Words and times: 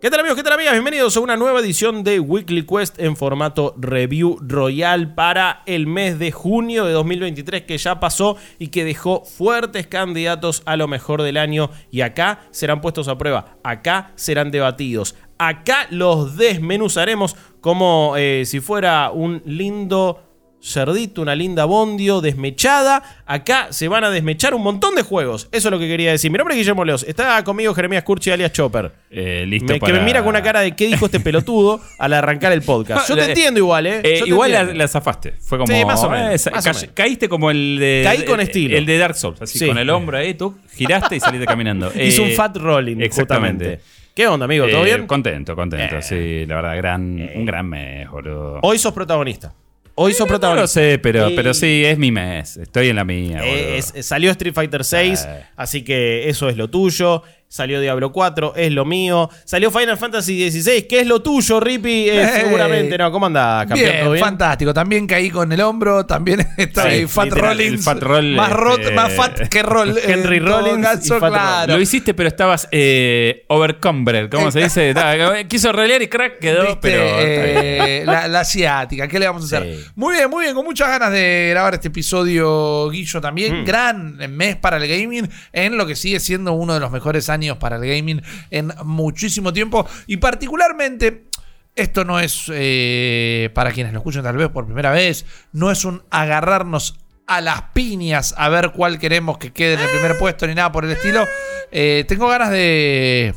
¿Qué 0.00 0.10
tal 0.10 0.20
amigos? 0.20 0.36
¿Qué 0.36 0.44
tal 0.44 0.52
amigas? 0.52 0.74
Bienvenidos 0.74 1.16
a 1.16 1.20
una 1.20 1.36
nueva 1.36 1.58
edición 1.58 2.04
de 2.04 2.20
Weekly 2.20 2.64
Quest 2.64 3.00
en 3.00 3.16
formato 3.16 3.74
Review 3.76 4.38
Royal 4.40 5.12
para 5.16 5.64
el 5.66 5.88
mes 5.88 6.20
de 6.20 6.30
junio 6.30 6.84
de 6.84 6.92
2023 6.92 7.62
que 7.62 7.76
ya 7.78 7.98
pasó 7.98 8.36
y 8.60 8.68
que 8.68 8.84
dejó 8.84 9.24
fuertes 9.24 9.88
candidatos 9.88 10.62
a 10.66 10.76
lo 10.76 10.86
mejor 10.86 11.22
del 11.22 11.36
año 11.36 11.70
y 11.90 12.02
acá 12.02 12.46
serán 12.52 12.80
puestos 12.80 13.08
a 13.08 13.18
prueba, 13.18 13.56
acá 13.64 14.12
serán 14.14 14.52
debatidos, 14.52 15.16
acá 15.36 15.88
los 15.90 16.36
desmenuzaremos 16.36 17.34
como 17.60 18.14
eh, 18.16 18.44
si 18.46 18.60
fuera 18.60 19.10
un 19.10 19.42
lindo 19.46 20.27
cerdito, 20.60 21.22
una 21.22 21.34
linda 21.34 21.64
bondio 21.64 22.20
desmechada. 22.20 23.02
Acá 23.26 23.68
se 23.70 23.88
van 23.88 24.04
a 24.04 24.10
desmechar 24.10 24.54
un 24.54 24.62
montón 24.62 24.94
de 24.94 25.02
juegos. 25.02 25.48
Eso 25.52 25.68
es 25.68 25.72
lo 25.72 25.78
que 25.78 25.86
quería 25.86 26.10
decir. 26.10 26.30
Mi 26.30 26.38
nombre 26.38 26.54
es 26.54 26.58
Guillermo 26.58 26.84
Leos. 26.84 27.04
Está 27.08 27.42
conmigo 27.44 27.74
Jeremías 27.74 28.02
Curchi 28.02 28.30
alias 28.30 28.52
Chopper. 28.52 28.92
Eh, 29.10 29.44
listo 29.46 29.72
Me- 29.72 29.78
para- 29.78 29.92
Que 29.92 29.98
me 29.98 30.04
mira 30.04 30.20
con 30.20 30.30
una 30.30 30.42
cara 30.42 30.60
de 30.60 30.74
qué 30.74 30.86
dijo 30.86 31.06
este 31.06 31.20
pelotudo 31.20 31.80
al 31.98 32.12
arrancar 32.12 32.52
el 32.52 32.62
podcast. 32.62 33.08
Yo 33.08 33.16
te 33.16 33.24
entiendo 33.26 33.58
igual, 33.60 33.86
¿eh? 33.86 34.00
Eh, 34.04 34.22
igual 34.26 34.52
la, 34.52 34.64
la 34.64 34.88
zafaste. 34.88 35.34
Fue 35.40 35.58
como. 35.58 35.72
Sí, 35.72 35.84
más 35.84 36.02
o 36.02 36.10
menos, 36.10 36.46
eh, 36.46 36.50
más 36.50 36.64
o 36.66 36.70
ca- 36.70 36.74
menos. 36.74 36.90
Caíste 36.94 37.28
como 37.28 37.50
el 37.50 37.76
de. 37.78 38.00
Caí 38.04 38.24
con 38.24 38.40
estilo. 38.40 38.76
El 38.76 38.86
de 38.86 38.98
Dark 38.98 39.14
Souls, 39.14 39.40
así, 39.42 39.58
Sí. 39.58 39.66
con 39.68 39.78
el 39.78 39.88
hombro 39.90 40.18
ahí, 40.18 40.34
tú 40.34 40.56
giraste 40.74 41.16
y 41.16 41.20
saliste 41.20 41.46
caminando. 41.46 41.90
Hizo 42.00 42.22
un 42.22 42.30
fat 42.32 42.56
rolling, 42.56 43.00
Exactamente. 43.00 43.64
justamente. 43.64 43.98
¿Qué 44.14 44.26
onda, 44.26 44.46
amigo? 44.46 44.66
¿Todo 44.66 44.82
bien? 44.82 45.06
Contento, 45.06 45.54
contento. 45.54 46.02
Sí, 46.02 46.44
la 46.46 46.56
verdad, 46.56 46.76
gran, 46.76 47.30
un 47.36 47.44
gran 47.44 47.68
mes, 47.68 48.10
boludo. 48.10 48.58
Hoy 48.62 48.76
sos 48.76 48.92
protagonista. 48.92 49.54
Hoy 50.00 50.12
sos 50.12 50.20
No 50.20 50.24
lo 50.26 50.28
protagonista. 50.38 50.68
sé, 50.68 50.98
pero, 51.02 51.28
Y- 51.28 51.34
pero 51.34 51.52
sí, 51.54 51.82
es 51.84 51.98
mi 51.98 52.12
mes. 52.12 52.56
Estoy 52.56 52.88
en 52.88 52.96
la 52.96 53.04
mía, 53.04 53.40
Eh, 53.44 53.78
es- 53.78 54.06
salió 54.06 54.30
Street 54.30 54.54
Fighter 54.54 54.84
6, 54.84 55.26
Eh. 55.28 55.42
así 55.56 55.82
que 55.82 56.28
eso 56.28 56.48
es 56.48 56.56
lo 56.56 56.68
tuyo. 56.70 57.22
Salió 57.50 57.80
Diablo 57.80 58.12
4, 58.12 58.52
es 58.56 58.70
lo 58.72 58.84
mío. 58.84 59.30
Salió 59.44 59.70
Final 59.70 59.96
Fantasy 59.96 60.36
16, 60.36 60.84
que 60.88 61.00
es 61.00 61.06
lo 61.06 61.22
tuyo, 61.22 61.58
Rippy. 61.60 62.08
Eh, 62.10 62.22
Eh. 62.22 62.28
seguramente, 62.44 62.98
¿no? 62.98 63.10
¿Cómo 63.10 63.24
anda, 63.26 63.64
campeón? 63.66 64.10
Bien, 64.12 64.18
fantástico. 64.22 64.74
También 64.74 65.06
caí 65.06 65.30
con 65.30 65.50
el 65.50 65.60
hombro, 65.62 66.04
también 66.04 66.46
estoy 66.58 67.00
Sí, 67.00 67.06
fat 67.06 67.24
literal, 67.24 67.56
Rollins. 67.56 67.72
el 67.72 67.78
fat 67.78 68.02
roll, 68.02 68.34
más, 68.34 68.50
rot- 68.52 68.80
este, 68.80 68.92
más 68.94 69.12
fat 69.14 69.48
que 69.48 69.62
roll. 69.62 69.96
Henry 70.04 70.36
en 70.36 70.44
todo 70.44 70.60
Rollins 70.60 70.86
caso, 70.86 71.16
y 71.16 71.20
fat 71.20 71.20
roll. 71.20 71.32
claro. 71.32 71.74
Lo 71.76 71.80
hiciste, 71.80 72.12
pero 72.14 72.28
estabas 72.28 72.68
eh, 72.70 73.44
overcumbered, 73.48 74.28
¿cómo 74.30 74.50
se 74.50 74.64
dice? 74.64 74.94
Quiso 75.48 75.72
rolear 75.72 76.02
y 76.02 76.08
crack 76.08 76.38
quedó, 76.40 76.62
Viste, 76.66 76.78
pero. 76.82 77.02
está 77.02 77.22
bien. 77.22 77.64
eh, 77.64 78.02
la, 78.04 78.28
la 78.28 78.40
asiática, 78.40 79.08
¿qué 79.08 79.18
le 79.18 79.26
vamos 79.26 79.42
a 79.50 79.56
hacer? 79.56 79.74
Sí. 79.74 79.84
Muy 79.94 80.14
bien, 80.16 80.28
muy 80.28 80.44
bien, 80.44 80.54
con 80.54 80.66
muchas 80.66 80.88
ganas 80.88 81.12
de 81.12 81.48
grabar 81.50 81.72
este 81.74 81.88
episodio, 81.88 82.90
Guillo, 82.90 83.20
también. 83.22 83.62
Mm. 83.62 83.64
Gran 83.64 84.16
mes 84.36 84.56
para 84.56 84.76
el 84.76 84.86
gaming, 84.86 85.28
en 85.54 85.76
lo 85.78 85.86
que 85.86 85.96
sigue 85.96 86.20
siendo 86.20 86.52
uno 86.52 86.74
de 86.74 86.80
los 86.80 86.90
mejores 86.90 87.28
años 87.30 87.37
para 87.58 87.76
el 87.76 87.82
gaming 87.82 88.22
en 88.50 88.72
muchísimo 88.84 89.52
tiempo. 89.52 89.86
Y 90.06 90.18
particularmente, 90.18 91.26
esto 91.74 92.04
no 92.04 92.20
es, 92.20 92.50
eh, 92.52 93.50
para 93.54 93.72
quienes 93.72 93.92
lo 93.92 93.98
escuchan 93.98 94.22
tal 94.22 94.36
vez 94.36 94.48
por 94.48 94.66
primera 94.66 94.90
vez, 94.90 95.24
no 95.52 95.70
es 95.70 95.84
un 95.84 96.02
agarrarnos 96.10 96.98
a 97.26 97.40
las 97.40 97.62
piñas 97.74 98.34
a 98.38 98.48
ver 98.48 98.72
cuál 98.72 98.98
queremos 98.98 99.38
que 99.38 99.52
quede 99.52 99.74
en 99.74 99.80
el 99.80 99.88
primer 99.90 100.18
puesto 100.18 100.46
ni 100.46 100.54
nada 100.54 100.72
por 100.72 100.84
el 100.84 100.92
estilo. 100.92 101.26
Eh, 101.70 102.04
tengo 102.08 102.26
ganas 102.28 102.50
de 102.50 103.34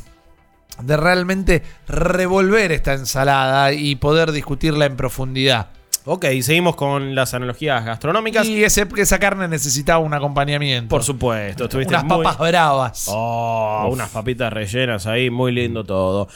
de 0.80 0.96
realmente 0.96 1.62
revolver 1.86 2.72
esta 2.72 2.94
ensalada 2.94 3.72
y 3.72 3.94
poder 3.96 4.32
discutirla 4.32 4.86
en 4.86 4.96
profundidad. 4.96 5.68
Ok, 6.04 6.26
seguimos 6.42 6.74
con 6.74 7.14
las 7.14 7.32
analogías 7.34 7.84
gastronómicas. 7.84 8.46
Y 8.46 8.64
ese, 8.64 8.88
esa 8.96 9.18
carne 9.18 9.46
necesitaba 9.46 10.00
un 10.00 10.12
acompañamiento. 10.12 10.88
Por 10.88 11.04
supuesto, 11.04 11.64
estuviste 11.64 11.94
Unas 11.94 12.04
muy... 12.04 12.24
papas 12.24 12.38
bravas. 12.38 13.04
Oh, 13.08 13.88
unas 13.90 14.10
papitas 14.10 14.52
rellenas 14.52 15.06
ahí, 15.06 15.30
muy 15.30 15.52
lindo 15.52 15.84
todo. 15.84 16.28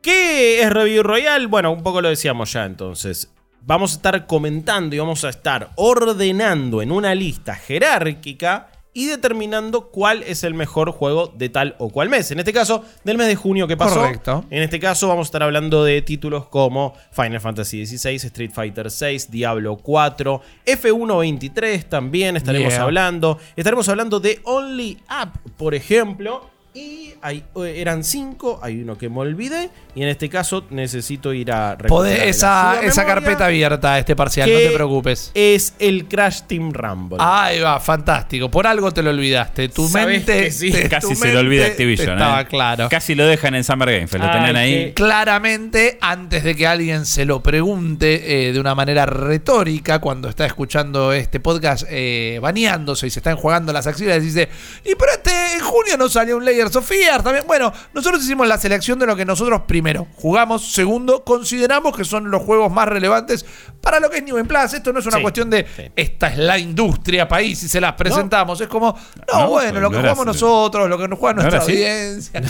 ¿Qué 0.00 0.62
es 0.62 0.70
Review 0.70 1.02
Royal? 1.02 1.46
Bueno, 1.46 1.72
un 1.72 1.82
poco 1.82 2.00
lo 2.00 2.08
decíamos 2.08 2.52
ya 2.52 2.64
entonces. 2.64 3.30
Vamos 3.62 3.92
a 3.92 3.96
estar 3.96 4.26
comentando 4.26 4.96
y 4.96 4.98
vamos 4.98 5.24
a 5.24 5.28
estar 5.28 5.70
ordenando 5.76 6.80
en 6.80 6.90
una 6.90 7.14
lista 7.14 7.54
jerárquica 7.54 8.69
y 8.92 9.06
determinando 9.06 9.88
cuál 9.90 10.22
es 10.24 10.42
el 10.42 10.52
mejor 10.54 10.90
juego 10.90 11.28
de 11.28 11.48
tal 11.48 11.76
o 11.78 11.90
cual 11.90 12.08
mes. 12.08 12.30
En 12.32 12.40
este 12.40 12.52
caso, 12.52 12.84
del 13.04 13.16
mes 13.18 13.28
de 13.28 13.36
junio 13.36 13.68
que 13.68 13.76
pasó. 13.76 14.00
Correcto. 14.00 14.44
En 14.50 14.62
este 14.62 14.80
caso 14.80 15.06
vamos 15.08 15.26
a 15.26 15.28
estar 15.28 15.42
hablando 15.44 15.84
de 15.84 16.02
títulos 16.02 16.46
como 16.48 16.94
Final 17.12 17.40
Fantasy 17.40 17.86
XVI, 17.86 18.16
Street 18.16 18.50
Fighter 18.52 18.88
VI, 18.88 19.18
Diablo 19.28 19.76
4, 19.76 20.40
F123 20.66 21.84
también 21.88 22.36
estaremos 22.36 22.72
Yeah. 22.72 22.82
hablando. 22.82 23.38
Estaremos 23.56 23.88
hablando 23.88 24.20
de 24.20 24.40
Only 24.44 24.98
Up, 25.22 25.38
por 25.56 25.74
ejemplo. 25.74 26.48
Y 26.72 27.14
hay- 27.20 27.42
eh, 27.56 27.74
eran 27.78 28.04
cinco, 28.04 28.60
hay 28.62 28.82
uno 28.82 28.96
que 28.96 29.08
me 29.08 29.18
olvidé. 29.18 29.70
Y 29.94 30.02
en 30.02 30.08
este 30.08 30.28
caso 30.28 30.64
necesito 30.70 31.32
ir 31.32 31.50
a 31.50 31.76
Podés- 31.76 32.22
esa, 32.22 32.80
esa 32.80 33.02
memoria, 33.02 33.04
carpeta 33.06 33.46
abierta, 33.46 33.98
este 33.98 34.14
parcial, 34.14 34.48
no 34.52 34.56
te 34.56 34.70
preocupes. 34.70 35.32
Es 35.34 35.74
el 35.80 36.06
Crash 36.06 36.42
Team 36.42 36.72
Rumble. 36.72 37.18
Ahí 37.20 37.58
va, 37.58 37.80
fantástico. 37.80 38.48
Por 38.50 38.68
algo 38.68 38.92
te 38.92 39.02
lo 39.02 39.10
olvidaste. 39.10 39.68
Tu 39.68 39.88
mente. 39.88 40.44
que 40.44 40.50
sí. 40.52 40.70
te- 40.70 40.88
Casi 40.88 41.08
tu 41.08 41.16
se 41.16 41.32
lo 41.32 41.40
olvida 41.40 41.62
mente 41.62 41.72
Activision. 41.72 42.10
Estaba 42.12 42.40
eh. 42.42 42.46
claro. 42.46 42.88
Casi 42.88 43.16
lo 43.16 43.26
dejan 43.26 43.56
en 43.56 43.64
Summer 43.64 43.90
Game 43.90 44.06
Fest. 44.06 44.22
Lo 44.22 44.30
Ay, 44.30 44.36
tenían 44.36 44.56
ahí. 44.56 44.92
Claramente, 44.94 45.98
antes 46.00 46.44
de 46.44 46.54
que 46.54 46.66
alguien 46.68 47.04
se 47.04 47.24
lo 47.24 47.42
pregunte 47.42 48.48
eh, 48.48 48.52
de 48.52 48.60
una 48.60 48.76
manera 48.76 49.06
retórica, 49.06 49.98
cuando 49.98 50.28
está 50.28 50.46
escuchando 50.46 51.12
este 51.12 51.40
podcast 51.40 51.84
eh, 51.90 52.38
baneándose 52.40 53.08
y 53.08 53.10
se 53.10 53.18
están 53.18 53.36
jugando 53.36 53.72
las 53.72 53.86
axilas, 53.88 54.22
dice: 54.22 54.48
Y 54.84 54.94
pero 54.94 55.10
este 55.12 55.30
en 55.54 55.60
junio 55.60 55.96
no 55.98 56.08
salió 56.08 56.36
un 56.36 56.44
Layers 56.60 56.76
of 56.76 56.86
Fear 56.86 57.22
también. 57.22 57.44
Bueno, 57.46 57.72
nosotros 57.94 58.22
hicimos 58.22 58.46
la 58.46 58.58
selección 58.58 58.98
de 58.98 59.06
lo 59.06 59.16
que 59.16 59.24
nosotros 59.24 59.62
primero 59.66 60.06
jugamos, 60.16 60.72
segundo, 60.72 61.24
consideramos 61.24 61.96
que 61.96 62.04
son 62.04 62.30
los 62.30 62.42
juegos 62.42 62.70
más 62.70 62.86
relevantes 62.88 63.44
para 63.80 63.98
lo 64.00 64.10
que 64.10 64.18
es 64.18 64.22
New 64.24 64.44
Plus. 64.46 64.74
Esto 64.74 64.92
no 64.92 65.00
es 65.00 65.06
una 65.06 65.16
Sí, 65.16 65.22
cuestión 65.22 65.50
de 65.50 65.66
sí. 65.76 65.82
esta 65.96 66.28
es 66.28 66.38
la 66.38 66.58
industria 66.58 67.26
país 67.28 67.62
y 67.62 67.68
se 67.68 67.80
las 67.80 67.94
presentamos. 67.94 68.60
Es 68.60 68.68
como, 68.68 68.96
no, 69.32 69.40
No, 69.40 69.48
bueno, 69.48 69.80
lo 69.80 69.90
que 69.90 69.96
no 69.96 70.02
jugamos 70.02 70.26
así. 70.26 70.26
nosotros, 70.44 70.88
lo 70.88 70.98
que 70.98 71.08
nos 71.08 71.18
juega 71.18 71.34
¿No 71.34 71.40
era 71.42 71.50
nuestra 71.50 71.72
audiencia. 71.74 72.42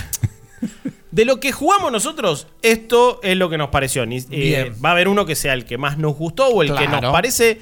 De 1.10 1.24
lo 1.24 1.40
que 1.40 1.50
jugamos 1.50 1.90
nosotros, 1.90 2.46
esto 2.62 3.18
es 3.22 3.36
lo 3.36 3.50
que 3.50 3.58
nos 3.58 3.70
pareció. 3.70 4.04
Eh, 4.04 4.72
va 4.84 4.90
a 4.90 4.92
haber 4.92 5.08
uno 5.08 5.26
que 5.26 5.34
sea 5.34 5.54
el 5.54 5.64
que 5.64 5.76
más 5.76 5.98
nos 5.98 6.14
gustó 6.14 6.46
o 6.48 6.62
el 6.62 6.72
que 6.74 6.86
nos 6.86 7.12
parece. 7.12 7.60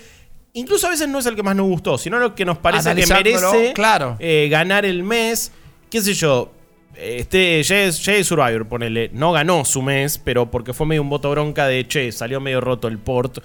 Incluso 0.53 0.87
a 0.87 0.91
veces 0.91 1.09
no 1.09 1.19
es 1.19 1.27
el 1.27 1.37
que 1.37 1.43
más 1.43 1.55
nos 1.57 1.67
gustó, 1.67 1.97
sino 1.99 2.19
lo 2.19 2.35
que 2.35 2.45
nos 2.45 2.59
parece 2.59 2.95
que 2.95 3.07
merece 3.07 3.73
claro. 3.75 4.17
eh, 4.19 4.49
ganar 4.51 4.85
el 4.85 5.03
mes. 5.03 5.53
¿Qué 5.91 6.03
sé 6.03 6.15
yo? 6.15 6.53
Este 6.95 7.63
Jedi 7.65 8.25
Survivor, 8.25 8.67
ponele, 8.67 9.11
no 9.13 9.33
ganó 9.33 9.65
su 9.65 9.83
mes, 9.83 10.19
pero 10.19 10.51
porque 10.51 10.73
fue 10.73 10.87
medio 10.87 11.03
un 11.03 11.09
voto 11.09 11.31
bronca 11.31 11.67
de 11.67 11.87
che, 11.87 12.11
salió 12.13 12.41
medio 12.41 12.61
roto 12.61 12.89
el 12.89 12.99
port. 12.99 13.39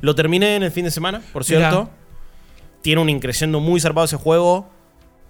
Lo 0.00 0.14
terminé 0.14 0.56
en 0.56 0.64
el 0.64 0.70
fin 0.70 0.84
de 0.84 0.90
semana, 0.90 1.22
por 1.32 1.44
cierto. 1.44 1.84
Mirá. 1.84 1.96
Tiene 2.82 3.00
un 3.00 3.08
increciendo 3.08 3.60
muy 3.60 3.80
zarpado 3.80 4.04
ese 4.04 4.16
juego. 4.16 4.68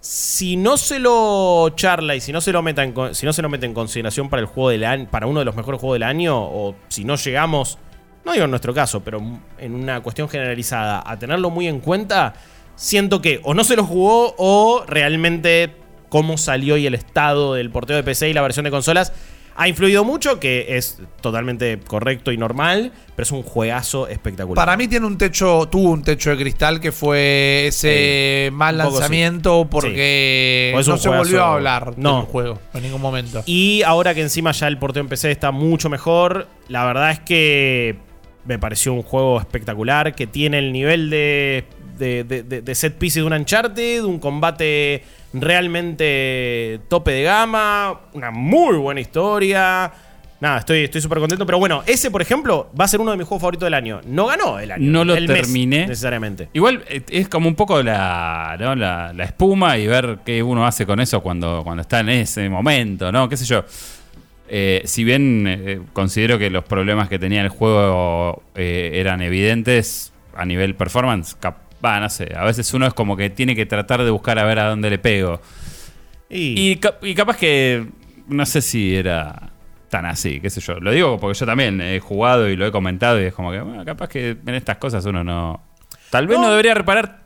Si 0.01 0.57
no 0.57 0.77
se 0.77 0.99
lo 0.99 1.71
charla 1.71 2.15
y 2.15 2.21
si 2.21 2.33
no 2.33 2.41
se 2.41 2.53
lo 2.53 2.63
meta 2.63 2.83
en, 2.83 2.95
si 3.15 3.27
no 3.27 3.33
se 3.33 3.43
lo 3.43 3.49
mete 3.49 3.67
en 3.67 3.75
consideración 3.75 4.29
para 4.29 4.41
el 4.41 4.47
juego 4.47 4.71
del 4.71 4.85
año, 4.85 5.09
para 5.11 5.27
uno 5.27 5.41
de 5.41 5.45
los 5.45 5.57
mejores 5.57 5.81
juegos 5.81 5.97
del 5.97 6.03
año, 6.05 6.37
o 6.39 6.75
si 6.89 7.05
no 7.05 7.17
llegamos, 7.17 7.79
no 8.25 8.33
digo 8.33 8.45
en 8.45 8.51
nuestro 8.51 8.73
caso, 8.73 9.03
pero 9.03 9.23
en 9.59 9.75
una 9.75 10.03
cuestión 10.03 10.29
generalizada, 10.29 11.03
a 11.05 11.19
tenerlo 11.19 11.51
muy 11.51 11.67
en 11.67 11.81
cuenta, 11.81 12.35
siento 12.75 13.21
que 13.21 13.41
o 13.43 13.55
no 13.55 13.65
se 13.65 13.77
lo 13.77 13.85
jugó 13.85 14.35
o 14.39 14.85
realmente 14.87 15.86
cómo 16.09 16.39
salió 16.39 16.77
y 16.77 16.87
el 16.87 16.95
estado 16.95 17.55
del 17.55 17.71
porteo 17.71 17.97
de 17.97 18.03
PC 18.03 18.29
y 18.31 18.33
la 18.35 18.43
versión 18.43 18.65
de 18.65 18.71
consolas 18.71 19.13
ha 19.59 19.69
influido 19.69 20.05
mucho, 20.05 20.39
que 20.39 20.77
es 20.77 20.99
totalmente 21.23 21.79
correcto 21.87 22.31
y 22.31 22.37
normal, 22.37 22.93
pero 23.15 23.25
es 23.25 23.33
un 23.33 23.43
juegazo 23.43 24.07
espectacular. 24.07 24.55
Para 24.55 24.77
mí 24.77 24.87
tiene 24.87 25.07
un 25.07 25.17
techo, 25.17 25.67
tuvo 25.73 25.93
un 25.93 26.03
techo 26.03 26.29
de 26.29 26.37
cristal 26.37 26.79
que 26.79 26.93
fue 26.93 27.69
ese 27.69 28.51
mal 28.53 28.77
lanzamiento 28.77 29.67
porque 29.71 30.73
no 30.87 30.99
se 30.99 31.09
volvió 31.09 31.43
a 31.43 31.55
hablar 31.55 31.95
No. 31.97 32.19
del 32.19 32.27
juego 32.27 32.59
en 32.75 32.83
ningún 32.83 33.01
momento. 33.01 33.43
Y 33.47 33.83
ahora 33.83 34.15
que 34.15 34.21
encima 34.21 34.53
ya 34.53 34.69
el 34.69 34.77
porteo 34.79 35.01
en 35.03 35.09
PC 35.09 35.31
está 35.31 35.51
mucho 35.53 35.89
mejor, 35.89 36.49
la 36.69 36.85
verdad 36.85 37.13
es 37.13 37.21
que 37.21 37.97
me 38.45 38.59
pareció 38.59 38.93
un 38.93 39.03
juego 39.03 39.41
espectacular, 39.41 40.15
que 40.15 40.27
tiene 40.27 40.59
el 40.59 40.71
nivel 40.73 41.09
de, 41.09 41.65
de, 41.99 42.25
de- 42.25 42.43
de- 42.61 42.75
set 42.75 42.97
piece 42.99 43.21
de 43.21 43.27
un 43.27 43.33
Uncharted, 43.33 44.05
un 44.05 44.19
combate 44.19 45.03
realmente 45.33 46.81
tope 46.89 47.13
de 47.13 47.23
gama, 47.23 48.01
una 48.13 48.31
muy 48.31 48.77
buena 48.77 49.01
historia. 49.01 49.93
Nada, 50.39 50.59
estoy 50.59 50.85
estoy 50.85 51.01
súper 51.01 51.19
contento. 51.19 51.47
Pero 51.47 51.59
bueno, 51.59 51.83
ese, 51.87 52.11
por 52.11 52.21
ejemplo, 52.21 52.71
va 52.79 52.85
a 52.85 52.89
ser 52.89 53.01
uno 53.01 53.11
de 53.11 53.17
mis 53.17 53.27
juegos 53.27 53.41
favoritos 53.41 53.67
del 53.67 53.75
año. 53.75 54.01
No 54.07 54.27
ganó 54.27 54.59
el 54.59 54.71
año. 54.71 54.91
No 54.91 55.05
lo 55.05 55.15
el 55.15 55.27
mes, 55.29 55.43
terminé. 55.43 55.87
necesariamente. 55.87 56.49
Igual 56.53 56.85
eh, 56.89 57.03
es 57.11 57.29
como 57.29 57.49
un 57.49 57.55
poco 57.55 57.83
la, 57.83 58.57
¿no? 58.61 58.75
la, 58.75 59.13
la 59.15 59.25
espuma 59.25 59.79
y 59.79 59.87
ver 59.87 60.19
qué 60.27 60.43
uno 60.43 60.67
hace 60.67 60.85
con 60.85 61.01
eso 61.01 61.23
cuando, 61.23 61.63
cuando 61.65 61.81
está 61.83 62.01
en 62.01 62.11
ese 62.11 62.49
momento, 62.51 63.11
¿no? 63.11 63.29
¿Qué 63.29 63.37
sé 63.39 63.47
yo? 63.47 63.65
Eh, 64.49 64.83
si 64.85 65.05
bien 65.05 65.47
eh, 65.49 65.81
considero 65.93 66.39
que 66.39 66.51
los 66.51 66.65
problemas 66.65 67.09
que 67.09 67.19
tenía 67.19 67.41
el 67.41 67.49
juego 67.49 68.43
eh, 68.55 68.93
eran 68.95 69.21
evidentes 69.23 70.13
a 70.37 70.45
nivel 70.45 70.75
performance, 70.75 71.35
cap- 71.35 71.66
va, 71.85 72.01
no 72.01 72.09
sé, 72.11 72.33
a 72.37 72.45
veces 72.45 72.73
uno 72.75 72.87
es 72.87 72.95
como 72.95 73.17
que 73.17 73.31
tiene 73.31 73.55
que 73.55 73.67
tratar 73.67 74.03
de 74.03 74.11
buscar 74.11 74.39
a 74.39 74.45
ver 74.45 74.59
a 74.59 74.69
dónde 74.71 74.91
le 74.91 74.99
pego. 74.99 75.41
Y, 76.29 76.71
Y, 76.73 76.77
cap- 76.77 77.05
y 77.05 77.15
capaz 77.15 77.37
que 77.37 77.87
no 78.29 78.45
sé 78.47 78.61
si 78.63 78.97
era 78.97 79.51
tan 79.89 80.05
así, 80.07 80.41
qué 80.41 80.51
sé 80.51 80.61
yo. 80.61 80.75
Lo 80.81 80.91
digo 80.91 81.19
porque 81.21 81.39
yo 81.39 81.47
también 81.47 81.81
he 81.81 82.01
jugado 82.01 82.49
y 82.49 82.57
lo 82.57 82.67
he 82.67 82.73
comentado 82.73 83.21
y 83.21 83.27
es 83.27 83.35
como 83.35 83.53
que, 83.53 83.61
bueno, 83.61 83.85
capaz 83.85 84.09
que 84.09 84.31
en 84.45 84.55
estas 84.55 84.79
cosas 84.79 85.05
uno 85.07 85.23
no... 85.23 85.63
Tal 86.11 86.27
vez 86.27 86.37
no, 86.39 86.45
No. 86.45 86.51
debería 86.51 86.75
reparar 86.75 87.21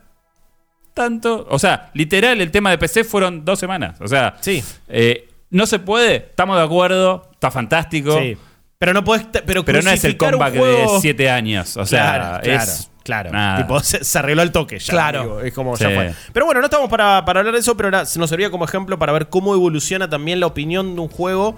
tanto. 0.93 1.47
O 1.49 1.57
sea, 1.59 1.89
literal, 1.93 2.41
el 2.41 2.51
tema 2.51 2.69
de 2.69 2.77
PC 2.77 3.03
fueron 3.03 3.45
dos 3.45 3.59
semanas. 3.59 3.99
O 4.01 4.07
sea, 4.07 4.35
Sí. 4.41 4.63
eh, 4.89 5.27
no 5.49 5.65
se 5.65 5.79
puede, 5.79 6.15
estamos 6.17 6.57
de 6.57 6.63
acuerdo, 6.63 7.29
está 7.33 7.49
fantástico. 7.51 8.17
Sí. 8.19 8.37
Pero 8.77 8.93
no 8.93 9.03
podés. 9.03 9.25
Pero, 9.45 9.63
Pero 9.63 9.81
no 9.81 9.91
es 9.91 10.03
el 10.05 10.17
comeback 10.17 10.55
juego- 10.57 10.95
de 10.95 10.99
7 11.01 11.29
años. 11.29 11.77
O 11.77 11.85
sea, 11.85 12.15
claro, 12.15 12.41
claro, 12.43 12.63
es. 12.63 12.90
Claro. 13.11 13.31
nada. 13.31 13.57
Tipo, 13.57 13.79
se, 13.81 14.03
se 14.03 14.19
arregló 14.19 14.41
el 14.41 14.51
toque 14.51 14.79
ya. 14.79 14.91
Claro. 14.91 15.41
Es 15.41 15.53
como 15.53 15.75
Sí. 15.77 15.83
ya 15.83 15.89
fue. 15.91 16.13
Pero 16.33 16.45
bueno, 16.45 16.61
no 16.61 16.65
estamos 16.67 16.89
para, 16.89 17.23
para 17.25 17.39
hablar 17.41 17.53
de 17.53 17.59
eso, 17.59 17.75
pero 17.75 17.87
ahora 17.87 18.05
se 18.05 18.19
nos 18.19 18.29
servía 18.29 18.49
como 18.49 18.65
ejemplo 18.65 18.97
para 18.97 19.11
ver 19.11 19.29
cómo 19.29 19.53
evoluciona 19.53 20.09
también 20.09 20.39
la 20.39 20.47
opinión 20.47 20.95
de 20.95 21.01
un 21.01 21.07
juego. 21.09 21.55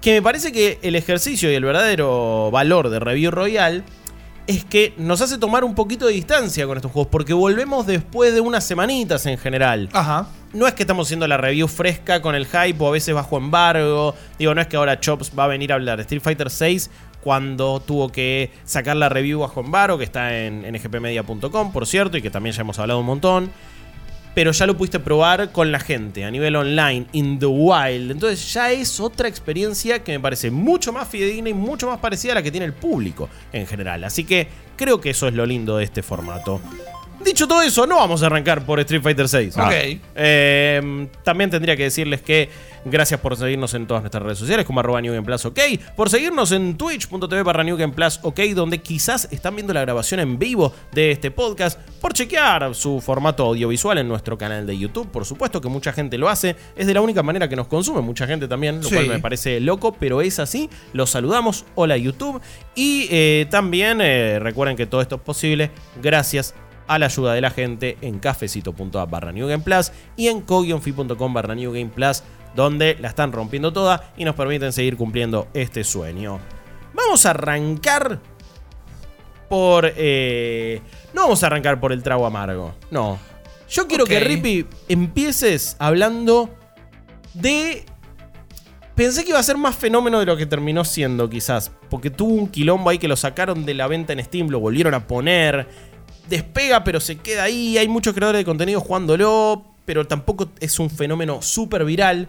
Que 0.00 0.14
me 0.14 0.22
parece 0.22 0.50
que 0.50 0.78
el 0.82 0.96
ejercicio 0.96 1.50
y 1.50 1.54
el 1.54 1.64
verdadero 1.64 2.50
valor 2.50 2.90
de 2.90 2.98
Review 2.98 3.30
Royal 3.30 3.84
es 4.48 4.64
que 4.64 4.92
nos 4.96 5.20
hace 5.20 5.38
tomar 5.38 5.62
un 5.62 5.76
poquito 5.76 6.06
de 6.06 6.12
distancia 6.14 6.66
con 6.66 6.76
estos 6.76 6.90
juegos. 6.90 7.08
Porque 7.12 7.32
volvemos 7.32 7.86
después 7.86 8.34
de 8.34 8.40
unas 8.40 8.64
semanitas 8.64 9.24
en 9.26 9.38
general. 9.38 9.88
Ajá. 9.92 10.26
No 10.52 10.66
es 10.66 10.74
que 10.74 10.82
estamos 10.82 11.06
haciendo 11.06 11.26
la 11.28 11.36
review 11.36 11.68
fresca 11.68 12.20
con 12.20 12.34
el 12.34 12.46
hype 12.46 12.76
o 12.80 12.88
a 12.88 12.90
veces 12.90 13.14
bajo 13.14 13.38
embargo. 13.38 14.14
Digo, 14.38 14.54
no 14.54 14.60
es 14.60 14.66
que 14.66 14.76
ahora 14.76 14.98
Chops 14.98 15.30
va 15.38 15.44
a 15.44 15.46
venir 15.46 15.70
a 15.70 15.76
hablar 15.76 15.96
de 15.98 16.02
Street 16.02 16.20
Fighter 16.20 16.50
6 16.50 16.90
cuando 17.22 17.80
tuvo 17.80 18.10
que 18.10 18.50
sacar 18.64 18.96
la 18.96 19.08
review 19.08 19.40
bajo 19.40 19.60
embargo, 19.60 19.98
que 19.98 20.04
está 20.04 20.36
en 20.38 20.62
ngpmedia.com, 20.62 21.72
por 21.72 21.86
cierto, 21.86 22.16
y 22.16 22.22
que 22.22 22.30
también 22.30 22.54
ya 22.54 22.62
hemos 22.62 22.78
hablado 22.78 23.00
un 23.00 23.06
montón. 23.06 23.50
Pero 24.34 24.50
ya 24.52 24.66
lo 24.66 24.76
pudiste 24.78 24.98
probar 24.98 25.52
con 25.52 25.70
la 25.70 25.78
gente 25.78 26.24
a 26.24 26.30
nivel 26.30 26.56
online, 26.56 27.06
in 27.12 27.38
the 27.38 27.46
wild. 27.46 28.10
Entonces 28.10 28.52
ya 28.52 28.72
es 28.72 28.98
otra 28.98 29.28
experiencia 29.28 30.02
que 30.02 30.12
me 30.12 30.20
parece 30.20 30.50
mucho 30.50 30.90
más 30.90 31.06
fidedigna 31.06 31.50
y 31.50 31.54
mucho 31.54 31.86
más 31.86 31.98
parecida 31.98 32.32
a 32.32 32.34
la 32.36 32.42
que 32.42 32.50
tiene 32.50 32.64
el 32.64 32.72
público 32.72 33.28
en 33.52 33.66
general. 33.66 34.04
Así 34.04 34.24
que 34.24 34.48
creo 34.76 35.02
que 35.02 35.10
eso 35.10 35.28
es 35.28 35.34
lo 35.34 35.44
lindo 35.44 35.76
de 35.76 35.84
este 35.84 36.02
formato. 36.02 36.62
Dicho 37.24 37.46
todo 37.48 37.62
eso, 37.62 37.86
no 37.86 37.96
vamos 37.96 38.22
a 38.22 38.26
arrancar 38.26 38.64
por 38.66 38.80
Street 38.80 39.02
Fighter 39.02 39.28
6. 39.28 39.56
Ok. 39.56 39.72
Eh, 40.14 41.08
también 41.22 41.50
tendría 41.50 41.76
que 41.76 41.84
decirles 41.84 42.20
que 42.20 42.48
gracias 42.84 43.20
por 43.20 43.36
seguirnos 43.36 43.72
en 43.74 43.86
todas 43.86 44.02
nuestras 44.02 44.22
redes 44.24 44.38
sociales 44.38 44.66
como 44.66 44.80
arroba 44.80 45.00
New 45.00 45.12
Game 45.14 45.24
Plus 45.24 45.44
OK, 45.46 45.58
por 45.96 46.10
seguirnos 46.10 46.50
en 46.52 46.76
twitch.tv 46.76 47.42
barra 47.44 47.62
New 47.62 47.76
Game 47.76 47.92
Plus 47.92 48.18
OK, 48.22 48.40
donde 48.54 48.78
quizás 48.78 49.28
están 49.30 49.54
viendo 49.54 49.72
la 49.72 49.80
grabación 49.82 50.18
en 50.20 50.38
vivo 50.38 50.74
de 50.92 51.12
este 51.12 51.30
podcast, 51.30 51.78
por 52.00 52.12
chequear 52.12 52.74
su 52.74 53.00
formato 53.00 53.44
audiovisual 53.46 53.98
en 53.98 54.08
nuestro 54.08 54.36
canal 54.36 54.66
de 54.66 54.76
YouTube, 54.76 55.08
por 55.10 55.24
supuesto 55.24 55.60
que 55.60 55.68
mucha 55.68 55.92
gente 55.92 56.18
lo 56.18 56.28
hace, 56.28 56.56
es 56.76 56.86
de 56.88 56.94
la 56.94 57.00
única 57.00 57.22
manera 57.22 57.48
que 57.48 57.54
nos 57.56 57.68
consume, 57.68 58.00
mucha 58.00 58.26
gente 58.26 58.48
también, 58.48 58.78
lo 58.82 58.88
Sí. 58.88 58.94
cual 58.96 59.06
me 59.06 59.18
parece 59.20 59.60
loco, 59.60 59.92
pero 59.92 60.20
es 60.20 60.40
así, 60.40 60.68
los 60.92 61.10
saludamos, 61.10 61.64
hola 61.76 61.96
YouTube, 61.96 62.40
y 62.74 63.06
eh, 63.10 63.46
también 63.48 64.00
eh, 64.00 64.38
recuerden 64.40 64.76
que 64.76 64.86
todo 64.86 65.00
esto 65.00 65.14
es 65.16 65.22
posible 65.22 65.70
gracias 66.02 66.54
a 66.86 66.98
la 66.98 67.06
ayuda 67.06 67.34
de 67.34 67.40
la 67.40 67.50
gente 67.50 67.96
en 68.00 68.18
cafecito.app 68.18 69.10
barra 69.10 69.32
New 69.32 69.48
Game 69.48 69.62
Plus 69.62 69.92
y 70.16 70.28
en 70.28 70.40
co-fi.com 70.40 71.34
barra 71.34 71.54
New 71.54 71.72
Game 71.72 71.90
Plus, 71.94 72.22
donde 72.54 72.96
la 73.00 73.08
están 73.08 73.32
rompiendo 73.32 73.72
toda 73.72 74.12
y 74.16 74.24
nos 74.24 74.34
permiten 74.34 74.72
seguir 74.72 74.96
cumpliendo 74.96 75.48
este 75.54 75.84
sueño. 75.84 76.38
Vamos 76.94 77.24
a 77.26 77.30
arrancar 77.30 78.20
por... 79.48 79.92
eh, 79.96 80.80
no 81.14 81.22
vamos 81.22 81.42
a 81.42 81.46
arrancar 81.46 81.80
por 81.80 81.92
el 81.92 82.02
trago 82.02 82.26
amargo, 82.26 82.74
no. 82.90 83.18
Yo 83.68 83.88
quiero 83.88 84.04
que 84.04 84.20
Rippy 84.20 84.66
empieces 84.88 85.76
hablando 85.78 86.50
de... 87.32 87.86
Pensé 88.94 89.24
que 89.24 89.30
iba 89.30 89.38
a 89.38 89.42
ser 89.42 89.56
más 89.56 89.74
fenómeno 89.74 90.20
de 90.20 90.26
lo 90.26 90.36
que 90.36 90.44
terminó 90.44 90.84
siendo, 90.84 91.30
quizás. 91.30 91.72
Porque 91.88 92.10
tuvo 92.10 92.34
un 92.34 92.48
quilombo 92.48 92.90
ahí 92.90 92.98
que 92.98 93.08
lo 93.08 93.16
sacaron 93.16 93.64
de 93.64 93.72
la 93.72 93.86
venta 93.86 94.12
en 94.12 94.22
Steam, 94.22 94.48
lo 94.48 94.60
volvieron 94.60 94.92
a 94.92 95.06
poner. 95.06 95.66
Despega, 96.32 96.82
pero 96.82 96.98
se 96.98 97.16
queda 97.16 97.42
ahí. 97.42 97.76
Hay 97.76 97.88
muchos 97.88 98.14
creadores 98.14 98.40
de 98.40 98.46
contenido 98.46 98.80
jugándolo. 98.80 99.66
Pero 99.84 100.06
tampoco 100.06 100.48
es 100.60 100.78
un 100.78 100.88
fenómeno 100.88 101.42
súper 101.42 101.84
viral. 101.84 102.26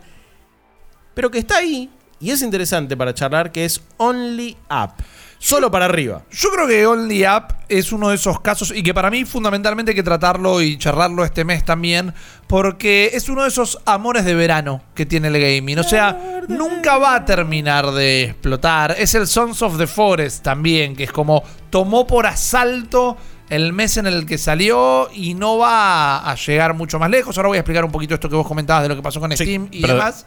Pero 1.14 1.32
que 1.32 1.40
está 1.40 1.60
ahí. 1.60 1.90
Y 2.20 2.32
es 2.32 2.42
interesante 2.42 2.98
para 2.98 3.14
charlar 3.14 3.54
que 3.54 3.64
es 3.64 3.82
Only 3.96 4.58
Up. 4.70 5.02
Solo 5.40 5.72
para 5.72 5.86
arriba. 5.86 6.24
Yo 6.32 6.50
creo 6.52 6.68
que 6.68 6.86
Only 6.86 7.26
Up 7.26 7.56
es 7.70 7.94
uno 7.94 8.10
de 8.10 8.16
esos 8.16 8.42
casos 8.42 8.74
y 8.76 8.84
que 8.84 8.94
para 8.94 9.10
mí 9.10 9.24
fundamentalmente 9.24 9.92
hay 9.92 9.96
que 9.96 10.04
tratarlo 10.04 10.62
y 10.62 10.78
charlarlo 10.78 11.24
este 11.24 11.44
mes 11.44 11.66
también 11.66 12.14
porque 12.48 13.12
es 13.14 13.28
uno 13.28 13.44
de 13.44 13.50
esos 13.50 13.80
amores 13.86 14.24
de 14.26 14.36
verano 14.36 14.82
que 14.96 15.06
tiene 15.06 15.30
el 15.30 15.40
gaming. 15.40 15.80
O 15.80 15.84
sea, 15.84 16.42
nunca 16.48 16.98
va 16.98 17.16
a 17.16 17.26
terminar 17.26 17.92
de 17.92 18.24
explotar. 18.24 18.96
Es 18.98 19.16
el 19.16 19.28
Sons 19.28 19.62
of 19.62 19.78
the 19.78 19.88
Forest 19.88 20.44
también, 20.44 20.96
que 20.96 21.06
es 21.06 21.12
como 21.12 21.44
tomó 21.70 22.08
por 22.08 22.26
asalto 22.26 23.18
el 23.54 23.72
mes 23.72 23.98
en 23.98 24.08
el 24.08 24.26
que 24.26 24.40
salió 24.40 25.10
y 25.14 25.36
no 25.36 25.60
va 25.60 26.30
a 26.30 26.36
llegar 26.36 26.74
mucho 26.74 26.98
más 26.98 27.10
lejos. 27.10 27.38
Ahora 27.38 27.50
voy 27.50 27.58
a 27.58 27.60
explicar 27.60 27.86
un 27.86 27.92
poquito 27.92 28.16
esto 28.16 28.28
que 28.28 28.36
vos 28.36 28.48
comentabas 28.48 28.84
de 28.84 28.90
lo 28.90 28.96
que 28.96 29.04
pasó 29.04 29.20
con 29.20 29.32
Sí, 29.32 29.44
Steam 29.44 29.68
y 29.70 29.86
demás. 29.86 30.26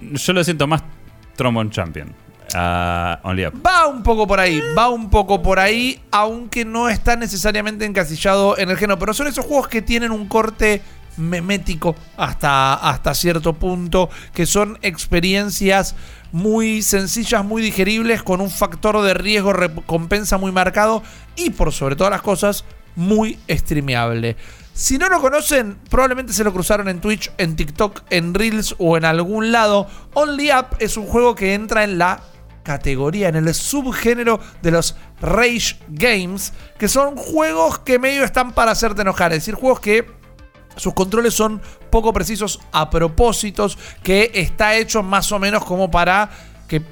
Yo 0.00 0.32
lo 0.34 0.44
siento 0.44 0.66
más 0.66 0.82
Trombone 1.36 1.70
Champion. 1.70 2.14
Only 3.22 3.46
Up. 3.46 3.66
Va 3.66 3.86
un 3.86 4.02
poco 4.02 4.26
por 4.26 4.38
ahí, 4.38 4.60
va 4.76 4.90
un 4.90 5.08
poco 5.08 5.42
por 5.42 5.58
ahí, 5.58 6.00
aunque 6.10 6.64
no 6.64 6.88
está 6.90 7.16
necesariamente 7.16 7.86
encasillado 7.86 8.58
en 8.58 8.70
el 8.70 8.76
género. 8.76 8.98
Pero 8.98 9.14
son 9.14 9.26
esos 9.26 9.46
juegos 9.46 9.68
que 9.68 9.80
tienen 9.80 10.12
un 10.12 10.28
corte 10.28 10.82
memético 11.16 11.96
hasta, 12.16 12.74
hasta 12.74 13.14
cierto 13.14 13.54
punto, 13.54 14.10
que 14.34 14.46
son 14.46 14.78
experiencias 14.82 15.94
muy 16.34 16.82
sencillas, 16.82 17.44
muy 17.44 17.62
digeribles, 17.62 18.24
con 18.24 18.40
un 18.40 18.50
factor 18.50 19.00
de 19.02 19.14
riesgo 19.14 19.52
recompensa 19.52 20.36
muy 20.36 20.50
marcado 20.50 21.00
y 21.36 21.50
por 21.50 21.72
sobre 21.72 21.94
todas 21.94 22.10
las 22.10 22.22
cosas, 22.22 22.64
muy 22.96 23.38
streameable. 23.48 24.36
Si 24.72 24.98
no 24.98 25.08
lo 25.08 25.20
conocen, 25.20 25.78
probablemente 25.88 26.32
se 26.32 26.42
lo 26.42 26.52
cruzaron 26.52 26.88
en 26.88 27.00
Twitch, 27.00 27.30
en 27.38 27.54
TikTok, 27.54 28.02
en 28.10 28.34
Reels 28.34 28.74
o 28.78 28.96
en 28.96 29.04
algún 29.04 29.52
lado. 29.52 29.86
Only 30.14 30.50
Up 30.50 30.76
es 30.80 30.96
un 30.96 31.06
juego 31.06 31.36
que 31.36 31.54
entra 31.54 31.84
en 31.84 31.98
la 31.98 32.20
categoría, 32.64 33.28
en 33.28 33.36
el 33.36 33.54
subgénero 33.54 34.40
de 34.60 34.72
los 34.72 34.96
Rage 35.20 35.78
Games, 35.86 36.52
que 36.78 36.88
son 36.88 37.14
juegos 37.14 37.78
que 37.78 38.00
medio 38.00 38.24
están 38.24 38.50
para 38.54 38.72
hacerte 38.72 39.02
enojar, 39.02 39.30
es 39.32 39.38
decir, 39.38 39.54
juegos 39.54 39.78
que 39.78 40.04
sus 40.76 40.94
controles 40.94 41.34
son 41.34 41.60
poco 41.90 42.12
precisos 42.12 42.60
a 42.72 42.90
propósitos, 42.90 43.78
que 44.02 44.30
está 44.34 44.76
hecho 44.76 45.02
más 45.02 45.30
o 45.32 45.38
menos 45.38 45.64
como 45.64 45.90
para 45.90 46.30
que 46.68 46.82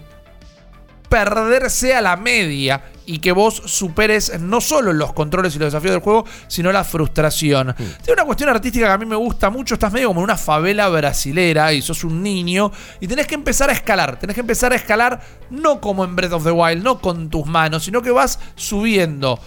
perderse 1.09 1.95
a 1.95 2.01
la 2.01 2.17
media 2.17 2.85
y 3.05 3.19
que 3.19 3.33
vos 3.33 3.63
superes 3.67 4.41
no 4.41 4.61
solo 4.61 4.93
los 4.93 5.13
controles 5.13 5.55
y 5.55 5.59
los 5.59 5.67
desafíos 5.67 5.93
del 5.93 6.01
juego, 6.01 6.25
sino 6.49 6.73
la 6.73 6.85
frustración. 6.85 7.75
Tiene 7.77 8.15
una 8.15 8.25
cuestión 8.25 8.49
artística 8.49 8.87
que 8.87 8.93
a 8.93 8.99
mí 8.99 9.05
me 9.05 9.17
gusta 9.17 9.51
mucho, 9.51 9.75
estás 9.75 9.93
medio 9.93 10.09
como 10.09 10.21
en 10.21 10.25
una 10.25 10.37
favela 10.37 10.89
brasilera 10.89 11.73
y 11.73 11.83
sos 11.83 12.05
un 12.05 12.23
niño 12.23 12.73
y 13.01 13.09
tenés 13.09 13.27
que 13.27 13.35
empezar 13.35 13.69
a 13.69 13.73
escalar, 13.73 14.19
tenés 14.19 14.35
que 14.35 14.41
empezar 14.41 14.73
a 14.73 14.77
escalar 14.77 15.21
no 15.51 15.81
como 15.81 16.05
en 16.05 16.17
Breath 16.17 16.33
of 16.33 16.45
the 16.45 16.51
Wild, 16.51 16.83
no 16.83 17.01
con 17.01 17.29
tus 17.29 17.45
manos, 17.47 17.85
sino 17.85 18.01
que 18.01 18.11
vas 18.11 18.39
subiendo 18.55 19.39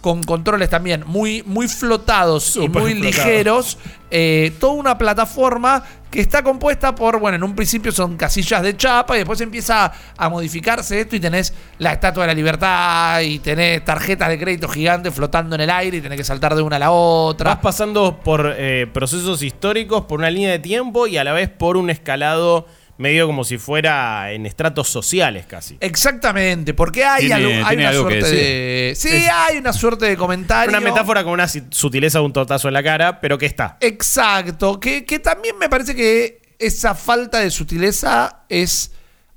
con 0.00 0.22
controles 0.22 0.70
también 0.70 1.02
muy, 1.06 1.42
muy 1.44 1.68
flotados 1.68 2.56
y 2.56 2.68
muy 2.68 2.94
ligeros, 2.94 3.78
eh, 4.10 4.52
toda 4.60 4.74
una 4.74 4.96
plataforma 4.96 5.82
que 6.10 6.20
está 6.20 6.42
compuesta 6.42 6.94
por, 6.94 7.18
bueno, 7.18 7.36
en 7.36 7.42
un 7.42 7.54
principio 7.54 7.92
son 7.92 8.16
casillas 8.16 8.62
de 8.62 8.76
chapa 8.76 9.16
y 9.16 9.18
después 9.18 9.40
empieza 9.40 9.92
a 10.16 10.28
modificarse 10.28 11.00
esto 11.00 11.16
y 11.16 11.20
tenés 11.20 11.52
la 11.78 11.92
Estatua 11.92 12.22
de 12.22 12.28
la 12.28 12.34
Libertad 12.34 13.20
y 13.20 13.40
tenés 13.40 13.84
tarjetas 13.84 14.28
de 14.28 14.38
crédito 14.38 14.68
gigantes 14.68 15.12
flotando 15.12 15.56
en 15.56 15.62
el 15.62 15.70
aire 15.70 15.98
y 15.98 16.00
tenés 16.00 16.16
que 16.16 16.24
saltar 16.24 16.54
de 16.54 16.62
una 16.62 16.76
a 16.76 16.78
la 16.78 16.90
otra. 16.90 17.50
Vas 17.50 17.60
pasando 17.60 18.20
por 18.20 18.54
eh, 18.56 18.86
procesos 18.92 19.42
históricos, 19.42 20.04
por 20.04 20.20
una 20.20 20.30
línea 20.30 20.52
de 20.52 20.58
tiempo 20.60 21.06
y 21.06 21.18
a 21.18 21.24
la 21.24 21.32
vez 21.32 21.50
por 21.50 21.76
un 21.76 21.90
escalado 21.90 22.66
medio 22.98 23.26
como 23.26 23.44
si 23.44 23.58
fuera 23.58 24.32
en 24.32 24.44
estratos 24.46 24.88
sociales 24.88 25.46
casi. 25.46 25.78
Exactamente, 25.80 26.74
porque 26.74 27.04
hay, 27.04 27.26
Tiene- 27.26 27.34
algo, 27.34 27.48
hay 27.50 27.76
tiene 27.76 27.82
una 27.84 27.88
algo 27.90 28.08
que 28.08 28.20
suerte 28.20 28.36
de... 28.36 28.92
Sí, 28.96 29.08
hay 29.32 29.58
una 29.58 29.72
suerte 29.72 30.06
de 30.06 30.16
comentario. 30.16 30.68
Una 30.70 30.80
metáfora 30.80 31.24
con 31.24 31.32
una 31.32 31.48
sutileza 31.48 32.18
de 32.18 32.24
un 32.24 32.32
tortazo 32.32 32.68
en 32.68 32.74
la 32.74 32.82
cara, 32.82 33.20
pero 33.20 33.38
que 33.38 33.46
está. 33.46 33.78
Exacto, 33.80 34.78
que, 34.80 35.04
que 35.04 35.18
también 35.18 35.56
me 35.58 35.68
parece 35.68 35.94
que 35.94 36.42
esa 36.58 36.94
falta 36.94 37.38
de 37.38 37.50
sutileza 37.50 38.40
es 38.48 38.92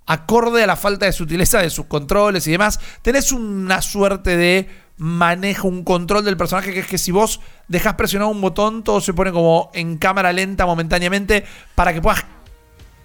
acorde 0.08 0.64
a 0.64 0.68
la 0.68 0.76
falta 0.76 1.06
de 1.06 1.12
sutileza 1.14 1.62
de 1.62 1.70
sus 1.70 1.86
controles 1.86 2.48
y 2.48 2.52
demás. 2.52 2.80
Tenés 3.04 3.32
una 3.32 3.82
suerte 3.82 4.36
de 4.36 4.68
manejo, 4.98 5.68
un 5.68 5.84
control 5.84 6.26
del 6.26 6.38
personaje 6.38 6.74
que 6.74 6.80
es 6.82 6.88
que 6.88 6.98
si 6.98 7.12
vos 7.12 7.40
dejás 7.68 7.94
presionado 7.96 8.30
un 8.32 8.42
botón, 8.42 8.84
todo 8.84 9.02
se 9.02 9.14
pone 9.14 9.32
como 9.32 9.72
en 9.74 9.98
cámara 9.98 10.34
lenta 10.34 10.66
momentáneamente 10.66 11.44
para 11.76 11.94
que 11.94 12.02
puedas 12.02 12.24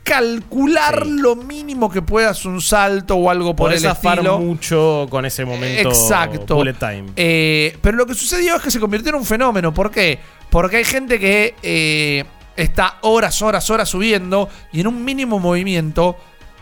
calcular 0.07 1.03
Sí. 1.05 1.11
lo 1.21 1.35
mínimo 1.37 1.91
que 1.91 2.01
puedas 2.01 2.45
un 2.45 2.61
salto 2.61 3.17
o 3.17 3.29
algo 3.29 3.55
por 3.57 3.69
Podés 3.71 3.83
el 3.83 3.91
zafar 3.91 4.19
estilo. 4.19 4.39
mucho 4.39 5.07
con 5.11 5.27
ese 5.27 5.45
momento 5.45 5.89
Exacto. 5.89 6.55
bullet 6.55 6.75
time. 6.75 7.07
Eh, 7.17 7.77
pero 7.83 7.97
lo 7.97 8.07
que 8.07 8.15
sucedió 8.15 8.57
es 8.57 8.63
que 8.63 8.71
se 8.71 8.81
convirtió 8.81 9.11
en 9.11 9.17
un 9.17 9.25
fenómeno. 9.25 9.75
¿Por 9.75 9.91
qué? 9.91 10.19
Porque 10.49 10.77
hay 10.77 10.85
gente 10.85 11.19
que 11.19 11.55
eh, 11.63 12.25
está 12.57 12.99
horas, 13.03 13.43
horas, 13.43 13.69
horas 13.69 13.89
subiendo 13.89 14.49
y 14.73 14.81
en 14.81 14.87
un 14.87 15.05
mínimo 15.05 15.39
movimiento 15.41 16.17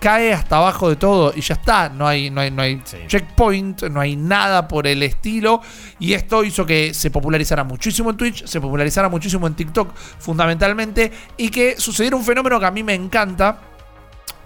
cae 0.04 0.34
hasta 0.34 0.58
abajo 0.58 0.90
de 0.90 0.96
todo 0.96 1.32
y 1.34 1.40
ya 1.40 1.54
está. 1.54 1.88
No 1.88 2.06
hay, 2.06 2.28
no 2.28 2.42
hay, 2.42 2.50
no 2.50 2.60
hay 2.60 2.78
Sí. 2.84 2.98
checkpoint, 3.06 3.84
no 3.84 4.00
hay 4.00 4.16
nada 4.16 4.68
por 4.68 4.86
el 4.86 5.02
estilo. 5.02 5.62
Y 5.98 6.12
esto 6.12 6.44
hizo 6.44 6.66
que 6.66 6.92
se 6.92 7.10
popularizara 7.10 7.64
muchísimo 7.64 8.10
en 8.10 8.18
Twitch, 8.18 8.44
se 8.44 8.60
popularizara 8.60 9.08
muchísimo 9.08 9.46
en 9.46 9.54
TikTok, 9.54 9.94
fundamentalmente. 10.18 11.10
Y 11.38 11.48
que 11.48 11.80
sucediera 11.80 12.16
un 12.16 12.24
fenómeno 12.24 12.60
que 12.60 12.66
a 12.66 12.70
mí 12.70 12.82
me 12.82 12.92
encanta. 12.92 13.58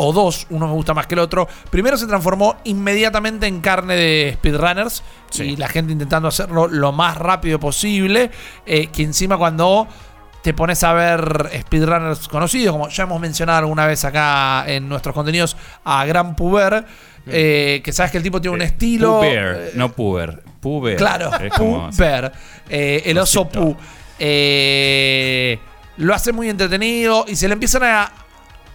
O 0.00 0.12
dos, 0.12 0.46
uno 0.50 0.68
me 0.68 0.74
gusta 0.74 0.94
más 0.94 1.08
que 1.08 1.14
el 1.14 1.18
otro. 1.18 1.48
Primero 1.70 1.96
se 1.96 2.06
transformó 2.06 2.54
inmediatamente 2.62 3.48
en 3.48 3.60
carne 3.60 3.96
de 3.96 4.32
speedrunners. 4.36 5.02
Sí. 5.28 5.42
Y 5.42 5.56
la 5.56 5.66
gente 5.66 5.90
intentando 5.92 6.28
hacerlo 6.28 6.68
lo 6.68 6.92
más 6.92 7.16
rápido 7.16 7.58
posible. 7.58 8.30
eh, 8.64 8.86
que 8.92 9.02
encima 9.02 9.36
cuando 9.36 9.88
te 10.42 10.54
pones 10.54 10.82
a 10.84 10.92
ver 10.92 11.50
speedrunners 11.62 12.28
conocidos, 12.28 12.72
como 12.72 12.88
ya 12.88 13.02
hemos 13.04 13.20
mencionado 13.20 13.58
alguna 13.58 13.86
vez 13.86 14.04
acá 14.04 14.64
en 14.66 14.88
nuestros 14.88 15.14
contenidos, 15.14 15.56
a 15.84 16.04
Gran 16.06 16.36
Puber, 16.36 16.84
eh, 17.26 17.80
que 17.84 17.92
sabes 17.92 18.12
que 18.12 18.18
el 18.18 18.22
tipo 18.22 18.40
tiene 18.40 18.54
un 18.56 18.62
estilo. 18.62 19.18
Puber, 19.18 19.56
eh, 19.56 19.70
no 19.74 19.92
puber. 19.92 20.42
Puber. 20.60 20.96
Claro, 20.96 21.30
como- 21.56 21.90
Puber, 21.90 22.32
eh, 22.68 23.02
el 23.06 23.18
oso. 23.18 23.48
Pu. 23.48 23.76
Eh, 24.18 25.58
lo 25.98 26.14
hace 26.14 26.32
muy 26.32 26.48
entretenido 26.48 27.24
y 27.28 27.36
se 27.36 27.48
le 27.48 27.54
empiezan 27.54 27.82
a 27.84 28.12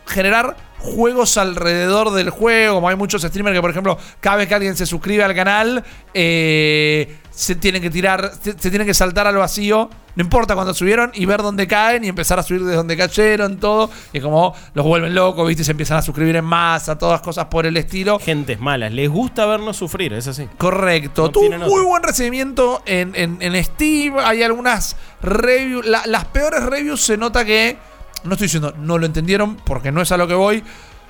generar 0.05 0.55
juegos 0.83 1.37
alrededor 1.37 2.11
del 2.11 2.29
juego. 2.29 2.75
Como 2.75 2.89
hay 2.89 2.95
muchos 2.95 3.21
streamers 3.23 3.55
que, 3.55 3.61
por 3.61 3.71
ejemplo, 3.71 3.97
cada 4.19 4.35
vez 4.37 4.47
que 4.47 4.55
alguien 4.55 4.75
se 4.75 4.85
suscribe 4.85 5.23
al 5.23 5.33
canal, 5.33 5.83
eh, 6.13 7.15
se 7.31 7.55
tienen 7.55 7.81
que 7.81 7.89
tirar, 7.89 8.31
se, 8.41 8.51
se 8.51 8.69
tienen 8.69 8.85
que 8.85 8.93
saltar 8.93 9.25
al 9.27 9.35
vacío. 9.37 9.89
No 10.15 10.23
importa 10.23 10.53
cuando 10.53 10.75
subieron 10.75 11.09
y 11.15 11.25
ver 11.25 11.41
dónde 11.41 11.65
caen 11.67 12.03
y 12.03 12.07
empezar 12.07 12.37
a 12.37 12.43
subir 12.43 12.61
desde 12.61 12.75
donde 12.75 12.95
cayeron, 12.95 13.57
todo. 13.59 13.89
Y 14.13 14.19
como 14.19 14.53
los 14.75 14.85
vuelven 14.85 15.15
locos, 15.15 15.47
¿viste? 15.47 15.63
Y 15.63 15.65
se 15.65 15.71
empiezan 15.71 15.97
a 15.97 16.01
suscribir 16.03 16.35
en 16.35 16.45
masa, 16.45 16.99
todas 16.99 17.21
cosas 17.21 17.45
por 17.45 17.65
el 17.65 17.75
estilo. 17.77 18.19
Gentes 18.19 18.59
malas. 18.59 18.91
Les 18.93 19.09
gusta 19.09 19.47
vernos 19.47 19.75
sufrir, 19.77 20.13
es 20.13 20.27
así. 20.27 20.47
Correcto. 20.59 21.23
No 21.23 21.29
Tuvo 21.31 21.49
muy 21.49 21.55
otro. 21.63 21.85
buen 21.87 22.03
recibimiento 22.03 22.83
en, 22.85 23.13
en- 23.15 23.37
en 23.41 23.63
Steam. 23.63 24.17
Hay 24.19 24.43
algunas 24.43 24.95
reviews. 25.23 25.83
la- 25.87 26.03
las 26.05 26.25
peores 26.25 26.61
reviews 26.63 27.01
se 27.01 27.17
nota 27.17 27.43
que. 27.43 27.77
No 28.23 28.33
estoy 28.33 28.45
diciendo 28.45 28.73
no 28.77 28.97
lo 28.97 29.05
entendieron 29.05 29.55
porque 29.57 29.91
no 29.91 30.01
es 30.01 30.11
a 30.11 30.17
lo 30.17 30.27
que 30.27 30.33
voy. 30.33 30.63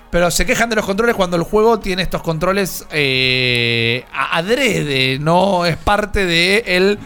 Pero 0.09 0.29
se 0.29 0.45
quejan 0.45 0.69
de 0.69 0.75
los 0.75 0.85
controles 0.85 1.15
cuando 1.15 1.37
el 1.37 1.43
juego 1.43 1.79
tiene 1.79 2.03
estos 2.03 2.21
controles 2.21 2.85
eh, 2.91 4.05
a- 4.13 4.37
adrede. 4.37 5.17
No 5.19 5.65
es 5.65 5.75
parte 5.77 6.25
de 6.27 6.63
el 6.67 6.99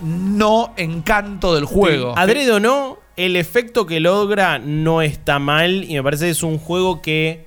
no 0.00 0.74
encanto 0.76 1.54
del 1.54 1.66
juego. 1.66 2.14
Adrede 2.18 2.50
o 2.52 2.58
no, 2.60 2.98
el 3.16 3.36
efecto 3.36 3.86
que 3.86 4.00
logra 4.00 4.58
no 4.58 5.02
está 5.02 5.38
mal 5.38 5.84
y 5.84 5.94
me 5.94 6.02
parece 6.02 6.24
que 6.24 6.30
es 6.30 6.42
un 6.42 6.58
juego 6.58 7.00
que 7.00 7.46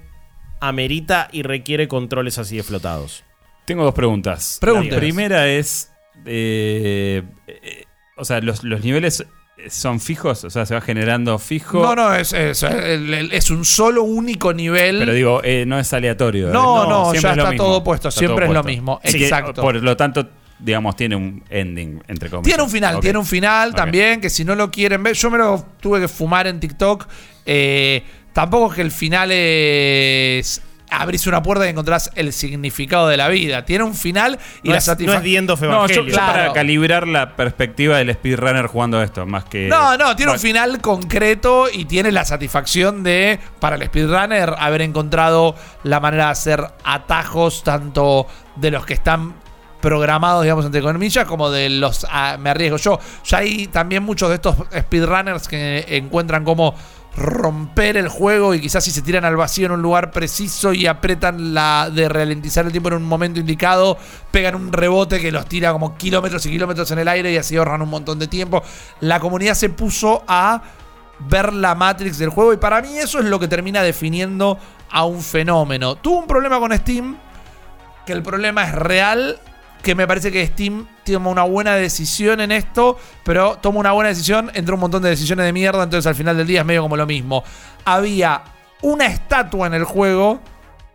amerita 0.61 1.27
y 1.31 1.43
requiere 1.43 1.87
controles 1.89 2.37
así 2.37 2.55
de 2.57 2.63
flotados. 2.63 3.23
Tengo 3.65 3.83
dos 3.83 3.93
preguntas. 3.93 4.57
Pregúntenos. 4.61 4.95
La 4.95 4.99
primera 5.01 5.47
es. 5.49 5.91
eh, 6.25 7.23
eh, 7.47 7.83
o 8.17 8.23
sea, 8.25 8.39
los, 8.41 8.63
los 8.63 8.81
niveles 8.83 9.25
son 9.69 9.99
fijos, 9.99 10.43
o 10.43 10.49
sea, 10.49 10.65
se 10.65 10.73
va 10.73 10.81
generando 10.81 11.37
fijo. 11.39 11.81
No, 11.81 11.95
no, 11.95 12.13
es, 12.15 12.33
es, 12.33 12.63
es 12.63 13.49
un 13.51 13.65
solo 13.65 14.03
único 14.03 14.53
nivel. 14.53 14.99
Pero 14.99 15.13
digo, 15.13 15.41
eh, 15.43 15.65
no 15.67 15.79
es 15.79 15.91
aleatorio. 15.93 16.49
¿eh? 16.49 16.51
No, 16.51 16.87
no, 16.87 17.11
siempre 17.11 17.21
ya 17.21 17.31
es 17.31 17.37
está 17.37 17.49
mismo. 17.51 17.65
todo 17.65 17.83
puesto, 17.83 18.09
Está 18.09 18.19
siempre 18.19 18.45
todo 18.45 18.53
es 18.53 18.57
lo 18.57 18.63
mismo, 18.63 18.99
Sí 19.03 19.23
exacto. 19.23 19.61
por 19.61 19.75
lo 19.75 19.97
tanto, 19.97 20.27
digamos, 20.59 20.95
tiene 20.95 21.15
un 21.15 21.43
ending, 21.49 22.01
entre 22.07 22.29
comillas. 22.29 22.47
Tiene 22.47 22.63
un 22.63 22.69
final, 22.69 22.99
tiene 22.99 23.19
un 23.19 23.25
final 23.25 23.73
también, 23.75 24.21
que 24.21 24.29
si 24.29 24.45
no 24.45 24.55
lo 24.55 24.69
quieren 24.71 25.01
ver, 25.03 25.15
yo 25.15 25.29
me 25.29 25.37
lo 25.37 25.65
tuve 25.79 25.99
que 25.99 26.07
fumar 26.07 26.47
en 26.47 26.59
TikTok. 26.59 27.07
eh, 27.45 28.03
tampoco 28.33 28.69
es 28.69 28.75
que 28.75 28.81
el 28.81 28.91
final 28.91 29.29
es 29.31 30.61
abrís 30.91 31.25
una 31.25 31.41
puerta 31.41 31.65
y 31.65 31.69
encontrás 31.69 32.12
el 32.15 32.33
significado 32.33 33.07
de 33.07 33.17
la 33.17 33.29
vida. 33.29 33.65
Tiene 33.65 33.83
un 33.83 33.95
final 33.95 34.38
y 34.62 34.67
no, 34.67 34.74
la 34.74 34.77
es, 34.79 34.88
no 34.88 34.93
es 34.93 34.98
satisfacción. 34.98 35.50
Of 35.50 35.62
No, 35.62 35.88
yo, 35.88 36.05
Claro. 36.05 36.33
para 36.33 36.53
calibrar 36.53 37.07
la 37.07 37.36
perspectiva 37.36 37.98
del 37.98 38.13
speedrunner 38.13 38.67
jugando 38.67 39.01
esto, 39.01 39.25
más 39.25 39.45
que. 39.45 39.67
No, 39.67 39.98
no, 39.98 40.15
tiene 40.15 40.33
un 40.33 40.39
final 40.39 40.81
concreto 40.81 41.67
y 41.71 41.86
tiene 41.86 42.12
la 42.12 42.25
satisfacción 42.25 43.03
de, 43.03 43.39
para 43.60 43.77
el 43.77 43.83
speedrunner, 43.86 44.53
haber 44.60 44.81
encontrado 44.81 45.55
la 45.83 46.00
manera 46.00 46.25
de 46.25 46.31
hacer 46.31 46.63
atajos 46.83 47.63
tanto 47.63 48.27
de 48.57 48.71
los 48.71 48.86
que 48.86 48.93
están 48.93 49.36
programados, 49.81 50.43
digamos, 50.43 50.65
entre 50.65 50.81
comillas, 50.81 51.25
como 51.25 51.50
de 51.50 51.69
los, 51.69 52.05
ah, 52.10 52.38
me 52.39 52.51
arriesgo 52.51 52.77
yo. 52.77 53.00
Ya 53.25 53.39
hay 53.39 53.67
también 53.67 54.03
muchos 54.03 54.29
de 54.29 54.36
estos 54.36 54.55
speedrunners 54.77 55.48
que 55.48 55.86
encuentran 55.89 56.43
como 56.43 56.75
romper 57.15 57.97
el 57.97 58.07
juego 58.07 58.53
y 58.53 58.61
quizás 58.61 58.83
si 58.83 58.91
se 58.91 59.01
tiran 59.01 59.25
al 59.25 59.35
vacío 59.35 59.65
en 59.65 59.73
un 59.73 59.81
lugar 59.81 60.11
preciso 60.11 60.73
y 60.73 60.87
apretan 60.87 61.53
la 61.53 61.89
de 61.93 62.07
ralentizar 62.07 62.65
el 62.65 62.71
tiempo 62.71 62.89
en 62.89 62.95
un 62.95 63.03
momento 63.03 63.39
indicado, 63.39 63.97
pegan 64.31 64.55
un 64.55 64.71
rebote 64.71 65.19
que 65.19 65.31
los 65.31 65.45
tira 65.45 65.73
como 65.73 65.97
kilómetros 65.97 66.45
y 66.45 66.51
kilómetros 66.51 66.89
en 66.91 66.99
el 66.99 67.07
aire 67.07 67.31
y 67.31 67.37
así 67.37 67.57
ahorran 67.57 67.81
un 67.81 67.89
montón 67.89 68.17
de 68.19 68.27
tiempo. 68.27 68.63
La 69.01 69.19
comunidad 69.19 69.55
se 69.55 69.69
puso 69.69 70.23
a 70.27 70.61
ver 71.19 71.53
la 71.53 71.75
Matrix 71.75 72.17
del 72.17 72.29
juego 72.29 72.53
y 72.53 72.57
para 72.57 72.81
mí 72.81 72.97
eso 72.97 73.19
es 73.19 73.25
lo 73.25 73.39
que 73.39 73.47
termina 73.47 73.83
definiendo 73.83 74.57
a 74.89 75.05
un 75.05 75.21
fenómeno. 75.21 75.95
Tuvo 75.95 76.19
un 76.19 76.27
problema 76.27 76.59
con 76.59 76.75
Steam, 76.75 77.17
que 78.05 78.13
el 78.13 78.23
problema 78.23 78.63
es 78.63 78.73
real, 78.73 79.39
que 79.81 79.95
me 79.95 80.07
parece 80.07 80.31
que 80.31 80.45
Steam 80.47 80.88
toma 81.03 81.29
una 81.29 81.43
buena 81.43 81.75
decisión 81.75 82.39
en 82.39 82.51
esto, 82.51 82.97
pero 83.23 83.57
toma 83.61 83.79
una 83.79 83.91
buena 83.91 84.09
decisión 84.09 84.51
entre 84.53 84.73
un 84.73 84.79
montón 84.79 85.01
de 85.01 85.09
decisiones 85.09 85.45
de 85.45 85.53
mierda, 85.53 85.83
entonces 85.83 86.07
al 86.07 86.15
final 86.15 86.38
del 86.38 86.47
día 86.47 86.61
es 86.61 86.65
medio 86.65 86.83
como 86.83 86.95
lo 86.95 87.05
mismo. 87.05 87.43
Había 87.85 88.43
una 88.81 89.07
estatua 89.07 89.67
en 89.67 89.73
el 89.73 89.83
juego 89.83 90.39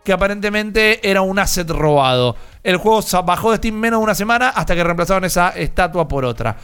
que 0.03 0.13
aparentemente 0.13 1.09
era 1.09 1.21
un 1.21 1.37
asset 1.37 1.69
robado. 1.69 2.35
El 2.63 2.77
juego 2.77 3.01
bajó 3.25 3.51
de 3.51 3.57
Steam 3.57 3.75
menos 3.75 3.99
de 3.99 4.03
una 4.05 4.15
semana 4.15 4.49
hasta 4.49 4.73
que 4.73 4.83
reemplazaron 4.83 5.25
esa 5.25 5.49
estatua 5.49 6.07
por 6.07 6.23
otra. 6.23 6.55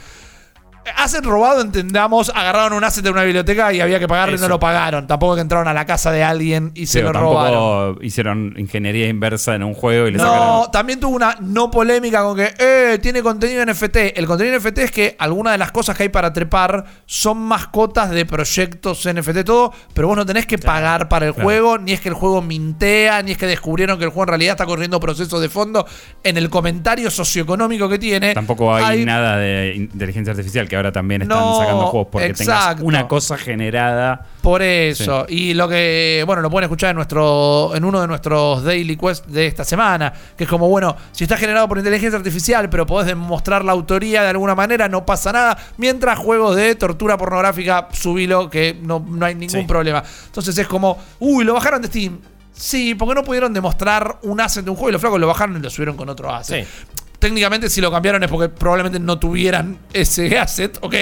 Asset 0.96 1.24
robado, 1.24 1.60
entendamos, 1.60 2.30
agarraron 2.34 2.72
un 2.72 2.84
asset 2.84 3.04
de 3.04 3.10
una 3.10 3.22
biblioteca 3.22 3.72
y 3.72 3.80
había 3.80 3.98
que 3.98 4.08
pagarle 4.08 4.34
y 4.34 4.38
no 4.38 4.44
Eso. 4.44 4.48
lo 4.48 4.60
pagaron. 4.60 5.06
Tampoco 5.06 5.34
que 5.34 5.40
entraron 5.40 5.68
a 5.68 5.74
la 5.74 5.86
casa 5.86 6.10
de 6.12 6.22
alguien 6.22 6.72
y 6.74 6.86
se 6.86 6.98
pero 6.98 7.08
lo 7.08 7.12
tampoco 7.14 7.34
robaron. 7.34 7.98
hicieron 8.02 8.54
ingeniería 8.56 9.08
inversa 9.08 9.54
en 9.54 9.62
un 9.62 9.74
juego 9.74 10.06
y 10.08 10.12
le 10.12 10.18
sacaron. 10.18 10.46
No, 10.46 10.70
también 10.70 11.00
tuvo 11.00 11.16
una 11.16 11.36
no 11.40 11.70
polémica 11.70 12.22
con 12.22 12.36
que 12.36 12.54
eh, 12.58 12.98
tiene 13.00 13.22
contenido 13.22 13.64
NFT. 13.64 13.96
El 14.16 14.26
contenido 14.26 14.58
NFT 14.58 14.78
es 14.78 14.90
que 14.90 15.16
algunas 15.18 15.52
de 15.52 15.58
las 15.58 15.72
cosas 15.72 15.96
que 15.96 16.04
hay 16.04 16.08
para 16.08 16.32
trepar 16.32 16.84
son 17.06 17.38
mascotas 17.38 18.10
de 18.10 18.26
proyectos 18.26 19.08
NFT, 19.08 19.44
todo, 19.44 19.72
pero 19.92 20.08
vos 20.08 20.16
no 20.16 20.26
tenés 20.26 20.46
que 20.46 20.58
pagar 20.58 21.08
para 21.08 21.26
el 21.26 21.32
juego, 21.32 21.78
ni 21.78 21.92
es 21.92 22.00
que 22.00 22.08
el 22.08 22.14
juego 22.14 22.42
mintea, 22.42 23.22
ni 23.22 23.32
es 23.32 23.38
que 23.38 23.46
descubrieron 23.46 23.98
que 23.98 24.04
el 24.04 24.10
juego 24.10 24.24
en 24.24 24.28
realidad 24.28 24.52
está 24.52 24.66
corriendo 24.66 25.00
procesos 25.00 25.40
de 25.40 25.48
fondo. 25.48 25.86
En 26.22 26.36
el 26.36 26.50
comentario 26.50 27.10
socioeconómico 27.10 27.88
que 27.88 27.98
tiene, 27.98 28.34
Tampoco 28.34 28.74
hay, 28.74 29.04
nada 29.04 29.36
de 29.36 29.74
inteligencia 29.76 30.32
artificial 30.32 30.68
que 30.68 30.73
ahora 30.74 30.92
también 30.92 31.22
están 31.22 31.38
No, 31.38 31.58
sacando 31.58 31.86
juegos 31.86 32.08
porque 32.12 32.26
exacto. 32.28 32.76
tengas 32.76 32.80
una 32.82 33.08
cosa 33.08 33.36
generada. 33.38 34.26
Por 34.42 34.62
eso. 34.62 35.24
Y 35.28 35.54
lo 35.54 35.68
que, 35.68 36.22
bueno, 36.26 36.42
lo 36.42 36.50
pueden 36.50 36.64
escuchar 36.64 36.90
en 36.90 36.96
nuestro 36.96 37.74
en 37.74 37.84
uno 37.84 38.00
de 38.00 38.06
nuestros 38.06 38.62
Daily 38.62 38.96
Quest 38.96 39.26
de 39.26 39.46
esta 39.46 39.64
semana. 39.64 40.12
Que 40.36 40.44
es 40.44 40.50
como, 40.50 40.68
bueno, 40.68 40.94
si 41.12 41.24
está 41.24 41.36
generado 41.36 41.66
por 41.68 41.78
inteligencia 41.78 42.18
artificial, 42.18 42.68
pero 42.68 42.84
podés 42.86 43.06
demostrar 43.06 43.64
la 43.64 43.72
autoría 43.72 44.22
de 44.22 44.28
alguna 44.28 44.54
manera, 44.54 44.88
no 44.88 45.06
pasa 45.06 45.32
nada. 45.32 45.56
Mientras 45.78 46.18
juegos 46.18 46.56
de 46.56 46.74
tortura 46.74 47.16
pornográfica, 47.16 47.88
subilo, 47.92 48.50
que 48.50 48.78
no, 48.82 49.04
no 49.08 49.24
hay 49.26 49.34
ningún 49.34 49.60
Sí. 49.60 49.66
problema. 49.66 50.02
Entonces 50.26 50.56
es 50.58 50.66
como, 50.68 50.98
uy, 51.20 51.44
lo 51.44 51.54
bajaron 51.54 51.80
de 51.80 51.88
Steam. 51.88 52.18
Sí, 52.52 52.94
porque 52.94 53.14
no 53.16 53.24
pudieron 53.24 53.52
demostrar 53.52 54.18
un 54.22 54.40
asset 54.40 54.64
de 54.64 54.70
un 54.70 54.76
juego 54.76 54.90
y 54.90 54.92
los 54.92 55.00
flacos 55.00 55.18
lo 55.18 55.26
bajaron 55.26 55.56
y 55.56 55.60
lo 55.60 55.70
subieron 55.70 55.96
con 55.96 56.08
otro 56.08 56.32
asset. 56.32 56.64
Sí. 56.66 56.86
Técnicamente 57.24 57.70
si 57.70 57.80
lo 57.80 57.90
cambiaron 57.90 58.22
es 58.22 58.30
porque 58.30 58.50
probablemente 58.50 59.00
no 59.00 59.18
tuvieran 59.18 59.78
ese 59.94 60.38
asset, 60.38 60.76
ok, 60.82 60.94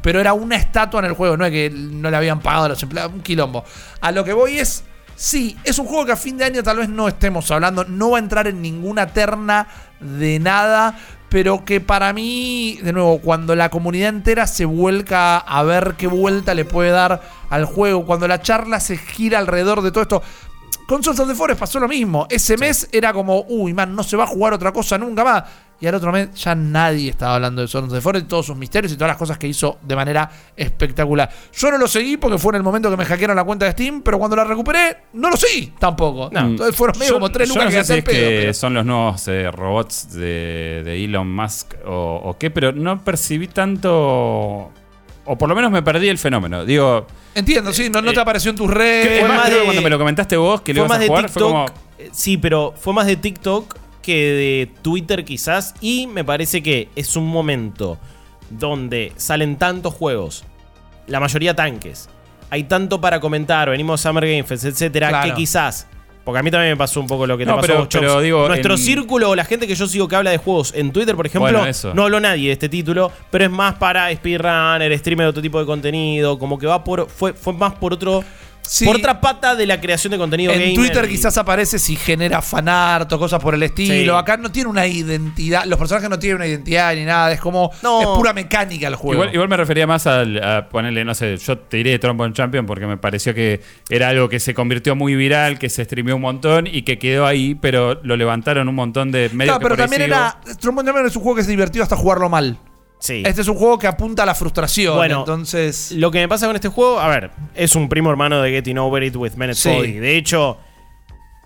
pero 0.00 0.18
era 0.18 0.32
una 0.32 0.56
estatua 0.56 1.00
en 1.00 1.04
el 1.04 1.12
juego, 1.12 1.36
no 1.36 1.44
es 1.44 1.52
que 1.52 1.68
no 1.68 2.08
le 2.08 2.16
habían 2.16 2.40
pagado 2.40 2.64
a 2.64 2.68
los 2.70 2.82
empleados, 2.82 3.12
un 3.12 3.20
quilombo. 3.20 3.62
A 4.00 4.10
lo 4.10 4.24
que 4.24 4.32
voy 4.32 4.58
es, 4.58 4.84
sí, 5.16 5.54
es 5.64 5.78
un 5.78 5.84
juego 5.84 6.06
que 6.06 6.12
a 6.12 6.16
fin 6.16 6.38
de 6.38 6.46
año 6.46 6.62
tal 6.62 6.78
vez 6.78 6.88
no 6.88 7.08
estemos 7.08 7.50
hablando, 7.50 7.84
no 7.84 8.12
va 8.12 8.16
a 8.16 8.20
entrar 8.20 8.46
en 8.46 8.62
ninguna 8.62 9.08
terna 9.08 9.68
de 10.00 10.38
nada, 10.38 10.98
pero 11.28 11.66
que 11.66 11.82
para 11.82 12.14
mí, 12.14 12.78
de 12.82 12.94
nuevo, 12.94 13.18
cuando 13.18 13.54
la 13.54 13.68
comunidad 13.68 14.08
entera 14.08 14.46
se 14.46 14.64
vuelca 14.64 15.36
a 15.36 15.62
ver 15.62 15.96
qué 15.98 16.06
vuelta 16.06 16.54
le 16.54 16.64
puede 16.64 16.88
dar 16.88 17.20
al 17.50 17.66
juego, 17.66 18.06
cuando 18.06 18.26
la 18.26 18.40
charla 18.40 18.80
se 18.80 18.96
gira 18.96 19.38
alrededor 19.38 19.82
de 19.82 19.90
todo 19.92 20.00
esto, 20.00 20.22
con 20.86 21.02
Sons 21.02 21.18
of 21.18 21.28
the 21.28 21.34
Forest 21.34 21.60
pasó 21.60 21.80
lo 21.80 21.88
mismo. 21.88 22.26
Ese 22.30 22.56
mes 22.56 22.88
era 22.92 23.12
como, 23.12 23.44
uy, 23.48 23.74
man, 23.74 23.94
no 23.94 24.04
se 24.04 24.16
va 24.16 24.24
a 24.24 24.28
jugar 24.28 24.52
otra 24.52 24.72
cosa 24.72 24.96
nunca 24.96 25.24
más. 25.24 25.44
Y 25.78 25.86
al 25.86 25.94
otro 25.94 26.10
mes 26.10 26.32
ya 26.34 26.54
nadie 26.54 27.10
estaba 27.10 27.34
hablando 27.34 27.60
de 27.60 27.68
Sons 27.68 27.88
of 27.88 27.92
the 27.94 28.00
Forest, 28.00 28.28
todos 28.28 28.46
sus 28.46 28.56
misterios 28.56 28.90
y 28.92 28.96
todas 28.96 29.08
las 29.08 29.18
cosas 29.18 29.36
que 29.36 29.46
hizo 29.46 29.78
de 29.82 29.94
manera 29.94 30.30
espectacular. 30.56 31.28
Yo 31.52 31.70
no 31.70 31.76
lo 31.76 31.86
seguí 31.86 32.16
porque 32.16 32.38
fue 32.38 32.52
en 32.52 32.56
el 32.56 32.62
momento 32.62 32.90
que 32.90 32.96
me 32.96 33.04
hackearon 33.04 33.36
la 33.36 33.44
cuenta 33.44 33.66
de 33.66 33.72
Steam, 33.72 34.00
pero 34.00 34.18
cuando 34.18 34.36
la 34.36 34.44
recuperé, 34.44 34.96
no 35.12 35.28
lo 35.28 35.36
seguí 35.36 35.74
tampoco. 35.78 36.30
No. 36.32 36.40
Entonces 36.40 36.74
fueron 36.74 36.98
medio 36.98 37.10
Yo- 37.12 37.16
como 37.16 37.30
tres 37.30 37.48
lucas 37.50 37.64
no 37.66 37.70
sé 37.70 37.76
gasté 37.76 37.86
si 37.86 37.92
al 37.92 37.98
es 37.98 38.04
pedo. 38.04 38.14
que 38.30 38.38
pero- 38.40 38.54
son 38.54 38.72
los 38.74 38.86
nuevos 38.86 39.28
eh, 39.28 39.50
robots 39.50 40.12
de, 40.14 40.82
de 40.82 41.04
Elon 41.04 41.30
Musk 41.30 41.74
o, 41.84 42.22
o 42.24 42.38
qué, 42.38 42.50
pero 42.50 42.72
no 42.72 43.04
percibí 43.04 43.46
tanto 43.48 44.70
o 45.28 45.36
por 45.38 45.48
lo 45.48 45.54
menos 45.56 45.70
me 45.72 45.82
perdí 45.82 46.08
el 46.08 46.18
fenómeno. 46.18 46.64
Digo, 46.64 47.06
Entiendo, 47.34 47.72
sí, 47.72 47.90
no, 47.90 48.00
no 48.00 48.12
te 48.12 48.18
Eh, 48.18 48.22
apareció 48.22 48.50
en 48.50 48.56
tus 48.56 48.70
redes. 48.70 49.20
fue 49.20 49.28
más 49.28 49.38
más 49.38 49.50
de- 49.50 49.62
cuando 49.64 49.82
me 49.82 49.90
lo 49.90 49.98
comentaste 49.98 50.36
vos 50.38 50.60
que 50.62 50.72
le 50.72 50.80
fue 50.80 50.86
ibas 50.86 50.88
más 50.88 50.98
a 50.98 51.00
de 51.02 51.08
jugar, 51.08 51.28
fue 51.28 51.42
como. 51.42 51.64
TikTok. 51.66 51.82
eh, 51.98 52.08
Sí, 52.12 52.36
pero 52.38 52.72
fue 52.80 52.94
más 52.94 53.06
de 53.06 53.16
TikTok 53.16 53.76
que 54.06 54.14
de 54.32 54.70
Twitter 54.82 55.24
quizás. 55.24 55.74
Y 55.80 56.06
me 56.06 56.24
parece 56.24 56.62
que 56.62 56.88
es 56.96 57.16
un 57.16 57.26
momento 57.26 57.98
donde 58.50 59.12
salen 59.16 59.56
tantos 59.56 59.92
juegos, 59.92 60.44
la 61.08 61.20
mayoría 61.20 61.54
tanques. 61.56 62.08
Hay 62.48 62.64
tanto 62.64 63.00
para 63.00 63.18
comentar, 63.20 63.68
venimos 63.68 64.00
a 64.06 64.08
Summer 64.08 64.24
Game 64.24 64.44
Fest, 64.44 64.64
etcétera, 64.64 65.08
Claro. 65.08 65.28
que 65.28 65.34
quizás. 65.34 65.88
Porque 66.24 66.40
a 66.40 66.42
mí 66.42 66.50
también 66.50 66.72
me 66.72 66.76
pasó 66.76 67.00
un 67.00 67.06
poco 67.06 67.24
lo 67.26 67.38
que 67.38 67.44
te 67.44 67.50
No, 67.50 67.56
pasó 67.56 67.66
pero- 67.66 67.74
a 67.74 67.80
vos, 67.82 67.88
Chops. 67.88 68.00
pero 68.04 68.20
digo, 68.20 68.48
Nuestro 68.48 68.74
en- 68.74 68.78
círculo 68.80 69.30
o 69.30 69.36
la 69.36 69.44
gente 69.44 69.66
que 69.68 69.76
yo 69.76 69.86
sigo 69.86 70.08
que 70.08 70.16
habla 70.16 70.30
de 70.32 70.38
juegos 70.38 70.72
en 70.74 70.90
Twitter, 70.92 71.14
por 71.14 71.24
ejemplo, 71.26 71.52
Bueno, 71.58 71.72
no 71.94 72.02
habló 72.02 72.18
nadie 72.20 72.48
de 72.48 72.52
este 72.52 72.68
título, 72.68 73.12
pero 73.30 73.44
es 73.44 73.50
más 73.50 73.74
para 73.76 74.12
speedrunner, 74.12 74.96
streamer 74.98 75.26
de 75.26 75.30
otro 75.30 75.42
tipo 75.42 75.60
de 75.60 75.66
contenido, 75.66 76.36
como 76.38 76.58
que 76.58 76.66
va 76.66 76.82
por 76.82 77.08
fue, 77.08 77.32
fue 77.32 77.52
más 77.52 77.74
por 77.74 77.92
otro 77.92 78.24
Sí. 78.66 78.84
por 78.84 78.96
otra 78.96 79.20
pata 79.20 79.54
de 79.54 79.66
la 79.66 79.80
creación 79.80 80.10
de 80.10 80.18
contenido 80.18 80.52
En 80.52 80.58
gamer 80.60 80.74
Twitter 80.74 81.04
y- 81.04 81.08
quizás 81.08 81.36
aparece 81.38 81.78
si 81.78 81.96
genera 81.96 82.42
fanart 82.42 83.12
o 83.12 83.18
cosas 83.18 83.40
por 83.42 83.54
el 83.54 83.62
estilo. 83.62 84.14
Sí. 84.14 84.18
Acá 84.18 84.36
no 84.36 84.50
tiene 84.50 84.68
una 84.68 84.86
identidad. 84.86 85.64
Los 85.66 85.78
personajes 85.78 86.10
no 86.10 86.18
tienen 86.18 86.36
una 86.36 86.46
identidad 86.46 86.94
ni 86.94 87.04
nada. 87.04 87.32
Es 87.32 87.40
como. 87.40 87.70
No. 87.82 88.00
Es 88.00 88.06
pura 88.08 88.32
mecánica 88.32 88.88
el 88.88 88.96
juego. 88.96 89.14
Igual, 89.22 89.34
igual 89.34 89.48
me 89.48 89.56
refería 89.56 89.86
más 89.86 90.06
al- 90.06 90.42
a, 90.42 90.68
ponerle, 90.68 91.04
no 91.04 91.14
sé, 91.14 91.36
yo 91.36 91.58
te 91.58 91.76
diré 91.78 91.98
Trombone 91.98 92.32
Champion 92.34 92.66
porque 92.66 92.86
me 92.86 92.96
pareció 92.96 93.34
que 93.34 93.60
era 93.88 94.08
algo 94.08 94.28
que 94.28 94.40
se 94.40 94.52
convirtió 94.54 94.94
muy 94.96 95.14
viral, 95.14 95.58
que 95.58 95.68
se 95.68 95.84
streameó 95.84 96.16
un 96.16 96.22
montón 96.22 96.66
y 96.66 96.82
que 96.82 96.98
quedó 96.98 97.26
ahí, 97.26 97.54
pero 97.54 98.00
lo 98.02 98.16
levantaron 98.16 98.68
un 98.68 98.74
montón 98.74 99.12
de 99.12 99.30
medios 99.32 99.58
que 99.58 99.62
pero 99.62 99.74
ahí 99.74 99.78
también 99.80 100.02
sigo. 100.02 100.14
era. 100.16 100.40
Trombone 100.60 100.86
Champion 100.88 101.06
es 101.06 101.16
un 101.16 101.22
juego 101.22 101.36
que 101.36 101.40
es 101.42 101.46
divertido 101.46 101.82
hasta 101.82 101.96
jugarlo 101.96 102.28
mal. 102.28 102.58
Sí. 102.98 103.22
Este 103.24 103.42
es 103.42 103.48
un 103.48 103.56
juego 103.56 103.78
que 103.78 103.86
apunta 103.86 104.22
a 104.22 104.26
la 104.26 104.34
frustración. 104.34 104.96
Bueno, 104.96 105.20
entonces. 105.20 105.92
Lo 105.92 106.10
que 106.10 106.18
me 106.18 106.28
pasa 106.28 106.46
con 106.46 106.56
este 106.56 106.68
juego, 106.68 106.98
a 106.98 107.08
ver, 107.08 107.30
es 107.54 107.74
un 107.76 107.88
primo 107.88 108.10
hermano 108.10 108.40
de 108.42 108.50
Getting 108.50 108.78
Over 108.78 109.02
It 109.02 109.16
with 109.16 109.32
Menet 109.36 109.56
Sí. 109.56 109.68
Body. 109.70 109.92
De 109.92 110.16
hecho, 110.16 110.58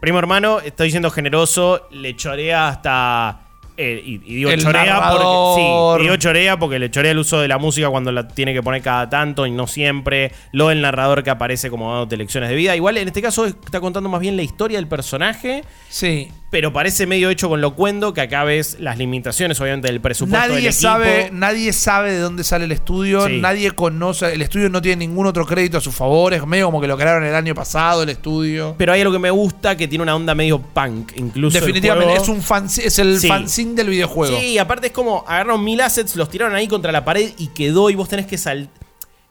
primo 0.01 0.19
hermano, 0.19 0.61
estoy 0.61 0.91
siendo 0.91 1.11
generoso, 1.11 1.89
le 1.91 2.15
chorea 2.17 2.69
hasta. 2.69 3.41
eh, 3.77 4.01
y, 4.05 4.15
y 4.25 4.35
digo 4.37 4.51
El 4.51 4.63
chorea 4.63 5.11
porque. 5.11 5.97
Sí, 5.99 6.03
digo 6.05 6.17
chorea 6.17 6.59
porque 6.59 6.79
le 6.79 6.91
chorea 6.91 7.13
el 7.13 7.19
uso 7.19 7.41
de 7.41 7.49
la 7.49 7.59
música 7.59 7.89
cuando 7.91 8.13
la 8.13 8.29
tiene 8.29 8.55
que 8.55 8.63
poner 8.63 8.81
cada 8.81 9.11
tanto 9.11 9.45
y 9.47 9.51
no 9.51 9.67
siempre. 9.67 10.33
Lo 10.53 10.69
del 10.69 10.81
narrador 10.81 11.23
que 11.25 11.31
aparece 11.31 11.69
como 11.69 11.91
dándote 11.91 12.17
lecciones 12.17 12.49
de 12.49 12.55
vida. 12.55 12.77
Igual 12.77 12.97
en 12.97 13.09
este 13.09 13.21
caso 13.23 13.45
está 13.47 13.81
contando 13.81 14.09
más 14.09 14.21
bien 14.21 14.37
la 14.37 14.43
historia 14.43 14.79
del 14.79 14.87
personaje. 14.89 15.65
Sí. 15.89 16.31
Pero 16.51 16.73
parece 16.73 17.07
medio 17.07 17.31
hecho 17.31 17.49
con 17.49 17.61
locuendo 17.61 18.13
que 18.13 18.23
acá 18.23 18.43
ves 18.43 18.77
las 18.81 18.99
limitaciones, 18.99 19.61
obviamente, 19.61 19.87
del 19.87 20.01
presupuesto 20.01 20.49
del 20.49 20.57
Nadie 20.57 20.69
equipo. 20.71 20.83
sabe, 20.83 21.31
nadie 21.33 21.73
sabe 21.73 22.11
de 22.11 22.19
dónde 22.19 22.43
sale 22.43 22.65
el 22.65 22.73
estudio, 22.73 23.25
Sí. 23.29 23.39
nadie 23.41 23.71
conoce, 23.71 24.33
el 24.35 24.43
estudio 24.43 24.69
no 24.69 24.83
tiene 24.83 25.07
ningún 25.07 25.27
otro 25.27 25.47
crédito 25.47 25.79
a 25.79 25.81
su 25.81 25.93
favor, 25.93 26.35
es 26.35 26.45
medio 26.45 26.67
como 26.67 26.81
que 26.81 26.89
lo 26.89 26.97
crearon 26.97 27.23
el 27.25 27.37
año 27.37 27.55
pasado 27.55 28.03
el 28.03 28.09
estudio. 28.09 28.75
Pero 28.77 28.93
hay 28.93 29.01
algo 29.01 29.13
que 29.13 29.21
me 29.21 29.31
gusta, 29.31 29.77
que 29.77 29.87
tiene 29.87 30.03
una 30.03 30.17
onda 30.17 30.35
medio 30.35 30.61
punk, 30.61 31.13
incluso. 31.15 31.57
Definitivamente, 31.61 32.15
es 32.15 32.29
un 32.29 32.43
fanzi- 32.43 32.83
es 32.85 32.99
el 32.99 33.21
Sí. 33.21 33.29
fanzine 33.29 33.75
del 33.75 33.89
videojuego. 33.91 34.37
Sí, 34.37 34.59
aparte 34.59 34.89
es 34.89 34.93
como 34.93 35.25
agarraron 35.29 35.63
mil 35.63 35.81
assets, 35.81 36.17
los 36.17 36.29
tiraron 36.29 36.57
ahí 36.57 36.67
contra 36.67 36.91
la 36.91 37.05
pared 37.05 37.31
y 37.39 37.47
quedó. 37.49 37.91
Y 37.91 37.95
vos 37.95 38.09
tenés 38.09 38.27
que 38.27 38.37
sal 38.39 38.69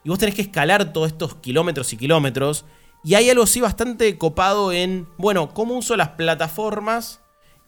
Y 0.05 0.07
vos 0.07 0.17
tenés 0.17 0.33
que 0.33 0.41
escalar 0.41 0.93
todos 0.93 1.11
estos 1.11 1.35
kilómetros 1.35 1.91
y 1.91 1.97
kilómetros. 1.97 2.63
Y 3.03 3.15
hay 3.15 3.29
algo 3.29 3.43
así 3.43 3.61
bastante 3.61 4.17
copado 4.17 4.71
en. 4.71 5.07
Bueno, 5.17 5.53
cómo 5.53 5.75
uso 5.75 5.95
las 5.95 6.09
plataformas 6.09 7.21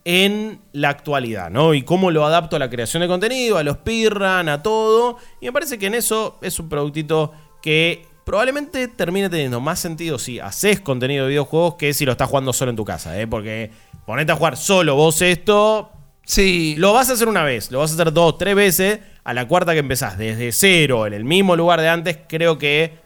en 0.04 0.60
la 0.72 0.88
actualidad, 0.90 1.50
¿no? 1.50 1.74
Y 1.74 1.82
cómo 1.82 2.10
lo 2.10 2.26
adapto 2.26 2.56
a 2.56 2.58
la 2.58 2.68
creación 2.70 3.02
de 3.02 3.08
contenido, 3.08 3.56
a 3.58 3.62
los 3.62 3.76
speedrun, 3.76 4.48
a 4.48 4.62
todo. 4.62 5.16
Y 5.40 5.46
me 5.46 5.52
parece 5.52 5.78
que 5.78 5.86
en 5.86 5.94
eso 5.94 6.38
es 6.42 6.58
un 6.58 6.68
productito 6.68 7.32
que 7.62 8.04
probablemente 8.24 8.88
termine 8.88 9.28
teniendo 9.30 9.60
más 9.60 9.78
sentido 9.80 10.18
si 10.18 10.38
haces 10.40 10.80
contenido 10.80 11.24
de 11.24 11.30
videojuegos 11.30 11.74
que 11.74 11.94
si 11.94 12.04
lo 12.04 12.12
estás 12.12 12.28
jugando 12.28 12.52
solo 12.52 12.70
en 12.70 12.76
tu 12.76 12.84
casa, 12.84 13.18
¿eh? 13.20 13.26
Porque 13.26 13.70
ponete 14.06 14.32
a 14.32 14.36
jugar 14.36 14.56
solo 14.56 14.96
vos 14.96 15.22
esto, 15.22 15.90
Sí. 16.24 16.76
lo 16.78 16.92
vas 16.92 17.10
a 17.10 17.14
hacer 17.14 17.26
una 17.28 17.42
vez, 17.42 17.70
lo 17.72 17.80
vas 17.80 17.90
a 17.90 17.94
hacer 17.94 18.12
dos, 18.12 18.38
tres 18.38 18.54
veces. 18.54 19.00
A 19.24 19.34
la 19.34 19.46
cuarta 19.46 19.72
que 19.72 19.78
empezás 19.78 20.18
desde 20.18 20.50
cero, 20.50 21.06
en 21.06 21.12
el 21.12 21.24
mismo 21.24 21.54
lugar 21.54 21.80
de 21.80 21.88
antes, 21.88 22.18
creo 22.28 22.58
que 22.58 22.98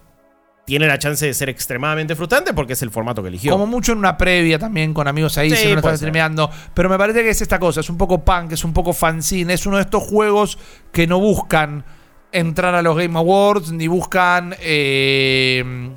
tiene 0.67 0.87
la 0.89 0.99
chance 0.99 1.25
de 1.25 1.33
ser 1.33 1.49
extremadamente 1.49 2.17
frustrante 2.17 2.53
porque 2.53 2.73
es 2.75 2.83
el 2.83 2.91
formato 2.91 3.23
que 3.23 3.29
eligió. 3.29 3.53
Como 3.53 3.67
mucho 3.67 3.93
en 3.93 3.99
una 3.99 4.17
previa 4.17 4.59
también 4.59 4.93
con 4.93 5.07
amigos 5.09 5.39
ahí, 5.39 5.49
Sí, 5.51 5.57
si 5.57 5.69
no 5.69 5.77
lo 5.77 5.81
puede 5.83 5.95
estás 5.95 6.01
ser. 6.01 6.09
streameando. 6.09 6.51
Pero 6.75 6.89
me 6.89 6.99
parece 6.99 7.23
que 7.23 7.31
es 7.31 7.41
esta 7.41 7.59
cosa, 7.59 7.81
es 7.81 7.89
un 7.89 7.97
poco 7.97 8.25
punk, 8.25 8.53
es 8.53 8.65
un 8.65 8.73
poco 8.73 8.93
fanzine, 8.93 9.55
es 9.55 9.65
uno 9.65 9.77
de 9.77 9.83
estos 9.85 10.03
juegos 10.03 10.59
que 10.93 11.07
no 11.07 11.21
buscan 11.21 11.85
entrar 12.33 12.75
a 12.75 12.83
los 12.83 12.97
Game 12.97 13.17
Awards, 13.17 13.71
ni 13.73 13.87
buscan 13.87 14.57
eh, 14.61 15.93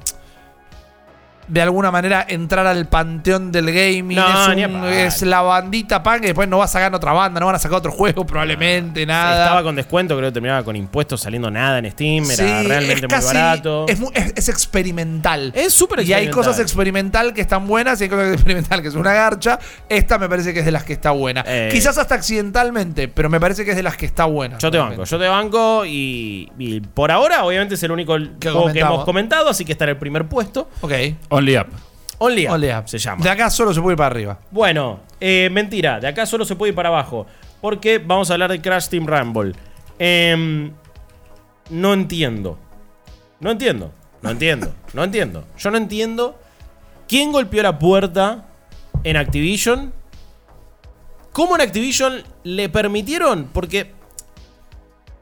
de 1.49 1.61
alguna 1.61 1.91
manera 1.91 2.25
entrar 2.27 2.65
al 2.67 2.87
panteón 2.87 3.51
del 3.51 3.65
gaming. 3.71 4.15
No, 4.17 4.49
es, 4.51 4.55
ni 4.55 4.63
a 4.63 4.67
un- 4.67 4.85
es 4.85 5.21
la 5.23 5.41
bandita 5.41 6.01
punk, 6.03 6.17
y 6.23 6.27
después 6.27 6.47
no 6.47 6.59
va 6.59 6.65
a 6.65 6.67
sacar 6.67 6.93
otra 6.93 7.11
banda, 7.11 7.39
no 7.39 7.47
van 7.47 7.55
a 7.55 7.59
sacar 7.59 7.79
otro 7.79 7.91
juego 7.91 8.25
probablemente, 8.25 9.05
nada. 9.05 9.43
Estaba 9.43 9.63
con 9.63 9.75
descuento, 9.75 10.15
creo 10.15 10.29
que 10.29 10.33
terminaba 10.33 10.63
con 10.63 10.75
impuestos 10.75 11.21
saliendo 11.21 11.49
nada 11.51 11.79
en 11.79 11.91
Steam, 11.91 12.29
era 12.31 12.63
realmente 12.63 13.05
es 13.07 13.11
muy 13.25 13.25
barato. 13.25 13.85
Es, 13.87 13.99
mu- 13.99 14.11
es- 14.13 14.33
es 14.35 14.49
experimental. 14.49 15.51
Es 15.55 15.73
súper 15.73 15.99
Y 15.99 16.01
hay 16.01 16.23
experimental. 16.25 16.35
cosas 16.35 16.59
experimental 16.59 17.33
que 17.33 17.41
están 17.41 17.67
buenas 17.67 17.99
y 17.99 18.03
hay 18.05 18.09
cosas 18.09 18.33
experimental 18.33 18.81
que 18.81 18.87
es 18.87 18.95
una 18.95 19.13
garcha. 19.13 19.59
Esta 19.89 20.17
me 20.17 20.29
parece 20.29 20.53
que 20.53 20.59
es 20.59 20.65
de 20.65 20.71
las 20.71 20.83
que 20.83 20.93
está 20.93 21.11
buena. 21.11 21.43
Eh. 21.47 21.69
Quizás 21.71 21.97
hasta 21.97 22.15
accidentalmente, 22.15 23.07
pero 23.07 23.29
me 23.29 23.39
parece 23.39 23.65
que 23.65 23.71
es 23.71 23.77
de 23.77 23.83
las 23.83 23.97
que 23.97 24.05
está 24.05 24.25
buena. 24.25 24.57
Yo 24.57 24.71
te 24.71 24.77
banco, 24.77 25.03
yo 25.03 25.19
te 25.19 25.27
banco 25.27 25.85
y, 25.85 26.51
y 26.57 26.79
por 26.81 27.11
ahora 27.11 27.43
obviamente 27.43 27.75
es 27.75 27.83
el 27.83 27.91
único 27.91 28.17
juego 28.41 28.71
que 28.71 28.79
hemos 28.79 29.03
comentado, 29.05 29.49
así 29.49 29.65
que 29.65 29.71
está 29.73 29.85
en 29.85 29.91
el 29.91 29.97
primer 29.97 30.25
puesto. 30.27 30.69
Ok. 30.81 30.91
Only 31.39 31.57
Up. 31.57 31.67
Only 32.17 32.47
Up, 32.47 32.53
Ole, 32.53 32.83
se 32.85 32.97
llama. 32.97 33.23
De 33.23 33.29
acá 33.29 33.49
solo 33.49 33.73
se 33.73 33.81
puede 33.81 33.93
ir 33.93 33.97
para 33.97 34.07
arriba. 34.07 34.39
Bueno, 34.51 34.99
eh, 35.21 35.49
mentira, 35.51 35.99
de 35.99 36.07
acá 36.07 36.25
solo 36.25 36.43
se 36.43 36.55
puede 36.55 36.71
ir 36.71 36.75
para 36.75 36.89
abajo. 36.89 37.25
Porque 37.61 37.97
vamos 37.97 38.29
a 38.29 38.33
hablar 38.33 38.51
de 38.51 38.61
Crash 38.61 38.89
Team 38.89 39.05
Rumble. 39.07 39.53
Em, 39.97 40.71
no 41.69 41.93
entiendo. 41.93 42.57
No 43.39 43.51
entiendo. 43.51 43.93
No 44.21 44.29
entiendo. 44.31 44.73
No 44.93 45.03
entiendo. 45.03 45.45
Yo 45.57 45.71
no 45.71 45.77
entiendo 45.77 46.39
quién 47.07 47.31
golpeó 47.31 47.63
la 47.63 47.79
puerta 47.79 48.45
en 49.03 49.15
Activision. 49.15 49.93
¿Cómo 51.31 51.55
en 51.55 51.61
Activision 51.61 52.21
le 52.43 52.67
permitieron? 52.67 53.49
Porque 53.53 53.93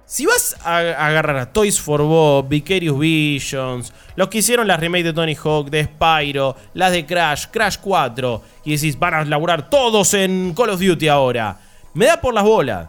si 0.07 0.25
vas 0.25 0.55
a 0.63 0.77
agarrar 0.77 1.35
a 1.35 1.51
Toys 1.51 1.79
for 1.81 2.01
Bob, 2.01 2.47
Vicarious 2.47 2.97
Visions, 2.97 3.93
los 4.15 4.29
que 4.29 4.37
hicieron 4.37 4.65
las 4.65 4.79
remakes 4.79 5.03
de 5.03 5.13
Tony 5.13 5.35
Hawk, 5.35 5.69
de 5.69 5.83
Spyro, 5.83 6.55
las 6.73 6.93
de 6.93 7.05
Crash, 7.05 7.47
Crash 7.51 7.77
4, 7.81 8.41
y 8.63 8.71
decís, 8.71 8.97
van 8.97 9.13
a 9.13 9.25
laburar 9.25 9.69
todos 9.69 10.13
en 10.13 10.53
Call 10.55 10.69
of 10.69 10.79
Duty 10.79 11.09
ahora, 11.09 11.59
me 11.93 12.05
da 12.05 12.21
por 12.21 12.33
las 12.33 12.45
bolas. 12.45 12.87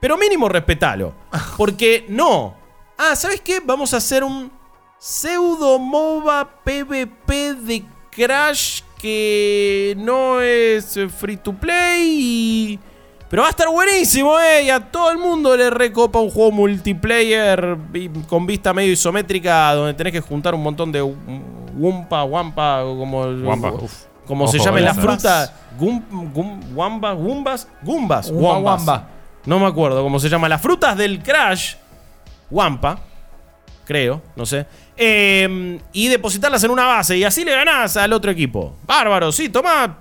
Pero 0.00 0.18
mínimo 0.18 0.48
respetalo. 0.50 1.14
Porque 1.56 2.04
no. 2.08 2.54
Ah, 2.98 3.16
¿sabes 3.16 3.40
qué? 3.40 3.60
Vamos 3.64 3.94
a 3.94 3.96
hacer 3.96 4.22
un 4.22 4.52
pseudo 4.98 5.78
MOBA 5.78 6.62
PvP 6.62 7.54
de 7.54 7.84
Crash 8.10 8.82
que 8.98 9.94
no 9.96 10.42
es 10.42 10.98
free 11.18 11.38
to 11.38 11.54
play 11.54 12.18
y... 12.20 12.89
Pero 13.30 13.42
va 13.42 13.48
a 13.48 13.50
estar 13.52 13.68
buenísimo, 13.68 14.40
¿eh? 14.40 14.64
Y 14.64 14.70
a 14.70 14.80
todo 14.80 15.12
el 15.12 15.16
mundo 15.18 15.56
le 15.56 15.70
recopa 15.70 16.18
un 16.18 16.30
juego 16.30 16.50
multiplayer 16.50 17.76
con 18.28 18.44
vista 18.44 18.74
medio 18.74 18.92
isométrica 18.92 19.72
donde 19.72 19.94
tenés 19.94 20.12
que 20.12 20.20
juntar 20.20 20.52
un 20.52 20.62
montón 20.64 20.90
de 20.90 21.00
Wumpa, 21.00 22.24
Wampa, 22.24 22.82
como, 22.82 23.20
Wampa, 23.22 23.70
uf. 23.72 23.92
como 24.26 24.44
Ojo, 24.44 24.52
se 24.52 24.58
llame 24.58 24.80
la 24.80 24.90
Wampas. 24.90 25.04
fruta. 25.04 25.52
Gum, 25.78 26.02
gum, 26.34 26.60
wamba, 26.76 27.12
Gumbas, 27.12 27.68
Gumbas. 27.82 28.30
Wamba. 28.32 29.08
No 29.46 29.60
me 29.60 29.66
acuerdo 29.66 30.02
cómo 30.02 30.18
se 30.18 30.28
llama. 30.28 30.48
Las 30.48 30.60
frutas 30.60 30.96
del 30.96 31.22
Crash. 31.22 31.76
Wampa. 32.50 32.98
Creo, 33.84 34.20
no 34.34 34.44
sé. 34.44 34.66
Eh, 34.96 35.78
y 35.92 36.08
depositarlas 36.08 36.64
en 36.64 36.72
una 36.72 36.84
base. 36.84 37.16
Y 37.16 37.22
así 37.22 37.44
le 37.44 37.52
ganás 37.54 37.96
al 37.96 38.12
otro 38.12 38.32
equipo. 38.32 38.74
Bárbaro, 38.86 39.30
sí, 39.30 39.48
toma 39.48 39.98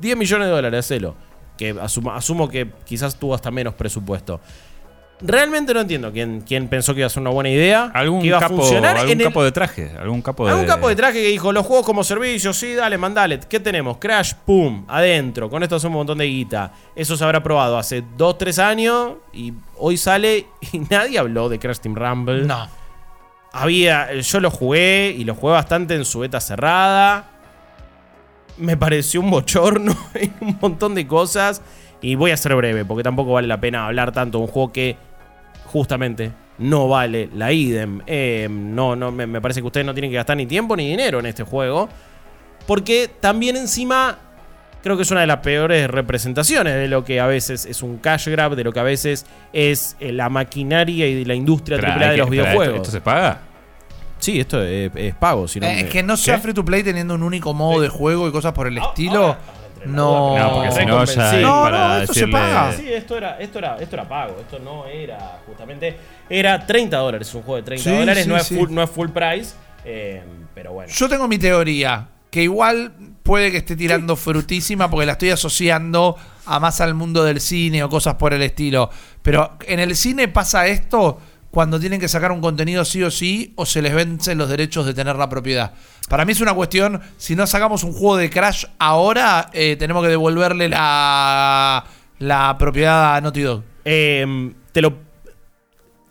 10 0.00 0.16
millones 0.16 0.48
de 0.48 0.52
dólares, 0.52 0.80
hacelo. 0.84 1.14
Que 1.62 1.80
asumo, 1.80 2.10
asumo 2.12 2.48
que 2.48 2.68
quizás 2.84 3.14
tuvo 3.16 3.34
hasta 3.34 3.50
menos 3.52 3.74
presupuesto. 3.74 4.40
Realmente 5.24 5.72
no 5.72 5.80
entiendo 5.80 6.10
quién, 6.10 6.40
quién 6.40 6.66
pensó 6.66 6.92
que 6.94 7.00
iba 7.00 7.06
a 7.06 7.10
ser 7.10 7.20
una 7.20 7.30
buena 7.30 7.48
idea. 7.48 7.92
Algún 7.94 8.22
que 8.22 8.26
iba 8.26 8.38
a 8.38 8.40
capo, 8.40 8.56
funcionar 8.56 8.96
algún 8.96 9.12
en 9.12 9.20
el- 9.20 9.26
capo 9.28 9.44
de 9.44 9.52
traje. 9.52 9.92
Algún 9.96 10.20
capo 10.20 10.44
de. 10.46 10.50
Algún 10.50 10.66
capo 10.66 10.88
de 10.88 10.96
traje 10.96 11.22
que 11.22 11.28
dijo, 11.28 11.52
los 11.52 11.64
juegos 11.64 11.86
como 11.86 12.02
servicio, 12.02 12.52
sí, 12.52 12.74
dale, 12.74 12.98
mandale. 12.98 13.38
¿Qué 13.48 13.60
tenemos? 13.60 13.98
Crash, 13.98 14.32
pum, 14.44 14.84
adentro. 14.88 15.48
Con 15.48 15.62
esto 15.62 15.76
hacemos 15.76 15.92
un 15.94 15.98
montón 16.00 16.18
de 16.18 16.24
guita. 16.26 16.72
Eso 16.96 17.16
se 17.16 17.22
habrá 17.22 17.40
probado 17.40 17.78
hace 17.78 18.02
2, 18.16 18.38
3 18.38 18.58
años 18.58 19.12
y 19.32 19.52
hoy 19.78 19.96
sale 19.96 20.46
y 20.72 20.80
nadie 20.90 21.20
habló 21.20 21.48
de 21.48 21.60
Crash 21.60 21.78
Team 21.78 21.94
Rumble. 21.94 22.42
No. 22.44 22.68
Había, 23.52 24.12
yo 24.14 24.40
lo 24.40 24.50
jugué 24.50 25.14
y 25.16 25.22
lo 25.24 25.36
jugué 25.36 25.52
bastante 25.52 25.94
en 25.94 26.04
su 26.04 26.18
beta 26.20 26.40
cerrada. 26.40 27.28
Me 28.58 28.76
pareció 28.76 29.20
un 29.20 29.30
bochorno 29.30 29.96
y 30.20 30.30
un 30.44 30.58
montón 30.60 30.94
de 30.94 31.06
cosas. 31.06 31.62
Y 32.00 32.14
voy 32.16 32.30
a 32.32 32.36
ser 32.36 32.54
breve 32.56 32.84
porque 32.84 33.02
tampoco 33.02 33.32
vale 33.32 33.46
la 33.48 33.60
pena 33.60 33.86
hablar 33.86 34.12
tanto 34.12 34.38
de 34.38 34.44
un 34.44 34.50
juego 34.50 34.72
que 34.72 34.96
justamente 35.66 36.32
no 36.58 36.88
vale 36.88 37.28
la 37.34 37.52
idem. 37.52 38.00
Eh, 38.06 38.48
no, 38.50 38.96
no, 38.96 39.12
me, 39.12 39.26
me 39.26 39.40
parece 39.40 39.60
que 39.60 39.66
ustedes 39.66 39.86
no 39.86 39.94
tienen 39.94 40.10
que 40.10 40.16
gastar 40.16 40.36
ni 40.36 40.46
tiempo 40.46 40.76
ni 40.76 40.88
dinero 40.88 41.20
en 41.20 41.26
este 41.26 41.44
juego. 41.44 41.88
Porque 42.66 43.08
también 43.20 43.56
encima 43.56 44.18
creo 44.82 44.96
que 44.96 45.02
es 45.04 45.10
una 45.12 45.20
de 45.20 45.26
las 45.28 45.38
peores 45.38 45.88
representaciones 45.88 46.74
de 46.74 46.88
lo 46.88 47.04
que 47.04 47.20
a 47.20 47.26
veces 47.28 47.66
es 47.66 47.82
un 47.82 47.98
cash 47.98 48.28
grab, 48.28 48.56
de 48.56 48.64
lo 48.64 48.72
que 48.72 48.80
a 48.80 48.84
veces 48.84 49.24
es 49.52 49.96
eh, 50.00 50.10
la 50.12 50.28
maquinaria 50.28 51.06
y 51.06 51.24
la 51.24 51.34
industria 51.34 51.78
hay 51.78 52.08
de 52.08 52.10
que- 52.14 52.16
los 52.18 52.30
videojuegos. 52.30 52.66
¿esto, 52.66 52.76
esto 52.82 52.90
se 52.90 53.00
paga? 53.00 53.40
Sí, 54.22 54.38
esto 54.40 54.62
es, 54.62 54.90
es 54.94 55.14
pago. 55.16 55.48
Si 55.48 55.58
no 55.60 55.66
Eh, 55.66 55.74
me- 55.74 55.80
es 55.82 55.90
que 55.90 56.02
no 56.02 56.16
sea 56.16 56.36
¿Qué? 56.36 56.42
free 56.42 56.54
to 56.54 56.64
play 56.64 56.82
teniendo 56.82 57.14
un 57.14 57.22
único 57.24 57.52
modo 57.54 57.80
de 57.80 57.88
juego 57.88 58.28
y 58.28 58.32
cosas 58.32 58.52
por 58.52 58.66
el 58.68 58.78
Ah, 58.78 58.84
estilo. 58.88 59.36
no. 59.84 60.36
No, 60.38 60.52
porque 60.54 60.70
si 60.72 60.86
no 60.86 61.04
ya 61.04 61.30
Sí. 61.32 61.36
No, 61.42 61.62
para 61.64 61.88
no, 61.88 61.96
esto 62.02 62.14
se 62.14 62.28
paga. 62.28 62.72
Sí, 62.72 62.84
esto 62.92 63.16
era, 63.16 63.38
esto, 63.40 63.58
era, 63.58 63.76
esto 63.78 63.96
era 63.96 64.08
pago. 64.08 64.36
Esto 64.40 64.60
no 64.60 64.86
era 64.86 65.40
justamente. 65.44 65.96
Era 66.30 66.64
30 66.64 66.98
dólares. 66.98 67.26
Es 67.28 67.34
un 67.34 67.42
juego 67.42 67.56
de 67.56 67.62
30 67.64 67.90
Sí, 67.90 67.96
dólares. 67.96 68.22
sí, 68.22 68.28
no, 68.30 68.36
es 68.36 68.46
sí. 68.46 68.54
full, 68.56 68.70
no 68.70 68.80
es 68.82 68.90
full 68.90 69.08
price. 69.08 69.54
eh, 69.84 70.22
pero 70.54 70.72
bueno. 70.74 70.92
Yo 70.94 71.08
tengo 71.08 71.26
mi 71.26 71.38
teoría, 71.38 72.06
que 72.30 72.44
igual 72.44 72.92
puede 73.24 73.50
que 73.50 73.56
esté 73.56 73.74
tirando 73.74 74.14
frutísima 74.14 74.88
porque 74.88 75.04
la 75.06 75.12
estoy 75.12 75.30
asociando 75.30 76.16
a 76.46 76.60
más 76.60 76.80
al 76.80 76.94
mundo 76.94 77.24
del 77.24 77.40
cine 77.40 77.82
o 77.82 77.88
cosas 77.88 78.14
por 78.14 78.32
el 78.32 78.42
estilo. 78.42 78.88
Pero 79.22 79.56
en 79.66 79.80
el 79.80 79.96
cine 79.96 80.28
pasa 80.28 80.68
esto 80.68 81.18
cuando 81.52 81.78
tienen 81.78 82.00
que 82.00 82.08
sacar 82.08 82.32
un 82.32 82.40
contenido 82.40 82.84
sí 82.84 83.02
o 83.04 83.10
sí 83.10 83.52
o 83.56 83.66
se 83.66 83.82
les 83.82 83.94
vencen 83.94 84.38
los 84.38 84.48
derechos 84.48 84.86
de 84.86 84.94
tener 84.94 85.16
la 85.16 85.28
propiedad. 85.28 85.74
Para 86.08 86.24
mí 86.24 86.32
es 86.32 86.40
una 86.40 86.54
cuestión, 86.54 87.00
si 87.18 87.36
no 87.36 87.46
sacamos 87.46 87.84
un 87.84 87.92
juego 87.92 88.16
de 88.16 88.30
Crash 88.30 88.64
ahora, 88.78 89.50
eh, 89.52 89.76
tenemos 89.76 90.02
que 90.02 90.08
devolverle 90.08 90.70
la, 90.70 91.84
la 92.18 92.56
propiedad 92.58 93.16
a 93.16 93.20
Naughty 93.20 93.42
Dog. 93.42 93.62
Eh, 93.84 94.52
te 94.72 94.80
lo. 94.80 94.98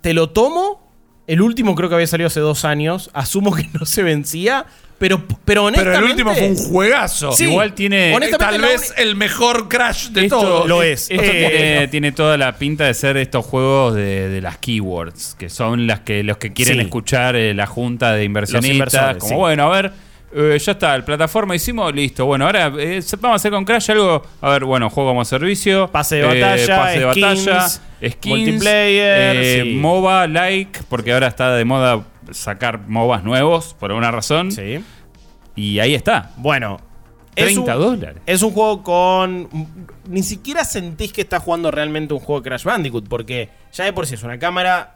Te 0.01 0.13
lo 0.13 0.29
tomo. 0.29 0.91
El 1.27 1.41
último 1.41 1.75
creo 1.75 1.89
que 1.89 1.95
había 1.95 2.07
salido 2.07 2.27
hace 2.27 2.39
dos 2.39 2.63
años. 2.63 3.09
Asumo 3.13 3.53
que 3.53 3.67
no 3.73 3.85
se 3.85 4.03
vencía. 4.03 4.67
Pero, 5.01 5.19
pero 5.43 5.67
Pero 5.73 5.97
el 5.97 6.03
último 6.03 6.31
fue 6.35 6.47
un 6.47 6.55
juegazo. 6.55 7.31
Sí, 7.31 7.45
Igual 7.45 7.73
tiene- 7.73 8.13
honestamente, 8.15 8.37
Tal 8.37 8.61
la 8.61 8.67
vez 8.67 8.93
el 8.97 9.15
mejor 9.15 9.67
Crash 9.67 10.09
de 10.09 10.25
Esto- 10.25 10.39
todos. 10.39 10.67
lo 10.69 10.83
es. 10.83 11.09
Esto 11.09 11.23
Eh, 11.25 11.49
tiene, 11.49 11.87
tiene 11.87 12.11
toda 12.11 12.37
la 12.37 12.55
pinta 12.57 12.85
de 12.85 12.93
ser 12.93 13.17
estos 13.17 13.43
juegos 13.43 13.95
de, 13.95 14.29
de 14.29 14.41
las 14.41 14.57
keywords, 14.59 15.35
que 15.39 15.49
son 15.49 15.87
las 15.87 16.01
que 16.01 16.21
los 16.23 16.37
que 16.37 16.53
quieren 16.53 16.75
Sí. 16.75 16.81
escuchar 16.81 17.35
eh, 17.35 17.55
la 17.55 17.65
junta 17.65 18.13
de 18.13 18.23
inversionistas. 18.25 19.17
como 19.17 19.27
sí. 19.29 19.35
bueno, 19.35 19.73
a 19.73 19.81
ver, 19.81 19.91
eh, 20.35 20.57
ya 20.63 20.71
está, 20.73 20.95
la 20.97 21.03
plataforma 21.03 21.55
hicimos, 21.55 21.91
listo. 21.95 22.27
Bueno, 22.27 22.45
ahora 22.45 22.71
eh, 22.77 23.01
vamos 23.19 23.33
a 23.33 23.37
hacer 23.37 23.51
con 23.51 23.65
Crash 23.65 23.89
algo. 23.89 24.21
A 24.39 24.49
ver, 24.51 24.65
bueno, 24.65 24.89
juego 24.91 25.09
como 25.09 25.25
servicio. 25.25 25.89
Pase 25.91 26.17
de 26.17 26.21
eh, 26.21 26.25
batalla, 26.41 26.77
pase 26.77 26.99
de 26.99 27.11
skins, 27.11 27.45
batalla, 27.47 27.69
skins, 28.11 28.25
multiplayer, 28.37 29.35
eh, 29.35 29.61
sí. 29.63 29.73
MOBA, 29.75 30.27
like, 30.27 30.79
porque 30.89 31.11
ahora 31.11 31.25
está 31.27 31.55
de 31.55 31.65
moda 31.65 32.03
sacar 32.31 32.87
MOBAs 32.87 33.23
nuevos 33.23 33.73
por 33.79 33.91
alguna 33.91 34.11
razón. 34.11 34.51
Sí. 34.51 34.83
Y 35.55 35.79
ahí 35.79 35.93
está. 35.95 36.31
Bueno. 36.37 36.79
es 37.35 37.45
30 37.53 37.75
un- 37.77 37.81
dólares. 37.81 38.21
Es 38.25 38.41
un 38.43 38.51
juego 38.51 38.83
con. 38.83 39.49
Ni 40.07 40.23
siquiera 40.23 40.63
sentís 40.63 41.11
que 41.13 41.21
estás 41.21 41.43
jugando 41.43 41.71
realmente 41.71 42.13
un 42.13 42.19
juego 42.19 42.41
de 42.41 42.49
Crash 42.49 42.63
Bandicoot, 42.63 43.07
porque 43.07 43.49
ya 43.73 43.85
de 43.85 43.93
por 43.93 44.05
sí 44.07 44.15
es 44.15 44.23
una 44.23 44.37
cámara 44.39 44.95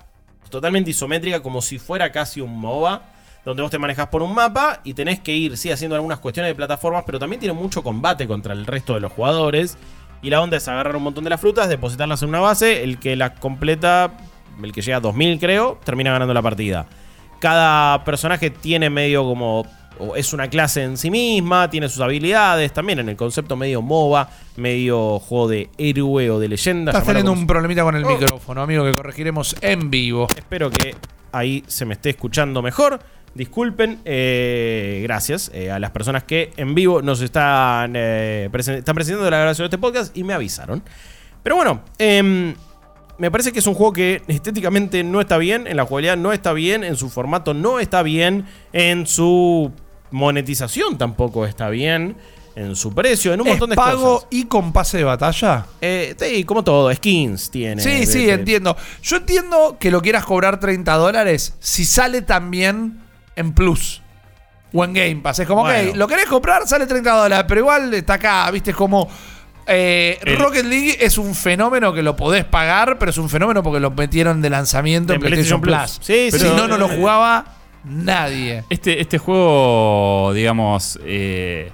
totalmente 0.50 0.90
isométrica, 0.92 1.42
como 1.42 1.62
si 1.62 1.80
fuera 1.80 2.12
casi 2.12 2.40
un 2.42 2.58
MOBA, 2.58 3.02
donde 3.44 3.62
vos 3.62 3.72
te 3.72 3.80
manejas 3.80 4.08
por 4.08 4.22
un 4.22 4.34
mapa 4.34 4.80
y 4.84 4.94
tenés 4.94 5.20
que 5.20 5.34
ir, 5.34 5.58
sí, 5.58 5.72
haciendo 5.72 5.96
algunas 5.96 6.20
cuestiones 6.20 6.50
de 6.52 6.56
plataformas, 6.56 7.04
pero 7.06 7.20
también 7.20 7.40
tiene 7.40 7.54
mucho 7.54 7.84
combate 7.84 8.28
contra 8.28 8.54
el 8.54 8.66
resto 8.66 8.94
de 8.94 9.00
los 9.00 9.12
jugadores. 9.12 9.78
Y 10.22 10.30
la 10.30 10.42
onda 10.42 10.58
es 10.58 10.68
agarrar 10.68 10.96
un 10.96 11.04
montón 11.04 11.24
de 11.24 11.30
las 11.30 11.40
frutas, 11.42 11.68
depositarlas 11.70 12.22
en 12.24 12.30
una 12.30 12.40
base, 12.40 12.84
el 12.84 12.98
que 13.00 13.16
las 13.16 13.32
completa, 13.40 14.12
el 14.64 14.72
que 14.72 14.82
llega 14.82 14.98
a 14.98 15.02
2000 15.02 15.40
creo, 15.40 15.80
termina 15.84 16.12
ganando 16.12 16.34
la 16.34 16.42
partida. 16.42 16.88
Cada 17.46 18.04
personaje 18.04 18.50
tiene 18.50 18.90
medio 18.90 19.24
como. 19.24 19.68
es 20.16 20.34
una 20.34 20.48
clase 20.50 20.82
en 20.82 20.98
sí 20.98 21.12
misma, 21.12 21.70
tiene 21.70 21.88
sus 21.90 22.02
habilidades, 22.02 22.74
también 22.74 22.98
en 22.98 23.08
el 23.10 23.16
concepto 23.16 23.56
medio 23.56 23.84
MOBA, 23.84 24.28
medio 24.58 25.20
juego 25.20 25.48
de 25.50 25.70
héroe 25.78 26.32
o 26.32 26.40
de 26.40 26.48
leyenda. 26.48 26.92
Estás 26.92 27.06
teniendo 27.06 27.32
un 27.32 27.46
problemita 27.46 27.84
con 27.84 27.96
el 27.96 28.04
Oh. 28.04 28.10
micrófono, 28.18 28.64
amigo, 28.64 28.84
que 28.84 28.94
corregiremos 28.96 29.56
en 29.62 29.92
vivo. 29.92 30.28
Espero 30.36 30.72
que 30.72 30.96
ahí 31.34 31.64
se 31.68 31.86
me 31.86 31.94
esté 31.94 32.10
escuchando 32.10 32.64
mejor. 32.64 33.00
Disculpen, 33.36 34.00
eh, 34.06 35.02
gracias 35.04 35.52
eh, 35.54 35.70
a 35.70 35.78
las 35.78 35.92
personas 35.92 36.24
que 36.24 36.52
en 36.58 36.74
vivo 36.74 37.04
nos 37.04 37.22
están, 37.22 37.94
eh, 37.96 38.50
presen- 38.52 38.78
están 38.80 38.96
presentando 38.96 39.30
la 39.30 39.38
grabación 39.38 39.66
de 39.66 39.68
este 39.68 39.78
podcast 39.78 40.18
y 40.18 40.24
me 40.24 40.34
avisaron. 40.34 40.82
Pero 41.44 41.58
bueno, 41.58 41.82
em, 42.00 42.56
me 43.18 43.32
parece 43.32 43.52
que 43.52 43.60
es 43.60 43.68
un 43.68 43.74
juego 43.74 43.94
que 43.94 44.22
estéticamente 44.28 45.04
no 45.04 45.22
está 45.22 45.38
bien, 45.38 45.68
en 45.68 45.78
la 45.78 45.86
jugabilidad 45.86 46.18
no 46.18 46.34
está 46.34 46.54
bien, 46.54 46.84
en 46.84 46.96
su 46.98 47.10
formato 47.10 47.54
no 47.54 47.80
está 47.80 48.04
bien, 48.04 48.46
en 48.74 49.08
su 49.08 49.72
monetización 50.12 50.98
tampoco 50.98 51.46
está 51.46 51.70
bien, 51.70 52.16
en 52.56 52.76
su 52.76 52.94
precio, 52.94 53.34
en 53.34 53.42
un 53.42 53.48
¿Es 53.48 53.52
montón 53.54 53.70
de 53.72 53.76
pago 53.76 54.16
cosas. 54.16 54.28
y 54.32 54.46
con 54.46 54.72
pase 54.72 54.98
de 54.98 55.04
batalla? 55.04 55.66
Eh, 55.82 56.16
sí, 56.18 56.44
como 56.46 56.64
todo, 56.64 56.94
skins 56.94 57.52
tiene. 57.52 57.82
Sí, 57.82 57.90
de- 57.92 58.06
sí, 58.06 58.26
de- 58.26 58.34
entiendo. 58.34 58.76
Yo 59.04 59.18
entiendo 59.18 59.78
que 59.80 59.92
lo 59.92 60.02
quieras 60.02 60.24
cobrar 60.26 60.60
30 60.60 60.94
dólares 60.96 61.56
si 61.60 61.84
sale 61.86 62.22
también 62.22 63.02
en 63.36 63.54
Plus. 63.54 64.02
O 64.74 64.84
en 64.84 64.94
Game 64.94 65.16
Pass. 65.18 65.40
Es 65.40 65.48
como, 65.48 65.62
Bueno. 65.62 65.92
ok, 65.92 65.96
lo 65.96 66.08
querés 66.08 66.26
comprar, 66.26 66.68
sale 66.68 66.86
30 66.86 67.12
dólares, 67.14 67.46
pero 67.48 67.62
igual 67.62 67.94
está 67.94 68.16
acá, 68.16 68.50
viste, 68.52 68.72
es 68.72 68.76
como... 68.78 69.08
eh, 69.68 70.20
El- 70.24 70.38
Rocket 70.38 70.66
League 70.66 70.98
es 71.00 71.18
un 71.18 71.34
fenómeno 71.36 71.94
que 71.94 72.02
lo 72.04 72.16
podés 72.16 72.46
pagar, 72.46 72.98
pero 73.00 73.12
es 73.12 73.18
un 73.18 73.30
fenómeno 73.30 73.64
porque 73.64 73.80
lo 73.80 73.92
metieron 73.92 74.42
de 74.42 74.50
lanzamiento 74.50 75.14
en 75.14 75.18
En 75.22 75.28
PlayStation, 75.28 75.62
PlayStation 75.62 75.98
Plus. 75.98 76.06
Plus. 76.06 76.08
Sí, 76.08 76.32
si 76.32 76.46
sí. 76.46 76.54
no, 76.56 76.68
no 76.68 76.78
lo 76.78 76.88
jugaba 76.88 77.46
nadie. 77.84 78.64
Este, 78.70 79.00
este 79.02 79.18
juego, 79.18 80.32
digamos, 80.34 81.00
eh, 81.04 81.72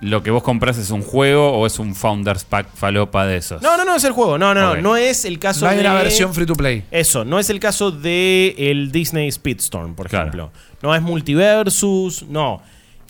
lo 0.00 0.22
que 0.22 0.30
vos 0.32 0.42
compras 0.42 0.78
es 0.78 0.90
un 0.90 1.02
juego 1.02 1.52
o 1.52 1.64
es 1.66 1.78
un 1.78 1.94
Founders 1.94 2.42
Pack 2.44 2.66
falopa 2.74 3.24
de 3.24 3.36
esos. 3.36 3.62
No, 3.62 3.76
no, 3.76 3.84
no 3.84 3.94
es 3.94 4.02
el 4.04 4.12
juego. 4.12 4.36
No, 4.36 4.52
no, 4.52 4.74
no. 4.74 4.82
No 4.82 4.96
es 4.96 5.24
el 5.24 5.38
caso 5.38 5.64
No 5.64 5.70
hay 5.70 5.76
de. 5.78 5.82
una 5.84 5.94
versión 5.94 6.34
free 6.34 6.44
to 6.46 6.54
play. 6.54 6.84
Eso, 6.90 7.24
no 7.24 7.38
es 7.38 7.50
el 7.50 7.60
caso 7.60 7.92
de 7.92 8.54
el 8.58 8.90
Disney 8.90 9.30
Speedstorm, 9.30 9.94
por 9.94 10.08
Claro. 10.08 10.24
ejemplo. 10.26 10.50
No 10.82 10.94
es 10.94 11.02
multiversus, 11.02 12.24
no. 12.28 12.60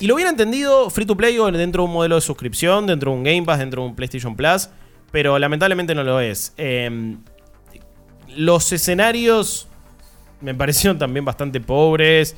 Y 0.02 0.08
lo 0.08 0.14
hubiera 0.14 0.30
entendido 0.30 0.90
free 0.90 1.06
to 1.06 1.16
play 1.16 1.36
dentro 1.52 1.84
de 1.84 1.86
un 1.86 1.92
modelo 1.94 2.16
de 2.16 2.20
suscripción, 2.20 2.88
dentro 2.88 3.12
de 3.12 3.18
un 3.18 3.22
Game 3.22 3.44
Pass, 3.44 3.60
dentro 3.60 3.82
de 3.82 3.88
un 3.88 3.94
PlayStation 3.94 4.34
Plus, 4.34 4.68
pero 5.12 5.38
lamentablemente 5.38 5.94
no 5.94 6.02
lo 6.02 6.18
es. 6.18 6.52
Eh, 6.56 7.14
los 8.36 8.72
escenarios 8.72 9.68
me 10.40 10.54
parecieron 10.56 10.98
también 10.98 11.24
bastante 11.24 11.60
pobres. 11.60 12.34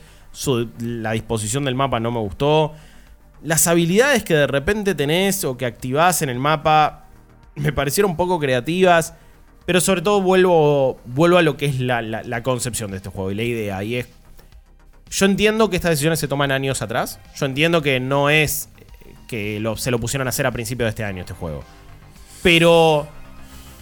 la 0.81 1.13
disposición 1.13 1.65
del 1.65 1.75
mapa 1.75 2.01
no 2.01 2.11
me 2.11 2.19
gustó. 2.21 2.73
Las 3.43 3.67
habilidades 3.67 4.25
que 4.25 4.35
de 4.35 4.47
repente 4.47 4.95
tenés 4.95 5.43
o 5.45 5.57
que 5.57 5.65
activás 5.65 6.21
en 6.21 6.29
el 6.29 6.39
mapa 6.39 7.07
me 7.55 7.73
parecieron 7.73 8.15
poco 8.15 8.39
creativas. 8.39 9.15
Pero 9.65 9.81
sobre 9.81 10.03
todo 10.03 10.21
vuelvo, 10.21 11.01
vuelvo 11.07 11.39
a 11.39 11.43
lo 11.43 11.57
que 11.57 11.65
es 11.65 11.81
la, 11.81 12.03
la- 12.03 12.23
la 12.25 12.43
concepción 12.43 12.91
de 12.91 12.99
este 12.99 13.09
juego 13.09 13.31
y 13.31 13.35
la 13.35 13.43
idea. 13.45 13.83
Y 13.83 13.97
es. 13.97 14.09
Yo 15.11 15.27
entiendo 15.27 15.71
que 15.71 15.77
estas 15.77 15.91
decisiones 15.93 16.19
se 16.19 16.29
toman 16.29 16.51
años 16.53 16.83
atrás. 16.83 17.21
Yo 17.37 17.47
entiendo 17.47 17.83
que 17.83 18.01
no 18.01 18.31
es 18.31 18.69
eh, 18.79 19.15
que 19.29 19.61
lo- 19.61 19.77
se 19.77 19.91
lo 19.91 19.99
pusieron 20.01 20.27
a 20.27 20.31
hacer 20.31 20.47
a 20.47 20.51
principios 20.51 20.87
de 20.87 20.91
este 20.91 21.05
año, 21.05 21.21
este 21.21 21.35
juego. 21.35 21.63
Pero 22.43 23.07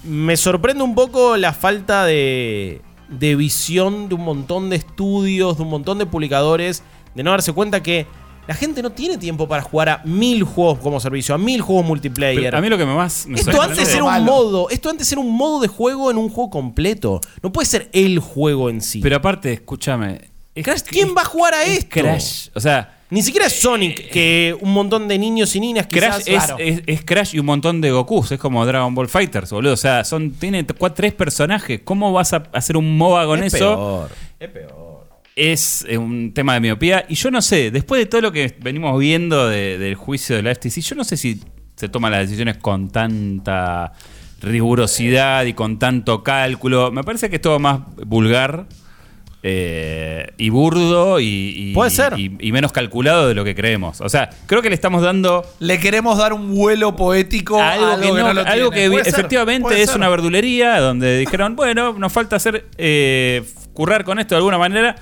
me 0.04 0.36
sorprende 0.36 0.82
un 0.82 0.94
poco 0.94 1.36
la 1.36 1.52
falta 1.52 2.04
de, 2.04 2.80
de 3.08 3.36
visión 3.36 4.08
de 4.08 4.14
un 4.14 4.22
montón 4.24 4.70
de 4.70 4.76
estudios, 4.76 5.56
de 5.56 5.62
un 5.62 5.70
montón 5.70 5.98
de 5.98 6.06
publicadores, 6.06 6.82
de 7.14 7.22
no 7.22 7.30
darse 7.30 7.52
cuenta 7.52 7.82
que 7.82 8.06
la 8.48 8.54
gente 8.54 8.82
no 8.82 8.90
tiene 8.90 9.18
tiempo 9.18 9.46
para 9.48 9.62
jugar 9.62 9.88
a 9.88 10.02
mil 10.04 10.42
juegos 10.42 10.80
como 10.80 10.98
servicio, 11.00 11.34
a 11.34 11.38
mil 11.38 11.60
juegos 11.60 11.86
multiplayer. 11.86 12.42
Pero 12.42 12.58
a 12.58 12.60
mí 12.60 12.68
lo 12.68 12.76
que 12.76 12.84
me 12.86 12.94
más 12.94 13.26
me 13.26 13.38
Esto 13.38 13.52
sorprende- 13.52 13.80
antes 13.80 13.94
era 13.94 14.04
un 14.04 14.10
malo. 14.10 14.24
modo, 14.24 14.70
esto 14.70 14.90
antes 14.90 15.10
era 15.12 15.20
un 15.20 15.32
modo 15.32 15.60
de 15.60 15.68
juego 15.68 16.10
en 16.10 16.18
un 16.18 16.28
juego 16.28 16.50
completo. 16.50 17.20
No 17.42 17.52
puede 17.52 17.66
ser 17.66 17.88
el 17.92 18.18
juego 18.18 18.68
en 18.68 18.80
sí. 18.80 19.00
Pero 19.00 19.16
aparte, 19.16 19.52
escúchame. 19.52 20.31
Es- 20.54 20.64
Crash, 20.64 20.82
¿quién 20.88 21.14
va 21.16 21.22
a 21.22 21.24
jugar 21.24 21.54
a 21.54 21.64
es 21.64 21.78
esto? 21.78 22.00
Crash. 22.00 22.48
O 22.54 22.60
sea, 22.60 22.98
Ni 23.10 23.20
siquiera 23.22 23.46
es 23.46 23.60
Sonic, 23.60 24.08
que 24.10 24.56
un 24.62 24.72
montón 24.72 25.06
de 25.06 25.18
niños 25.18 25.54
y 25.54 25.60
niñas 25.60 25.86
Crash 25.86 26.24
quizás... 26.24 26.28
es, 26.28 26.44
Claro. 26.44 26.56
es- 26.58 26.82
es 26.86 27.04
Crash 27.04 27.34
y 27.34 27.38
un 27.40 27.44
montón 27.46 27.82
de 27.82 27.90
Gokus. 27.90 28.32
Es 28.32 28.38
como 28.40 28.64
Dragon 28.64 28.94
Ball 28.94 29.06
Fighters, 29.08 29.50
boludo. 29.50 29.74
O 29.74 29.76
sea, 29.76 30.02
son, 30.04 30.30
tiene 30.32 30.66
cua- 30.66 30.94
tres 30.94 31.12
personajes. 31.12 31.82
¿Cómo 31.84 32.10
vas 32.12 32.32
a 32.32 32.44
hacer 32.54 32.76
un 32.78 32.96
MOBA 32.96 33.26
con 33.26 33.42
es 33.44 33.52
eso? 33.52 33.76
peor. 33.76 34.10
Es 34.40 34.48
peor. 34.48 34.92
es 35.36 35.84
eh, 35.88 35.98
un 35.98 36.32
tema 36.32 36.54
de 36.54 36.60
miopía. 36.60 37.04
Y 37.08 37.14
yo 37.16 37.30
no 37.30 37.42
sé, 37.42 37.70
después 37.70 37.98
de 38.00 38.06
todo 38.06 38.20
lo 38.22 38.32
que 38.32 38.56
venimos 38.60 38.98
viendo 38.98 39.46
de- 39.48 39.76
del 39.76 39.94
juicio 39.94 40.34
de 40.36 40.42
la 40.42 40.50
FTC, 40.54 40.80
yo 40.80 40.94
no 40.94 41.04
sé 41.04 41.18
si 41.18 41.38
se 41.76 41.88
toman 41.90 42.12
las 42.12 42.20
decisiones 42.22 42.56
con 42.58 42.88
tanta 42.90 43.92
rigurosidad 44.40 45.44
y 45.44 45.52
con 45.54 45.78
tanto 45.78 46.22
cálculo. 46.22 46.90
Me 46.92 47.02
parece 47.04 47.28
que 47.30 47.36
es 47.36 47.42
todo 47.42 47.58
más 47.58 47.80
vulgar 48.06 48.66
eh, 49.44 50.28
y 50.38 50.50
burdo 50.50 51.18
y, 51.20 51.24
y- 51.56 51.74
Puede 51.74 51.90
ser. 51.90 52.14
y- 52.18 52.36
y 52.40 52.52
menos 52.52 52.70
calculado 52.72 53.26
de 53.28 53.34
lo 53.34 53.44
que 53.44 53.54
creemos. 53.54 54.00
O 54.00 54.08
sea, 54.08 54.30
creo 54.46 54.62
que 54.62 54.68
le 54.68 54.74
estamos 54.74 55.02
dando 55.02 55.44
Le 55.58 55.78
queremos 55.80 56.16
dar 56.18 56.32
un 56.32 56.54
vuelo 56.54 56.94
poético 56.96 57.60
a 57.60 57.72
algo, 57.72 58.00
que, 58.00 58.08
no- 58.08 58.32
lo 58.32 58.40
algo 58.42 58.70
tiene. 58.70 58.70
que 58.70 58.90
Puede 58.90 59.04
ser, 59.04 59.14
efectivamente 59.14 59.62
puede 59.62 59.82
es 59.82 59.88
ser. 59.90 59.98
una 59.98 60.08
verdulería 60.08 60.78
donde 60.80 61.18
dijeron, 61.18 61.56
bueno, 61.56 61.92
nos 61.94 62.12
falta 62.12 62.36
hacer 62.36 62.66
eh, 62.78 63.42
currar 63.72 64.04
con 64.04 64.18
esto 64.18 64.34
de 64.34 64.38
alguna 64.38 64.58
manera. 64.58 64.94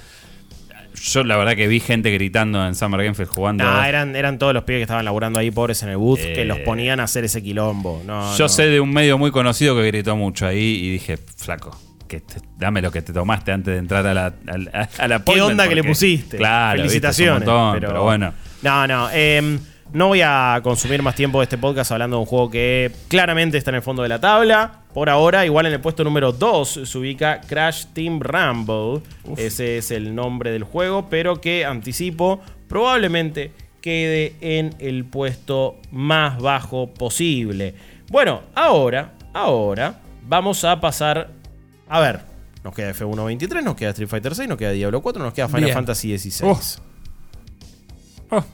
Yo 1.02 1.22
la 1.24 1.36
verdad 1.36 1.54
que 1.54 1.66
vi 1.68 1.80
gente 1.80 2.10
gritando 2.10 2.66
en 2.66 2.74
Summer 2.74 3.02
Game 3.02 3.14
Fest 3.14 3.32
jugando. 3.32 3.64
Nah, 3.64 3.86
eran, 3.88 4.16
eran 4.16 4.38
todos 4.38 4.52
los 4.52 4.64
pibes 4.64 4.80
que 4.80 4.82
estaban 4.82 5.04
laburando 5.04 5.38
ahí, 5.38 5.50
pobres 5.50 5.82
en 5.82 5.88
el 5.90 5.96
booth, 5.96 6.18
Eh, 6.20 6.32
que 6.34 6.44
los 6.44 6.58
ponían 6.58 7.00
a 7.00 7.04
hacer 7.04 7.24
ese 7.24 7.42
quilombo. 7.42 8.02
No, 8.04 8.36
Yo 8.36 8.44
no. 8.44 8.48
sé 8.48 8.66
de 8.66 8.80
un 8.80 8.92
medio 8.92 9.16
muy 9.16 9.30
conocido 9.30 9.74
que 9.76 9.86
gritó 9.86 10.16
mucho 10.16 10.46
ahí 10.46 10.58
y 10.82 10.90
dije, 10.92 11.16
flaco, 11.36 11.78
que 12.10 12.20
te- 12.20 12.40
dame 12.58 12.82
lo 12.82 12.90
que 12.90 13.00
te 13.02 13.12
tomaste 13.12 13.52
antes 13.52 13.72
de 13.72 13.78
entrar 13.78 14.04
a 14.06 14.12
la, 14.12 14.26
a 14.26 14.58
la, 14.58 14.88
a 14.98 15.08
la 15.08 15.24
¿Qué 15.24 15.40
onda 15.40 15.68
que 15.68 15.74
le 15.76 15.84
pusiste? 15.84 16.36
Claro, 16.36 16.82
viste, 16.82 16.88
Felicitaciones. 17.00 17.46
montón, 17.48 17.80
pero, 17.80 18.02
bueno. 18.02 18.32
No, 18.62 18.86
no. 18.86 19.08
em, 19.12 19.58
no 19.92 20.08
voy 20.08 20.20
a 20.22 20.60
consumir 20.62 21.02
más 21.02 21.14
tiempo 21.14 21.38
de 21.40 21.44
este 21.44 21.56
podcast 21.58 21.92
hablando 21.92 22.16
de 22.16 22.20
un 22.20 22.26
juego 22.26 22.50
que 22.50 22.90
claramente 23.08 23.56
está 23.58 23.70
en 23.70 23.76
el 23.76 23.82
fondo 23.82 24.02
de 24.02 24.08
la 24.08 24.20
tabla. 24.20 24.82
Por 24.92 25.08
ahora, 25.08 25.46
igual 25.46 25.66
en 25.66 25.72
el 25.72 25.80
puesto 25.80 26.02
número 26.04 26.32
2 26.32 26.80
se 26.84 26.98
ubica 26.98 27.40
Crash 27.40 27.86
Team 27.92 28.20
Rumble. 28.20 29.02
Ese 29.36 29.78
es 29.78 29.90
el 29.92 30.14
nombre 30.14 30.50
del 30.50 30.64
juego, 30.64 31.08
pero 31.08 31.40
que 31.40 31.64
anticipo 31.64 32.40
probablemente 32.68 33.52
quede 33.80 34.34
en 34.40 34.74
el 34.80 35.04
puesto 35.04 35.76
más 35.92 36.38
bajo 36.40 36.92
posible. 36.92 37.74
Bueno, 38.10 38.42
ahora, 38.54 39.12
ahora 39.32 40.00
vamos 40.28 40.64
a 40.64 40.80
pasar 40.80 41.30
a 41.90 42.00
ver. 42.00 42.20
Nos 42.64 42.74
queda 42.74 42.92
F1 42.94 43.24
23, 43.26 43.64
nos 43.64 43.74
queda 43.74 43.90
Street 43.90 44.08
Fighter 44.08 44.34
6, 44.34 44.48
nos 44.48 44.58
queda 44.58 44.70
Diablo 44.72 45.00
4, 45.02 45.22
nos 45.22 45.32
queda 45.34 45.48
Final 45.48 45.64
Bien. 45.64 45.74
Fantasy 45.74 46.08
16. 46.08 46.78
Oh. 48.30 48.36
Oh. 48.36 48.44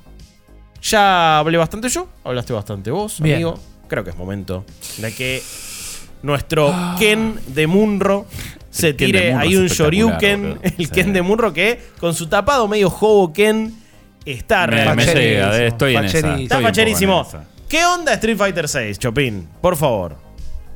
Ya 0.83 1.39
hablé 1.39 1.59
bastante 1.59 1.89
yo, 1.89 2.09
hablaste 2.25 2.53
bastante 2.53 2.91
vos, 2.91 3.21
Bien. 3.21 3.37
amigo. 3.37 3.59
Creo 3.89 4.05
que 4.05 4.11
es 4.11 4.17
momento 4.17 4.65
de 4.99 5.13
que 5.15 5.43
nuestro 6.23 6.73
Ken 6.99 7.39
de 7.49 7.67
Munro 7.67 8.27
se 8.71 8.89
El 8.91 8.97
tire 8.97 9.35
ahí 9.35 9.57
un 9.57 9.67
Shoryuken. 9.67 10.59
El 10.63 10.73
Sí. 10.77 10.87
Ken 10.89 11.13
de 11.13 11.23
Munro 11.23 11.53
que 11.53 11.81
con 12.01 12.15
su 12.15 12.29
tapado 12.29 12.67
medio 12.69 12.89
Hobo 12.89 13.33
Ken 13.33 13.75
está 14.25 14.67
Me, 14.67 14.77
me 14.77 14.85
realmente. 14.85 15.15
llega, 15.15 15.59
eh, 15.59 15.67
estoy 15.69 15.97
en 15.97 16.05
esa. 16.05 16.37
Está 16.39 16.61
facherísimo. 16.61 17.27
¿Qué 17.69 17.85
onda 17.85 18.13
Street 18.15 18.37
Fighter 18.37 18.69
6, 18.69 18.99
Chopin? 18.99 19.49
Por 19.61 19.77
favor. 19.77 20.17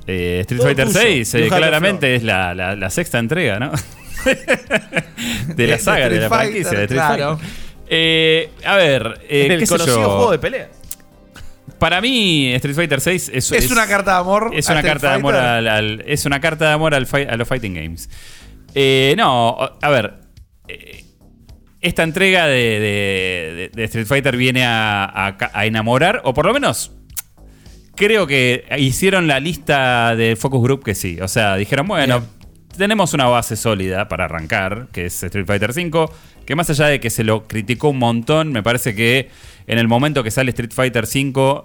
Eh, 0.06 0.38
Street 0.40 0.58
Todo 0.60 0.68
Fighter 0.68 0.86
tuyo. 0.88 1.00
6 1.00 1.32
You 1.32 1.38
have 1.38 1.48
the 1.50 1.56
claramente 1.56 2.14
es 2.14 2.22
la, 2.22 2.54
la- 2.54 2.74
la 2.76 2.90
sexta 2.90 3.18
entrega, 3.18 3.58
¿no? 3.58 3.72
de 5.54 5.66
la 5.66 5.78
saga, 5.78 6.08
de, 6.08 6.20
la 6.20 6.28
franquicia 6.28 6.64
Fighter, 6.64 6.78
de 6.78 6.84
Street 6.84 7.00
claro. 7.00 7.36
Fighter. 7.38 7.54
Eh, 7.88 8.50
a 8.64 8.76
ver, 8.76 9.20
eh, 9.28 9.48
el 9.50 9.58
qué 9.60 9.66
sé 9.66 9.72
conocido 9.74 9.96
yo. 10.00 10.08
juego 10.10 10.30
de 10.32 10.38
pelea. 10.38 10.68
Para 11.78 12.00
mí, 12.00 12.52
Street 12.54 12.76
Fighter 12.76 13.00
6 13.00 13.30
es, 13.34 13.52
Es 13.52 13.70
una 13.70 13.86
carta 13.86 14.12
de 14.14 14.18
amor. 14.18 14.50
es 14.54 14.68
una 14.68 14.82
carta 14.82 15.08
de 15.10 15.14
amor 15.14 15.34
al, 15.34 15.66
al- 15.68 16.04
es 16.06 16.24
una 16.26 16.40
carta 16.40 16.66
de 16.68 16.72
amor 16.72 16.94
al 16.94 17.06
a 17.12 17.36
los 17.36 17.48
fighting 17.48 17.74
games. 17.74 18.08
Eh, 18.74 19.14
no, 19.16 19.56
a 19.80 19.88
ver. 19.90 20.14
eh, 20.68 21.04
esta 21.80 22.02
entrega 22.02 22.46
de, 22.46 22.56
de- 22.58 23.54
de- 23.54 23.70
de 23.72 23.84
Street 23.84 24.06
Fighter 24.06 24.36
viene 24.36 24.64
a, 24.66 25.26
a 25.26 25.36
ca- 25.38 25.50
a 25.54 25.64
enamorar, 25.64 26.20
o 26.24 26.34
por 26.34 26.44
lo 26.46 26.52
menos 26.52 26.92
creo 27.96 28.26
que 28.26 28.64
hicieron 28.79 29.26
la 29.26 29.40
lista 29.40 30.14
de 30.16 30.37
Focus 30.37 30.62
Group 30.62 30.85
que 30.85 30.94
sí. 30.94 31.18
O 31.20 31.29
sea, 31.29 31.57
dijeron, 31.57 31.87
bueno, 31.87 32.22
tenemos 32.76 33.14
una 33.14 33.26
base 33.26 33.57
sólida 33.57 34.09
para 34.09 34.24
arrancar, 34.24 34.88
que 34.92 35.07
es 35.07 35.22
Street 35.22 35.46
Fighter 35.46 35.70
V, 35.70 36.09
que 36.46 36.55
más 36.55 36.70
allá 36.70 36.87
de 36.87 37.00
que 37.00 37.11
se 37.11 37.24
lo 37.24 37.46
criticó 37.46 37.90
un 37.90 37.98
montón, 37.98 38.53
me 38.53 38.62
parece 38.62 38.94
que 38.94 39.31
en 39.66 39.79
el 39.79 39.88
momento 39.88 40.22
que 40.22 40.31
sale 40.31 40.50
Street 40.50 40.72
Fighter 40.72 41.05
V, 41.05 41.64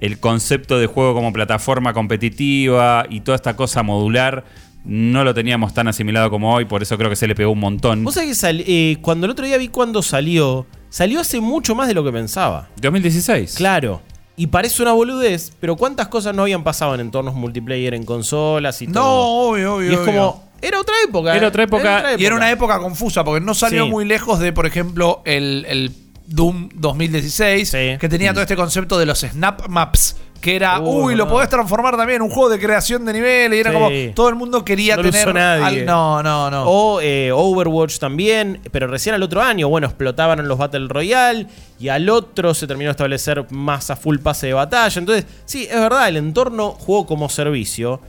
el 0.00 0.18
concepto 0.18 0.78
de 0.78 0.86
juego 0.86 1.14
como 1.14 1.32
plataforma 1.32 1.92
competitiva 1.92 3.06
y 3.08 3.20
toda 3.20 3.36
esta 3.36 3.56
cosa 3.56 3.82
modular 3.82 4.44
no 4.84 5.24
lo 5.24 5.32
teníamos 5.32 5.72
tan 5.72 5.88
asimilado 5.88 6.30
como 6.30 6.54
hoy, 6.54 6.66
por 6.66 6.82
eso 6.82 6.98
creo 6.98 7.08
que 7.08 7.16
se 7.16 7.26
le 7.26 7.34
pegó 7.34 7.52
un 7.52 7.60
montón. 7.60 8.04
Vos 8.04 8.14
sabés 8.14 8.38
que 8.38 8.64
eh, 8.66 8.98
cuando 9.00 9.26
el 9.26 9.32
otro 9.32 9.46
día 9.46 9.56
vi 9.56 9.68
cuando 9.68 10.02
salió, 10.02 10.66
salió 10.90 11.20
hace 11.20 11.40
mucho 11.40 11.74
más 11.74 11.88
de 11.88 11.94
lo 11.94 12.04
que 12.04 12.12
pensaba. 12.12 12.68
2016. 12.80 13.54
Claro. 13.54 14.02
Y 14.36 14.48
parece 14.48 14.82
una 14.82 14.92
boludez, 14.92 15.52
pero 15.60 15.76
¿cuántas 15.76 16.08
cosas 16.08 16.34
no 16.34 16.42
habían 16.42 16.64
pasado 16.64 16.94
en 16.94 17.00
entornos 17.00 17.34
multiplayer 17.34 17.94
en 17.94 18.04
consolas 18.04 18.82
y 18.82 18.88
No, 18.88 18.94
todo? 18.94 19.26
obvio, 19.50 19.74
obvio. 19.76 19.90
y 19.90 19.94
es 19.94 20.00
obvio. 20.00 20.06
como, 20.12 20.44
era 20.60 20.80
otra 20.80 20.94
época. 21.06 21.36
Era 21.36 21.44
¿eh? 21.46 21.48
otra 21.48 21.62
época. 21.62 22.02
Y 22.18 22.24
era 22.24 22.34
una 22.34 22.50
época 22.50 22.78
confusa 22.80 23.22
porque 23.22 23.44
no 23.44 23.54
salió 23.54 23.84
Sí. 23.84 23.90
muy 23.90 24.04
lejos 24.04 24.40
de, 24.40 24.52
por 24.52 24.66
ejemplo, 24.66 25.22
el, 25.24 25.64
el 25.68 25.92
Doom 26.26 26.70
2016, 26.74 27.68
Sí. 27.68 27.78
que 28.00 28.08
tenía 28.08 28.32
todo 28.32 28.42
este 28.42 28.56
concepto 28.56 28.98
de 28.98 29.06
los 29.06 29.20
snap 29.20 29.68
maps. 29.68 30.16
Que 30.44 30.56
era, 30.56 30.78
Uh, 30.78 31.04
uy, 31.06 31.14
lo 31.14 31.26
podés 31.26 31.48
transformar 31.48 31.96
también 31.96 32.16
en 32.16 32.22
un 32.22 32.28
juego 32.28 32.50
de 32.50 32.58
creación 32.60 33.02
de 33.06 33.14
niveles. 33.14 33.56
Y 33.56 33.60
era 33.60 33.70
Sí. 33.70 33.74
como, 33.76 33.88
todo 34.14 34.28
el 34.28 34.34
mundo 34.34 34.62
quería 34.62 34.94
No 34.96 35.02
lo 35.02 35.10
tener. 35.10 35.26
usó 35.26 35.32
nadie. 35.32 35.80
al- 35.80 35.86
no, 35.86 36.22
no, 36.22 36.50
no. 36.50 36.64
O 36.68 37.00
eh, 37.00 37.30
Overwatch 37.32 37.96
también, 37.98 38.60
pero 38.70 38.86
recién 38.86 39.14
al 39.14 39.22
otro 39.22 39.40
año, 39.40 39.68
bueno, 39.70 39.86
explotaban 39.86 40.46
los 40.46 40.58
Battle 40.58 40.86
Royale 40.88 41.46
y 41.80 41.88
al 41.88 42.10
otro 42.10 42.52
se 42.52 42.66
terminó 42.66 42.88
de 42.88 42.92
establecer 42.92 43.46
más 43.50 43.88
a 43.90 43.96
full 43.96 44.18
pase 44.18 44.48
de 44.48 44.52
batalla. 44.52 44.98
Entonces, 44.98 45.24
sí, 45.46 45.64
es 45.70 45.80
verdad, 45.80 46.08
el 46.08 46.18
entorno 46.18 46.72
juego 46.72 47.06
como 47.06 47.30
servicio, 47.30 48.02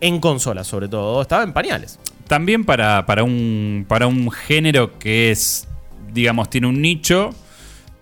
en 0.00 0.18
consolas 0.18 0.66
sobre 0.66 0.88
todo, 0.88 1.20
estaba 1.20 1.42
en 1.42 1.52
pañales. 1.52 1.98
También 2.26 2.64
para, 2.64 3.04
para, 3.04 3.22
un, 3.22 3.84
para 3.86 4.06
un 4.06 4.30
género 4.30 4.98
que 4.98 5.30
es, 5.30 5.68
digamos, 6.10 6.48
tiene 6.48 6.68
un 6.68 6.80
nicho 6.80 7.30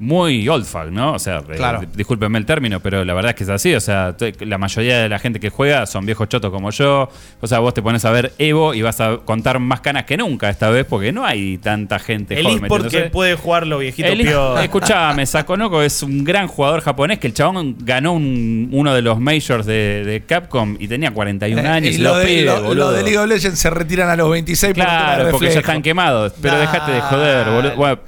muy 0.00 0.48
old 0.48 0.64
fuck, 0.64 0.87
¿no? 0.90 1.14
O 1.14 1.18
sea, 1.18 1.38
eh, 1.38 1.56
Claro. 1.56 1.80
di- 1.80 1.88
discúlpenme 1.94 2.38
el 2.38 2.46
término, 2.46 2.78
pero 2.80 3.04
la 3.04 3.14
verdad 3.14 3.30
es 3.30 3.37
que 3.37 3.44
es 3.44 3.50
así. 3.50 3.74
O 3.74 3.80
sea, 3.80 4.14
la 4.40 4.58
mayoría 4.58 4.98
de 5.00 5.08
la 5.08 5.18
gente 5.18 5.40
que 5.40 5.50
juega 5.50 5.87
son 5.87 6.06
viejos 6.06 6.28
chotos 6.28 6.50
como 6.52 6.70
yo. 6.70 7.08
O 7.40 7.46
sea, 7.46 7.58
vos 7.58 7.74
te 7.74 7.82
pones 7.82 8.04
a 8.04 8.11
ver 8.12 8.32
Evo 8.38 8.74
y 8.74 8.82
vas 8.82 9.00
a 9.00 9.16
contar 9.24 9.58
más 9.58 9.80
canas 9.80 10.04
que 10.04 10.16
nunca 10.16 10.48
esta 10.50 10.70
vez 10.70 10.87
porque 10.88 11.11
no 11.12 11.24
hay 11.26 11.58
tanta 11.58 11.98
gente 11.98 12.38
El 12.38 12.44
joven 12.44 12.62
eSport 12.64 12.80
que 12.82 12.84
metiéndose. 12.87 13.11
puede 13.11 13.34
jugar 13.34 13.66
los 13.66 13.80
viejitos 13.80 14.12
El- 14.12 14.18
piolas. 14.22 14.62
Escuchame, 14.64 15.26
Sakonoko 15.26 15.82
es 15.82 16.02
un 16.02 16.22
gran 16.22 16.46
jugador 16.46 16.80
japonés 16.80 17.18
que 17.18 17.26
el 17.26 17.34
chabón 17.34 17.76
ganó 17.80 18.12
un- 18.12 18.68
uno 18.72 18.94
de 18.94 19.02
los 19.02 19.18
majors 19.18 19.66
de, 19.66 20.04
de 20.04 20.20
Capcom 20.24 20.76
y 20.78 20.87
tenía 20.88 21.11
41 21.11 21.62
Eh, 21.62 21.66
años. 21.72 21.94
y 21.94 21.98
y 21.98 22.02
lo 22.02 22.11
los 22.11 22.18
de, 22.18 22.24
pibes, 22.26 22.44
lo- 22.44 22.56
lo 22.61 22.66
boludo. 22.68 22.92
de 22.92 23.02
League 23.02 23.18
of 23.18 23.26
Legends 23.26 23.58
se 23.58 23.70
retiran 23.70 24.08
a 24.11 24.14
los 24.16 24.30
26 24.30 24.74
por 24.74 24.82
un 24.82 24.87
tema 24.88 25.00
de 25.11 25.14
Claro, 25.16 25.30
porque 25.32 25.50
ya 25.50 25.58
están 25.61 25.82
quemados. 25.82 26.32
Pero 26.40 26.58
dejate 26.58 26.92
de 26.92 27.00
joder, 27.00 27.50
boludo. 27.50 27.74
Bueno, 27.76 27.98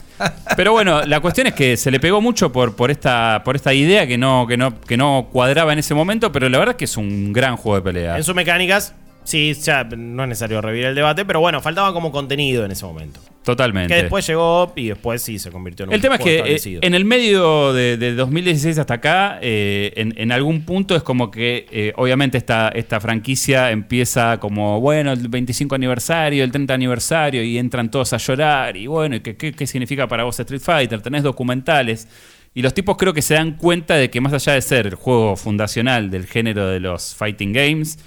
pero 0.57 0.73
bueno, 0.73 1.03
la 1.03 1.21
cuestión 1.21 1.47
es 1.47 1.55
que 1.55 1.77
se 1.77 1.91
le 1.91 2.01
pegó 2.01 2.21
mucho 2.21 2.53
por, 2.53 2.77
por, 2.77 2.91
esta, 2.91 3.43
por 3.45 3.57
esta 3.57 3.73
idea 3.73 4.07
que 4.07 4.19
no, 4.19 4.47
que, 4.47 4.57
no, 4.57 4.81
que 4.81 4.97
no 4.97 5.29
cuadraba 5.33 5.73
en 5.73 5.79
ese 5.79 5.95
momento, 5.95 6.33
pero 6.33 6.49
la 6.49 6.59
verdad 6.59 6.75
es 6.75 6.79
que 6.79 6.85
es 6.85 6.97
un 6.97 7.33
gran 7.33 7.57
juego 7.57 7.77
de 7.77 7.83
pelea. 7.83 8.17
En 8.17 8.25
sus 8.25 8.35
mecánicas, 8.35 8.95
sí, 9.25 9.55
ya 9.55 9.85
no 9.85 10.23
es 10.23 10.29
necesario 10.29 10.61
revivir 10.61 10.87
el 10.87 10.95
debate, 10.95 11.25
pero 11.25 11.41
bueno, 11.41 11.61
faltaba 11.61 11.93
como 11.93 12.11
contenido 12.13 12.65
en 12.65 12.73
ese 12.73 12.85
momento. 12.85 13.21
Totalmente. 13.45 13.95
Que 13.95 14.03
después 14.03 14.27
llegó 14.27 14.73
y 14.77 14.89
después 14.89 15.23
sí 15.23 15.39
se 15.39 15.51
convirtió 15.51 15.85
en 15.85 15.91
un 15.91 15.95
El 15.95 16.01
tema 16.01 16.17
es 16.17 16.21
que 16.21 16.39
eh, 16.39 16.79
en 16.83 16.95
el 16.95 17.05
medio 17.07 17.73
de, 17.73 17.97
de 17.97 18.15
2016 18.15 18.79
hasta 18.79 18.95
acá, 18.95 19.39
eh, 19.41 19.93
en, 19.97 20.15
en 20.19 20.31
algún 20.31 20.65
punto 20.67 20.95
es 20.95 21.03
como 21.03 21.31
que 21.31 21.67
eh, 21.71 21.93
obviamente 21.97 22.37
esta, 22.37 22.69
esta 22.69 23.01
franquicia 23.01 23.71
empieza 23.71 24.39
como, 24.39 24.81
bueno, 24.81 25.13
el 25.13 25.29
25 25.29 25.75
aniversario, 25.75 26.45
el 26.45 26.53
30 26.53 26.75
aniversario, 26.75 27.43
y 27.43 27.57
entran 27.57 27.91
todos 27.91 28.13
a 28.13 28.19
llorar, 28.19 28.77
y 28.77 28.87
bueno, 28.87 29.17
¿y 29.17 29.21
¿qué, 29.21 29.37
qué, 29.37 29.53
qué 29.53 29.67
significa 29.67 30.07
para 30.07 30.25
vos 30.25 30.39
Street 30.39 30.61
Fighter? 30.63 31.01
Tenés 31.01 31.23
documentales. 31.23 32.09
Y 32.53 32.63
los 32.63 32.75
tipos 32.75 32.97
creo 32.97 33.15
que 33.15 33.23
se 33.23 33.35
dan 33.35 33.57
cuenta 33.57 33.95
de 33.95 34.11
que 34.11 34.21
más 34.21 34.33
allá 34.33 34.55
de 34.55 34.61
ser 34.61 34.89
el 34.89 34.97
juego 34.97 35.37
fundacional 35.37 36.11
del 36.11 36.27
género 36.27 36.67
de 36.67 36.81
los 36.81 37.15
fighting 37.15 37.53
games, 37.53 37.99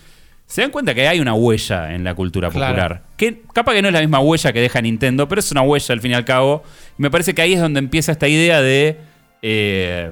se 0.46 0.62
dan 0.62 0.72
cuenta 0.72 0.94
que 0.94 1.08
hay 1.08 1.20
una 1.20 1.34
huella 1.34 1.94
en 1.96 2.04
la 2.04 2.14
cultura 2.16 2.50
Claro. 2.50 2.74
popular. 2.74 3.04
Que 3.18 3.42
capaz 3.54 3.74
que 3.74 3.82
no 3.82 3.88
es 3.88 3.94
la 3.94 4.02
misma 4.02 4.20
huella 4.20 4.54
que 4.54 4.60
deja 4.62 4.82
Nintendo, 4.82 5.28
pero 5.28 5.40
es 5.40 5.52
una 5.52 5.62
huella 5.62 5.94
al 5.94 6.02
fin 6.02 6.12
y 6.12 6.14
al 6.14 6.26
cabo. 6.26 6.64
Me 6.98 7.10
parece 7.10 7.34
que 7.34 7.42
ahí 7.42 7.54
es 7.54 7.60
donde 7.62 7.80
empieza 7.80 8.12
esta 8.12 8.28
idea 8.28 8.62
de 8.62 8.98
eh, 9.42 10.12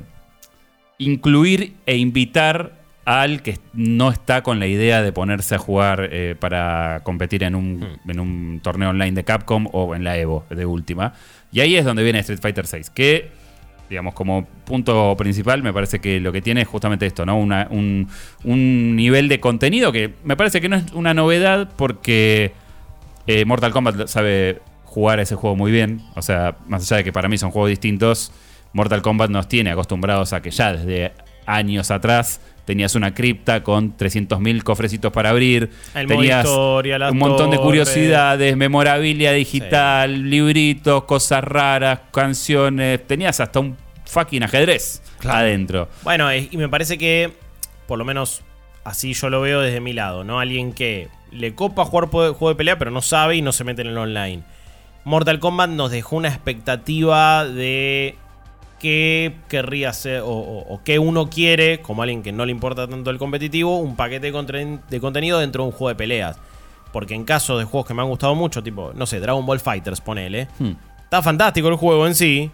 incluir 0.97 1.73
e 1.85 1.97
invitar 1.97 2.79
al 3.05 3.41
que 3.41 3.57
no 3.73 4.11
está 4.11 4.43
con 4.43 4.59
la 4.59 4.67
idea 4.67 5.01
de 5.01 5.11
ponerse 5.11 5.55
a 5.55 5.57
jugar 5.57 6.07
eh, 6.11 6.35
para 6.39 7.01
competir 7.03 7.43
en 7.43 7.55
un, 7.55 7.97
en 8.07 8.19
un 8.19 8.59
torneo 8.63 8.89
online 8.91 9.13
de 9.13 9.23
Capcom 9.23 9.67
o 9.71 9.95
en 9.95 10.03
la 10.03 10.17
Evo 10.17 10.45
de 10.49 10.65
última. 10.65 11.13
Y 11.51 11.61
ahí 11.61 11.75
es 11.75 11.83
donde 11.83 12.03
viene 12.03 12.19
Street 12.19 12.39
Fighter 12.39 12.65
VI, 12.71 12.81
que 12.93 13.31
digamos, 13.91 14.13
como 14.13 14.45
punto 14.65 15.15
principal, 15.17 15.61
me 15.61 15.73
parece 15.73 15.99
que 15.99 16.19
lo 16.21 16.31
que 16.31 16.41
tiene 16.41 16.61
es 16.61 16.67
justamente 16.67 17.05
esto, 17.05 17.25
¿no? 17.25 17.37
Una- 17.37 17.67
un, 17.69 18.07
un 18.45 18.95
nivel 18.95 19.27
de 19.27 19.41
contenido 19.41 19.91
que 19.91 20.13
me 20.23 20.37
parece 20.37 20.61
que 20.61 20.69
no 20.69 20.77
es 20.77 20.85
una 20.93 21.13
novedad 21.13 21.69
porque 21.75 22.53
eh, 23.27 23.43
Mortal 23.43 23.73
Kombat 23.73 24.07
sabe 24.07 24.61
jugar 24.85 25.19
ese 25.19 25.35
juego 25.35 25.57
muy 25.57 25.71
bien. 25.73 26.01
O 26.15 26.21
sea, 26.21 26.55
más 26.67 26.83
allá 26.89 26.97
de 26.97 27.03
que 27.03 27.11
para 27.11 27.27
mí 27.27 27.37
son 27.37 27.51
juegos 27.51 27.69
distintos, 27.69 28.31
Mortal 28.71 29.01
Kombat 29.01 29.29
nos 29.29 29.49
tiene 29.49 29.71
acostumbrados 29.71 30.31
a 30.31 30.41
que 30.41 30.51
ya 30.51 30.71
desde 30.73 31.11
años 31.45 31.91
atrás 31.91 32.39
tenías 32.65 32.95
una 32.95 33.13
cripta 33.13 33.63
con 33.63 33.97
300.000 33.97 34.63
cofrecitos 34.63 35.11
para 35.11 35.29
abrir, 35.31 35.69
El 35.93 36.07
tenías 36.07 36.45
historia, 36.45 37.09
un 37.09 37.17
montón 37.17 37.51
de 37.51 37.57
curiosidades, 37.57 38.55
memorabilia 38.55 39.31
digital, 39.31 40.29
libritos, 40.29 41.03
cosas 41.05 41.43
raras, 41.43 41.99
canciones, 42.11 43.05
tenías 43.07 43.39
hasta 43.39 43.59
un 43.59 43.77
fucking 44.05 44.43
ajedrez 44.43 45.01
Claro. 45.19 45.39
adentro. 45.39 45.89
Bueno, 46.03 46.33
y 46.33 46.49
me 46.57 46.69
parece 46.69 46.97
que, 46.97 47.31
por 47.87 47.97
lo 47.97 48.05
menos 48.05 48.41
así 48.83 49.13
yo 49.13 49.29
lo 49.29 49.41
veo 49.41 49.61
desde 49.61 49.79
mi 49.79 49.93
lado, 49.93 50.23
¿no? 50.23 50.39
Alguien 50.39 50.73
que 50.73 51.07
le 51.31 51.55
copa 51.55 51.85
jugar 51.85 52.09
juego 52.09 52.49
de 52.49 52.55
pelea, 52.55 52.77
pero 52.77 52.91
no 52.91 53.01
sabe 53.01 53.35
y 53.37 53.41
no 53.41 53.51
se 53.51 53.63
mete 53.63 53.81
en 53.81 53.87
el 53.89 53.97
online. 53.97 54.43
Mortal 55.03 55.39
Kombat 55.39 55.69
nos 55.71 55.91
dejó 55.91 56.15
una 56.17 56.27
expectativa 56.27 57.45
de 57.45 58.15
qué 58.81 59.35
querría 59.47 59.89
hacer 59.89 60.21
o, 60.21 60.27
o- 60.29 60.73
o 60.73 60.83
qué 60.83 60.97
uno 60.99 61.29
quiere, 61.29 61.81
como 61.81 62.01
alguien 62.01 62.23
que 62.23 62.31
no 62.31 62.45
le 62.45 62.51
importa 62.51 62.87
tanto 62.87 63.09
el 63.11 63.17
competitivo, 63.19 63.77
un 63.77 63.95
paquete 63.95 64.31
de 64.31 64.99
contenido 64.99 65.39
dentro 65.39 65.63
de 65.63 65.67
un 65.69 65.71
juego 65.71 65.89
de 65.89 65.95
peleas. 65.95 66.37
Porque 66.91 67.13
en 67.13 67.23
caso 67.23 67.57
de 67.57 67.63
juegos 67.65 67.87
que 67.87 67.93
me 67.93 68.01
han 68.01 68.09
gustado 68.09 68.35
mucho, 68.35 68.61
tipo, 68.61 68.91
no 68.95 69.05
sé, 69.05 69.19
Dragon 69.19 69.45
Ball 69.45 69.59
Fighters, 69.59 70.01
ponele, 70.01 70.47
Hmm. 70.59 70.71
Está 71.03 71.21
fantástico 71.21 71.67
el 71.67 71.75
juego 71.75 72.07
en 72.07 72.15
sí. 72.15 72.49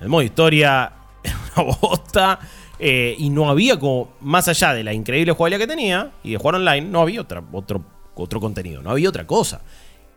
El 0.00 0.08
modo 0.08 0.22
historia 0.22 0.92
es 1.22 1.32
una 1.56 1.74
bosta. 1.80 2.38
eh, 2.78 3.14
y 3.18 3.30
no 3.30 3.48
había 3.50 3.78
como, 3.78 4.10
más 4.20 4.48
allá 4.48 4.72
de 4.74 4.82
la 4.84 4.92
increíble 4.92 5.32
jugabilidad 5.32 5.60
que 5.60 5.66
tenía 5.66 6.10
y 6.24 6.32
de 6.32 6.36
jugar 6.38 6.54
online, 6.56 6.82
no 6.82 7.00
había 7.02 7.20
otra, 7.20 7.42
otro, 7.52 7.82
otro 8.14 8.40
contenido, 8.40 8.82
no 8.82 8.90
había 8.90 9.08
otra 9.08 9.26
cosa. 9.26 9.60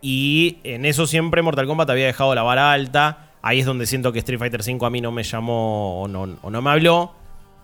Y 0.02 0.58
en 0.64 0.86
eso 0.86 1.06
siempre 1.08 1.42
Mortal 1.42 1.68
Kombat 1.68 1.90
había 1.90 2.06
dejado 2.08 2.34
la 2.36 2.44
vara 2.44 2.72
alta. 2.72 3.31
Ahí 3.42 3.60
es 3.62 3.66
donde 3.66 3.86
siento 3.86 4.12
que 4.14 4.20
Street 4.20 4.40
Fighter 4.40 4.62
V 4.62 4.86
a 4.86 4.90
mí 4.90 5.02
no 5.02 5.12
me 5.12 5.24
llamó 5.24 6.02
o 6.04 6.08
no, 6.08 6.38
o 6.42 6.50
no 6.50 6.62
me 6.62 6.70
habló. 6.70 7.14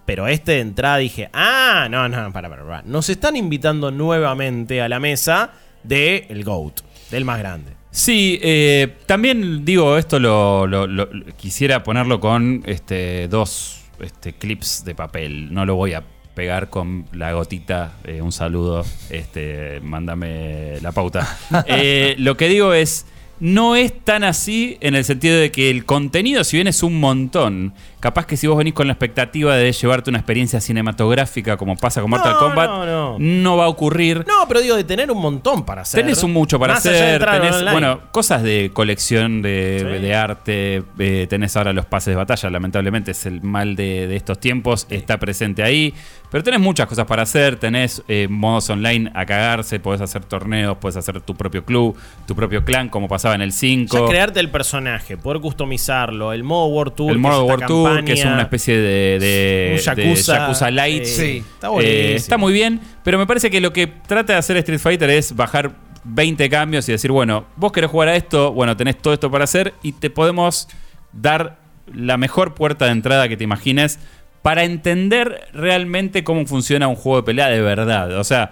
Pero 0.05 0.27
este 0.27 0.53
de 0.53 0.59
entrada 0.61 0.97
dije, 0.97 1.29
ah, 1.33 1.87
no, 1.91 2.07
no, 2.07 2.31
para, 2.31 2.49
para, 2.49 2.63
para. 2.65 2.81
Nos 2.83 3.09
están 3.09 3.35
invitando 3.35 3.91
nuevamente 3.91 4.81
a 4.81 4.87
la 4.87 4.99
mesa 5.01 5.51
de 5.83 6.25
el 6.29 6.43
GOAT, 6.45 6.79
del 7.11 7.25
más 7.25 7.39
grande. 7.39 7.73
Sí, 7.91 8.39
eh, 8.41 8.95
también 9.05 9.65
digo, 9.65 9.97
esto 9.97 10.19
lo, 10.19 10.65
lo- 10.65 10.87
lo- 10.87 11.07
lo- 11.11 11.25
quisiera 11.35 11.83
ponerlo 11.83 12.19
con 12.21 12.63
este, 12.65 13.27
dos 13.27 13.81
este, 13.99 14.33
clips 14.33 14.85
de 14.85 14.95
papel. 14.95 15.53
No 15.53 15.65
lo 15.65 15.75
voy 15.75 15.93
a 15.93 16.03
pegar 16.35 16.69
con 16.69 17.05
la 17.11 17.33
gotita. 17.33 17.93
eh, 18.05 18.21
un 18.21 18.31
saludo, 18.31 18.85
este, 19.09 19.81
mándame 19.81 20.79
la 20.81 20.91
pauta. 20.93 21.37
Eh, 21.67 22.15
lo 22.19 22.37
que 22.37 22.47
digo 22.47 22.73
es, 22.73 23.07
no 23.39 23.75
es 23.75 23.93
tan 24.03 24.23
así 24.23 24.77
en 24.81 24.95
el 24.95 25.05
sentido 25.05 25.37
de 25.39 25.51
que 25.51 25.69
el 25.69 25.85
contenido, 25.85 26.43
si 26.43 26.57
bien 26.57 26.67
es 26.67 26.83
un 26.83 26.99
montón, 26.99 27.73
capaz 27.99 28.25
que 28.25 28.37
si 28.37 28.45
vos 28.47 28.57
venís 28.57 28.73
con 28.73 28.87
la 28.87 28.93
expectativa 28.93 29.55
de 29.55 29.71
llevarte 29.71 30.09
una 30.09 30.19
experiencia 30.19 30.61
cinematográfica 30.61 31.57
como 31.57 31.75
pasa 31.75 32.01
con 32.01 32.09
Mortal 32.09 32.33
No, 32.33 32.39
Kombat, 32.39 32.69
no, 32.69 32.85
no. 32.85 33.15
no 33.19 33.57
va 33.57 33.65
a 33.65 33.67
ocurrir. 33.67 34.25
No, 34.27 34.47
pero 34.47 34.61
digo, 34.61 34.75
de 34.75 34.83
tener 34.83 35.11
un 35.11 35.19
montón 35.21 35.65
para 35.65 35.81
hacer. 35.81 36.01
Tenés 36.03 36.21
un 36.23 36.31
mucho 36.33 36.59
para 36.59 36.75
Más 36.75 36.85
hacer, 36.85 37.25
tenés, 37.25 37.55
online. 37.55 37.71
bueno, 37.71 37.99
cosas 38.11 38.43
de 38.43 38.71
colección, 38.73 39.41
de, 39.41 39.77
Sí. 39.79 40.01
de 40.01 40.15
arte, 40.15 40.83
eh, 40.99 41.27
tenés 41.29 41.55
ahora 41.57 41.73
los 41.73 41.85
pases 41.85 42.11
de 42.11 42.15
batalla, 42.15 42.49
lamentablemente 42.49 43.11
es 43.11 43.25
el 43.25 43.41
mal 43.41 43.75
de, 43.75 44.07
de 44.07 44.15
estos 44.15 44.39
tiempos, 44.39 44.85
está 44.89 45.17
presente 45.17 45.63
ahí, 45.63 45.93
pero 46.29 46.43
tenés 46.43 46.59
muchas 46.59 46.87
cosas 46.87 47.05
para 47.05 47.23
hacer, 47.23 47.55
tenés 47.57 48.03
eh, 48.07 48.27
modos 48.29 48.69
online 48.69 49.11
a 49.15 49.25
cagarse, 49.25 49.79
podés 49.79 50.01
hacer 50.01 50.23
torneos, 50.25 50.77
podés 50.77 50.97
hacer 50.97 51.21
tu 51.21 51.35
propio 51.35 51.63
club, 51.65 51.95
tu 52.27 52.35
propio 52.35 52.63
clan, 52.65 52.89
como 52.89 53.07
pasaba 53.07 53.33
en 53.35 53.41
el 53.41 53.51
5. 53.53 53.97
Ya 53.97 54.05
crearte 54.07 54.39
el 54.39 54.49
personaje, 54.51 55.17
poder 55.17 55.41
customizarlo, 55.41 56.33
el 56.33 56.43
modo 56.43 56.67
World 56.67 56.93
Tour. 56.95 57.11
el 57.11 57.17
modo 57.19 57.45
es 57.47 57.53
esta 57.53 57.65
Que 58.05 58.13
es 58.13 58.25
una 58.25 58.41
especie 58.43 58.77
de, 58.77 59.19
de, 59.19 59.67
un 59.71 59.95
de 59.95 60.05
Yakuza, 60.05 60.37
Yakuza 60.39 60.71
Light. 60.71 61.03
eh, 61.03 61.05
Sí. 61.05 61.43
Está. 61.53 61.69
Eh, 61.81 62.15
está 62.15 62.37
muy 62.37 62.53
bien, 62.53 62.79
pero 63.03 63.17
me 63.17 63.25
parece 63.27 63.49
que 63.49 63.61
lo 63.61 63.73
que 63.73 63.87
trata 63.87 64.33
de 64.33 64.39
hacer 64.39 64.57
Street 64.57 64.79
Fighter 64.79 65.09
es 65.09 65.35
bajar 65.35 65.71
20 66.03 66.49
cambios 66.49 66.87
y 66.87 66.91
decir, 66.93 67.11
bueno, 67.11 67.45
vos 67.55 67.71
querés 67.71 67.89
jugar 67.89 68.09
a 68.09 68.15
esto, 68.15 68.53
bueno, 68.53 68.77
tenés 68.77 68.97
todo 68.97 69.13
esto 69.13 69.29
para 69.29 69.43
hacer 69.43 69.73
y 69.83 69.91
te 69.93 70.09
podemos 70.09 70.67
dar 71.11 71.57
la 71.93 72.17
mejor 72.17 72.53
puerta 72.53 72.85
de 72.85 72.91
entrada 72.91 73.27
que 73.27 73.37
te 73.37 73.43
imagines 73.43 73.99
para 74.41 74.63
entender 74.63 75.41
realmente 75.53 76.23
cómo 76.23 76.45
funciona 76.45 76.87
un 76.87 76.95
juego 76.95 77.17
de 77.17 77.23
pelea 77.23 77.47
de 77.47 77.61
verdad. 77.61 78.17
O 78.19 78.23
sea, 78.23 78.51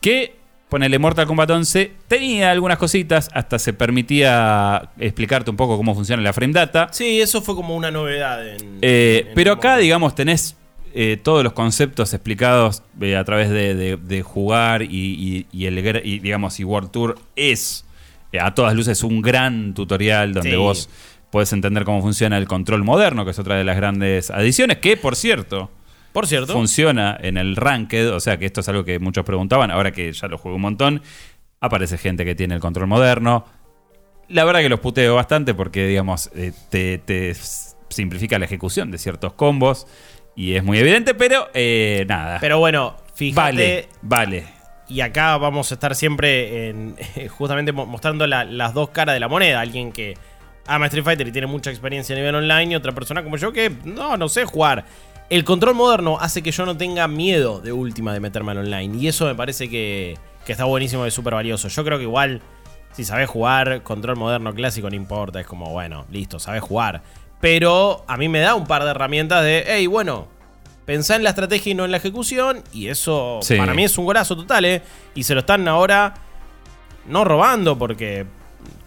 que 0.00 0.36
ponele 0.74 0.98
Mortal 0.98 1.24
Kombat 1.28 1.48
11 1.50 1.92
tenía 2.08 2.50
algunas 2.50 2.78
cositas, 2.78 3.28
hasta 3.32 3.60
se 3.60 3.72
permitía 3.74 4.90
explicarte 4.98 5.48
un 5.48 5.56
poco 5.56 5.76
cómo 5.76 5.94
funciona 5.94 6.20
la 6.20 6.32
frame 6.32 6.52
data. 6.52 6.88
Sí, 6.90 7.20
eso 7.20 7.40
fue 7.42 7.54
como 7.54 7.76
una 7.76 7.92
novedad. 7.92 8.44
en- 8.44 8.78
Eh, 8.82 9.26
en 9.28 9.34
pero 9.36 9.52
acá, 9.52 9.76
digamos, 9.76 10.16
tenés 10.16 10.56
eh, 10.92 11.16
todos 11.22 11.44
los 11.44 11.52
conceptos 11.52 12.12
explicados 12.12 12.82
eh, 13.00 13.14
a 13.14 13.22
través 13.22 13.50
de, 13.50 13.76
de- 13.76 13.96
de 13.96 14.22
jugar 14.22 14.82
y, 14.82 14.88
y- 14.90 15.46
y 15.52 15.66
el 15.66 15.78
y, 16.04 16.18
digamos, 16.18 16.58
y 16.58 16.64
World 16.64 16.90
Tour 16.90 17.18
es 17.36 17.84
eh, 18.32 18.40
a 18.40 18.52
todas 18.52 18.74
luces 18.74 19.04
un 19.04 19.22
gran 19.22 19.74
tutorial 19.74 20.34
donde 20.34 20.50
Sí. 20.50 20.56
vos 20.56 20.88
podés 21.30 21.52
entender 21.52 21.84
cómo 21.84 22.00
funciona 22.02 22.36
el 22.36 22.48
control 22.48 22.82
moderno, 22.82 23.24
que 23.24 23.30
es 23.30 23.38
otra 23.38 23.54
de 23.56 23.62
las 23.62 23.76
grandes 23.76 24.32
adiciones, 24.32 24.78
que 24.78 24.96
por 24.96 25.14
cierto 25.14 25.70
Por 26.14 26.26
cierto. 26.26 26.54
funciona 26.54 27.18
en 27.20 27.36
el 27.36 27.56
ranked, 27.56 28.10
o 28.10 28.20
sea 28.20 28.38
que 28.38 28.46
esto 28.46 28.60
es 28.62 28.68
algo 28.70 28.84
que 28.84 28.98
muchos 28.98 29.24
preguntaban, 29.26 29.70
ahora 29.70 29.90
que 29.92 30.10
ya 30.12 30.28
lo 30.28 30.38
juego 30.38 30.56
un 30.56 30.62
montón, 30.62 31.02
aparece 31.60 31.98
gente 31.98 32.24
que 32.24 32.34
tiene 32.34 32.54
el 32.54 32.60
control 32.62 32.86
moderno. 32.86 33.44
La 34.28 34.44
verdad 34.44 34.60
que 34.60 34.70
los 34.70 34.80
puteo 34.80 35.16
bastante 35.16 35.52
porque, 35.52 35.86
digamos, 35.86 36.30
eh, 36.34 36.52
te, 36.70 37.34
simplifica 37.88 38.38
la 38.38 38.46
ejecución 38.46 38.90
de 38.90 38.96
ciertos 38.98 39.34
combos 39.34 39.86
y 40.34 40.54
es 40.54 40.64
muy 40.64 40.78
evidente, 40.78 41.14
pero 41.14 41.48
eh, 41.52 42.06
nada. 42.08 42.38
Pero 42.40 42.58
bueno, 42.58 42.96
fíjate. 43.14 43.40
vale, 43.42 43.88
vale. 44.02 44.44
Y 44.88 45.00
acá 45.00 45.36
vamos 45.38 45.70
a 45.70 45.74
estar 45.74 45.94
siempre 45.94 46.68
en, 46.70 46.96
justamente 47.28 47.72
mo- 47.72 47.86
mostrando 47.86 48.26
la- 48.26 48.44
las 48.44 48.72
dos 48.72 48.90
caras 48.90 49.14
de 49.14 49.20
la 49.20 49.28
moneda. 49.28 49.60
Alguien 49.60 49.92
que 49.92 50.14
ama 50.66 50.86
Street 50.86 51.04
Fighter 51.04 51.26
y 51.28 51.32
tiene 51.32 51.46
mucha 51.46 51.70
experiencia 51.70 52.14
a 52.14 52.18
nivel 52.18 52.34
online 52.34 52.72
y 52.72 52.74
otra 52.76 52.92
persona 52.92 53.22
como 53.22 53.36
yo 53.36 53.52
que 53.52 53.70
no, 53.84 54.16
no 54.16 54.28
sé 54.28 54.44
jugar. 54.44 54.84
El 55.34 55.42
control 55.44 55.74
moderno 55.74 56.16
hace 56.20 56.44
que 56.44 56.52
yo 56.52 56.64
no 56.64 56.76
tenga 56.76 57.08
miedo 57.08 57.58
de 57.58 57.72
última 57.72 58.12
de 58.12 58.20
meterme 58.20 58.52
al 58.52 58.58
online. 58.58 58.96
Y 58.98 59.08
eso 59.08 59.24
me 59.26 59.34
parece 59.34 59.68
que, 59.68 60.16
que 60.46 60.52
está 60.52 60.64
buenísimo 60.64 61.04
y 61.08 61.10
súper 61.10 61.34
valioso. 61.34 61.66
Yo 61.66 61.84
creo 61.84 61.98
que 61.98 62.04
igual, 62.04 62.40
si 62.92 63.04
sabes 63.04 63.28
jugar 63.28 63.82
control 63.82 64.16
moderno 64.16 64.54
clásico, 64.54 64.88
no 64.88 64.94
importa. 64.94 65.40
Es 65.40 65.46
como, 65.48 65.70
bueno, 65.70 66.06
listo, 66.08 66.38
sabes 66.38 66.62
jugar. 66.62 67.02
Pero 67.40 68.04
a 68.06 68.16
mí 68.16 68.28
me 68.28 68.38
da 68.38 68.54
un 68.54 68.64
par 68.68 68.84
de 68.84 68.90
herramientas 68.90 69.42
de, 69.42 69.64
hey, 69.66 69.88
bueno, 69.88 70.28
pensá 70.86 71.16
en 71.16 71.24
la 71.24 71.30
estrategia 71.30 71.72
y 71.72 71.74
no 71.74 71.84
en 71.84 71.90
la 71.90 71.96
ejecución. 71.96 72.62
Y 72.72 72.86
eso 72.86 73.40
Sí. 73.42 73.56
para 73.56 73.74
mí 73.74 73.82
es 73.82 73.98
un 73.98 74.04
golazo 74.04 74.36
total, 74.36 74.64
¿eh? 74.66 74.82
Y 75.16 75.24
se 75.24 75.34
lo 75.34 75.40
están 75.40 75.66
ahora 75.66 76.14
no 77.08 77.24
robando 77.24 77.76
porque 77.76 78.24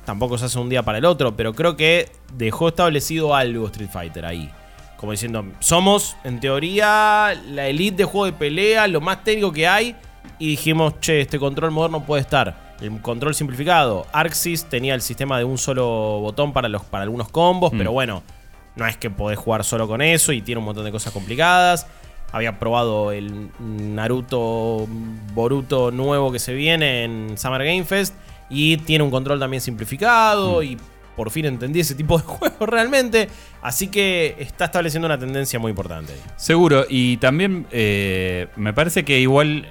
tampoco 0.05 0.37
se 0.37 0.45
hace 0.45 0.57
un 0.59 0.69
día 0.69 0.81
para 0.81 0.99
el 0.99 1.03
otro, 1.03 1.35
pero 1.35 1.53
creo 1.53 1.75
que 1.75 2.09
dejó 2.31 2.69
establecido 2.69 3.35
algo 3.35 3.65
Street 3.65 3.89
Fighter 3.91 4.25
ahí. 4.25 4.49
Como 4.97 5.11
diciendo, 5.11 5.45
somos 5.59 6.17
en 6.23 6.39
teoría 6.39 7.33
la 7.49 7.67
elite 7.67 7.97
de 7.97 8.03
juego 8.05 8.25
de 8.25 8.33
pelea, 8.33 8.87
lo 8.87 8.99
más 9.01 9.23
técnico 9.23 9.51
que 9.51 9.67
hay. 9.67 9.95
Y 10.39 10.47
dijimos, 10.49 10.99
che, 10.99 11.21
este 11.21 11.39
control 11.39 11.71
moderno 11.71 12.03
puede 12.03 12.21
estar. 12.21 12.75
El 12.81 13.01
control 13.01 13.33
simplificado. 13.33 14.05
Arxis 14.11 14.65
tenía 14.65 14.93
el 14.95 15.01
sistema 15.01 15.37
de 15.37 15.43
un 15.43 15.57
solo 15.57 15.85
botón 16.19 16.53
para, 16.53 16.67
los, 16.67 16.83
para 16.83 17.03
algunos 17.03 17.29
combos, 17.29 17.73
Mm. 17.73 17.77
pero 17.77 17.91
bueno, 17.91 18.23
no 18.75 18.85
es 18.85 18.97
que 18.97 19.09
podés 19.09 19.39
jugar 19.39 19.63
solo 19.63 19.87
con 19.87 20.01
eso 20.01 20.31
y 20.31 20.41
tiene 20.41 20.59
un 20.59 20.65
montón 20.65 20.85
de 20.85 20.91
cosas 20.91 21.11
complicadas. 21.13 21.87
Había 22.31 22.59
probado 22.59 23.11
el 23.11 23.49
Naruto 23.59 24.85
Boruto 25.33 25.91
nuevo 25.91 26.31
que 26.31 26.39
se 26.39 26.53
viene 26.53 27.03
en 27.03 27.37
Summer 27.37 27.63
Game 27.63 27.83
Fest 27.85 28.13
y 28.49 28.77
tiene 28.77 29.03
un 29.03 29.11
control 29.11 29.39
también 29.39 29.61
simplificado 29.61 30.61
y 30.61 30.77
por 31.17 31.31
fin 31.31 31.45
entendí 31.45 31.81
ese 31.81 31.95
tipo 31.95 32.17
de 32.17 32.23
juego 32.25 32.65
realmente. 32.65 33.27
Así 33.61 33.87
que 33.87 34.37
está 34.39 34.65
estableciendo 34.65 35.07
una 35.07 35.19
tendencia 35.19 35.59
muy 35.59 35.71
importante. 35.71 36.13
Seguro, 36.37 36.85
y 36.87 37.17
también 37.17 37.65
eh, 37.71 38.47
me 38.55 38.71
parece 38.71 39.03
que 39.03 39.19
igual 39.19 39.65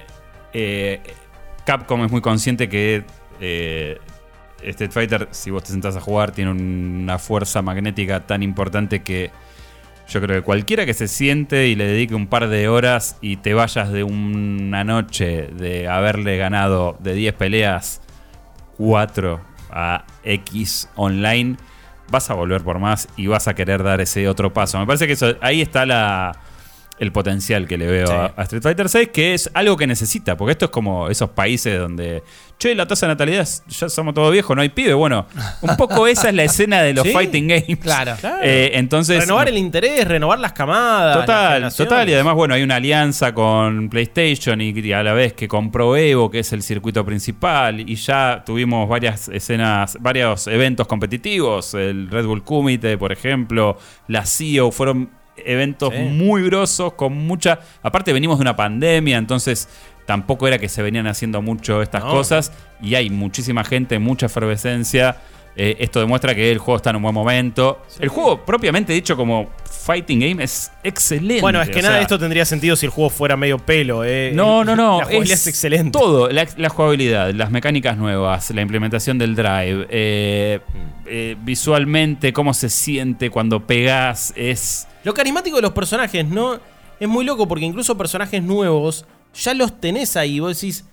eh, 0.53 1.01
Capcom 1.65 2.03
es 2.05 2.11
muy 2.11 2.21
consciente 2.21 2.67
que 2.69 3.05
eh, 3.39 3.97
Street 4.61 4.91
Fighter, 4.91 5.29
si 5.31 5.49
vos 5.49 5.63
te 5.63 5.71
sentás 5.71 5.95
a 5.95 6.01
jugar, 6.01 6.31
tiene 6.31 6.51
una 6.51 7.17
fuerza 7.17 7.61
magnética 7.61 8.27
tan 8.27 8.43
importante 8.43 9.01
que 9.01 9.31
yo 10.09 10.21
creo 10.21 10.37
que 10.37 10.41
cualquiera 10.41 10.85
que 10.85 10.93
se 10.93 11.07
siente 11.07 11.67
y 11.67 11.75
le 11.75 11.85
dedique 11.85 12.15
un 12.15 12.27
par 12.27 12.49
de 12.49 12.67
horas 12.67 13.17
y 13.21 13.37
te 13.37 13.53
vayas 13.53 13.91
de 13.91 14.03
una 14.03 14.83
noche 14.83 15.47
de 15.47 15.87
haberle 15.87 16.37
ganado 16.37 16.97
de 16.99 17.13
10 17.13 17.33
peleas 17.33 18.01
4 18.77 19.46
a 19.77 20.05
X 20.23 20.89
online, 20.95 21.57
vas 22.09 22.29
a 22.29 22.33
volver 22.33 22.61
por 22.63 22.79
más 22.79 23.07
y 23.17 23.27
vas 23.27 23.47
a 23.47 23.53
querer 23.53 23.83
dar 23.83 24.01
ese 24.01 24.27
otro 24.27 24.51
paso. 24.53 24.79
Me 24.79 24.85
parece 24.85 25.07
que 25.07 25.13
eso, 25.13 25.35
ahí 25.41 25.61
está 25.61 25.85
la, 25.85 26.37
el 26.99 27.11
potencial 27.11 27.67
que 27.67 27.77
le 27.77 27.85
veo 27.87 28.07
Sí. 28.07 28.13
a, 28.13 28.33
a 28.35 28.43
Street 28.43 28.63
Fighter 28.63 28.89
6, 28.89 29.09
que 29.13 29.33
es 29.33 29.51
algo 29.53 29.77
que 29.77 29.85
necesita, 29.87 30.35
porque 30.37 30.53
esto 30.53 30.65
es 30.65 30.71
como 30.71 31.09
esos 31.09 31.29
países 31.31 31.77
donde, 31.79 32.23
che, 32.59 32.73
la 32.73 32.87
tasa 32.87 33.05
de 33.05 33.13
natalidad, 33.13 33.47
ya 33.67 33.87
somos 33.89 34.13
todos 34.13 34.31
viejos, 34.31 34.55
no 34.55 34.61
hay 34.61 34.69
pibe. 34.69 34.93
Bueno, 34.93 35.27
un 35.61 35.77
poco 35.77 36.07
esa 36.07 36.29
es 36.29 36.35
la 36.35 36.43
escena 36.43 36.81
de 36.81 36.93
los 36.93 37.03
Sí, 37.07 37.13
fighting 37.13 37.47
games. 37.47 37.77
claro. 37.81 38.15
Claro. 38.19 38.39
Eh, 38.43 38.71
entonces, 38.73 39.19
renovar 39.19 39.47
el 39.49 39.57
interés, 39.57 40.07
renovar 40.07 40.39
las 40.39 40.53
camadas. 40.53 41.19
Total, 41.19 41.73
total. 41.75 42.09
Y 42.09 42.13
además, 42.13 42.35
bueno, 42.35 42.53
hay 42.55 42.63
una 42.63 42.75
alianza 42.77 43.33
con 43.33 43.89
PlayStation 43.89 44.59
y, 44.61 44.69
y 44.71 44.91
a 44.93 45.03
la 45.03 45.13
vez 45.13 45.33
que 45.33 45.47
compró 45.47 45.95
Evo, 45.95 46.31
que 46.31 46.39
es 46.39 46.51
el 46.53 46.63
circuito 46.63 47.05
principal. 47.05 47.79
Y 47.87 47.95
ya 47.95 48.43
tuvimos 48.45 48.89
varias 48.89 49.27
escenas, 49.29 49.97
varios 49.99 50.47
eventos 50.47 50.87
competitivos. 50.87 51.73
El 51.75 52.09
Red 52.09 52.25
Bull 52.25 52.43
Kumite, 52.43 52.97
por 52.97 53.11
ejemplo, 53.11 53.77
la 54.07 54.25
CEO, 54.25 54.71
fueron 54.71 55.09
eventos 55.45 55.93
Sí. 55.93 55.99
muy 56.01 56.41
grosos, 56.43 56.93
con 56.93 57.13
mucha. 57.13 57.59
Aparte, 57.83 58.11
venimos 58.11 58.39
de 58.39 58.41
una 58.41 58.55
pandemia, 58.55 59.17
entonces 59.17 59.69
tampoco 60.07 60.47
era 60.47 60.57
que 60.57 60.69
se 60.69 60.81
venían 60.81 61.05
haciendo 61.05 61.43
mucho 61.43 61.83
estas 61.83 62.03
No. 62.03 62.09
cosas. 62.09 62.51
Y 62.81 62.95
hay 62.95 63.11
muchísima 63.11 63.63
gente, 63.63 63.99
mucha 63.99 64.25
efervescencia. 64.25 65.17
Eh, 65.59 65.75
esto 65.79 65.99
demuestra 65.99 66.33
que 66.35 66.51
el 66.51 66.59
juego 66.59 66.77
está 66.77 66.91
en 66.91 66.97
un 66.97 67.01
buen 67.01 67.15
momento. 67.15 67.81
El 67.99 68.09
juego, 68.09 68.45
propiamente 68.45 68.93
dicho, 68.93 69.17
como 69.17 69.49
fighting 69.87 70.19
game, 70.19 70.43
es 70.43 70.71
excelente. 70.83 71.41
Bueno, 71.41 71.61
es 71.61 71.69
que 71.69 71.79
o 71.79 71.81
nada 71.81 71.95
de 71.95 72.03
esto 72.03 72.19
tendría 72.19 72.45
sentido 72.45 72.75
si 72.75 72.85
el 72.85 72.91
juego 72.91 73.09
fuera 73.09 73.35
medio 73.35 73.57
pelo. 73.57 74.05
Eh. 74.05 74.31
No, 74.35 74.63
no, 74.63 74.75
no. 74.75 74.99
La 74.99 75.05
jugabilidad 75.05 75.33
es, 75.33 75.47
excelente. 75.47 75.91
Todo, 75.97 76.29
la, 76.29 76.47
la 76.57 76.69
jugabilidad, 76.69 77.33
las 77.33 77.49
mecánicas 77.51 77.97
nuevas, 77.97 78.51
la 78.51 78.61
implementación 78.61 79.17
del 79.17 79.35
drive, 79.35 79.87
eh, 79.89 80.59
eh, 81.07 81.35
visualmente, 81.41 82.31
cómo 82.33 82.53
se 82.53 82.69
siente 82.69 83.29
cuando 83.31 83.65
pegas, 83.65 84.33
es. 84.35 84.87
Lo 85.03 85.13
carismático 85.13 85.55
de 85.55 85.63
los 85.63 85.71
personajes, 85.71 86.23
¿no? 86.25 86.59
Es 86.99 87.07
muy 87.07 87.25
loco 87.25 87.47
porque 87.47 87.65
incluso 87.65 87.97
personajes 87.97 88.43
nuevos 88.43 89.05
ya 89.41 89.53
los 89.53 89.79
tenés 89.79 90.15
ahí. 90.17 90.39
Vos 90.39 90.59
decís, 90.59 90.85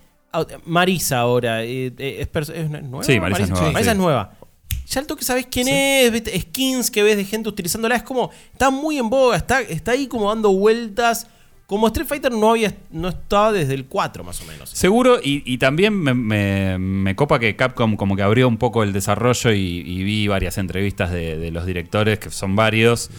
Marisa 0.65 1.19
ahora, 1.19 1.63
eh, 1.63 1.93
eh, 1.97 2.17
es, 2.19 2.31
pers- 2.31 2.53
es 2.53 2.69
nueva. 2.69 3.03
Sí, 3.03 3.19
Marisa 3.19 3.43
es 3.43 3.49
nueva, 3.49 3.71
Marisa 3.71 3.91
sí. 3.91 3.95
es 3.95 3.97
nueva. 3.97 4.33
Ya 4.87 4.99
al 5.01 5.07
toque 5.07 5.23
sabés 5.23 5.47
quién 5.49 5.67
es, 5.67 6.13
skins 6.41 6.91
que 6.91 7.01
ves 7.03 7.17
de 7.17 7.25
gente 7.25 7.49
utilizándola. 7.49 7.95
Es 7.95 8.03
como, 8.03 8.29
está 8.51 8.69
muy 8.69 8.97
en 8.99 9.09
boga, 9.09 9.35
está, 9.37 9.61
está 9.61 9.91
ahí 9.91 10.07
como 10.07 10.29
dando 10.29 10.51
vueltas. 10.51 11.27
Como 11.65 11.87
Street 11.87 12.05
Fighter 12.07 12.31
no 12.31 12.51
había 12.51 12.75
no 12.91 13.07
estaba 13.09 13.51
desde 13.51 13.73
el 13.73 13.85
4 13.85 14.23
más 14.23 14.39
o 14.39 14.45
menos. 14.45 14.69
Seguro, 14.69 15.17
y, 15.23 15.41
y 15.51 15.57
también 15.57 15.95
me, 15.99 16.13
me- 16.13 16.77
me 16.77 17.15
copa 17.15 17.39
que 17.39 17.55
Capcom 17.55 17.95
como 17.95 18.15
que 18.15 18.21
abrió 18.21 18.47
un 18.47 18.57
poco 18.57 18.83
el 18.83 18.93
desarrollo 18.93 19.51
y, 19.51 19.79
y 19.83 20.03
vi 20.03 20.27
varias 20.27 20.59
entrevistas 20.59 21.11
de, 21.11 21.37
de 21.39 21.49
los 21.49 21.65
directores, 21.65 22.19
que 22.19 22.29
son 22.29 22.55
varios, 22.55 23.09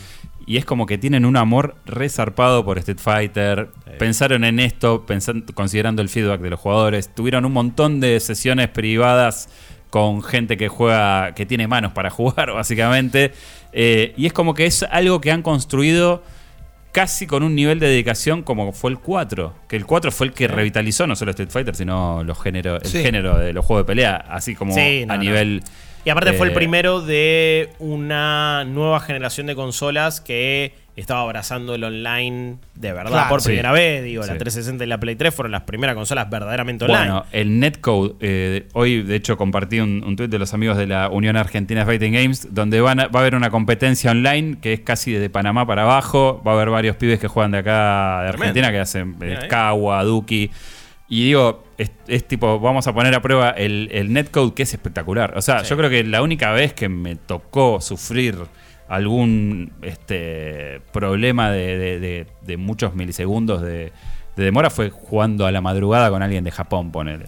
y 0.46 0.56
es 0.58 0.64
como 0.64 0.86
que 0.86 0.96
tienen 0.96 1.24
un 1.24 1.36
amor 1.36 1.74
resarpado 1.86 2.64
por 2.64 2.78
Street 2.78 2.98
Fighter, 3.00 3.68
pensaron 3.98 4.44
en 4.44 4.60
esto, 4.60 5.04
pensan- 5.06 5.44
considerando 5.54 6.02
el 6.02 6.08
feedback 6.08 6.40
de 6.40 6.50
los 6.50 6.60
jugadores, 6.60 7.12
tuvieron 7.14 7.44
un 7.44 7.52
montón 7.52 7.98
de 8.00 8.20
sesiones 8.20 8.68
privadas 8.68 9.48
con 9.90 10.22
gente 10.22 10.56
que 10.56 10.68
juega, 10.68 11.34
que 11.34 11.46
tiene 11.46 11.66
manos 11.66 11.92
para 11.92 12.10
jugar, 12.18 12.52
básicamente, 12.52 13.32
eh, 13.72 14.14
y 14.16 14.26
es 14.26 14.32
como 14.32 14.54
que 14.54 14.66
es 14.66 14.82
algo 14.84 15.20
que 15.20 15.30
han 15.32 15.42
construido 15.42 16.22
casi 16.92 17.26
con 17.26 17.42
un 17.42 17.54
nivel 17.54 17.78
de 17.78 17.88
dedicación 17.88 18.42
como 18.42 18.72
fue 18.72 18.90
el 18.90 18.98
4. 18.98 19.52
Que 19.68 19.76
el 19.76 19.84
4 19.84 20.10
fue 20.10 20.28
el 20.28 20.32
que 20.32 20.48
revitalizó 20.48 21.06
no 21.06 21.14
solo 21.14 21.32
Street 21.32 21.50
Fighter, 21.50 21.74
sino 21.74 22.24
los 22.24 22.40
géneros, 22.42 22.82
el 22.84 22.88
Sí. 22.90 23.02
género 23.02 23.36
de 23.38 23.52
los 23.52 23.66
juegos 23.66 23.84
de 23.84 23.86
pelea, 23.92 24.16
así 24.30 24.54
como 24.54 24.72
Sí, 24.74 25.04
no, 25.06 25.12
a 25.12 25.16
no. 25.18 25.22
Y 26.06 26.10
aparte 26.10 26.32
fue 26.34 26.46
el 26.46 26.52
eh, 26.52 26.54
primero 26.54 27.00
de 27.02 27.70
una 27.80 28.64
nueva 28.64 29.00
generación 29.00 29.48
de 29.48 29.54
consolas 29.56 30.20
que 30.20 30.72
estaba 30.94 31.20
abrazando 31.20 31.74
el 31.74 31.84
online 31.84 32.56
de 32.74 32.92
verdad 32.92 33.10
Claro, 33.10 33.28
por 33.28 33.42
sí. 33.42 33.48
primera 33.48 33.70
vez. 33.72 34.02
Digo, 34.04 34.22
la 34.24 34.32
Sí. 34.32 34.38
360 34.38 34.84
y 34.84 34.86
la 34.86 34.98
Play 34.98 35.16
3 35.16 35.34
fueron 35.34 35.50
las 35.52 35.62
primeras 35.64 35.94
consolas 35.94 36.30
verdaderamente 36.30 36.84
online. 36.84 37.00
Bueno, 37.10 37.26
el 37.32 37.58
netcode, 37.60 38.14
eh, 38.20 38.66
hoy 38.72 39.02
de 39.02 39.16
hecho 39.16 39.36
compartí 39.36 39.80
un, 39.80 40.02
un 40.06 40.16
tuit 40.16 40.30
de 40.30 40.38
los 40.38 40.54
amigos 40.54 40.78
de 40.78 40.86
la 40.86 41.10
Unión 41.10 41.36
Argentina 41.36 41.80
de 41.80 41.86
Fighting 41.86 42.12
Games, 42.14 42.54
donde 42.54 42.80
van 42.80 43.00
a- 43.00 43.08
va 43.08 43.18
a 43.18 43.22
haber 43.22 43.34
una 43.34 43.50
competencia 43.50 44.12
online 44.12 44.56
que 44.62 44.72
es 44.74 44.80
casi 44.80 45.12
de 45.12 45.28
Panamá 45.28 45.66
para 45.66 45.82
abajo, 45.82 46.40
va 46.46 46.52
a 46.52 46.54
haber 46.54 46.70
varios 46.70 46.96
pibes 46.96 47.18
que 47.18 47.26
juegan 47.28 47.50
de 47.50 47.58
acá, 47.58 48.20
de 48.22 48.28
Tremendo. 48.28 48.42
Argentina, 48.44 48.70
que 48.70 48.78
hacen 48.78 49.16
eh, 49.20 49.38
eh. 49.42 49.48
Kawa, 49.48 50.02
Duki. 50.04 50.50
Y 51.08 51.24
digo, 51.26 51.64
es, 51.78 51.92
es 52.08 52.26
tipo, 52.26 52.58
vamos 52.58 52.86
a 52.88 52.92
poner 52.94 53.14
a 53.14 53.22
prueba 53.22 53.50
el, 53.50 53.88
el 53.92 54.12
netcode 54.12 54.54
que 54.54 54.64
es 54.64 54.72
espectacular. 54.74 55.34
O 55.36 55.42
sea, 55.42 55.60
Sí. 55.60 55.70
yo 55.70 55.76
creo 55.76 55.88
que 55.90 56.02
la 56.04 56.20
única 56.22 56.50
vez 56.52 56.72
que 56.72 56.88
me 56.88 57.14
tocó 57.16 57.80
sufrir 57.80 58.36
algún 58.88 59.72
este, 59.82 60.80
problema 60.92 61.50
de, 61.50 61.78
de- 61.78 62.00
de- 62.00 62.26
de 62.42 62.56
muchos 62.56 62.94
milisegundos 62.94 63.62
de, 63.62 63.92
de 64.36 64.44
demora 64.44 64.70
fue 64.70 64.90
jugando 64.90 65.46
a 65.46 65.52
la 65.52 65.60
madrugada 65.60 66.10
con 66.10 66.22
alguien 66.22 66.44
de 66.44 66.50
Japón, 66.50 66.90
ponele. 66.92 67.24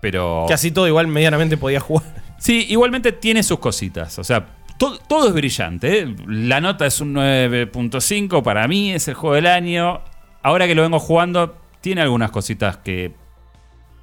Pero. 0.00 0.46
Así 0.52 0.70
todo 0.70 0.86
igual 0.88 1.06
medianamente 1.06 1.56
podía 1.56 1.80
jugar. 1.80 2.04
Sí, 2.38 2.66
igualmente 2.68 3.12
tiene 3.12 3.42
sus 3.42 3.58
cositas. 3.58 4.18
O 4.18 4.24
sea, 4.24 4.44
to- 4.76 4.98
todo 5.08 5.28
es 5.28 5.34
brillante. 5.34 6.00
¿eh? 6.00 6.14
La 6.26 6.60
nota 6.60 6.84
es 6.86 7.00
un 7.00 7.14
9.5. 7.14 8.42
Para 8.42 8.68
mí 8.68 8.92
es 8.92 9.08
el 9.08 9.14
juego 9.14 9.34
del 9.36 9.46
año. 9.46 10.00
Ahora 10.42 10.66
que 10.66 10.74
lo 10.74 10.82
vengo 10.82 10.98
jugando, 10.98 11.56
tiene 11.84 12.00
algunas 12.00 12.30
cositas 12.30 12.78
que 12.78 13.12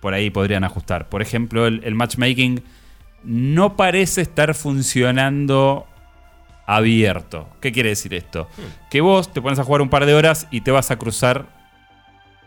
por 0.02 0.14
ahí 0.14 0.30
podrían 0.30 0.64
ajustar. 0.64 1.10
Por 1.10 1.24
ejemplo, 1.24 1.66
el, 1.66 1.82
el 1.84 1.96
matchmaking 1.96 2.62
no 3.24 3.76
parece 3.76 4.22
estar 4.22 4.54
funcionando 4.54 5.88
abierto. 6.68 7.50
¿Qué 7.60 7.72
quiere 7.72 7.90
decir 7.90 8.14
esto? 8.14 8.48
Que 8.92 9.02
vos 9.02 9.34
te 9.34 9.42
pones 9.42 9.58
a 9.58 9.64
jugar 9.64 9.82
un 9.82 9.90
par 9.90 10.06
de 10.06 10.14
horas 10.14 10.48
y 10.52 10.62
te 10.62 10.70
vas 10.70 10.92
a 10.92 10.98
cruzar 10.98 11.60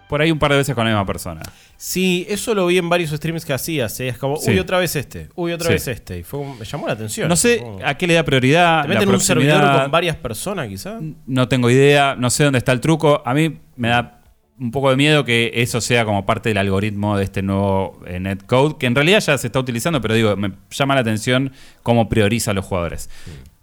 por 0.08 0.20
ahí 0.22 0.30
un 0.30 0.38
par 0.38 0.52
de 0.52 0.58
veces 0.58 0.72
con 0.76 0.84
la 0.84 0.90
misma 0.92 1.04
persona. 1.04 1.42
Sí, 1.76 2.24
eso 2.28 2.54
lo 2.54 2.66
vi 2.68 2.78
en 2.78 2.88
varios 2.88 3.10
streams 3.10 3.44
que 3.44 3.52
hacías. 3.54 3.98
¿eh? 3.98 4.08
Es 4.08 4.18
como, 4.18 4.36
Sí. 4.36 4.52
uy, 4.52 4.60
otra 4.60 4.78
vez 4.78 4.94
este, 4.94 5.30
uy, 5.34 5.50
otra 5.52 5.66
Sí. 5.66 5.72
vez 5.72 5.88
este. 5.88 6.18
Y 6.18 6.22
fue 6.22 6.44
me 6.58 6.64
llamó 6.64 6.86
la 6.86 6.92
atención. 6.92 7.28
No 7.28 7.34
sé 7.34 7.60
a 7.84 7.94
qué 7.96 8.06
le 8.06 8.14
da 8.14 8.22
prioridad. 8.22 8.82
¿Te 8.82 8.88
meten 8.88 9.08
un 9.08 9.18
servidor 9.18 9.60
con 9.82 9.90
varias 9.90 10.14
personas, 10.14 10.68
quizás? 10.68 11.02
No 11.26 11.48
tengo 11.48 11.68
idea, 11.70 12.14
no 12.16 12.30
sé 12.30 12.44
dónde 12.44 12.58
está 12.58 12.70
el 12.70 12.80
truco. 12.80 13.20
A 13.26 13.34
mí 13.34 13.58
me 13.74 13.88
da 13.88 14.20
un 14.58 14.70
poco 14.70 14.90
de 14.90 14.96
miedo 14.96 15.24
que 15.24 15.50
eso 15.54 15.80
sea 15.80 16.04
como 16.04 16.24
parte 16.26 16.50
del 16.50 16.58
algoritmo 16.58 17.16
de 17.18 17.24
este 17.24 17.42
nuevo 17.42 18.00
eh, 18.06 18.20
netcode, 18.20 18.76
que 18.78 18.86
en 18.86 18.94
realidad 18.94 19.20
ya 19.20 19.36
se 19.36 19.48
está 19.48 19.58
utilizando, 19.58 20.00
pero 20.00 20.14
digo, 20.14 20.36
me 20.36 20.52
llama 20.70 20.94
la 20.94 21.00
atención 21.00 21.52
cómo 21.82 22.08
prioriza 22.08 22.52
a 22.52 22.54
los 22.54 22.64
jugadores. 22.64 23.10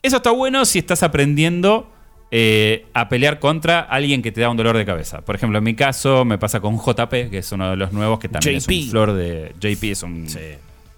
Eso 0.04 0.18
está 0.18 0.32
bueno 0.32 0.66
si 0.66 0.80
estás 0.80 1.04
aprendiendo 1.04 1.90
eh, 2.32 2.86
a 2.94 3.08
pelear 3.08 3.40
contra 3.40 3.80
alguien 3.82 4.22
que 4.22 4.32
te 4.32 4.42
da 4.42 4.50
un 4.50 4.58
dolor 4.58 4.78
de 4.78 4.86
cabeza. 4.86 5.22
Por 5.22 5.36
ejemplo, 5.36 5.58
en 5.60 5.64
mi 5.64 5.76
caso 5.76 6.26
me 6.26 6.38
pasa 6.38 6.60
con 6.60 6.78
JP, 6.78 7.30
que 7.30 7.38
es 7.38 7.52
uno 7.52 7.70
de 7.70 7.78
los 7.78 7.94
nuevos, 7.94 8.20
que 8.20 8.28
también 8.30 8.58
es 8.58 8.66
JP. 8.66 8.72
un 8.72 8.90
flor 8.90 9.14
de... 9.14 9.54
JP 9.60 9.84
es 9.84 10.04
un... 10.04 10.30
Sí. 10.30 10.40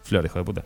Flor, 0.04 0.26
hijo 0.26 0.38
de 0.38 0.46
puta. 0.46 0.64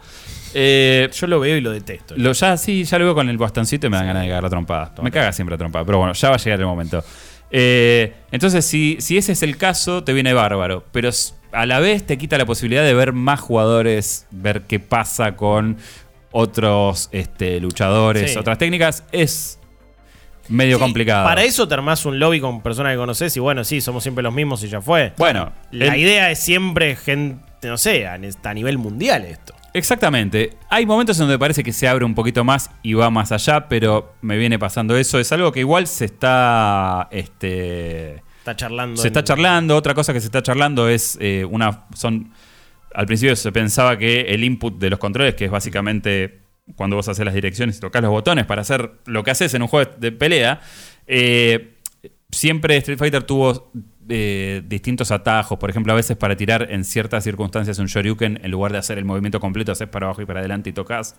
Eh, 0.53 1.09
Yo 1.13 1.27
lo 1.27 1.39
veo 1.39 1.57
y 1.57 1.61
lo 1.61 1.71
detesto. 1.71 2.15
lo 2.17 2.31
ya, 2.33 2.57
sí, 2.57 2.83
ya 2.83 2.97
lo 2.97 3.05
veo 3.05 3.13
con 3.13 3.29
el 3.29 3.37
bastoncito 3.37 3.85
y 3.85 3.89
me 3.91 3.97
dan 3.97 4.07
ganas 4.07 4.23
de 4.23 4.29
cagar 4.29 4.43
la 4.43 4.49
trompada. 4.49 4.93
Me 5.03 5.11
caga 5.11 5.31
siempre 5.31 5.53
la 5.53 5.59
trompada, 5.59 5.85
pero 5.85 5.99
bueno, 5.99 6.13
ya 6.13 6.29
va 6.29 6.35
a 6.35 6.39
llegar 6.39 6.59
el 6.59 6.65
momento. 6.65 7.03
Eh, 7.51 8.13
entonces, 8.31 8.65
si, 8.65 8.97
si 8.99 9.17
ese 9.17 9.31
es 9.31 9.43
el 9.43 9.57
caso, 9.57 10.03
te 10.03 10.13
viene 10.13 10.33
bárbaro. 10.33 10.83
Pero 10.91 11.09
a 11.51 11.65
la 11.65 11.79
vez 11.79 12.05
te 12.05 12.17
quita 12.17 12.37
la 12.37 12.45
posibilidad 12.45 12.83
de 12.83 12.93
ver 12.93 13.13
más 13.13 13.39
jugadores, 13.39 14.27
ver 14.31 14.63
qué 14.63 14.79
pasa 14.79 15.35
con 15.35 15.77
otros 16.31 17.09
este, 17.11 17.59
luchadores, 17.59 18.33
Sí. 18.33 18.37
otras 18.37 18.57
técnicas. 18.57 19.03
Es 19.11 19.59
medio 20.49 20.77
Sí, 20.77 20.83
complicado. 20.83 21.25
Para 21.25 21.43
eso 21.43 21.67
te 21.67 21.73
armás 21.73 22.05
un 22.05 22.19
lobby 22.19 22.39
con 22.39 22.61
personas 22.61 22.93
que 22.93 22.97
conoces 22.97 23.35
y 23.35 23.39
bueno, 23.39 23.63
sí, 23.63 23.81
somos 23.81 24.03
siempre 24.03 24.23
los 24.23 24.33
mismos 24.33 24.63
y 24.63 24.67
ya 24.69 24.81
fue. 24.81 25.13
Bueno, 25.17 25.51
La 25.71 25.93
el- 25.95 26.01
idea 26.01 26.31
es 26.31 26.39
siempre 26.39 26.95
gente, 26.95 27.41
no 27.67 27.77
sé, 27.77 28.05
a, 28.07 28.13
a 28.43 28.53
nivel 28.53 28.77
mundial 28.77 29.25
esto. 29.25 29.53
Exactamente. 29.77 30.57
Hay 30.69 30.85
momentos 30.85 31.17
en 31.19 31.25
donde 31.25 31.37
parece 31.37 31.63
que 31.63 31.71
se 31.71 31.87
abre 31.87 32.03
un 32.03 32.15
poquito 32.15 32.43
más 32.43 32.71
y 32.81 32.93
va 32.93 33.09
más 33.11 33.31
allá, 33.31 33.69
pero 33.69 34.15
me 34.21 34.35
viene 34.37 34.57
pasando 34.57 34.97
eso. 34.97 35.19
Es 35.19 35.31
algo 35.31 35.51
que 35.51 35.59
igual 35.59 35.85
se 35.87 36.05
está. 36.05 37.07
Este, 37.11 38.23
Está 38.39 38.55
charlando. 38.55 38.99
se 38.99 39.07
está 39.07 39.23
charlando. 39.23 39.75
Otra 39.75 39.93
cosa 39.93 40.13
que 40.13 40.19
se 40.19 40.25
está 40.25 40.41
charlando 40.41 40.89
es 40.89 41.17
eh, 41.21 41.45
una. 41.45 41.85
Son. 41.95 42.31
Al 42.93 43.05
principio 43.05 43.35
se 43.35 43.51
pensaba 43.51 43.97
que 43.97 44.21
el 44.21 44.43
input 44.43 44.79
de 44.79 44.89
los 44.89 44.97
controles, 44.97 45.35
que 45.35 45.45
es 45.45 45.51
básicamente 45.51 46.41
cuando 46.75 46.95
vos 46.95 47.07
haces 47.07 47.23
las 47.23 47.35
direcciones 47.35 47.77
y 47.77 47.79
tocas 47.79 48.01
los 48.01 48.11
botones 48.11 48.45
para 48.45 48.61
hacer 48.61 48.91
lo 49.05 49.23
que 49.23 49.31
haces 49.31 49.53
en 49.53 49.61
un 49.61 49.67
juego 49.67 49.91
de 49.97 50.11
pelea, 50.11 50.59
eh, 51.05 51.75
siempre 52.31 52.77
Street 52.77 52.97
Fighter 52.97 53.23
tuvo 53.23 53.71
eh, 54.09 54.61
distintos 54.65 55.11
atajos. 55.11 55.57
Por 55.57 55.69
ejemplo, 55.69 55.93
a 55.93 55.95
veces 55.95 56.17
para 56.17 56.35
tirar 56.35 56.67
en 56.71 56.83
ciertas 56.83 57.23
circunstancias 57.23 57.79
un 57.79 57.87
Shoryuken, 57.87 58.39
en 58.43 58.51
lugar 58.51 58.71
de 58.71 58.77
hacer 58.77 58.97
el 58.97 59.05
movimiento 59.05 59.39
completo, 59.39 59.71
haces 59.71 59.87
para 59.87 60.07
abajo 60.07 60.21
y 60.21 60.25
para 60.25 60.39
adelante 60.39 60.69
y 60.69 60.73
tocas 60.73 61.15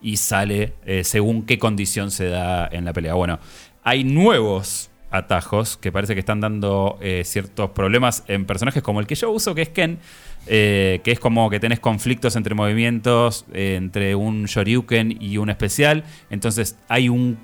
y 0.00 0.16
sale 0.16 0.74
eh, 0.84 1.04
según 1.04 1.44
qué 1.44 1.58
condición 1.58 2.10
se 2.10 2.28
da 2.28 2.68
en 2.70 2.84
la 2.84 2.92
pelea. 2.92 3.14
Bueno, 3.14 3.38
hay 3.82 4.04
nuevos 4.04 4.90
atajos 5.10 5.76
que 5.76 5.92
parece 5.92 6.14
que 6.14 6.20
están 6.20 6.40
dando 6.40 6.98
eh, 7.00 7.22
ciertos 7.24 7.70
problemas 7.70 8.24
en 8.28 8.44
personajes 8.44 8.82
como 8.82 9.00
el 9.00 9.06
que 9.06 9.14
yo 9.14 9.30
uso, 9.30 9.54
que 9.54 9.62
es 9.62 9.68
Ken, 9.68 9.98
eh, 10.46 11.00
que 11.04 11.12
es 11.12 11.20
como 11.20 11.48
que 11.50 11.60
tenés 11.60 11.80
conflictos 11.80 12.36
entre 12.36 12.54
movimientos, 12.54 13.46
eh, 13.52 13.76
entre 13.76 14.14
un 14.14 14.44
Shoryuken 14.44 15.16
y 15.20 15.38
un 15.38 15.50
especial. 15.50 16.04
Entonces 16.30 16.78
hay 16.88 17.08
un 17.08 17.38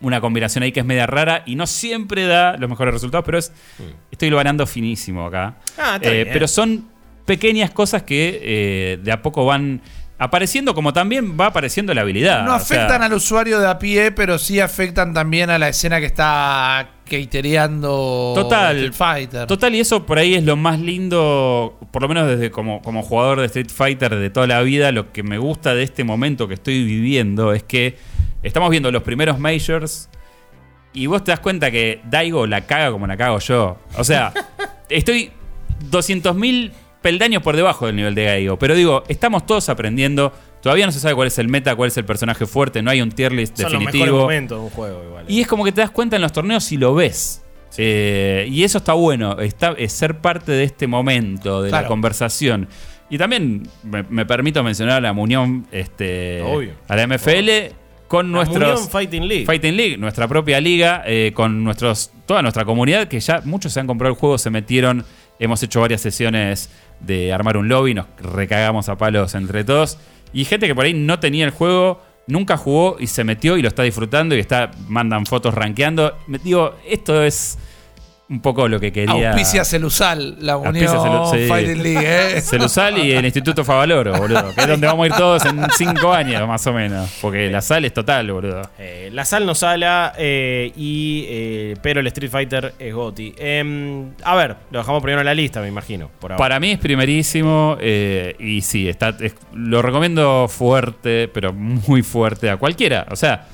una 0.00 0.20
combinación 0.20 0.62
ahí 0.62 0.72
que 0.72 0.80
es 0.80 0.86
media 0.86 1.06
rara 1.06 1.42
y 1.46 1.54
no 1.56 1.66
siempre 1.66 2.24
da 2.26 2.56
los 2.56 2.68
mejores 2.70 2.94
resultados, 2.94 3.24
pero 3.24 3.38
es 3.38 3.52
estoy 4.10 4.30
ganando 4.30 4.66
finísimo 4.66 5.26
acá. 5.26 5.56
Ah, 5.76 5.98
Eh, 6.00 6.10
bien. 6.24 6.28
pero 6.32 6.46
son 6.48 6.86
pequeñas 7.24 7.70
cosas 7.70 8.02
que 8.04 8.40
eh, 8.42 8.98
de 9.02 9.12
a 9.12 9.20
poco 9.22 9.44
van 9.44 9.80
apareciendo, 10.20 10.74
como 10.74 10.92
también 10.92 11.38
va 11.38 11.46
apareciendo 11.46 11.94
la 11.94 12.00
habilidad. 12.00 12.44
No 12.44 12.56
O 12.56 12.58
sea, 12.58 12.78
afectan 12.78 13.02
al 13.02 13.12
usuario 13.12 13.60
de 13.60 13.68
a 13.68 13.78
pie, 13.78 14.10
pero 14.10 14.38
sí 14.38 14.58
afectan 14.58 15.14
también 15.14 15.48
a 15.50 15.58
la 15.58 15.68
escena 15.68 16.00
que 16.00 16.06
está 16.06 16.88
catereando 17.08 18.32
Total. 18.34 18.76
Street 18.76 18.92
Fighter. 18.94 19.46
Total, 19.46 19.74
y 19.74 19.80
eso 19.80 20.04
por 20.04 20.18
ahí 20.18 20.34
es 20.34 20.42
lo 20.44 20.56
más 20.56 20.80
lindo, 20.80 21.78
por 21.90 22.02
lo 22.02 22.08
menos 22.08 22.28
desde 22.28 22.50
como, 22.50 22.82
como 22.82 23.02
jugador 23.02 23.40
de 23.40 23.46
Street 23.46 23.70
Fighter 23.72 24.16
de 24.16 24.30
toda 24.30 24.46
la 24.46 24.60
vida, 24.62 24.90
lo 24.92 25.12
que 25.12 25.22
me 25.22 25.38
gusta 25.38 25.74
de 25.74 25.82
este 25.84 26.04
momento 26.04 26.48
que 26.48 26.54
estoy 26.54 26.84
viviendo 26.84 27.52
es 27.52 27.62
que 27.62 27.96
estamos 28.42 28.70
viendo 28.70 28.90
los 28.90 29.02
primeros 29.02 29.38
majors 29.38 30.08
y 30.92 31.06
vos 31.06 31.22
te 31.24 31.30
das 31.30 31.40
cuenta 31.40 31.70
que 31.70 32.00
Daigo 32.08 32.46
la 32.46 32.62
caga 32.62 32.90
como 32.90 33.06
la 33.06 33.16
cago 33.16 33.38
yo. 33.38 33.78
O 33.96 34.04
sea, 34.04 34.32
estoy 34.88 35.30
200.000 35.90 36.72
peldaños 37.02 37.42
por 37.42 37.56
debajo 37.56 37.86
del 37.86 37.96
nivel 37.96 38.14
de 38.14 38.24
Daigo, 38.24 38.58
pero 38.58 38.74
digo, 38.74 39.04
estamos 39.08 39.46
todos 39.46 39.68
aprendiendo. 39.68 40.32
Todavía 40.62 40.86
no 40.86 40.92
se 40.92 40.98
sabe 40.98 41.14
cuál 41.14 41.28
es 41.28 41.38
el 41.38 41.48
meta, 41.48 41.76
cuál 41.76 41.88
es 41.88 41.96
el 41.96 42.04
personaje 42.04 42.44
fuerte, 42.46 42.82
no 42.82 42.90
hay 42.90 43.00
un 43.00 43.12
tier 43.12 43.32
list 43.32 43.56
Son 43.56 43.72
los 43.72 43.72
mejores 43.74 43.92
definitivo. 43.92 44.20
momentos 44.22 44.58
de 44.58 44.64
un 44.64 44.70
juego 44.70 45.04
igual. 45.04 45.24
Y 45.28 45.40
es 45.40 45.46
como 45.46 45.64
que 45.64 45.70
te 45.70 45.80
das 45.80 45.90
cuenta 45.90 46.16
en 46.16 46.22
los 46.22 46.32
torneos 46.32 46.70
y 46.72 46.76
lo 46.76 46.94
ves. 46.94 47.44
Eh, 47.76 48.48
y 48.50 48.64
eso 48.64 48.78
está 48.78 48.94
bueno, 48.94 49.38
está, 49.38 49.74
es 49.78 49.92
ser 49.92 50.18
parte 50.18 50.50
de 50.50 50.64
este 50.64 50.88
momento, 50.88 51.62
de 51.62 51.70
la 51.70 51.86
conversación. 51.86 52.68
Y 53.08 53.18
también 53.18 53.68
me, 53.84 54.02
me 54.02 54.26
permito 54.26 54.64
mencionar 54.64 54.96
a 54.96 55.00
la 55.00 55.12
Munión, 55.12 55.66
este, 55.70 56.42
Obvio. 56.42 56.72
a 56.88 56.96
la 56.96 57.06
MFL, 57.06 57.48
con 58.08 58.32
La 58.32 58.38
nuestros... 58.38 58.88
Fighting 58.88 59.28
League. 59.28 59.46
Fighting 59.46 59.76
League, 59.76 59.96
nuestra 59.98 60.26
propia 60.26 60.60
liga, 60.60 61.02
eh, 61.06 61.32
con 61.34 61.62
nuestros, 61.62 62.10
toda 62.26 62.42
nuestra 62.42 62.64
comunidad, 62.64 63.06
que 63.06 63.20
ya 63.20 63.42
muchos 63.44 63.72
se 63.72 63.80
han 63.80 63.86
comprado 63.86 64.14
el 64.14 64.18
juego, 64.18 64.38
se 64.38 64.50
metieron, 64.50 65.04
hemos 65.38 65.62
hecho 65.62 65.80
varias 65.80 66.00
sesiones 66.00 66.70
de 67.00 67.32
armar 67.32 67.56
un 67.56 67.68
lobby, 67.68 67.94
nos 67.94 68.06
recagamos 68.18 68.88
a 68.88 68.96
palos 68.96 69.34
entre 69.34 69.62
todos. 69.62 69.98
Y 70.32 70.44
gente 70.44 70.66
que 70.66 70.74
por 70.74 70.84
ahí 70.84 70.94
no 70.94 71.20
tenía 71.20 71.44
el 71.44 71.50
juego, 71.50 72.02
nunca 72.26 72.56
jugó 72.56 72.96
y 72.98 73.06
se 73.06 73.24
metió 73.24 73.56
y 73.56 73.62
lo 73.62 73.68
está 73.68 73.82
disfrutando 73.82 74.34
y 74.34 74.40
está, 74.40 74.70
mandan 74.88 75.26
fotos 75.26 75.54
rankeando. 75.54 76.16
Me 76.26 76.38
digo, 76.38 76.76
esto 76.86 77.22
es 77.22 77.58
un 78.30 78.40
poco 78.40 78.68
lo 78.68 78.78
que 78.78 78.92
quería. 78.92 79.30
Auspicia 79.30 79.64
Celusal, 79.64 80.36
la 80.40 80.56
Unión 80.58 80.76
Auspicia 80.86 80.98
Celu- 80.98 81.30
sí. 81.32 81.48
Fighting 81.48 81.82
League. 81.82 82.36
¿eh? 82.36 82.40
Celusal 82.42 82.98
y 82.98 83.12
el 83.12 83.24
Instituto 83.24 83.64
Favaloro, 83.64 84.12
boludo. 84.18 84.54
Que 84.54 84.60
es 84.60 84.68
donde 84.68 84.86
vamos 84.86 85.04
a 85.04 85.06
ir 85.06 85.14
todos 85.14 85.44
en 85.46 85.60
cinco 85.76 86.12
años, 86.12 86.46
más 86.46 86.66
o 86.66 86.72
menos. 86.74 87.10
Porque 87.22 87.48
la 87.50 87.62
sal 87.62 87.84
es 87.86 87.94
total, 87.94 88.30
boludo. 88.30 88.62
Eh, 88.78 89.08
la 89.12 89.24
sal 89.24 89.46
no 89.46 89.54
sala, 89.54 90.12
eh, 90.18 90.70
y, 90.76 91.24
eh, 91.28 91.74
pero 91.80 92.00
el 92.00 92.06
Street 92.08 92.30
Fighter 92.30 92.74
es 92.78 92.94
Goti. 92.94 93.34
Em, 93.38 94.10
a 94.22 94.36
ver, 94.36 94.56
lo 94.70 94.78
dejamos 94.80 95.02
primero 95.02 95.20
en 95.20 95.26
la 95.26 95.34
lista, 95.34 95.60
me 95.62 95.68
imagino. 95.68 96.10
Por 96.20 96.32
ahora. 96.32 96.42
Para 96.42 96.60
mí 96.60 96.72
es 96.72 96.78
primerísimo 96.78 97.76
eh, 97.80 98.36
y 98.38 98.60
sí, 98.60 98.88
está, 98.88 99.16
es- 99.20 99.36
lo 99.54 99.80
recomiendo 99.80 100.48
fuerte, 100.48 101.28
pero 101.32 101.52
muy 101.54 102.02
fuerte 102.02 102.50
a 102.50 102.58
cualquiera. 102.58 103.06
O 103.10 103.16
sea, 103.16 103.46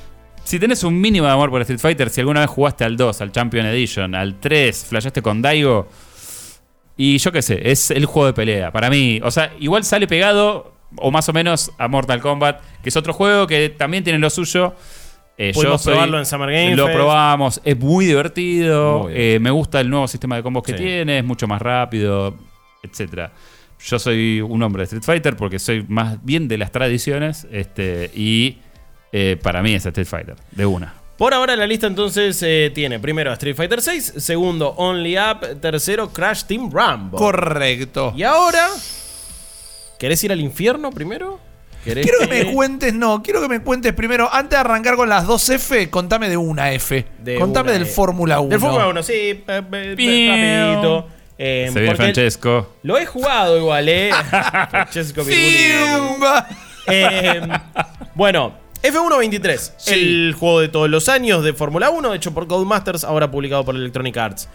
si 0.45 0.59
tenés 0.59 0.85
un 0.85 1.01
mínimo 1.01 1.27
de 1.27 1.33
amor 1.33 1.51
por 1.51 1.61
Street 1.63 1.81
Fighter, 1.81 2.11
si 2.11 2.21
alguna 2.21 2.41
vez 2.41 2.51
jugaste 2.51 2.85
al 2.85 2.97
2, 2.97 3.21
al 3.21 3.33
Champion 3.33 3.67
Edition, 3.67 4.15
al 4.15 4.39
3, 4.41 4.85
flashaste 4.89 5.23
con 5.23 5.43
Daigo, 5.43 5.89
y 6.97 7.19
yo 7.19 7.33
qué 7.33 7.43
sé, 7.43 7.71
es 7.71 7.91
el 7.91 8.07
juego 8.07 8.27
de 8.27 8.33
pelea. 8.35 8.71
Para 8.71 8.89
mí, 8.91 9.21
o 9.25 9.31
sea, 9.31 9.53
igual 9.59 9.85
sale 9.85 10.07
pegado 10.07 10.73
o 10.97 11.11
más 11.11 11.29
o 11.29 11.33
menos 11.33 11.73
a 11.79 11.89
Mortal 11.89 12.21
Kombat, 12.21 12.61
que 12.83 12.89
es 12.91 12.97
otro 12.97 13.13
juego 13.13 13.47
que 13.49 13.69
también 13.71 14.05
tiene 14.05 14.19
lo 14.21 14.31
suyo. 14.31 14.75
Eh, 15.37 15.51
Pudimos 15.53 15.83
soy- 15.83 15.95
probarlo 15.95 16.19
en 16.21 16.27
Summer 16.27 16.49
Game 16.53 16.77
Lo 16.77 16.87
Fest. 16.87 16.97
probamos, 16.97 17.61
es 17.65 17.77
muy 17.81 18.07
divertido. 18.07 19.01
Muy 19.05 19.13
eh, 19.17 19.39
me 19.41 19.51
gusta 19.51 19.81
el 19.81 19.91
nuevo 19.91 20.07
sistema 20.07 20.37
de 20.37 20.45
combos 20.45 20.63
que 20.63 20.73
Sí. 20.73 20.79
tiene, 20.79 21.19
es 21.19 21.25
mucho 21.25 21.49
más 21.49 21.61
rápido, 21.61 22.37
etcétera. 22.85 23.33
Yo 23.85 23.99
soy 23.99 24.41
un 24.41 24.63
hombre 24.63 24.83
de 24.83 24.85
Street 24.85 25.03
Fighter 25.03 25.35
porque 25.37 25.59
soy 25.59 25.85
más 25.89 26.25
bien 26.25 26.47
de 26.47 26.59
las 26.59 26.71
tradiciones 26.71 27.49
este, 27.51 28.13
y 28.15 28.59
eh, 29.17 29.39
para 29.41 29.63
mí 29.63 29.73
es 29.75 29.87
Street 29.87 30.09
Fighter, 30.09 30.35
de 30.51 30.67
una. 30.67 30.93
Por 31.17 31.33
ahora 31.33 31.55
la 31.55 31.69
lista 31.69 31.87
entonces 31.87 32.43
eh, 32.43 32.73
tiene 32.75 32.99
primero 32.99 33.31
a 33.31 33.35
Street 33.35 33.55
Fighter 33.55 33.81
6, 33.81 34.15
segundo 34.17 34.71
Only 34.71 35.17
Up, 35.17 35.61
tercero 35.61 36.13
Crash 36.13 36.43
Team 36.43 36.69
Rumble. 36.69 37.17
Correcto. 37.17 38.13
y 38.17 38.25
ahora, 38.25 38.67
¿querés 40.01 40.25
ir 40.25 40.33
al 40.33 40.41
infierno 40.41 40.91
primero? 40.91 41.39
¿Querés 41.85 42.05
Quiero 42.05 42.19
que 42.19 42.27
me 42.45 42.53
cuentes, 42.53 42.93
no, 42.93 43.23
quiero 43.23 43.41
que 43.41 43.47
me 43.47 43.61
cuentes 43.61 43.93
primero, 43.93 44.29
antes 44.33 44.51
de 44.51 44.57
arrancar 44.57 44.97
con 44.97 45.09
las 45.09 45.29
dos 45.29 45.49
F, 45.49 45.91
contame 45.91 46.29
de 46.29 46.37
una 46.37 46.73
F. 46.73 47.07
De 47.21 47.39
contame 47.39 47.69
una 47.71 47.73
del 47.75 47.83
F. 47.83 47.93
Fórmula 47.93 48.41
1. 48.41 48.51
Del 48.51 48.59
Fórmula 48.59 48.89
1, 48.89 49.03
sí, 49.05 49.13
eh, 49.15 49.43
rapidito. 49.47 51.07
Eh, 51.39 51.71
Se 51.73 51.81
viene 51.81 51.95
Francesco. 51.95 52.75
Lo 52.83 52.99
he 52.99 53.07
jugado 53.07 53.57
igual, 53.59 53.89
¿eh? 53.89 54.11
Francesco 54.71 55.23
Virgulio. 55.23 56.09
Simba. 56.15 56.49
Eh, 56.89 57.41
bueno, 58.15 58.64
F123, 58.85 59.73
Sí. 59.79 59.95
el 59.95 60.35
juego 60.39 60.61
de 60.61 60.69
todos 60.69 60.91
los 60.91 61.09
años 61.09 61.43
de 61.43 61.55
Fórmula 61.55 61.89
1, 61.89 62.13
hecho 62.13 62.35
por 62.35 62.47
Codemasters, 62.47 63.03
ahora 63.05 63.31
publicado 63.31 63.65
por 63.65 63.75
Electronic 63.75 64.15
Arts. 64.17 64.49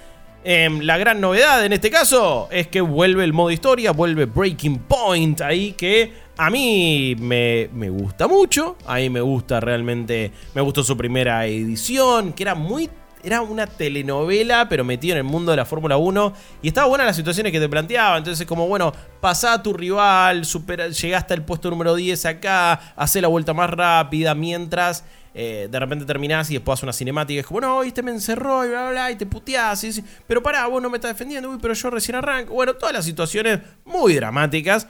Em, 0.44 0.82
la 0.82 0.98
gran 1.00 1.20
novedad 1.20 1.66
en 1.66 1.74
este 1.74 1.90
caso 1.90 2.48
es 2.52 2.68
que 2.68 2.80
vuelve 2.80 3.24
el 3.24 3.34
modo 3.34 3.50
historia, 3.52 3.92
vuelve 3.92 4.26
Breaking 4.26 4.78
Point 4.88 5.42
ahí 5.42 5.74
que 5.74 6.14
a 6.38 6.50
mí 6.52 7.16
me, 7.20 7.70
me 7.74 7.90
gusta 7.90 8.28
mucho, 8.28 8.78
a 8.86 8.96
mí 8.98 9.10
me 9.10 9.20
gusta 9.20 9.60
realmente, 9.60 10.32
me 10.54 10.62
gustó 10.62 10.84
su 10.84 10.96
primera 10.96 11.46
edición, 11.48 12.32
que 12.34 12.44
era 12.44 12.54
muy... 12.56 12.88
Era 13.24 13.42
una 13.42 13.68
telenovela, 13.68 14.70
pero 14.70 14.84
metido 14.84 15.14
en 15.14 15.18
el 15.20 15.24
mundo 15.24 15.52
de 15.52 15.58
la 15.58 15.66
Fórmula 15.66 15.98
1. 15.98 16.34
Y 16.62 16.70
estaba 16.70 16.88
buena 16.88 17.06
las 17.06 17.16
situaciones 17.16 17.52
que 17.52 17.60
te 17.60 17.68
planteaba. 17.68 18.18
Entonces, 18.18 18.48
como 18.48 18.68
bueno, 18.68 18.94
pasá 19.20 19.54
a 19.54 19.64
tu 19.64 19.74
rival, 19.74 20.46
supera, 20.46 20.88
llegaste 20.88 21.34
al 21.34 21.44
puesto 21.44 21.70
número 21.70 21.96
10 21.96 22.26
acá, 22.26 22.94
hacé 22.96 23.22
la 23.22 23.28
vuelta 23.28 23.54
más 23.54 23.70
rápida, 23.70 24.34
mientras 24.36 25.04
eh, 25.34 25.68
de 25.70 25.80
repente 25.80 26.06
terminás 26.06 26.50
y 26.50 26.54
después 26.54 26.76
haces 26.76 26.84
una 26.84 26.94
cinemática. 26.94 27.36
Y 27.36 27.40
es 27.40 27.46
como, 27.46 27.62
no, 27.62 27.84
este 27.84 28.02
me 28.02 28.12
encerró 28.12 28.66
y 28.66 28.70
bla, 28.70 28.84
bla, 28.84 28.92
bla, 28.92 29.12
y 29.12 29.16
te 29.16 29.26
puteás. 29.26 29.84
Y 29.84 30.04
pero 30.28 30.42
pará, 30.42 30.66
vos 30.68 30.82
no 30.82 30.90
me 30.90 30.98
estás 30.98 31.12
defendiendo, 31.12 31.50
uy, 31.50 31.58
pero 31.62 31.74
yo 31.74 31.90
recién 31.90 32.16
arranco. 32.16 32.54
Bueno, 32.54 32.74
todas 32.76 32.94
las 32.94 33.06
situaciones 33.06 33.60
muy 33.84 34.14
dramáticas 34.16 34.88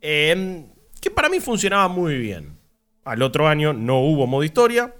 eh, 0.00 0.66
que 1.00 1.10
para 1.10 1.28
mí 1.28 1.40
funcionaba 1.40 1.88
muy 1.88 2.16
bien. 2.16 2.56
Al 3.04 3.22
otro 3.22 3.46
año 3.46 3.72
no 3.72 4.00
hubo 4.00 4.26
modo 4.26 4.42
historia 4.42 4.94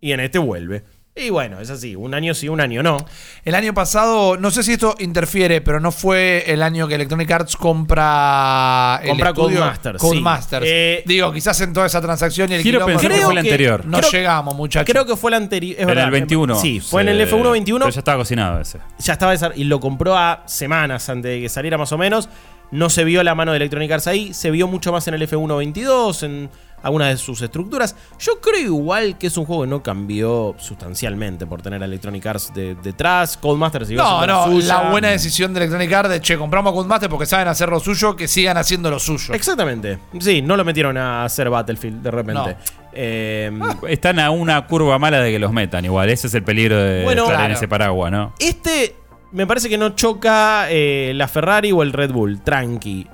y 0.00 0.12
en 0.12 0.20
este 0.20 0.38
vuelve. 0.38 0.84
Y 1.16 1.28
bueno, 1.28 1.60
es 1.60 1.68
así, 1.70 1.96
un 1.96 2.14
año 2.14 2.34
sí, 2.34 2.48
un 2.48 2.60
año 2.60 2.82
no. 2.84 2.96
El 3.44 3.54
año 3.56 3.74
pasado, 3.74 4.36
no 4.36 4.50
sé 4.52 4.62
si 4.62 4.74
esto 4.74 4.94
interfiere, 5.00 5.60
pero 5.60 5.80
no 5.80 5.90
fue 5.90 6.44
el 6.46 6.62
año 6.62 6.86
que 6.86 6.94
Electronic 6.94 7.30
Arts 7.30 7.56
compra 7.56 9.00
el 9.02 9.08
Compra 9.10 9.28
estudio? 9.30 9.58
Codemasters, 9.58 9.98
Codemasters. 9.98 10.64
sí. 10.64 10.70
Eh, 10.72 11.02
Digo, 11.06 11.32
quizás 11.32 11.60
en 11.60 11.72
toda 11.72 11.86
esa 11.86 12.00
transacción 12.00 12.50
y 12.52 12.54
el 12.54 12.62
Quiero 12.62 12.86
pensar 12.86 13.10
que 13.10 13.18
fue 13.18 13.32
el 13.32 13.38
anterior. 13.38 13.84
No 13.86 13.98
creo- 13.98 14.10
llegamos, 14.12 14.54
muchachos. 14.54 14.90
Creo 14.90 15.04
que 15.04 15.16
fue 15.16 15.30
el 15.32 15.34
anterior. 15.34 15.80
En 15.80 15.86
verdad. 15.88 16.04
el 16.04 16.10
21. 16.10 16.54
Sí, 16.60 16.80
fue 16.80 17.02
en 17.02 17.08
el 17.08 17.18
Se- 17.28 17.34
F1 17.34 17.50
21. 17.50 17.84
Pero 17.86 17.94
ya 17.94 17.98
estaba 18.00 18.18
cocinado 18.18 18.60
ese. 18.60 18.78
ya 18.98 19.12
estaba 19.14 19.34
y 19.56 19.64
lo 19.64 19.80
compró 19.80 20.16
a 20.16 20.42
semanas 20.46 21.08
antes 21.08 21.30
de 21.32 21.40
que 21.40 21.48
saliera 21.48 21.76
más 21.76 21.90
o 21.92 21.98
menos. 21.98 22.28
No 22.70 22.88
se 22.88 23.02
vio 23.02 23.24
la 23.24 23.34
mano 23.34 23.50
de 23.50 23.56
Electronic 23.56 23.90
Arts 23.90 24.06
ahí, 24.06 24.32
se 24.32 24.52
vio 24.52 24.68
mucho 24.68 24.92
más 24.92 25.06
en 25.08 25.14
el 25.14 25.22
F1 25.22 25.56
22, 25.58 26.22
en 26.22 26.50
algunas 26.82 27.08
de 27.08 27.16
sus 27.16 27.40
estructuras. 27.42 27.94
Yo 28.18 28.40
creo 28.40 28.58
igual 28.60 29.18
que 29.18 29.26
es 29.26 29.36
un 29.36 29.44
juego 29.44 29.62
que 29.62 29.68
no 29.68 29.82
cambió 29.82 30.54
sustancialmente 30.58 31.46
por 31.46 31.62
tener 31.62 31.82
a 31.82 31.84
Electronic 31.86 32.24
Arts 32.26 32.52
de- 32.54 32.74
detrás. 32.76 33.36
Codemaster 33.36 33.84
siguió 33.86 34.02
No, 34.02 34.26
no, 34.26 34.44
suya. 34.46 34.66
la 34.82 34.90
buena 34.90 35.08
decisión 35.08 35.52
de 35.52 35.60
Electronic 35.60 35.92
Arts 35.92 36.10
de 36.10 36.20
che, 36.20 36.38
compramos 36.38 36.72
a 36.72 36.74
Codemasters 36.74 37.10
porque 37.10 37.26
saben 37.26 37.48
hacer 37.48 37.68
lo 37.68 37.80
suyo, 37.80 38.16
que 38.16 38.26
sigan 38.28 38.56
haciendo 38.56 38.90
lo 38.90 38.98
suyo. 38.98 39.34
Exactamente. 39.34 39.98
Sí, 40.20 40.42
no 40.42 40.56
lo 40.56 40.64
metieron 40.64 40.96
a 40.96 41.24
hacer 41.24 41.50
Battlefield 41.50 42.02
de 42.02 42.10
repente. 42.10 42.50
No. 42.52 42.80
Eh, 42.92 43.52
Están 43.88 44.18
a 44.18 44.30
una 44.30 44.66
curva 44.66 44.98
mala 44.98 45.20
de 45.20 45.30
que 45.32 45.38
los 45.38 45.52
metan 45.52 45.84
igual. 45.84 46.08
Ese 46.10 46.26
es 46.26 46.34
el 46.34 46.42
peligro 46.42 46.76
de 46.76 47.04
Bueno, 47.04 47.24
estar 47.24 47.44
en 47.44 47.52
ese 47.56 47.68
paraguas, 47.68 48.10
¿no? 48.10 48.32
Este 48.38 48.96
me 49.32 49.46
parece 49.46 49.68
que 49.68 49.78
no 49.78 49.90
choca 49.90 50.66
eh, 50.70 51.12
la 51.14 51.28
Ferrari 51.28 51.70
o 51.70 51.82
el 51.82 51.92
Red 51.92 52.10
Bull, 52.10 52.40
tranqui. 52.42 53.06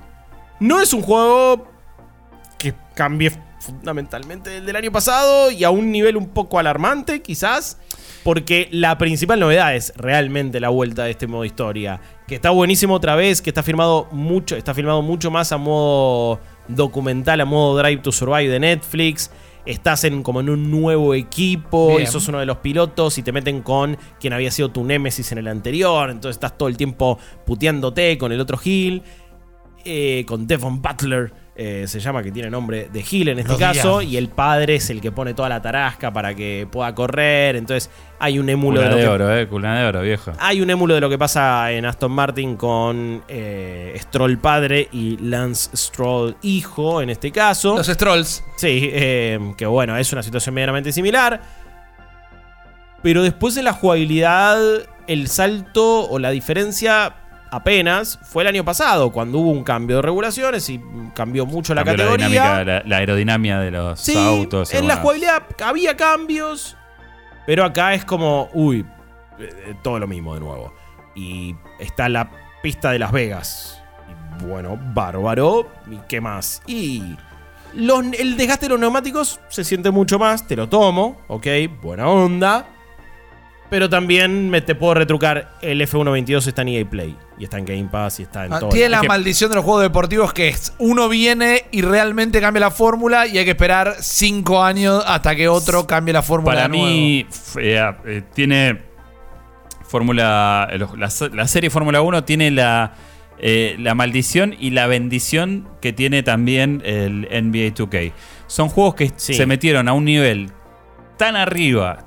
No 0.59 0.81
es 0.81 0.93
un 0.93 1.03
juego 1.03 1.67
que 2.57 2.73
cambie 2.95 3.31
fundamentalmente 3.67 4.49
del 4.49 4.65
del 4.65 4.75
año 4.75 4.91
pasado 4.91 5.51
y 5.51 5.63
a 5.63 5.69
un 5.69 5.91
nivel 5.91 6.17
un 6.17 6.29
poco 6.29 6.59
alarmante, 6.59 7.21
quizás. 7.21 7.77
Porque 8.23 8.67
la 8.71 8.97
principal 8.97 9.39
novedad 9.39 9.75
es 9.75 9.93
realmente 9.95 10.59
la 10.59 10.69
vuelta 10.69 11.03
de 11.05 11.11
este 11.11 11.27
modo 11.27 11.45
historia. 11.45 12.01
Que 12.27 12.35
está 12.35 12.49
buenísimo 12.49 12.95
otra 12.95 13.15
vez, 13.15 13.41
que 13.41 13.49
está 13.49 13.63
filmado 13.63 14.07
mucho, 14.11 14.55
está 14.57 14.73
filmado 14.73 15.01
mucho 15.01 15.31
más 15.31 15.51
a 15.51 15.57
modo 15.57 16.39
documental, 16.67 17.39
a 17.39 17.45
modo 17.45 17.77
Drive 17.77 18.01
to 18.01 18.11
Survive 18.11 18.49
de 18.49 18.59
Netflix. 18.59 19.31
Estás 19.65 20.03
en 20.03 20.23
como 20.23 20.41
en 20.41 20.49
un 20.49 20.71
nuevo 20.71 21.13
equipo 21.13 21.99
y 21.99 22.05
sos 22.05 22.27
uno 22.27 22.39
de 22.39 22.45
los 22.45 22.57
pilotos 22.57 23.17
y 23.17 23.23
te 23.23 23.31
meten 23.31 23.61
con 23.61 23.97
quien 24.19 24.33
había 24.33 24.51
sido 24.51 24.71
tu 24.71 24.83
némesis 24.83 25.31
en 25.31 25.37
el 25.39 25.47
anterior. 25.47 26.09
Entonces 26.09 26.35
estás 26.35 26.57
todo 26.57 26.69
el 26.69 26.77
tiempo 26.77 27.19
puteándote 27.45 28.17
con 28.17 28.31
el 28.31 28.39
otro 28.39 28.57
Hill, 28.63 29.03
eh, 29.85 30.25
con 30.27 30.47
Devon 30.47 30.81
Butler. 30.81 31.46
Eh, 31.59 31.85
se 31.87 31.99
llama, 31.99 32.21
que 32.21 32.31
tiene 32.31 32.51
nombre 32.51 32.87
de 32.93 33.01
Gil 33.01 33.29
en 33.29 33.39
este 33.39 33.53
Los 33.53 33.59
caso, 33.59 33.99
días. 33.99 34.11
y 34.13 34.17
el 34.17 34.29
padre 34.29 34.75
es 34.75 34.91
el 34.91 35.01
que 35.01 35.11
pone 35.11 35.33
toda 35.33 35.49
la 35.49 35.59
tarasca 35.59 36.13
para 36.13 36.35
que 36.35 36.67
pueda 36.71 36.93
correr. 36.93 37.55
Entonces 37.55 37.89
hay 38.19 38.37
un 38.37 38.47
émulo 38.47 38.79
Cuna 38.79 38.89
de 38.89 38.91
lo 38.91 38.97
de 38.97 39.01
que 39.01 39.09
oro, 39.09 39.35
eh. 39.35 39.47
Cuna 39.47 39.79
de 39.79 39.87
oro, 39.87 40.01
viejo. 40.03 40.33
hay 40.39 40.61
un 40.61 40.69
émulo 40.69 40.93
de 40.93 41.01
lo 41.01 41.09
que 41.09 41.17
pasa 41.17 41.71
en 41.71 41.85
Aston 41.85 42.11
Martin 42.11 42.57
con 42.57 43.23
eh, 43.27 43.95
Stroll 43.97 44.37
padre 44.37 44.87
y 44.91 45.17
Lance 45.17 45.75
Stroll 45.75 46.37
hijo, 46.43 47.01
en 47.01 47.09
este 47.09 47.31
caso. 47.31 47.75
Los 47.75 47.87
Strolls. 47.87 48.43
Sí, 48.55 48.91
eh, 48.93 49.39
que 49.57 49.65
bueno, 49.65 49.97
es 49.97 50.13
una 50.13 50.21
situación 50.21 50.53
medianamente 50.53 50.91
similar. 50.91 51.41
Pero 53.01 53.23
después 53.23 53.55
de 53.55 53.63
la 53.63 53.73
jugabilidad, 53.73 54.59
el 55.07 55.27
salto 55.27 56.07
o 56.07 56.19
la 56.19 56.29
diferencia 56.29 57.15
apenas 57.51 58.19
fue 58.23 58.43
el 58.43 58.47
año 58.49 58.63
pasado, 58.65 59.11
cuando 59.11 59.39
hubo 59.39 59.51
un 59.51 59.63
cambio 59.63 59.97
de 59.97 60.01
regulaciones 60.01 60.69
y 60.69 60.81
cambió 61.13 61.45
mucho 61.45 61.73
la 61.73 61.83
categoría. 61.83 62.63
la, 62.63 62.81
la 62.85 62.97
aerodinámica 62.97 63.59
de 63.59 63.71
los 63.71 63.99
Sí, 63.99 64.15
autos. 64.17 64.73
en 64.73 64.87
la 64.87 64.97
jugabilidad 64.97 65.43
había 65.63 65.95
cambios, 65.97 66.75
pero 67.45 67.63
acá 67.65 67.93
es 67.93 68.03
como, 68.05 68.49
uy, 68.53 68.85
eh, 69.39 69.75
todo 69.83 69.99
lo 69.99 70.07
mismo 70.07 70.33
de 70.33 70.39
nuevo. 70.41 70.73
Y 71.15 71.55
está 71.79 72.09
la 72.09 72.29
pista 72.61 72.91
de 72.91 72.99
Las 72.99 73.11
Vegas. 73.11 73.81
Y 74.41 74.45
bueno, 74.45 74.77
bárbaro. 74.93 75.67
¿Y 75.89 75.97
qué 76.07 76.21
más? 76.21 76.61
Y 76.67 77.15
los- 77.73 78.03
el 78.19 78.37
desgaste 78.37 78.65
de 78.65 78.69
los 78.69 78.79
neumáticos 78.79 79.39
se 79.49 79.63
siente 79.63 79.89
mucho 79.91 80.19
más, 80.19 80.45
te 80.47 80.55
lo 80.55 80.69
tomo, 80.69 81.21
ok, 81.27 81.47
buena 81.81 82.07
onda. 82.07 82.67
Pero 83.69 83.89
también 83.89 84.49
me 84.49 84.61
te 84.61 84.75
puedo 84.75 84.93
retrucar, 84.93 85.49
el 85.61 85.81
F122 85.81 86.47
está 86.47 86.61
en 86.61 86.69
EA 86.69 86.85
Play. 86.89 87.17
Y 87.39 87.43
está 87.43 87.57
en 87.59 87.65
Game 87.65 87.87
Pass 87.91 88.19
y 88.19 88.23
está 88.23 88.45
en 88.45 88.53
Ah, 88.53 88.59
todo. 88.59 88.69
Tiene 88.69 88.85
Es 88.85 88.91
la 88.91 89.01
que- 89.01 89.07
maldición 89.07 89.49
de 89.51 89.55
los 89.57 89.63
juegos 89.65 89.83
deportivos 89.83 90.33
que 90.33 90.47
es 90.47 90.73
uno 90.79 91.07
viene 91.07 91.65
y 91.71 91.81
realmente 91.83 92.41
cambia 92.41 92.61
la 92.61 92.71
fórmula 92.71 93.27
y 93.27 93.37
hay 93.37 93.45
que 93.45 93.51
esperar 93.51 93.95
cinco 93.99 94.63
años 94.63 95.03
hasta 95.05 95.35
que 95.35 95.47
otro 95.47 95.85
cambie 95.85 96.13
la 96.13 96.23
fórmula. 96.23 96.55
Para 96.55 96.63
de 96.63 96.69
nuevo. 96.69 96.85
mí, 96.87 97.25
eh, 97.59 97.91
eh, 98.05 98.23
tiene. 98.33 98.81
Fórmula. 99.87 100.67
eh, 100.71 100.79
La, 100.79 101.09
la 101.33 101.47
serie 101.47 101.69
Fórmula 101.69 102.01
1 102.01 102.23
tiene 102.23 102.51
la. 102.51 102.93
eh, 103.39 103.75
la 103.79 103.93
maldición 103.93 104.55
y 104.59 104.71
la 104.71 104.87
bendición 104.87 105.67
que 105.79 105.93
tiene 105.93 106.23
también 106.23 106.81
el 106.83 107.27
NBA 107.31 107.71
2K. 107.71 108.11
Son 108.47 108.67
juegos 108.67 108.95
que 108.95 109.11
Sí. 109.15 109.35
se 109.35 109.45
metieron 109.45 109.87
a 109.87 109.93
un 109.93 110.05
nivel 110.05 110.49
tan 111.17 111.35
arriba, 111.35 111.97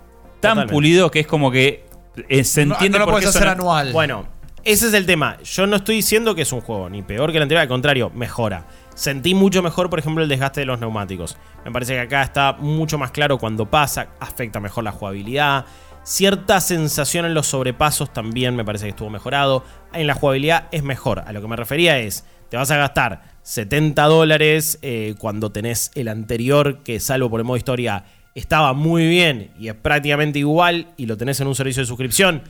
tan 0.40 0.40
Totalmente. 0.40 0.72
pulido, 0.72 1.10
que 1.12 1.20
es 1.20 1.26
como 1.28 1.52
que 1.52 1.84
eh, 2.28 2.42
se 2.42 2.66
No- 2.66 2.74
entiende 2.74 2.98
no, 2.98 3.04
lo 3.04 3.12
por 3.12 3.14
puedes 3.20 3.26
qué 3.26 3.38
hacer 3.38 3.42
son- 3.48 3.60
anual. 3.60 3.92
Bueno, 3.92 4.26
ese 4.64 4.88
es 4.88 4.94
el 4.94 5.06
tema. 5.06 5.38
Yo 5.42 5.66
no 5.66 5.76
estoy 5.76 5.96
diciendo 5.96 6.34
que 6.34 6.42
es 6.42 6.52
un 6.52 6.60
juego 6.60 6.90
ni 6.90 7.02
peor 7.02 7.30
que 7.30 7.38
el 7.38 7.42
anterior, 7.42 7.62
al 7.62 7.68
contrario, 7.68 8.10
mejora. 8.14 8.66
Sentí 8.94 9.34
mucho 9.34 9.62
mejor, 9.62 9.88
por 9.88 9.98
ejemplo, 9.98 10.22
el 10.22 10.28
desgaste 10.28 10.60
de 10.60 10.66
los 10.66 10.78
neumáticos. 10.78 11.36
Me 11.64 11.72
parece 11.72 11.94
que 11.94 12.00
acá 12.00 12.22
está 12.22 12.52
mucho 12.52 12.98
más 12.98 13.10
claro 13.10 13.38
cuando 13.38 13.70
pasa, 13.70 14.08
afecta 14.20 14.60
mejor 14.60 14.84
la 14.84 14.92
jugabilidad. 14.92 15.64
Cierta 16.02 16.60
sensación 16.60 17.24
en 17.24 17.34
los 17.34 17.46
sobrepasos 17.46 18.12
también 18.12 18.56
me 18.56 18.64
parece 18.64 18.86
que 18.86 18.90
estuvo 18.90 19.10
mejorado. 19.10 19.64
En 19.92 20.06
la 20.06 20.14
jugabilidad 20.14 20.68
es 20.72 20.82
mejor. 20.82 21.20
A 21.20 21.32
lo 21.32 21.40
que 21.40 21.48
me 21.48 21.56
refería 21.56 21.98
es, 21.98 22.24
te 22.50 22.56
vas 22.56 22.70
a 22.70 22.76
gastar 22.76 23.22
70 23.42 24.04
dólares 24.04 24.78
eh, 24.82 25.14
cuando 25.18 25.50
tenés 25.52 25.90
el 25.94 26.08
anterior, 26.08 26.82
que 26.82 27.00
salvo 27.00 27.30
por 27.30 27.40
el 27.40 27.46
modo 27.46 27.56
historia, 27.56 28.04
estaba 28.34 28.72
muy 28.72 29.06
bien 29.08 29.50
y 29.58 29.68
es 29.68 29.74
prácticamente 29.74 30.38
igual 30.38 30.88
y 30.96 31.06
lo 31.06 31.16
tenés 31.16 31.40
en 31.40 31.46
un 31.46 31.54
servicio 31.54 31.82
de 31.82 31.86
suscripción. 31.86 32.42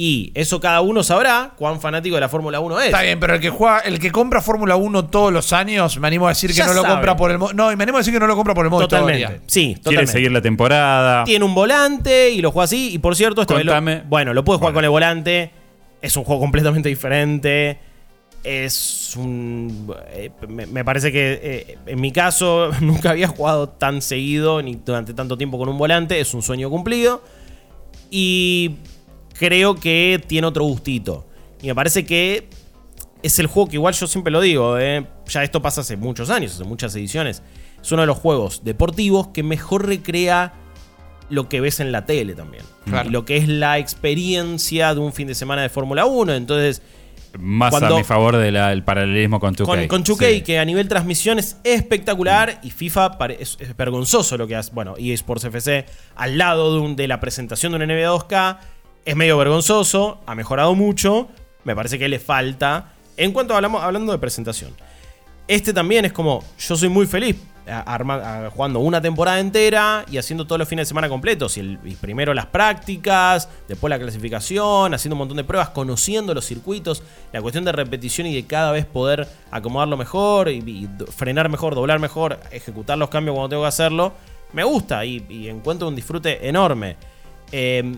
Y 0.00 0.30
eso 0.36 0.60
cada 0.60 0.80
uno 0.80 1.02
sabrá 1.02 1.54
cuán 1.56 1.80
fanático 1.80 2.14
de 2.14 2.20
la 2.20 2.28
Fórmula 2.28 2.60
1 2.60 2.78
es. 2.82 2.86
Está 2.86 3.02
bien, 3.02 3.18
pero 3.18 3.34
el 3.34 3.40
que 3.40 3.50
juega, 3.50 3.80
el 3.80 3.98
que 3.98 4.12
compra 4.12 4.40
Fórmula 4.40 4.76
1 4.76 5.06
todos 5.06 5.32
los 5.32 5.52
años, 5.52 5.98
me 5.98 6.06
animo 6.06 6.26
a 6.26 6.28
decir 6.28 6.50
que 6.50 6.56
Ya 6.56 6.66
no 6.68 6.74
lo 6.74 6.84
compra 6.84 7.16
por 7.16 7.32
el 7.32 7.38
No, 7.56 7.72
y 7.72 7.76
me 7.76 7.82
animo 7.82 7.98
a 7.98 8.00
decir 8.02 8.14
que 8.14 8.20
no 8.20 8.28
lo 8.28 8.36
compra 8.36 8.54
por 8.54 8.64
el 8.64 8.70
modo 8.70 8.86
Totalmente. 8.86 9.40
Sí, 9.46 9.60
Quiere 9.64 9.80
totalmente. 9.80 10.12
seguir 10.12 10.30
la 10.30 10.40
temporada. 10.40 11.24
Tiene 11.24 11.44
un 11.44 11.52
volante 11.52 12.30
y 12.30 12.40
lo 12.40 12.52
juega 12.52 12.66
así. 12.66 12.90
Y 12.94 12.98
por 12.98 13.16
cierto, 13.16 13.40
este 13.40 13.54
Contame. 13.54 13.96
lo- 13.96 14.04
bueno, 14.04 14.32
lo 14.34 14.44
puedes 14.44 14.58
jugar 14.60 14.72
Bueno. 14.72 14.76
con 14.76 14.84
el 14.84 14.90
volante. 14.90 15.50
Es 16.00 16.16
un 16.16 16.22
juego 16.22 16.42
completamente 16.42 16.88
diferente. 16.88 17.80
Es 18.44 19.16
un. 19.16 19.92
eh, 20.12 20.30
me, 20.48 20.66
me 20.66 20.84
parece 20.84 21.10
que 21.10 21.40
eh, 21.42 21.78
en 21.86 22.00
mi 22.00 22.12
caso 22.12 22.70
nunca 22.80 23.10
había 23.10 23.26
jugado 23.26 23.68
tan 23.68 24.00
seguido 24.00 24.62
ni 24.62 24.76
durante 24.76 25.12
tanto 25.12 25.36
tiempo 25.36 25.58
con 25.58 25.68
un 25.68 25.76
volante. 25.76 26.20
Es 26.20 26.34
un 26.34 26.42
sueño 26.42 26.70
cumplido. 26.70 27.20
Y 28.12 28.76
creo 29.38 29.74
que 29.76 30.22
tiene 30.26 30.46
otro 30.46 30.64
gustito. 30.64 31.26
Y 31.62 31.66
me 31.68 31.74
parece 31.74 32.04
que 32.04 32.48
es 33.22 33.38
el 33.38 33.46
juego 33.46 33.68
que 33.68 33.76
igual 33.76 33.94
yo 33.94 34.06
siempre 34.06 34.30
lo 34.32 34.40
digo, 34.40 34.78
eh, 34.78 35.06
ya 35.26 35.42
esto 35.42 35.60
pasa 35.62 35.80
hace 35.80 35.96
muchos 35.96 36.30
años, 36.30 36.54
hace 36.54 36.64
muchas 36.64 36.94
ediciones. 36.94 37.42
Es 37.82 37.92
uno 37.92 38.02
de 38.02 38.06
los 38.06 38.18
juegos 38.18 38.62
deportivos 38.64 39.28
que 39.28 39.42
mejor 39.42 39.86
recrea 39.86 40.52
lo 41.30 41.48
que 41.48 41.60
ves 41.60 41.80
en 41.80 41.92
la 41.92 42.06
tele 42.06 42.34
también. 42.34 42.64
Claro. 42.84 43.08
Y 43.08 43.12
lo 43.12 43.24
que 43.24 43.36
es 43.36 43.48
la 43.48 43.78
experiencia 43.78 44.94
de 44.94 45.00
un 45.00 45.12
fin 45.12 45.28
de 45.28 45.34
semana 45.34 45.62
de 45.62 45.68
Fórmula 45.68 46.06
1. 46.06 46.34
Entonces, 46.34 46.82
Más 47.38 47.70
Cuando- 47.70 47.94
a 47.96 47.98
mi 47.98 48.04
favor 48.04 48.36
del 48.38 48.82
paralelismo 48.84 49.38
con 49.38 49.54
2K. 49.54 49.66
con, 49.66 49.86
con 49.88 50.02
2K, 50.02 50.30
Sí. 50.36 50.40
que 50.40 50.58
a 50.58 50.64
nivel 50.64 50.88
transmisión 50.88 51.38
es 51.38 51.58
espectacular 51.62 52.58
y 52.62 52.70
FIFA 52.70 53.18
es, 53.38 53.58
es 53.60 53.76
vergonzoso 53.76 54.38
lo 54.38 54.46
que 54.46 54.56
hace. 54.56 54.70
Bueno, 54.72 54.94
EA 54.98 55.12
Sports 55.14 55.44
FC 55.44 55.84
al 56.16 56.38
lado 56.38 56.72
de, 56.74 56.80
un- 56.80 56.96
de 56.96 57.06
la 57.06 57.20
presentación 57.20 57.72
de 57.72 57.76
un 57.76 57.82
NBA 57.82 58.08
2K 58.08 58.60
es 59.04 59.16
medio 59.16 59.36
vergonzoso, 59.38 60.20
ha 60.26 60.34
mejorado 60.34 60.74
mucho, 60.74 61.28
me 61.64 61.74
parece 61.74 61.98
que 61.98 62.08
le 62.08 62.18
falta. 62.18 62.92
En 63.16 63.32
cuanto 63.32 63.54
hablamos, 63.54 63.82
hablando 63.82 64.12
de 64.12 64.18
presentación, 64.18 64.72
este 65.46 65.72
también 65.72 66.04
es 66.04 66.12
como, 66.12 66.44
yo 66.58 66.76
soy 66.76 66.88
muy 66.88 67.06
feliz 67.06 67.36
a- 67.66 67.80
arma- 67.94 68.46
a- 68.46 68.50
jugando 68.50 68.80
una 68.80 69.00
temporada 69.00 69.40
entera 69.40 70.04
y 70.10 70.18
haciendo 70.18 70.46
todos 70.46 70.58
los 70.58 70.68
fines 70.68 70.86
de 70.86 70.88
semana 70.88 71.08
completos. 71.08 71.56
Y, 71.58 71.76
primero 72.00 72.32
las 72.34 72.46
prácticas, 72.46 73.48
después 73.66 73.88
la 73.90 73.98
clasificación, 73.98 74.92
haciendo 74.94 75.14
un 75.14 75.18
montón 75.20 75.36
de 75.38 75.44
pruebas, 75.44 75.70
conociendo 75.70 76.34
los 76.34 76.44
circuitos, 76.46 77.02
la 77.32 77.40
cuestión 77.42 77.64
de 77.64 77.72
repetición 77.72 78.26
y 78.26 78.34
de 78.34 78.46
cada 78.46 78.72
vez 78.72 78.84
poder 78.86 79.26
acomodarlo 79.50 79.96
mejor 79.96 80.48
y, 80.50 80.88
frenar 81.16 81.48
mejor, 81.48 81.74
doblar 81.74 81.98
mejor, 81.98 82.38
ejecutar 82.52 82.98
los 82.98 83.08
cambios 83.08 83.34
cuando 83.34 83.48
tengo 83.48 83.62
que 83.62 83.68
hacerlo. 83.68 84.12
Me 84.52 84.64
gusta 84.64 85.04
y, 85.04 85.24
y 85.28 85.48
encuentro 85.48 85.88
un 85.88 85.96
disfrute 85.96 86.46
enorme. 86.48 86.96
Eh, 87.52 87.96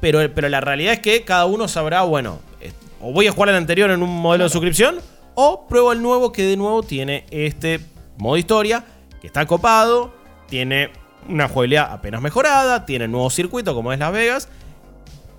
pero, 0.00 0.20
pero 0.34 0.48
la 0.48 0.60
realidad 0.60 0.94
es 0.94 1.00
que 1.00 1.22
cada 1.24 1.46
uno 1.46 1.68
sabrá, 1.68 2.02
bueno, 2.02 2.40
eh, 2.60 2.72
o 3.00 3.12
voy 3.12 3.26
a 3.26 3.32
jugar 3.32 3.50
al 3.50 3.56
anterior 3.56 3.90
en 3.90 4.02
un 4.02 4.20
modelo 4.20 4.44
de 4.44 4.50
suscripción, 4.50 4.98
o 5.34 5.66
pruebo 5.68 5.92
el 5.92 6.02
nuevo 6.02 6.32
que 6.32 6.42
de 6.42 6.56
nuevo 6.56 6.82
tiene 6.82 7.24
este 7.30 7.80
modo 8.16 8.36
historia, 8.36 8.84
que 9.20 9.26
está 9.28 9.46
copado, 9.46 10.12
tiene 10.48 10.90
una 11.28 11.48
jugabilidad 11.48 11.92
apenas 11.92 12.20
mejorada, 12.20 12.86
tiene 12.86 13.08
nuevo 13.08 13.30
circuito 13.30 13.74
como 13.74 13.92
es 13.92 13.98
Las 13.98 14.12
Vegas, 14.12 14.48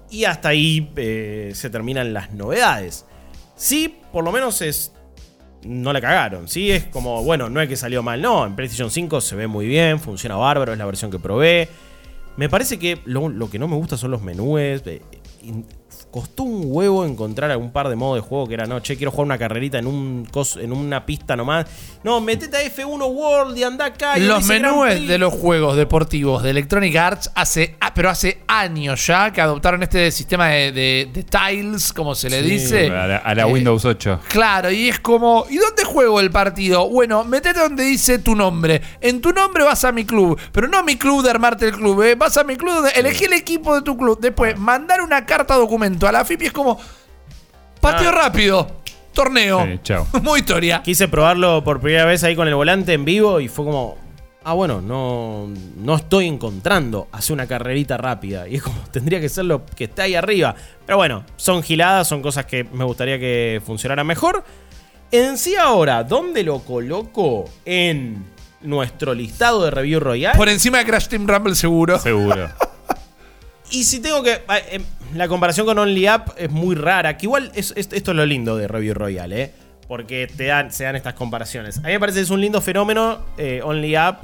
y 0.09 0.25
hasta 0.25 0.49
ahí 0.49 0.91
eh, 0.95 1.51
se 1.53 1.69
terminan 1.69 2.13
las 2.13 2.31
novedades. 2.31 3.05
Sí, 3.55 3.99
por 4.11 4.23
lo 4.23 4.31
menos 4.31 4.61
es... 4.61 4.93
No 5.63 5.91
la 5.91 5.99
cagaron, 5.99 6.47
sí, 6.47 6.71
es 6.71 6.85
como, 6.85 7.21
bueno, 7.25 7.49
no 7.49 7.59
es 7.59 7.67
que 7.67 7.75
salió 7.75 8.01
mal, 8.01 8.21
no, 8.21 8.45
en 8.45 8.55
PlayStation 8.55 8.89
5 8.89 9.19
se 9.19 9.35
ve 9.35 9.45
muy 9.45 9.67
bien, 9.67 9.99
funciona 9.99 10.37
bárbaro, 10.37 10.71
es 10.71 10.77
la 10.79 10.85
versión 10.85 11.11
que 11.11 11.19
probé. 11.19 11.67
Me 12.37 12.47
parece 12.49 12.79
que 12.79 12.99
lo, 13.05 13.29
lo 13.29 13.49
que 13.49 13.59
no 13.59 13.67
me 13.67 13.75
gusta 13.75 13.97
son 13.97 14.11
los 14.11 14.21
menús. 14.21 14.59
eh, 14.59 15.01
costó 16.11 16.43
un 16.43 16.63
huevo 16.65 17.05
encontrar 17.05 17.51
algún 17.51 17.71
par 17.71 17.87
de 17.89 17.95
modos 17.95 18.15
de 18.23 18.27
juego 18.27 18.47
que 18.47 18.55
era, 18.55 18.65
no, 18.65 18.79
che, 18.79 18.97
quiero 18.97 19.11
jugar 19.11 19.25
una 19.25 19.37
carrerita 19.37 19.77
en 19.77 19.87
un 19.87 20.25
cos- 20.31 20.59
en 20.61 20.71
una 20.73 21.05
pista 21.05 21.35
nomás. 21.35 21.65
No, 22.03 22.19
metete 22.21 22.57
a 22.57 22.61
F1 22.63 23.05
World 23.11 23.57
y 23.57 23.63
anda 23.63 23.85
acá. 23.85 24.17
y 24.17 24.21
Los 24.21 24.45
Prix. 24.47 25.07
de 25.07 25.17
los 25.17 25.33
juegos 25.33 25.75
deportivos 25.75 26.41
de 26.43 26.49
Electronic 26.51 26.95
Arts 26.95 27.31
hace, 27.35 27.75
ah, 27.79 27.93
pero 27.93 28.09
hace 28.09 28.41
años 28.47 29.05
ya 29.05 29.31
que 29.31 29.41
adoptaron 29.41 29.83
este 29.83 30.09
sistema 30.11 30.47
de, 30.49 30.71
de- 30.71 31.09
de 31.13 31.23
tiles, 31.23 31.93
como 31.93 32.15
se 32.15 32.29
le 32.29 32.41
Sí, 32.43 32.49
dice. 32.49 32.87
A 32.89 33.05
la, 33.07 33.17
a 33.17 33.35
la 33.35 33.41
Eh, 33.43 33.45
Windows 33.45 33.85
8. 33.85 34.21
Claro, 34.29 34.71
y 34.71 34.89
es 34.89 34.99
como, 34.99 35.45
¿y 35.49 35.57
dónde 35.57 35.83
juego 35.83 36.19
el 36.19 36.31
partido? 36.31 36.87
Bueno, 36.89 37.23
metete 37.23 37.59
donde 37.59 37.83
dice 37.83 38.19
tu 38.19 38.35
nombre. 38.35 38.81
En 39.01 39.21
tu 39.21 39.31
nombre 39.31 39.63
vas 39.63 39.83
a 39.85 39.91
mi 39.91 40.05
club, 40.05 40.39
pero 40.51 40.67
no 40.67 40.77
a 40.79 40.83
mi 40.83 40.95
club 40.95 41.23
de 41.23 41.29
armarte 41.29 41.65
el 41.67 41.73
club, 41.73 42.01
¿eh? 42.03 42.15
vas 42.15 42.37
a 42.37 42.43
mi 42.43 42.55
club 42.55 42.73
donde 42.75 42.91
elegí 42.91 43.25
el 43.25 43.33
equipo 43.33 43.75
de 43.75 43.81
tu 43.81 43.97
club. 43.97 44.19
Después, 44.19 44.57
mandar 44.57 45.01
una 45.01 45.25
carta 45.25 45.55
a 46.07 46.11
la 46.11 46.23
FIP 46.25 46.43
y 46.43 46.45
es 46.47 46.51
como, 46.53 46.79
pateo 47.81 48.09
Ah. 48.09 48.13
rápido, 48.13 48.67
torneo, 49.13 49.65
Sí, 49.65 49.79
chao. 49.83 50.07
muy 50.21 50.39
historia. 50.39 50.81
Quise 50.83 51.07
probarlo 51.07 51.63
por 51.63 51.79
primera 51.79 52.05
vez 52.05 52.23
ahí 52.23 52.35
con 52.35 52.47
el 52.47 52.55
volante 52.55 52.93
en 52.93 53.05
vivo 53.05 53.39
y 53.39 53.47
fue 53.47 53.65
como. 53.65 53.97
Ah, 54.41 54.53
bueno, 54.53 54.79
no, 54.81 55.49
no 55.77 55.95
estoy 55.95 56.25
encontrando 56.25 57.09
hacer 57.11 57.33
una 57.33 57.45
carrerita 57.45 57.97
rápida. 57.97 58.47
Y 58.47 58.55
es 58.55 58.63
como, 58.63 58.79
tendría 58.91 59.19
que 59.19 59.27
ser 59.29 59.45
lo 59.45 59.65
que 59.65 59.83
está 59.83 60.03
ahí 60.03 60.15
arriba. 60.15 60.55
Pero 60.85 60.97
bueno, 60.97 61.25
son 61.35 61.61
giladas, 61.61 62.07
son 62.07 62.21
cosas 62.21 62.45
que 62.45 62.63
me 62.63 62.85
gustaría 62.85 63.19
que 63.19 63.61
funcionaran 63.65 64.07
mejor. 64.07 64.43
En 65.11 65.37
sí 65.37 65.55
ahora, 65.55 66.03
¿dónde 66.03 66.43
lo 66.43 66.59
coloco 66.59 67.45
en 67.65 68.25
nuestro 68.61 69.13
listado 69.13 69.65
de 69.65 69.71
review 69.71 69.99
royal? 69.99 70.37
Por 70.37 70.47
encima 70.49 70.77
de 70.77 70.85
Crash 70.85 71.07
Team 71.07 71.27
Rumble 71.27 71.55
seguro. 71.55 71.99
Seguro. 71.99 72.49
Y 73.71 73.83
si 73.83 73.99
tengo 73.99 74.23
que. 74.23 74.41
ah, 74.47 74.57
eh, 74.57 74.81
La 75.15 75.27
comparación 75.27 75.65
con 75.65 75.77
Only 75.77 76.07
Up 76.09 76.33
es 76.37 76.49
muy 76.49 76.75
rara. 76.75 77.17
Que 77.17 77.25
igual 77.25 77.51
es, 77.55 77.73
es- 77.75 77.89
esto 77.91 78.11
es 78.11 78.17
lo 78.17 78.25
lindo 78.25 78.55
de 78.57 78.67
Review 78.67 78.93
Royale, 78.93 79.41
¿eh? 79.43 79.53
Porque 79.87 80.27
te 80.35 80.45
dan, 80.45 80.71
se 80.71 80.83
dan 80.83 80.95
estas 80.95 81.13
comparaciones. 81.15 81.77
A 81.79 81.81
mí 81.81 81.87
me 81.93 81.99
parece 81.99 82.17
que 82.19 82.23
es 82.23 82.29
un 82.29 82.41
lindo 82.41 82.61
fenómeno, 82.61 83.19
eh, 83.37 83.61
Only 83.63 83.97
Up. 83.97 84.17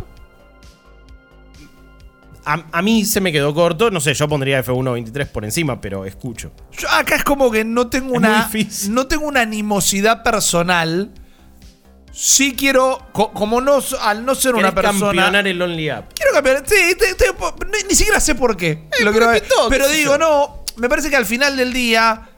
A, 2.47 2.63
a 2.71 2.81
mí 2.83 3.03
se 3.05 3.19
me 3.21 3.31
quedó 3.31 3.55
corto, 3.55 3.89
no 3.89 3.99
sé, 3.99 4.13
yo 4.13 4.27
pondría 4.29 4.63
F1.23 4.63 5.25
por 5.27 5.43
encima, 5.45 5.81
pero 5.81 6.05
escucho. 6.05 6.51
Yo 6.77 6.87
acá 6.91 7.15
es 7.15 7.23
como 7.23 7.49
que 7.49 7.63
no 7.63 7.87
tengo 7.87 8.11
Es 8.13 8.17
una. 8.17 8.49
No 8.91 9.07
tengo 9.07 9.25
una 9.27 9.41
animosidad 9.41 10.21
personal. 10.21 11.11
Sí 12.17 12.55
quiero. 12.57 12.99
co- 13.11 13.31
como 13.33 13.59
no, 13.59 13.79
al 14.01 14.25
no 14.25 14.35
ser 14.35 14.55
una 14.55 14.73
persona. 14.73 14.99
campeonar 15.07 15.45
el 15.47 15.61
Only 15.61 15.91
Up. 15.91 16.05
Quiero 16.15 16.31
cambiar. 16.31 16.63
Sí, 16.65 16.95
te- 16.97 17.13
te- 17.15 17.25
ni, 17.65 17.89
ni 17.89 17.93
siquiera 17.95 18.21
sé 18.21 18.35
por 18.35 18.55
qué. 18.55 18.87
lo 19.03 19.11
quiero 19.11 19.27
ver. 19.27 19.41
repito, 19.41 19.67
pero 19.69 19.87
digo, 19.89 20.17
no. 20.17 20.63
Me 20.77 20.87
parece 20.87 21.09
que 21.09 21.17
al 21.17 21.25
final 21.25 21.57
del 21.57 21.73
día. 21.73 22.29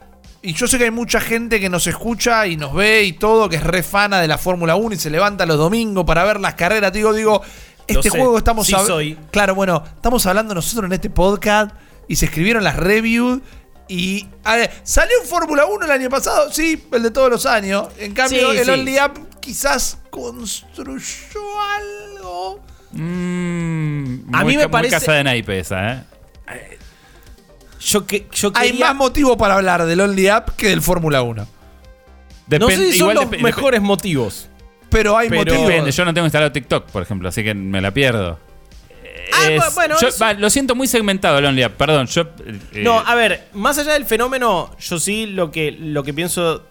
Y 0.42 0.52
yo 0.54 0.66
sé 0.68 0.78
que 0.78 0.84
hay 0.84 0.90
mucha 0.90 1.20
gente 1.20 1.60
que 1.60 1.68
nos 1.68 1.86
escucha 1.86 2.46
y 2.46 2.56
nos 2.56 2.72
ve 2.74 3.04
y 3.04 3.12
todo, 3.12 3.48
que 3.48 3.56
es 3.56 3.62
re 3.64 3.82
fana 3.82 4.20
de 4.20 4.28
la 4.28 4.38
Fórmula 4.38 4.74
1 4.76 4.94
y 4.94 4.98
se 4.98 5.10
levanta 5.10 5.46
los 5.46 5.58
domingos 5.58 6.04
para 6.04 6.24
ver 6.24 6.38
las 6.40 6.54
carreras. 6.54 6.92
Digo, 6.92 7.12
digo, 7.12 7.40
Lo 7.42 7.84
este 7.86 8.10
sé, 8.10 8.18
juego 8.18 8.36
estamos 8.38 8.66
sí 8.66 8.72
hab- 8.72 8.86
soy. 8.86 9.18
Claro, 9.32 9.54
bueno, 9.54 9.82
estamos 9.96 10.24
hablando 10.26 10.54
nosotros 10.54 10.86
en 10.86 10.92
este 10.92 11.10
podcast 11.10 11.72
y 12.06 12.16
se 12.16 12.26
escribieron 12.26 12.62
las 12.64 12.76
reviews. 12.76 13.40
Y 13.88 14.28
a 14.44 14.56
ver, 14.56 14.70
salió 14.82 15.14
un 15.22 15.26
Fórmula 15.26 15.64
1 15.64 15.84
el 15.86 15.90
año 15.90 16.10
pasado, 16.10 16.52
sí, 16.52 16.84
el 16.92 17.02
de 17.02 17.10
todos 17.10 17.30
los 17.30 17.46
años. 17.46 17.88
En 17.98 18.12
cambio, 18.12 18.52
Sí, 18.52 18.58
el 18.58 18.64
sí. 18.66 18.70
Only 18.70 18.96
Up 19.00 19.40
quizás 19.40 19.98
construyó 20.10 21.40
algo. 21.60 22.60
Mm, 22.92 24.34
A 24.34 24.42
muy 24.44 24.52
mí 24.52 24.56
me 24.56 24.62
ca- 24.62 24.68
muy 24.68 24.72
parece- 24.72 24.90
casa 24.96 25.12
de 25.14 25.24
naipe 25.24 25.58
esa, 25.58 25.92
¿eh? 25.92 26.04
Yo, 27.80 28.06
que, 28.06 28.26
yo 28.34 28.50
Hay 28.54 28.72
más 28.74 28.94
motivo 28.94 29.36
para 29.36 29.54
hablar 29.54 29.86
del 29.86 30.00
Only 30.00 30.30
Up 30.30 30.54
que 30.56 30.68
del 30.68 30.82
Fórmula 30.82 31.22
1. 31.22 31.46
No 31.46 31.48
Depen- 32.58 32.68
sé 32.76 32.92
si 32.92 32.98
son 32.98 33.10
igual 33.12 33.28
los 33.30 33.40
mejores 33.42 33.80
motivos. 33.80 34.48
Pero 34.90 35.16
hay 35.16 35.28
Pero- 35.28 35.42
motivos. 35.42 35.68
Depende, 35.68 35.90
yo 35.92 36.04
no 36.04 36.12
tengo 36.14 36.26
instalado 36.26 36.50
TikTok, 36.50 36.86
por 36.90 37.02
ejemplo, 37.02 37.28
así 37.28 37.44
que 37.44 37.54
me 37.54 37.80
la 37.80 37.92
pierdo. 37.92 38.40
Ah, 39.32 39.50
Es- 39.50 39.62
bu- 39.62 39.74
bueno, 39.74 39.96
yo- 40.00 40.08
eso- 40.08 40.24
va, 40.24 40.32
lo 40.34 40.50
siento 40.50 40.74
muy 40.74 40.86
segmentado 40.88 41.38
el 41.38 41.44
Only 41.44 41.64
Up, 41.64 41.72
perdón. 41.72 42.06
Yo, 42.06 42.22
eh, 42.22 42.58
No, 42.82 42.98
a 42.98 43.14
ver, 43.14 43.48
más 43.52 43.78
allá 43.78 43.92
del 43.94 44.04
fenómeno, 44.04 44.70
yo 44.78 44.98
sí 44.98 45.26
lo 45.26 45.50
que, 45.50 45.72
lo 45.72 46.02
que 46.04 46.12
pienso 46.14 46.64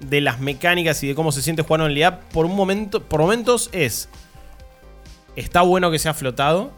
de 0.00 0.20
las 0.20 0.38
mecánicas 0.40 1.02
y 1.02 1.08
de 1.08 1.14
cómo 1.14 1.32
se 1.32 1.42
siente 1.42 1.62
jugar 1.62 1.80
Only 1.82 2.06
Up 2.06 2.14
por 2.32 2.46
un 2.46 2.54
momento, 2.54 3.02
por 3.02 3.20
momentos 3.20 3.68
es. 3.72 4.08
Está 5.36 5.62
bueno 5.62 5.90
que 5.90 5.98
sea 5.98 6.14
flotado. 6.14 6.72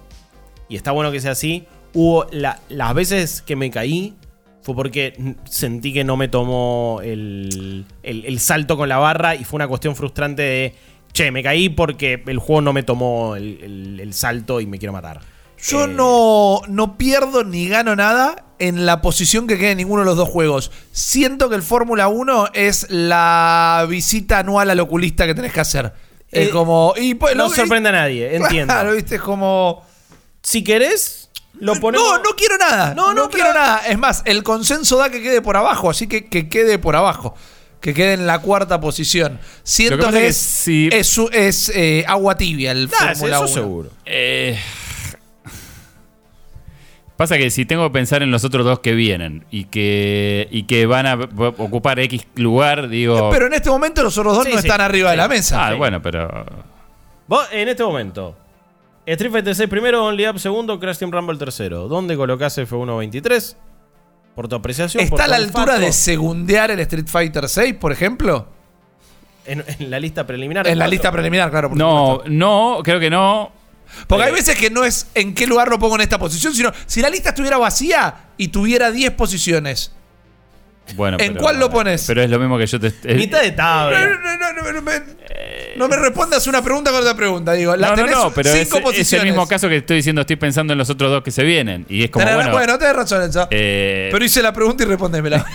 Y 0.69 0.77
está 0.77 0.93
bueno 0.93 1.11
que 1.11 1.21
sea 1.21 1.33
así. 1.33 1.67
Hubo 1.95 2.27
la- 2.31 2.61
las 2.69 2.95
veces 2.95 3.43
que 3.43 3.57
me 3.57 3.71
caí. 3.71 4.15
Fue 4.63 4.75
porque 4.75 5.35
sentí 5.49 5.93
que 5.93 6.05
no 6.05 6.17
me 6.19 6.29
tomó 6.29 7.01
el, 7.03 7.87
el- 8.03 8.25
el 8.27 8.41
salto 8.41 8.77
con 8.77 8.89
la 8.89 8.99
barra. 8.99 9.35
Y 9.35 9.45
fue 9.45 9.57
una 9.57 9.67
cuestión 9.69 9.97
frustrante 9.97 10.43
de. 10.43 10.75
Che, 11.13 11.31
me 11.31 11.43
caí 11.43 11.69
porque 11.69 12.23
el 12.27 12.39
juego 12.39 12.61
no 12.63 12.73
me 12.73 12.83
tomó 12.83 13.37
el, 13.37 13.59
el- 13.63 14.01
el 14.01 14.15
salto 14.15 14.61
y 14.61 14.67
me 14.67 14.79
quiero 14.79 14.93
matar. 14.93 15.21
Yo 15.63 15.85
Eh, 15.85 15.89
no, 15.89 16.63
no 16.69 16.97
pierdo 16.97 17.45
ni 17.45 17.69
gano 17.69 17.95
nada 17.97 18.45
en 18.59 18.87
la 18.87 19.03
posición 19.03 19.47
que 19.47 19.59
quede 19.59 19.73
en 19.73 19.79
ninguno 19.79 20.03
de 20.03 20.07
los 20.07 20.17
dos 20.17 20.29
juegos. 20.29 20.71
Siento 20.93 21.49
que 21.51 21.57
el 21.57 21.63
Fórmula 21.63 22.09
1 22.09 22.49
es 22.55 22.87
la 22.91 23.85
visita 23.89 24.39
anual 24.39 24.71
al 24.71 24.81
oculista 24.81 25.27
que 25.27 25.35
tenés 25.35 25.53
que 25.53 25.61
hacer. 25.61 25.93
Es 26.31 26.49
Eh, 26.49 26.51
como. 26.51 26.95
Y, 26.97 27.15
pues, 27.15 27.35
No 27.37 27.49
lo- 27.49 27.55
sorprende 27.55 27.89
a 27.89 27.93
nadie, 27.93 28.37
entiendo. 28.37 28.73
Claro, 28.73 28.93
viste, 28.95 29.17
es 29.17 29.21
como. 29.21 29.85
Si 30.43 30.65
querés, 30.65 31.29
lo 31.59 31.75
ponemos. 31.75 32.07
No, 32.09 32.19
no 32.19 32.31
quiero 32.37 32.57
nada. 32.57 32.95
No, 32.95 33.09
No, 33.13 33.25
no, 33.25 33.29
quiero 33.31 33.49
pero- 33.51 33.61
nada. 33.61 33.79
Es 33.87 33.99
más, 33.99 34.23
el 34.25 34.43
consenso 34.43 34.97
da 34.97 35.11
que 35.11 35.21
quede 35.21 35.43
por 35.43 35.57
abajo, 35.59 35.91
así 35.91 36.07
que 36.07 36.27
que 36.27 36.49
quede 36.49 36.79
por 36.79 36.97
abajo. 36.97 37.35
Que 37.81 37.95
quede 37.95 38.13
en 38.15 38.27
la 38.27 38.41
cuarta 38.41 38.79
posición. 38.81 39.39
Siento 39.63 40.11
que 40.11 40.27
es, 40.27 40.37
es 40.37 40.39
que 40.39 40.63
si- 40.65 40.89
es, 40.93 41.07
su- 41.07 41.31
es, 41.33 41.71
eh, 41.75 42.05
agua 42.07 42.37
tibia 42.37 42.73
el 42.73 42.91
Ah, 43.01 43.15
Fórmula 43.15 43.37
eso 43.37 43.45
1. 43.45 43.49
seguro. 43.55 43.91
eh, 44.05 44.59
pasa 47.17 47.37
que 47.37 47.51
si 47.51 47.67
tengo 47.67 47.85
que 47.89 47.93
pensar 47.93 48.23
en 48.23 48.31
los 48.31 48.45
otros 48.45 48.65
dos 48.65 48.81
que 48.81 48.93
vienen 48.95 49.45
y 49.51 49.65
que, 49.65 50.49
y 50.51 50.63
que 50.65 50.87
van 50.87 51.07
a 51.07 51.15
ocupar 51.15 51.99
X 52.01 52.27
lugar, 52.37 52.89
digo. 52.89 53.31
Pero 53.31 53.47
en 53.47 53.53
este 53.55 53.69
momento 53.71 54.03
los 54.03 54.17
otros 54.17 54.37
dos 54.37 54.45
Sí, 54.45 54.53
no 54.55 54.59
sí, 54.61 54.67
están 54.67 54.81
arriba 54.81 55.11
de 55.11 55.17
la 55.19 55.29
mesa. 55.29 55.67
ah, 55.69 55.73
sí. 55.73 55.77
bueno, 55.79 56.01
pero. 56.01 56.47
Vos, 57.29 57.47
en 57.53 57.69
este 57.69 57.83
momento, 57.85 58.37
Street 59.07 59.31
Fighter 59.33 59.55
6 59.55 59.69
primero, 59.69 60.05
Only 60.05 60.27
Up 60.29 60.39
segundo, 60.39 60.79
Crash 60.81 60.99
Team 60.99 61.11
Rumble 61.13 61.39
tercero. 61.39 61.89
¿Dónde 61.89 62.17
colocás 62.17 62.57
F123? 62.59 63.57
Por 64.35 64.49
tu 64.49 64.57
apreciación. 64.57 65.09
por 65.09 65.19
¿Está 65.21 65.25
a 65.25 65.29
la 65.29 65.45
altura 65.45 65.79
de 65.79 65.93
segundear 65.93 66.71
el 66.71 66.81
Street 66.81 67.07
Fighter 67.09 67.49
6, 67.49 67.75
por 67.75 67.93
ejemplo? 67.93 68.49
En, 69.45 69.65
en 69.67 69.91
la 69.91 69.99
lista 69.99 70.27
preliminar. 70.27 70.67
En 70.69 70.79
la 70.79 70.87
lista 70.87 71.11
preliminar, 71.11 71.51
claro. 71.51 71.71
por 71.71 71.79
No, 71.79 72.07
supuesto. 72.13 72.31
no, 72.31 72.79
creo 72.85 73.01
que 73.01 73.11
no. 73.11 73.53
Porque 74.07 74.25
hay 74.25 74.31
eh, 74.31 74.35
veces 74.35 74.57
que 74.57 74.71
no 74.71 74.85
es 74.85 75.09
en 75.15 75.35
qué 75.35 75.47
lugar 75.47 75.69
lo 75.69 75.79
pongo 75.79 75.97
en 75.97 76.03
esta 76.03 76.19
posición, 76.19 76.55
sino 76.55 76.73
si 76.87 77.01
la 77.01 77.11
lista 77.11 77.31
estuviera 77.31 77.59
vacía 77.59 78.31
y 78.37 78.49
tuviera 78.49 78.91
10 78.91 79.11
posiciones. 79.13 79.93
Bueno, 80.95 81.17
¿En 81.21 81.33
pero- 81.33 81.41
cuál 81.43 81.59
lo 81.59 81.71
pones? 81.71 82.05
Pero 82.07 82.23
es 82.23 82.31
lo 82.31 82.39
mismo 82.39 82.59
que 82.59 82.67
yo 82.67 82.79
te. 82.81 82.89
es- 82.89 83.17
Mitad 83.17 83.43
de 83.43 83.51
No, 83.51 83.57
tabla. 83.57 84.01
no, 84.01 84.37
no, 84.39 84.53
no, 84.63 84.73
no 84.73 84.83
me, 84.83 84.93
no 85.77 85.89
me 85.89 85.97
respondas 85.97 86.47
una 86.47 86.63
pregunta 86.63 86.91
con 86.91 87.01
otra 87.01 87.15
pregunta. 87.15 87.53
Digo, 87.53 87.75
la 87.77 87.89
No, 87.89 87.97
no, 87.97 88.03
tenés 88.03 88.17
no, 88.17 88.31
pero 88.33 88.51
es, 88.51 89.13
el 89.13 89.25
mismo 89.25 89.47
caso 89.47 89.69
que 89.69 89.77
estoy 89.79 89.97
diciendo, 89.99 90.21
estoy 90.21 90.37
pensando 90.37 90.73
en 90.73 90.79
los 90.79 90.91
otros 90.91 91.11
dos 91.11 91.23
que 91.23 91.31
se 91.31 91.43
vienen. 91.45 91.87
Y 91.89 92.05
es 92.05 92.11
como, 92.11 92.25
Tenés- 92.25 92.35
bueno, 92.35 92.53
bueno, 92.53 92.79
tenés 92.79 92.97
razón, 92.97 93.23
eso. 93.23 93.47
eh, 93.51 94.09
pero 94.13 94.25
hice 94.25 94.43
la 94.43 94.53
pregunta 94.53 94.83
y 94.83 94.87
respondémela. 94.87 95.45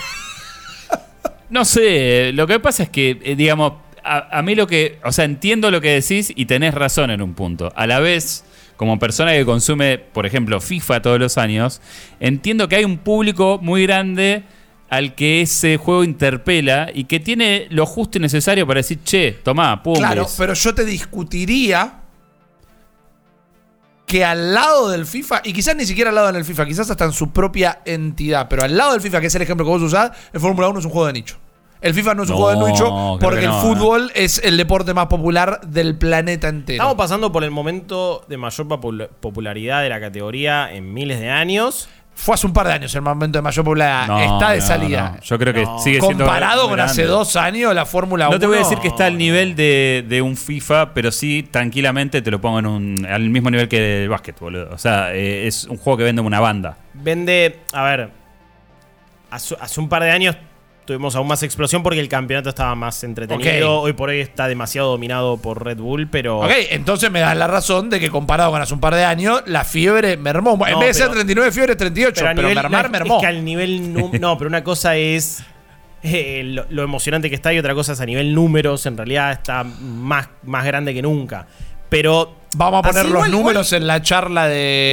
no 1.49 1.65
sé, 1.65 2.31
lo 2.33 2.47
que 2.47 2.59
pasa 2.59 2.83
es 2.83 2.89
que, 2.89 3.19
eh, 3.23 3.35
digamos, 3.35 3.73
a, 4.03 4.37
a 4.37 4.41
mí 4.41 4.55
lo 4.55 4.67
que, 4.67 4.99
o 5.03 5.11
sea, 5.11 5.25
entiendo 5.25 5.71
lo 5.71 5.81
que 5.81 5.89
decís 5.99 6.31
y 6.35 6.45
tenés 6.45 6.73
razón 6.73 7.11
en 7.11 7.21
un 7.21 7.33
punto. 7.33 7.71
A 7.75 7.87
la 7.87 7.99
vez, 7.99 8.43
como 8.77 8.99
persona 8.99 9.33
que 9.33 9.45
consume, 9.45 9.97
por 9.97 10.25
ejemplo, 10.25 10.59
FIFA 10.61 11.01
todos 11.01 11.19
los 11.19 11.37
años, 11.37 11.81
entiendo 12.19 12.67
que 12.67 12.75
hay 12.77 12.83
un 12.85 12.97
público 12.97 13.59
muy 13.61 13.83
grande 13.85 14.43
al 14.95 15.15
que 15.15 15.41
ese 15.41 15.77
juego 15.77 16.03
interpela 16.03 16.89
y 16.93 17.05
que 17.05 17.19
tiene 17.19 17.67
lo 17.69 17.85
justo 17.85 18.17
y 18.17 18.21
necesario 18.21 18.65
para 18.67 18.79
decir, 18.79 18.99
che, 19.03 19.31
tomá, 19.43 19.81
pum. 19.83 19.95
claro, 19.95 20.23
ves". 20.23 20.35
pero 20.37 20.53
yo 20.53 20.73
te 20.75 20.85
discutiría 20.85 22.01
que 24.05 24.23
al 24.23 24.53
lado 24.53 24.89
del 24.89 25.05
FIFA, 25.05 25.41
y 25.43 25.53
quizás 25.53 25.75
ni 25.75 25.85
siquiera 25.85 26.09
al 26.09 26.15
lado 26.15 26.31
del 26.31 26.45
FIFA, 26.45 26.65
quizás 26.65 26.89
hasta 26.89 27.05
en 27.05 27.11
su 27.11 27.31
propia 27.31 27.79
entidad, 27.85 28.47
pero 28.49 28.63
al 28.63 28.77
lado 28.77 28.91
del 28.93 29.01
FIFA, 29.01 29.19
que 29.21 29.27
es 29.27 29.35
el 29.35 29.41
ejemplo 29.41 29.65
que 29.65 29.71
vos 29.71 29.81
usás, 29.81 30.11
el 30.31 30.39
Fórmula 30.39 30.67
1 30.69 30.79
es 30.79 30.85
un 30.85 30.91
juego 30.91 31.07
de 31.07 31.13
nicho. 31.13 31.37
El 31.81 31.93
FIFA 31.93 32.15
no 32.15 32.23
es 32.23 32.29
un 32.29 32.35
No, 32.35 32.41
juego 32.43 32.65
de 32.65 32.71
nicho 32.71 33.17
porque 33.19 33.39
que 33.39 33.45
el 33.45 33.51
no, 33.51 33.61
fútbol 33.61 34.11
es 34.15 34.41
el 34.43 34.57
deporte 34.57 34.93
más 34.93 35.07
popular 35.07 35.59
del 35.67 35.97
planeta 35.97 36.47
entero. 36.47 36.77
Estamos 36.77 36.95
pasando 36.95 37.31
por 37.31 37.43
el 37.43 37.51
momento 37.51 38.23
de 38.27 38.37
mayor 38.37 38.67
popul- 38.67 39.09
popularidad 39.19 39.81
de 39.83 39.89
la 39.89 39.99
categoría 39.99 40.71
en 40.73 40.93
miles 40.93 41.19
de 41.19 41.29
años. 41.29 41.89
Fue 42.17 42.33
hace 42.33 42.47
un 42.47 42.53
par 42.53 42.65
de 42.65 42.73
años 42.73 42.95
el 42.95 43.01
momento 43.01 43.37
de 43.37 43.41
mayor 43.41 43.63
popularidad. 43.65 44.07
No, 44.07 44.19
Está 44.35 44.51
de 44.51 44.59
no, 44.59 44.65
salida. 44.65 45.11
no. 45.15 45.21
Yo 45.21 45.37
creo 45.37 45.53
que 45.53 45.63
No. 45.63 45.79
sigue 45.79 45.99
siendo. 45.99 46.23
Comparado 46.25 46.69
con 46.69 46.79
hace 46.79 47.03
dos 47.03 47.35
años, 47.35 47.75
la 47.75 47.85
Fórmula 47.85 48.27
1. 48.29 48.35
No 48.35 48.39
te 48.39 48.47
voy 48.47 48.55
a 48.55 48.59
decir 48.59 48.77
que 48.79 48.87
está 48.87 49.05
al 49.07 49.17
nivel 49.17 49.55
de, 49.55 50.03
de 50.07 50.21
un 50.21 50.37
FIFA, 50.37 50.93
pero 50.93 51.11
sí 51.11 51.47
tranquilamente 51.51 52.21
te 52.21 52.31
lo 52.31 52.39
pongo 52.39 52.59
en 52.59 52.65
un, 52.67 53.05
al 53.05 53.29
mismo 53.29 53.51
nivel 53.51 53.67
que 53.67 54.03
el 54.03 54.09
básquet, 54.09 54.39
boludo. 54.39 54.69
O 54.71 54.77
sea, 54.77 55.13
eh, 55.13 55.45
es 55.45 55.65
un 55.65 55.77
juego 55.77 55.97
que 55.97 56.03
vende 56.05 56.21
una 56.21 56.39
banda. 56.39 56.77
Vende, 56.93 57.59
a 57.73 57.83
ver, 57.83 58.09
hace, 59.29 59.55
hace 59.59 59.79
un 59.81 59.89
par 59.89 60.01
de 60.03 60.11
años 60.11 60.37
tuvimos 60.85 61.15
aún 61.15 61.27
más 61.27 61.41
explosión 61.43 61.83
porque 61.83 61.99
el 61.99 62.07
campeonato 62.07 62.49
estaba 62.49 62.75
más 62.75 63.03
entretenido. 63.03 63.81
Hoy 63.81 63.93
por 63.93 64.09
hoy 64.09 64.19
está 64.19 64.47
demasiado 64.47 64.91
dominado 64.91 65.37
por 65.37 65.63
Red 65.63 65.77
Bull, 65.77 66.07
pero... 66.07 66.39
Ok, 66.39 66.51
entonces 66.69 67.09
me 67.11 67.19
das 67.19 67.35
la 67.35 67.47
razón 67.47 67.89
de 67.89 67.99
que 67.99 68.09
comparado 68.09 68.51
con 68.51 68.61
hace 68.61 68.73
un 68.73 68.79
par 68.79 68.93
de 68.95 69.03
años, 69.03 69.41
la 69.47 69.63
fiebre 69.63 70.15
mermó. 70.17 70.53
en 70.67 70.79
vez 70.79 70.87
de 70.89 70.93
ser 70.93 71.03
pero- 71.07 71.15
39 71.15 71.51
fiebre 71.51 71.71
es 71.73 71.77
38, 71.77 72.13
pero, 72.15 72.27
a 72.29 72.33
nivel- 72.33 72.55
mermar 72.55 72.89
mermó. 72.89 73.15
Es 73.17 73.21
que 73.21 73.27
al 73.27 73.43
nivel... 73.43 73.93
no, 74.21 74.37
pero 74.37 74.47
una 74.47 74.63
cosa 74.63 74.95
es... 74.95 75.43
eh, 76.03 76.41
lo, 76.45 76.65
lo 76.69 76.83
emocionante 76.83 77.29
que 77.29 77.35
está 77.35 77.51
y 77.51 77.57
otra 77.59 77.73
cosa 77.73 77.93
es 77.93 78.01
a 78.01 78.05
nivel 78.05 78.33
números, 78.35 78.85
en 78.85 78.95
realidad 78.97 79.31
está 79.31 79.63
más, 79.63 80.29
más 80.43 80.63
grande 80.65 80.93
que 80.93 81.01
nunca. 81.01 81.47
Pero... 81.89 82.44
Vamos 82.57 82.79
a 82.79 82.87
poner 82.87 83.01
así 83.03 83.09
los 83.09 83.17
igual- 83.27 83.31
números 83.31 83.73
en 83.73 83.85
la 83.87 84.01
charla 84.01 84.47
de. 84.47 84.91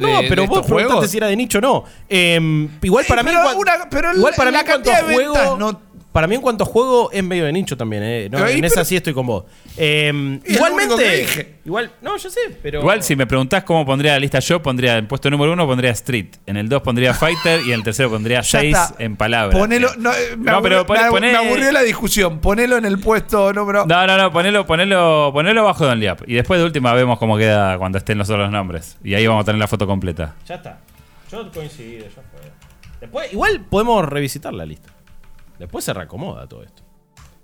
No, 0.00 0.06
de- 0.06 0.12
no, 0.14 0.22
de 0.22 0.28
pero 0.28 0.42
vos 0.46 0.56
estos 0.58 0.66
preguntaste 0.66 0.92
juegos. 0.94 1.10
si 1.10 1.16
era 1.18 1.26
de 1.26 1.36
nicho 1.36 1.58
o 1.58 1.60
no. 1.60 1.84
Eh, 2.08 2.68
igual 2.82 3.04
Sí, 3.04 3.08
para 3.10 3.22
mí. 3.22 3.30
pero 3.30 3.58
una- 3.58 3.88
pero 3.90 4.16
igual 4.16 4.34
para 4.36 4.50
mí 4.50 4.56
la 4.56 4.64
cuanto 4.64 4.90
cantidad 4.90 5.06
de 5.08 5.14
juego. 5.14 5.34
ventas 5.34 5.58
no- 5.58 5.80
Para 6.12 6.26
mí 6.26 6.34
en 6.34 6.40
cuanto 6.40 6.64
a 6.64 6.66
juego 6.66 7.10
es 7.12 7.22
medio 7.22 7.44
de 7.44 7.52
nicho 7.52 7.76
también, 7.76 8.02
eh. 8.02 8.28
No, 8.30 8.38
Pero 8.38 8.50
ahí, 8.50 8.58
en 8.58 8.64
esa 8.64 8.84
sí 8.84 8.96
estoy 8.96 9.14
con 9.14 9.26
vos. 9.26 9.44
Eh, 9.76 10.40
que 10.44 10.52
igualmente. 10.54 11.56
Igual. 11.64 11.92
No, 12.02 12.16
yo 12.16 12.28
sé, 12.30 12.40
pero. 12.62 12.80
Igual, 12.80 13.02
si 13.04 13.14
me 13.14 13.26
preguntás 13.28 13.62
cómo 13.62 13.86
pondría 13.86 14.14
la 14.14 14.18
lista 14.18 14.40
yo, 14.40 14.60
pondría 14.60 14.98
en 14.98 15.06
puesto 15.06 15.30
número 15.30 15.52
uno 15.52 15.66
pondría 15.68 15.90
Street. 15.92 16.26
En 16.46 16.56
el 16.56 16.68
2 16.68 16.82
pondría 16.82 17.14
Fighter 17.14 17.60
y 17.64 17.68
en 17.68 17.74
el 17.78 17.82
tercero 17.84 18.10
pondría 18.10 18.40
Ya 18.40 18.60
6 18.60 18.76
está. 18.76 18.94
en 19.02 19.14
palabras. 19.16 19.56
Ponelo. 19.56 19.90
No, 19.98 20.12
eh, 20.12 20.36
me, 20.36 20.50
No, 20.50 20.56
aburrió, 20.56 20.84
pero 20.84 20.86
pone- 20.86 21.00
me, 21.00 21.06
abu- 21.06 21.16
poné- 21.16 21.32
me 21.32 21.38
aburrió 21.48 21.70
la 21.72 21.82
discusión. 21.82 22.40
Ponelo 22.40 22.76
en 22.76 22.86
el 22.86 22.98
puesto 22.98 23.52
número. 23.52 23.86
No, 23.86 24.06
no, 24.06 24.16
no, 24.18 24.32
ponelo, 24.32 24.66
ponelo, 24.66 25.30
ponelo 25.32 25.64
bajo 25.64 25.86
de 25.86 25.92
Only 25.92 26.10
Up. 26.10 26.24
Y 26.26 26.34
después 26.34 26.58
de 26.58 26.66
última 26.66 26.92
vemos 26.92 27.18
cómo 27.20 27.36
queda 27.38 27.78
cuando 27.78 27.98
estén 27.98 28.18
los 28.18 28.28
otros 28.30 28.50
nombres. 28.50 28.96
Y 29.04 29.14
ahí 29.14 29.26
vamos 29.28 29.42
a 29.42 29.44
tener 29.46 29.60
la 29.60 29.68
foto 29.68 29.86
completa. 29.86 30.34
Ya 30.48 30.56
está. 30.56 30.80
Yo 31.30 31.48
coincido, 31.52 32.04
ya 32.06 32.10
fue. 32.10 32.50
Después, 33.00 33.32
igual 33.32 33.64
podemos 33.70 34.04
revisitar 34.06 34.52
la 34.52 34.66
lista. 34.66 34.90
Después 35.60 35.84
se 35.84 35.92
reacomoda 35.94 36.46
todo 36.48 36.62
esto. 36.64 36.82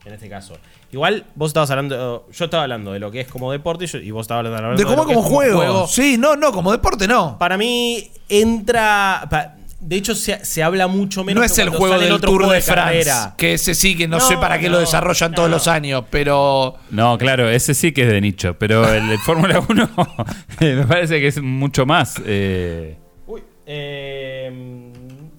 en 0.04 0.12
este 0.14 0.28
caso. 0.28 0.54
Igual 0.92 1.24
vos 1.34 1.48
estabas 1.50 1.68
hablando, 1.70 2.28
yo 2.32 2.44
estaba 2.44 2.62
hablando 2.62 2.92
de 2.92 3.00
lo 3.00 3.10
que 3.10 3.20
es 3.22 3.26
como 3.28 3.50
deporte 3.52 3.84
y, 3.84 3.88
yo- 3.88 3.98
y 3.98 4.10
vos 4.12 4.22
estabas 4.22 4.46
hablando, 4.46 4.76
De 4.76 4.82
lo 4.84 4.88
cómo 4.88 5.04
que 5.06 5.14
como 5.14 5.26
es 5.42 5.52
juego. 5.52 5.86
Sí, 5.88 6.16
no, 6.16 6.36
no, 6.36 6.52
como 6.52 6.70
deporte 6.72 7.06
no. 7.08 7.36
Para 7.38 7.56
mí 7.58 8.08
entra... 8.28 9.26
pa- 9.30 9.52
de 9.78 9.96
hecho, 9.96 10.14
se, 10.14 10.42
se 10.44 10.62
habla 10.62 10.86
mucho 10.86 11.22
menos 11.22 11.40
No 11.40 11.44
es 11.44 11.52
que 11.52 11.62
el 11.62 11.68
juego 11.68 11.98
del 11.98 12.10
otro 12.12 12.30
Tour 12.30 12.38
juego 12.42 12.52
de 12.52 12.62
France. 12.62 12.82
carrera. 13.04 13.34
Que 13.36 13.52
ese 13.54 13.74
sí 13.74 13.94
que 13.96 14.08
no, 14.08 14.18
No, 14.18 14.26
sé 14.26 14.36
para 14.38 14.58
qué 14.58 14.68
lo 14.68 14.76
no, 14.76 14.80
desarrollan 14.80 15.34
todos 15.34 15.50
no. 15.50 15.56
los 15.56 15.68
años, 15.68 16.04
pero. 16.10 16.76
No, 16.90 17.18
claro, 17.18 17.48
ese 17.50 17.74
sí 17.74 17.92
que 17.92 18.02
es 18.02 18.08
de 18.08 18.20
nicho, 18.20 18.56
pero 18.58 18.90
el 18.92 19.06
de 19.08 19.18
Fórmula 19.18 19.60
1 19.68 19.90
me 20.60 20.86
parece 20.86 21.20
que 21.20 21.26
es 21.28 21.42
mucho 21.42 21.84
más. 21.84 22.14
eh, 22.24 22.96
Uy, 23.26 23.42
eh, 23.66 24.92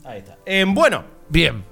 ahí 0.06 0.20
está. 0.20 0.38
Eh, 0.46 0.66
bueno, 0.68 1.04
Bien. 1.30 1.64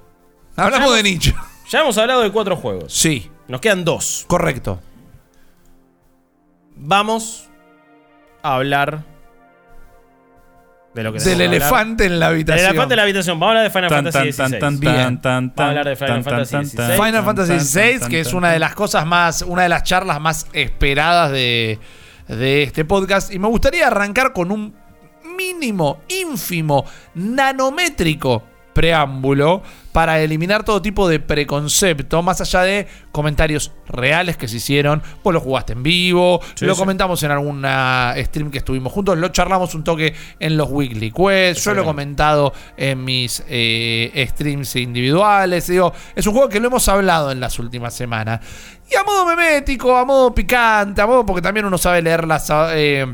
Hablamos 0.56 0.94
de 0.94 1.02
nicho. 1.02 1.34
ya 1.68 1.80
hemos 1.80 1.96
hablado 1.98 2.22
de 2.22 2.30
cuatro 2.32 2.56
juegos. 2.56 2.92
Sí, 2.92 3.30
Nos 3.48 3.60
quedan 3.60 3.84
dos. 3.84 4.24
correcto. 4.26 4.80
Vamos 6.76 7.48
a 8.42 8.54
hablar 8.56 9.02
de 10.94 11.02
lo 11.02 11.12
que 11.12 11.18
Del 11.18 11.24
tenemos 11.38 11.38
que 11.38 11.44
hablar. 11.44 11.62
elefante 11.62 12.04
en 12.06 12.20
la 12.20 12.26
Del 12.26 12.34
habitación. 12.36 12.68
elefante 12.70 12.94
en 12.94 12.96
la 12.96 13.02
habitación. 13.02 13.40
Vamos 13.40 13.46
a 13.46 13.50
hablar 13.58 13.64
de 13.64 13.70
Final 13.70 13.90
tan, 13.90 14.04
Fantasy 14.12 14.32
tan, 14.36 14.48
XVI. 14.48 14.58
tan, 14.60 14.60
tan, 14.60 14.80
Bien. 14.80 14.94
tan, 14.96 15.20
tan, 15.20 15.52
Vamos 15.56 15.58
a 15.58 15.68
hablar 15.68 15.86
de 15.88 15.96
Final 15.96 16.14
tan, 16.14 16.24
Fantasy 16.24 16.52
tan, 16.52 16.64
XVI. 16.66 16.76
tan, 16.76 16.90
Final 16.90 17.12
tan, 17.12 17.24
Fantasy 17.24 17.48
tan, 17.48 18.00
tan, 18.00 18.10
que 18.10 18.20
es 18.20 18.28
tan, 18.28 18.36
una 18.36 18.50
de 18.52 18.58
las 18.58 18.74
cosas 18.74 19.06
más, 19.06 19.42
una 19.42 19.62
de 19.62 19.68
las 19.68 19.82
charlas 19.84 20.20
más 20.20 20.46
esperadas 20.52 21.30
de, 21.32 21.78
de 22.28 22.62
este 22.62 22.84
podcast. 22.84 23.32
Y 23.32 23.38
me 23.38 23.48
gustaría 23.48 23.86
arrancar 23.86 24.32
con 24.32 24.50
un 24.50 24.74
mínimo, 25.36 26.00
ínfimo, 26.08 26.84
nanométrico 27.14 28.42
preámbulo 28.76 29.62
para 29.92 30.20
eliminar 30.20 30.62
todo 30.62 30.82
tipo 30.82 31.08
de 31.08 31.18
preconcepto, 31.20 32.22
más 32.22 32.42
allá 32.42 32.60
de 32.62 32.86
comentarios 33.12 33.72
reales 33.88 34.36
que 34.36 34.46
se 34.46 34.58
hicieron. 34.58 35.02
Vos 35.24 35.32
lo 35.32 35.40
jugaste 35.40 35.72
en 35.72 35.82
vivo, 35.82 36.40
Sí, 36.54 36.66
lo 36.66 36.74
sí. 36.74 36.80
comentamos 36.80 37.22
en 37.22 37.30
alguna 37.30 38.14
stream 38.18 38.50
que 38.50 38.58
estuvimos 38.58 38.92
juntos, 38.92 39.16
lo 39.16 39.28
charlamos 39.30 39.74
un 39.74 39.84
toque 39.84 40.14
en 40.38 40.58
los 40.58 40.68
Weekly 40.70 41.10
Quest, 41.12 41.64
yo 41.64 41.72
lo 41.72 41.80
he 41.80 41.84
comentado 41.86 42.52
en 42.76 43.02
mis 43.04 43.42
eh, 43.48 44.26
streams 44.30 44.76
individuales. 44.76 45.66
Digo, 45.66 45.94
es 46.14 46.26
un 46.26 46.34
juego 46.34 46.50
que 46.50 46.60
lo 46.60 46.66
hemos 46.68 46.86
hablado 46.88 47.32
en 47.32 47.40
las 47.40 47.58
últimas 47.58 47.94
semanas. 47.94 48.40
Y 48.92 48.94
a 48.96 49.02
modo 49.02 49.24
memético, 49.24 49.96
a 49.96 50.04
modo 50.04 50.34
picante, 50.34 51.00
a 51.00 51.06
modo 51.06 51.24
porque 51.24 51.40
también 51.40 51.64
uno 51.64 51.78
sabe 51.78 52.02
leer 52.02 52.26
las. 52.28 52.48
eh, 52.74 53.06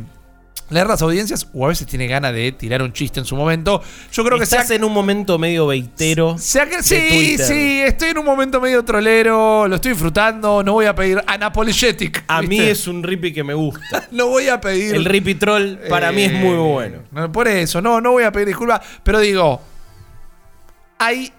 leer 0.72 0.86
las 0.86 1.02
audiencias 1.02 1.46
o 1.52 1.64
a 1.66 1.68
veces 1.68 1.86
tiene 1.86 2.06
ganas 2.06 2.32
de 2.32 2.50
tirar 2.52 2.82
un 2.82 2.92
chiste 2.92 3.20
en 3.20 3.26
su 3.26 3.36
momento. 3.36 3.82
Yo 4.12 4.24
creo 4.24 4.38
que 4.38 4.44
Estás 4.44 4.70
en 4.70 4.82
un 4.84 4.92
momento 4.92 5.38
medio 5.38 5.66
veitero. 5.66 6.36
sea 6.38 6.66
que 6.68 6.78
de 6.78 6.82
sí, 6.82 6.96
Twitter. 7.10 7.46
sí, 7.46 7.80
estoy 7.86 8.10
en 8.10 8.18
un 8.18 8.24
momento 8.24 8.60
medio 8.60 8.84
trolero, 8.84 9.68
lo 9.68 9.76
estoy 9.76 9.92
disfrutando, 9.92 10.62
no 10.62 10.72
voy 10.72 10.86
a 10.86 10.94
pedir 10.94 11.22
unapologetic. 11.34 12.24
A 12.28 12.42
mí 12.42 12.58
es 12.58 12.86
un 12.86 13.02
rippy 13.02 13.32
que 13.32 13.44
me 13.44 13.54
gusta. 13.54 14.08
no 14.10 14.28
voy 14.28 14.48
a 14.48 14.60
pedir 14.60 14.94
El 14.94 15.04
rippy 15.04 15.34
troll 15.36 15.76
para 15.88 16.10
mí 16.12 16.22
es 16.24 16.32
muy 16.32 16.54
Eh, 16.54 16.56
bueno. 16.58 16.98
no, 17.10 17.30
Por 17.30 17.48
eso, 17.48 17.80
no, 17.80 18.00
no 18.00 18.12
voy 18.12 18.24
a 18.24 18.32
pedir 18.32 18.48
disculpas, 18.48 18.80
pero 19.02 19.20
digo, 19.20 19.60
hay 20.98 21.32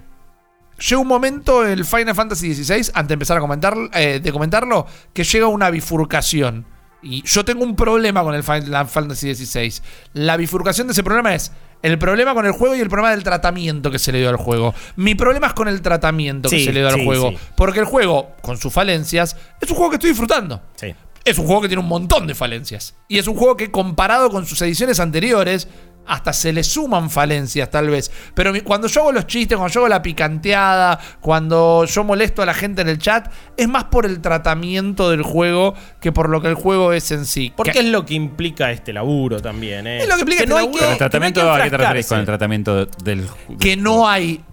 llega 0.90 1.00
un 1.02 1.08
momento 1.08 1.66
en 1.66 1.72
el 1.74 1.86
Final 1.86 2.16
Fantasy 2.16 2.54
XVI, 2.54 2.92
antes 2.94 3.08
de 3.08 3.14
empezar 3.14 3.38
a 3.38 3.40
comentar, 3.40 3.76
eh, 3.94 4.20
de 4.22 4.32
comentarlo, 4.32 4.86
que 5.14 5.24
llega 5.24 5.48
una 5.48 5.70
bifurcación. 5.70 6.66
Y 7.04 7.22
yo 7.24 7.44
tengo 7.44 7.64
un 7.64 7.76
problema 7.76 8.24
con 8.24 8.34
el 8.34 8.44
Final 8.44 8.88
Fantasy 8.88 9.36
XVI. 9.36 9.82
La 10.14 10.38
bifurcación 10.38 10.88
de 10.88 10.94
ese 10.94 11.04
problema 11.04 11.36
es 11.36 11.52
el 11.84 12.00
problema 12.00 12.34
con 12.34 12.46
el 12.46 12.54
juego 12.54 12.76
y 12.76 12.80
el 12.80 12.88
problema 12.88 13.12
del 13.12 13.24
tratamiento 13.24 13.92
que 13.92 14.00
se 14.00 14.12
le 14.14 14.20
dio 14.20 14.30
al 14.30 14.38
juego. 14.38 14.74
Mi 14.96 15.16
problema 15.16 15.48
es 15.48 15.54
con 15.54 15.68
el 15.68 15.82
tratamiento 15.82 16.50
que 16.50 16.64
se 16.64 16.72
le 16.72 16.80
dio 16.80 16.88
al 16.88 17.04
juego. 17.04 17.32
sí. 17.32 17.38
Porque 17.58 17.80
el 17.80 17.86
juego, 17.86 18.32
con 18.42 18.58
sus 18.58 18.72
falencias, 18.72 19.36
es 19.60 19.70
un 19.70 19.76
juego 19.76 19.92
que 19.92 19.96
estoy 19.98 20.12
disfrutando. 20.12 20.62
Sí. 20.76 20.96
Es 21.26 21.38
un 21.38 21.46
juego 21.46 21.62
que 21.62 21.68
tiene 21.68 21.82
un 21.82 21.90
montón 21.90 22.26
de 22.26 22.36
falencias. 22.36 22.96
Y 23.08 23.18
es 23.18 23.28
un 23.28 23.36
juego 23.36 23.58
que 23.58 23.70
comparado 23.70 24.30
con 24.30 24.46
sus 24.46 24.62
ediciones 24.62 25.00
anteriores, 25.00 25.68
hasta 26.06 26.34
se 26.34 26.52
le 26.54 26.64
suman 26.64 27.10
falencias 27.10 27.70
tal 27.70 27.90
vez. 27.90 28.12
Pero 28.34 28.52
cuando 28.64 28.88
yo 28.88 29.02
hago 29.02 29.12
los 29.12 29.28
chistes, 29.28 29.58
cuando 29.58 29.74
yo 29.74 29.80
hago 29.82 29.88
la 29.90 30.02
picanteada, 30.02 31.00
cuando 31.22 31.86
yo 31.86 32.04
molesto 32.04 32.42
a 32.42 32.46
la 32.46 32.54
gente 32.54 32.82
en 32.82 32.90
el 32.90 32.98
chat, 32.98 33.32
es 33.58 33.68
más 33.68 33.86
por 33.86 34.06
el 34.06 34.20
tratamiento 34.22 35.10
del 35.10 35.22
juego 35.22 35.74
que 36.02 36.12
por 36.12 36.30
lo 36.30 36.42
que 36.42 36.48
el 36.50 36.56
juego 36.56 36.94
es 36.94 37.12
en 37.12 37.26
sí. 37.26 37.54
Porque 37.56 37.72
Que- 37.72 37.80
es 37.80 37.86
lo 37.86 38.06
que 38.06 38.14
implica 38.16 38.72
este 38.72 38.92
laburo 38.94 39.40
también. 39.42 39.88
¿eh? 39.88 40.02
Es 40.02 40.08
lo 40.10 40.16
que 40.16 40.22
implica 40.22 40.42
este 40.44 40.50
no 40.50 40.58
hay 40.58 40.66
laburo. 40.66 40.80
que, 40.80 40.86
el 40.86 40.90
que 40.90 40.90
no 40.90 40.92
hay 40.94 41.10
tratamiento, 41.10 41.42
que 41.42 41.48
¿a 41.48 41.64
qué 41.64 41.70
te 41.70 41.78
referís 41.78 42.06
enfrascarse. 42.06 42.10
con 42.10 42.20
el 42.20 42.26
tratamiento 42.26 42.86
del 43.04 43.28
que 43.60 43.78
no 43.78 44.08
hay. 44.08 44.44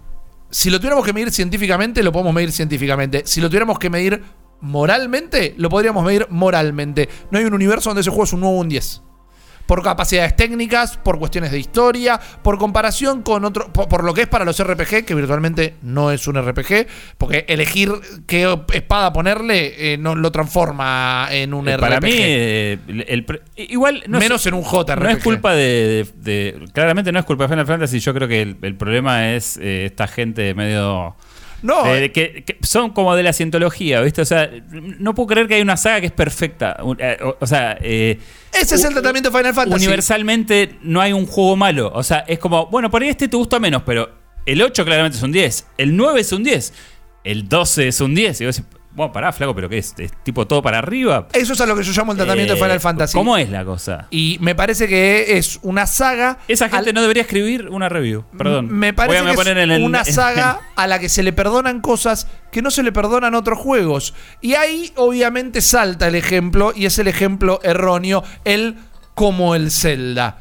Si 0.50 0.68
lo 0.70 0.78
tuviéramos 0.78 1.04
que 1.04 1.12
medir 1.12 1.30
científicamente, 1.30 2.02
lo 2.02 2.10
podemos 2.12 2.34
medir 2.34 2.50
científicamente. 2.52 3.22
Si 3.24 3.40
lo 3.40 3.48
tuviéramos 3.48 3.78
que 3.78 3.88
medir 3.90 4.22
moralmente, 4.60 5.54
lo 5.58 5.68
podríamos 5.68 6.04
medir 6.04 6.26
moralmente. 6.30 7.08
No 7.30 7.38
hay 7.38 7.44
un 7.44 7.54
universo 7.54 7.90
donde 7.90 8.02
ese 8.02 8.10
juego 8.10 8.24
es 8.24 8.32
un 8.32 8.40
9 8.40 8.56
o 8.56 8.60
un 8.60 8.68
10. 8.68 9.02
Por 9.70 9.84
capacidades 9.84 10.34
técnicas, 10.34 10.96
por 10.96 11.20
cuestiones 11.20 11.52
de 11.52 11.60
historia, 11.60 12.18
por 12.42 12.58
comparación 12.58 13.22
con 13.22 13.44
otro. 13.44 13.72
Por, 13.72 13.86
por 13.86 14.02
lo 14.02 14.12
que 14.12 14.22
es 14.22 14.26
para 14.26 14.44
los 14.44 14.60
RPG, 14.60 15.04
que 15.04 15.14
virtualmente 15.14 15.76
no 15.82 16.10
es 16.10 16.26
un 16.26 16.34
RPG, 16.42 16.88
porque 17.16 17.44
elegir 17.46 17.92
qué 18.26 18.52
espada 18.72 19.12
ponerle 19.12 19.92
eh, 19.92 19.96
no 19.96 20.16
lo 20.16 20.32
transforma 20.32 21.28
en 21.30 21.54
un 21.54 21.68
Eh, 21.68 21.76
RPG. 21.76 21.80
Para 21.80 22.00
mí, 22.00 22.10
eh, 22.12 22.78
el- 23.06 23.24
igual 23.56 24.02
no 24.08 24.18
Menos 24.18 24.40
es, 24.40 24.46
en 24.46 24.54
un 24.54 24.64
JRPG. 24.64 25.02
No 25.04 25.08
es 25.10 25.22
culpa 25.22 25.52
de, 25.54 26.08
de- 26.24 26.52
de- 26.56 26.64
Claramente 26.72 27.12
no 27.12 27.20
es 27.20 27.24
culpa 27.24 27.44
de 27.44 27.50
Final 27.50 27.66
Fantasy. 27.66 28.00
Yo 28.00 28.12
creo 28.12 28.26
que 28.26 28.42
el, 28.42 28.56
el 28.62 28.74
problema 28.74 29.34
es 29.34 29.56
eh, 29.58 29.84
esta 29.86 30.08
gente 30.08 30.52
medio. 30.54 31.14
No, 31.62 31.94
eh, 31.94 32.10
que, 32.12 32.44
que 32.44 32.58
son 32.62 32.90
como 32.90 33.14
de 33.14 33.22
la 33.22 33.32
cientología, 33.32 34.00
¿viste? 34.00 34.22
O 34.22 34.24
sea, 34.24 34.50
no 34.70 35.14
puedo 35.14 35.26
creer 35.28 35.46
que 35.48 35.54
hay 35.56 35.62
una 35.62 35.76
saga 35.76 36.00
que 36.00 36.06
es 36.06 36.12
perfecta. 36.12 36.76
Eh, 36.98 37.18
O, 37.22 37.36
o 37.40 37.46
sea, 37.46 37.76
eh, 37.80 38.18
ese 38.52 38.74
es 38.76 38.84
el 38.84 38.92
tratamiento 38.92 39.30
de 39.30 39.36
Final 39.38 39.54
Fantasy. 39.54 39.84
universalmente 39.84 40.76
no 40.82 41.00
hay 41.00 41.12
un 41.12 41.26
juego 41.26 41.56
malo. 41.56 41.90
O 41.94 42.02
sea, 42.02 42.20
es 42.20 42.38
como, 42.38 42.66
bueno, 42.66 42.90
por 42.90 43.02
ahí 43.02 43.08
este 43.08 43.28
te 43.28 43.36
gusta 43.36 43.58
menos, 43.58 43.82
pero 43.84 44.10
el 44.46 44.62
8 44.62 44.84
claramente 44.84 45.18
es 45.18 45.22
un 45.22 45.32
10. 45.32 45.66
El 45.78 45.96
9 45.96 46.20
es 46.20 46.32
un 46.32 46.42
10. 46.42 46.72
El 47.24 47.48
12 47.48 47.88
es 47.88 48.00
un 48.00 48.14
10. 48.14 48.40
Y 48.40 48.46
vos 48.46 48.56
decís, 48.56 48.70
bueno, 48.92 49.12
pará, 49.12 49.32
flaco, 49.32 49.54
pero 49.54 49.68
¿qué 49.68 49.78
es? 49.78 49.94
¿Es 49.98 50.12
tipo 50.24 50.46
todo 50.46 50.62
para 50.62 50.78
arriba? 50.78 51.28
Eso 51.32 51.52
es 51.52 51.60
a 51.60 51.66
lo 51.66 51.76
que 51.76 51.82
yo 51.84 51.92
llamo 51.92 52.12
el 52.12 52.18
tratamiento 52.18 52.54
de 52.54 52.58
Eh, 52.58 52.62
Final 52.62 52.80
Fantasy. 52.80 53.16
¿Cómo 53.16 53.36
es 53.36 53.48
la 53.50 53.64
cosa? 53.64 54.08
Y 54.10 54.36
me 54.40 54.54
parece 54.54 54.88
que 54.88 55.38
es 55.38 55.58
una 55.62 55.86
saga. 55.86 56.38
Esa 56.48 56.68
gente 56.68 56.90
al- 56.90 56.94
no 56.94 57.00
debería 57.02 57.22
escribir 57.22 57.68
una 57.68 57.88
review. 57.88 58.24
Perdón. 58.36 58.68
Me 58.68 58.92
parece 58.92 59.20
Voy 59.20 59.28
a 59.28 59.30
que 59.32 59.36
poner 59.36 59.58
es 59.58 59.64
en 59.64 59.70
el- 59.70 59.82
una 59.82 60.02
en- 60.06 60.12
saga 60.12 60.60
a 60.74 60.86
la 60.86 60.98
que 60.98 61.08
se 61.08 61.22
le 61.22 61.32
perdonan 61.32 61.80
cosas 61.80 62.26
que 62.50 62.62
no 62.62 62.70
se 62.70 62.82
le 62.82 62.90
perdonan 62.92 63.34
otros 63.34 63.58
juegos. 63.58 64.14
Y 64.40 64.54
ahí 64.54 64.92
obviamente 64.96 65.60
salta 65.60 66.08
el 66.08 66.14
ejemplo, 66.16 66.72
y 66.74 66.86
es 66.86 66.98
el 66.98 67.06
ejemplo 67.08 67.60
erróneo, 67.62 68.24
el 68.44 68.76
como 69.14 69.54
el 69.54 69.70
Zelda. 69.70 70.38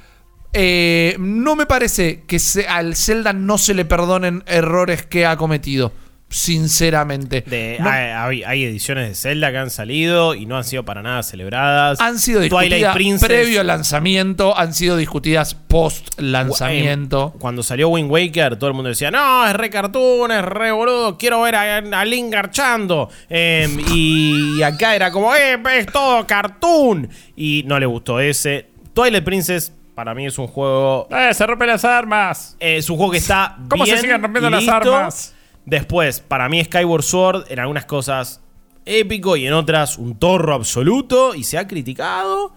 Eh, 0.54 1.16
no 1.20 1.56
me 1.56 1.68
parece 1.68 2.24
que 2.28 2.40
se- 2.40 2.68
al 2.68 2.96
Zelda 2.96 3.34
no 3.34 3.60
se 3.60 3.76
le 3.76 3.86
perdonen 3.86 4.44
errores 4.48 5.06
que 5.06 5.26
ha 5.28 5.38
cometido. 5.38 5.92
Sinceramente. 6.30 7.42
De- 7.42 7.78
No- 7.80 7.90
hay, 7.90 8.64
ediciones 8.64 9.10
de 9.10 9.16
Zelda 9.16 9.52
que 9.52 9.58
han 9.58 9.70
salido 9.70 10.36
y 10.36 10.46
no 10.46 10.58
han 10.58 10.64
sido 10.64 10.86
para 10.86 11.02
nada 11.02 11.24
celebradas. 11.24 12.00
han 12.00 12.20
sido 12.20 12.40
discutidas 12.42 12.96
previo 13.20 13.62
al 13.62 13.68
lanzamiento, 13.68 14.58
han 14.58 14.74
sido 14.74 14.96
discutidas 14.98 15.56
post 15.56 16.20
lanzamiento. 16.20 17.34
Eh, 17.36 17.40
Cuando 17.40 17.64
salió 17.64 17.90
Wind 17.90 18.12
Waker, 18.12 18.58
todo 18.58 18.70
el 18.70 18.74
mundo 18.76 18.90
decía, 18.90 19.12
no, 19.12 19.46
es 19.48 19.54
re 19.54 19.70
cartoon, 19.70 20.32
es 20.32 20.44
re 20.44 20.72
boludo, 20.72 21.18
quiero 21.18 21.42
ver 21.42 21.56
a, 21.56 21.78
a 21.78 22.06
Link 22.06 22.32
garchando. 22.32 23.10
Em, 23.30 23.80
y 23.94 24.62
acá 24.62 24.96
era 24.96 25.12
como, 25.12 25.36
eh, 25.36 25.60
es 25.78 25.86
todo 25.88 26.26
cartoon. 26.28 27.10
Y 27.36 27.64
no 27.66 27.80
le 27.80 27.86
gustó 27.86 28.20
ese. 28.20 28.68
Twilight 28.94 29.24
Princess, 29.24 29.74
para 29.96 30.14
mí 30.14 30.26
es 30.26 30.38
un 30.38 30.48
juego 30.48 31.08
¡Eh, 31.12 31.34
se 31.34 31.46
rompen 31.46 31.68
las 31.68 31.84
armas! 31.86 32.56
es 32.60 32.90
un 32.90 32.98
juego 32.98 33.12
que 33.14 33.18
está 33.18 33.58
¿Cómo 33.70 33.86
se 33.86 33.98
siguen 33.98 34.22
rompiendo 34.22 34.50
las 34.50 34.68
armas? 34.68 35.36
Después, 35.70 36.20
para 36.20 36.50
mí 36.50 36.64
Skyward 36.64 37.04
Sword 37.04 37.46
en 37.52 37.60
algunas 37.60 37.86
cosas 37.86 38.42
épico 38.86 39.36
y 39.38 39.46
en 39.46 39.54
otras 39.54 39.98
un 39.98 40.18
torro 40.18 40.54
absoluto 40.56 41.36
y 41.36 41.44
se 41.44 41.58
ha 41.58 41.68
criticado. 41.68 42.54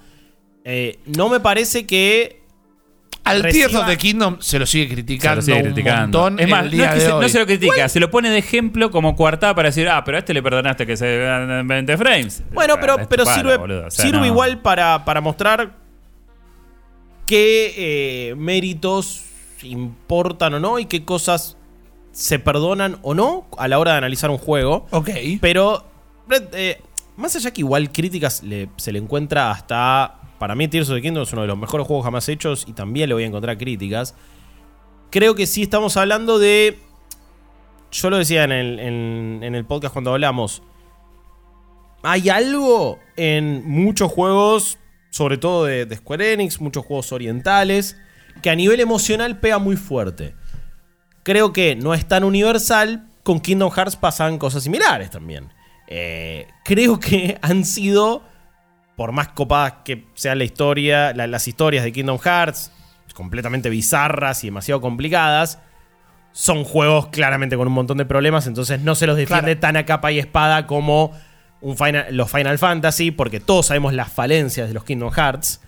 Eh, 0.64 0.98
no 1.06 1.28
me 1.28 1.40
parece 1.40 1.86
que 1.86 2.40
Al 3.24 3.42
reciba- 3.42 3.68
Tears 3.68 3.74
of 3.82 3.86
the 3.86 3.96
Kingdom 3.98 4.36
se 4.40 4.58
lo 4.58 4.64
sigue 4.66 4.86
Se 4.88 4.94
criticando, 4.94 5.36
lo 5.36 5.42
sigue 5.42 5.56
un 5.58 5.62
criticando. 5.64 6.18
montón 6.20 6.40
es 6.40 6.48
más, 6.48 6.64
el 6.64 6.70
no, 6.70 6.76
día 6.76 6.84
es 6.86 6.90
que 6.94 6.98
de 7.00 7.06
se, 7.06 7.12
hoy. 7.12 7.20
no 7.22 7.28
se 7.28 7.38
lo 7.38 7.46
critica, 7.46 7.88
se 7.88 8.00
lo 8.00 8.10
pone 8.10 8.30
de 8.30 8.38
ejemplo 8.38 8.90
como 8.90 9.14
coartada 9.14 9.54
para 9.54 9.68
decir, 9.68 9.88
ah, 9.88 10.02
pero 10.04 10.16
a 10.16 10.20
este 10.20 10.32
le 10.34 10.42
perdonaste 10.42 10.86
que 10.86 10.96
se 10.96 11.04
vean 11.18 11.66
20 11.68 11.96
frames. 11.98 12.42
Bueno, 12.52 12.76
pero, 12.80 12.96
pero 13.08 13.26
sirve, 13.26 13.56
boludo. 13.58 13.86
O 13.86 13.90
sea, 13.90 14.04
sirve 14.04 14.20
no. 14.20 14.26
igual 14.26 14.60
para, 14.62 15.04
para 15.04 15.20
mostrar 15.20 15.76
qué 17.26 17.74
eh, 18.30 18.34
méritos 18.36 19.24
importan 19.62 20.54
o 20.54 20.60
no 20.60 20.78
y 20.78 20.86
qué 20.86 21.04
cosas 21.04 21.56
se 22.12 22.38
perdonan 22.38 22.98
o 23.02 23.14
no 23.14 23.46
a 23.58 23.68
la 23.68 23.78
hora 23.78 23.92
de 23.92 23.98
analizar 23.98 24.30
un 24.30 24.38
juego. 24.38 24.86
Ok. 24.90 25.10
Pero, 25.40 25.84
eh, 26.52 26.80
más 27.16 27.34
allá 27.36 27.50
que 27.52 27.60
igual 27.62 27.90
críticas 27.90 28.42
le- 28.42 28.68
se 28.76 28.92
le 28.92 28.98
encuentra 28.98 29.50
hasta... 29.50 30.18
Para 30.38 30.54
mí 30.56 30.66
Tears 30.66 30.88
of 30.90 30.96
the 30.96 31.02
Kingdom 31.02 31.22
es 31.22 31.32
uno 31.32 31.42
de 31.42 31.48
los 31.48 31.56
mejores 31.58 31.86
juegos 31.86 32.04
jamás 32.04 32.28
hechos 32.28 32.64
y 32.66 32.72
también 32.72 33.08
le 33.08 33.14
voy 33.14 33.22
a 33.22 33.26
encontrar 33.26 33.56
críticas. 33.58 34.14
Creo 35.10 35.34
que 35.34 35.46
sí 35.46 35.62
estamos 35.62 35.96
hablando 35.96 36.38
de... 36.38 36.78
Yo 37.92 38.10
lo 38.10 38.16
decía 38.18 38.44
en 38.44 38.52
el, 38.52 38.78
en- 38.80 39.40
en 39.42 39.54
el 39.54 39.64
podcast 39.64 39.92
cuando 39.92 40.12
hablamos. 40.12 40.62
hay 42.02 42.28
algo 42.28 42.98
en 43.16 43.68
muchos 43.68 44.10
juegos, 44.10 44.78
sobre 45.10 45.38
todo 45.38 45.64
de, 45.66 45.86
de 45.86 45.96
Square 45.96 46.32
Enix, 46.32 46.60
muchos 46.60 46.84
juegos 46.84 47.12
orientales, 47.12 47.96
que 48.42 48.50
a 48.50 48.56
nivel 48.56 48.80
emocional 48.80 49.38
pega 49.38 49.58
muy 49.58 49.76
fuerte. 49.76 50.34
Creo 51.22 51.52
que 51.52 51.76
no 51.76 51.94
es 51.94 52.06
tan 52.06 52.24
universal. 52.24 53.06
Con 53.22 53.38
Kingdom 53.40 53.70
Hearts 53.70 53.94
pasan 53.96 54.38
cosas 54.38 54.64
similares 54.64 55.10
también. 55.10 55.52
Eh, 55.86 56.48
creo 56.64 56.98
que 56.98 57.38
han 57.42 57.64
sido, 57.64 58.22
por 58.96 59.12
más 59.12 59.28
copadas 59.28 59.74
que 59.84 60.06
sea 60.14 60.34
la 60.34 60.44
historia, 60.44 61.12
la- 61.14 61.26
las 61.28 61.46
historias 61.46 61.84
de 61.84 61.92
Kingdom 61.92 62.18
Hearts, 62.18 62.72
completamente 63.14 63.68
bizarras 63.68 64.42
y 64.42 64.46
demasiado 64.48 64.80
complicadas, 64.80 65.58
son 66.32 66.64
juegos 66.64 67.08
claramente 67.08 67.56
con 67.58 67.68
un 67.68 67.74
montón 67.74 67.98
de 67.98 68.06
problemas, 68.06 68.46
entonces 68.46 68.80
no 68.80 68.94
se 68.94 69.06
los 69.06 69.16
defiende 69.18 69.56
Claro. 69.56 69.60
tan 69.60 69.76
a 69.76 69.84
capa 69.84 70.10
y 70.12 70.18
espada 70.18 70.66
como 70.66 71.12
un 71.60 71.76
Final- 71.76 72.06
los 72.16 72.30
Final 72.30 72.58
Fantasy, 72.58 73.10
porque 73.10 73.38
todos 73.38 73.66
sabemos 73.66 73.92
las 73.92 74.10
falencias 74.10 74.66
de 74.68 74.74
los 74.74 74.84
Kingdom 74.84 75.12
Hearts, 75.12 75.60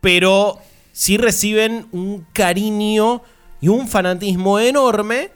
pero 0.00 0.58
sí 0.92 1.18
reciben 1.18 1.86
un 1.92 2.26
cariño 2.32 3.22
y 3.60 3.68
un 3.68 3.88
fanatismo 3.88 4.58
enorme 4.58 5.30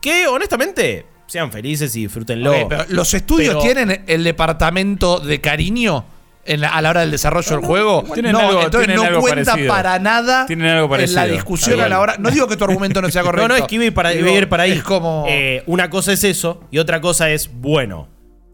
que 0.00 0.26
honestamente 0.26 1.06
sean 1.26 1.52
felices 1.52 1.94
y 1.96 2.02
disfrútenlo. 2.02 2.52
Ok, 2.52 2.66
pero 2.68 2.84
los 2.88 3.12
estudios 3.14 3.56
Pero- 3.56 3.60
tienen 3.60 4.04
el 4.06 4.24
departamento 4.24 5.20
de 5.20 5.40
cariño 5.40 6.04
en 6.46 6.62
la- 6.62 6.70
a 6.70 6.80
la 6.80 6.88
hora 6.90 7.00
del 7.02 7.10
desarrollo 7.10 7.50
del 7.56 7.60
juego. 7.66 8.04
tienen 8.14 8.32
no, 8.32 8.38
algo- 8.38 8.62
entonces 8.62 8.86
tienen 8.86 8.96
no 8.96 9.02
algo 9.08 9.20
cuenta 9.20 9.50
parecido. 9.52 9.68
para 9.74 9.98
nada 9.98 10.46
Tienen 10.46 10.66
algo 10.68 10.96
en 10.96 11.14
la 11.14 11.26
discusión 11.26 11.78
a 11.80 11.88
la 11.88 12.00
hora. 12.00 12.16
No 12.18 12.30
digo 12.30 12.48
que 12.48 12.56
tu 12.56 12.64
argumento 12.64 13.02
no 13.02 13.10
sea 13.10 13.22
correcto. 13.22 13.42
No, 13.48 13.54
no, 13.54 13.56
es 13.56 13.68
que 13.68 13.74
iba 13.74 13.84
a 13.84 13.86
ir 13.88 13.92
para, 13.94 14.10
Digo, 14.10 14.28
ir 14.28 14.48
para 14.48 14.62
ahí. 14.62 14.72
Es 14.72 14.82
como. 14.82 15.26
Eh, 15.28 15.62
una 15.66 15.90
cosa 15.90 16.12
es 16.14 16.24
eso 16.24 16.62
y 16.70 16.78
otra 16.78 17.02
cosa 17.02 17.28
es, 17.28 17.50
bueno, 17.52 18.08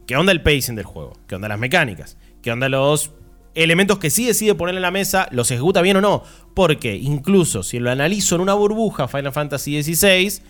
¿qué 0.09 0.17
onda 0.17 0.33
el 0.33 0.43
pacing 0.43 0.75
del 0.75 0.85
juego? 0.87 1.13
¿Qué 1.29 1.37
onda 1.37 1.47
las 1.47 1.59
mecánicas? 1.61 2.17
¿Qué 2.43 2.51
onda 2.51 2.69
los 2.69 3.13
elementos 3.55 3.99
que 3.99 4.11
sí 4.11 4.27
decide 4.27 4.55
poner 4.55 4.75
en 4.75 4.83
la 4.83 4.91
mesa? 4.91 5.29
¿Los 5.31 5.51
ejecuta 5.51 5.83
bien 5.83 5.97
o 5.97 6.01
no? 6.01 6.23
Porque 6.55 6.97
incluso 6.97 7.63
si 7.63 7.79
lo 7.79 7.91
analizo 7.91 8.35
en 8.35 8.41
una 8.41 8.55
burbuja, 8.55 9.09
Final 9.09 9.33
Fantasy 9.33 9.83
XVI, 9.83 10.41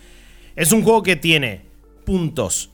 es 0.55 0.71
un 0.71 0.83
juego 0.83 1.03
que 1.03 1.15
tiene 1.15 1.65
puntos 2.05 2.71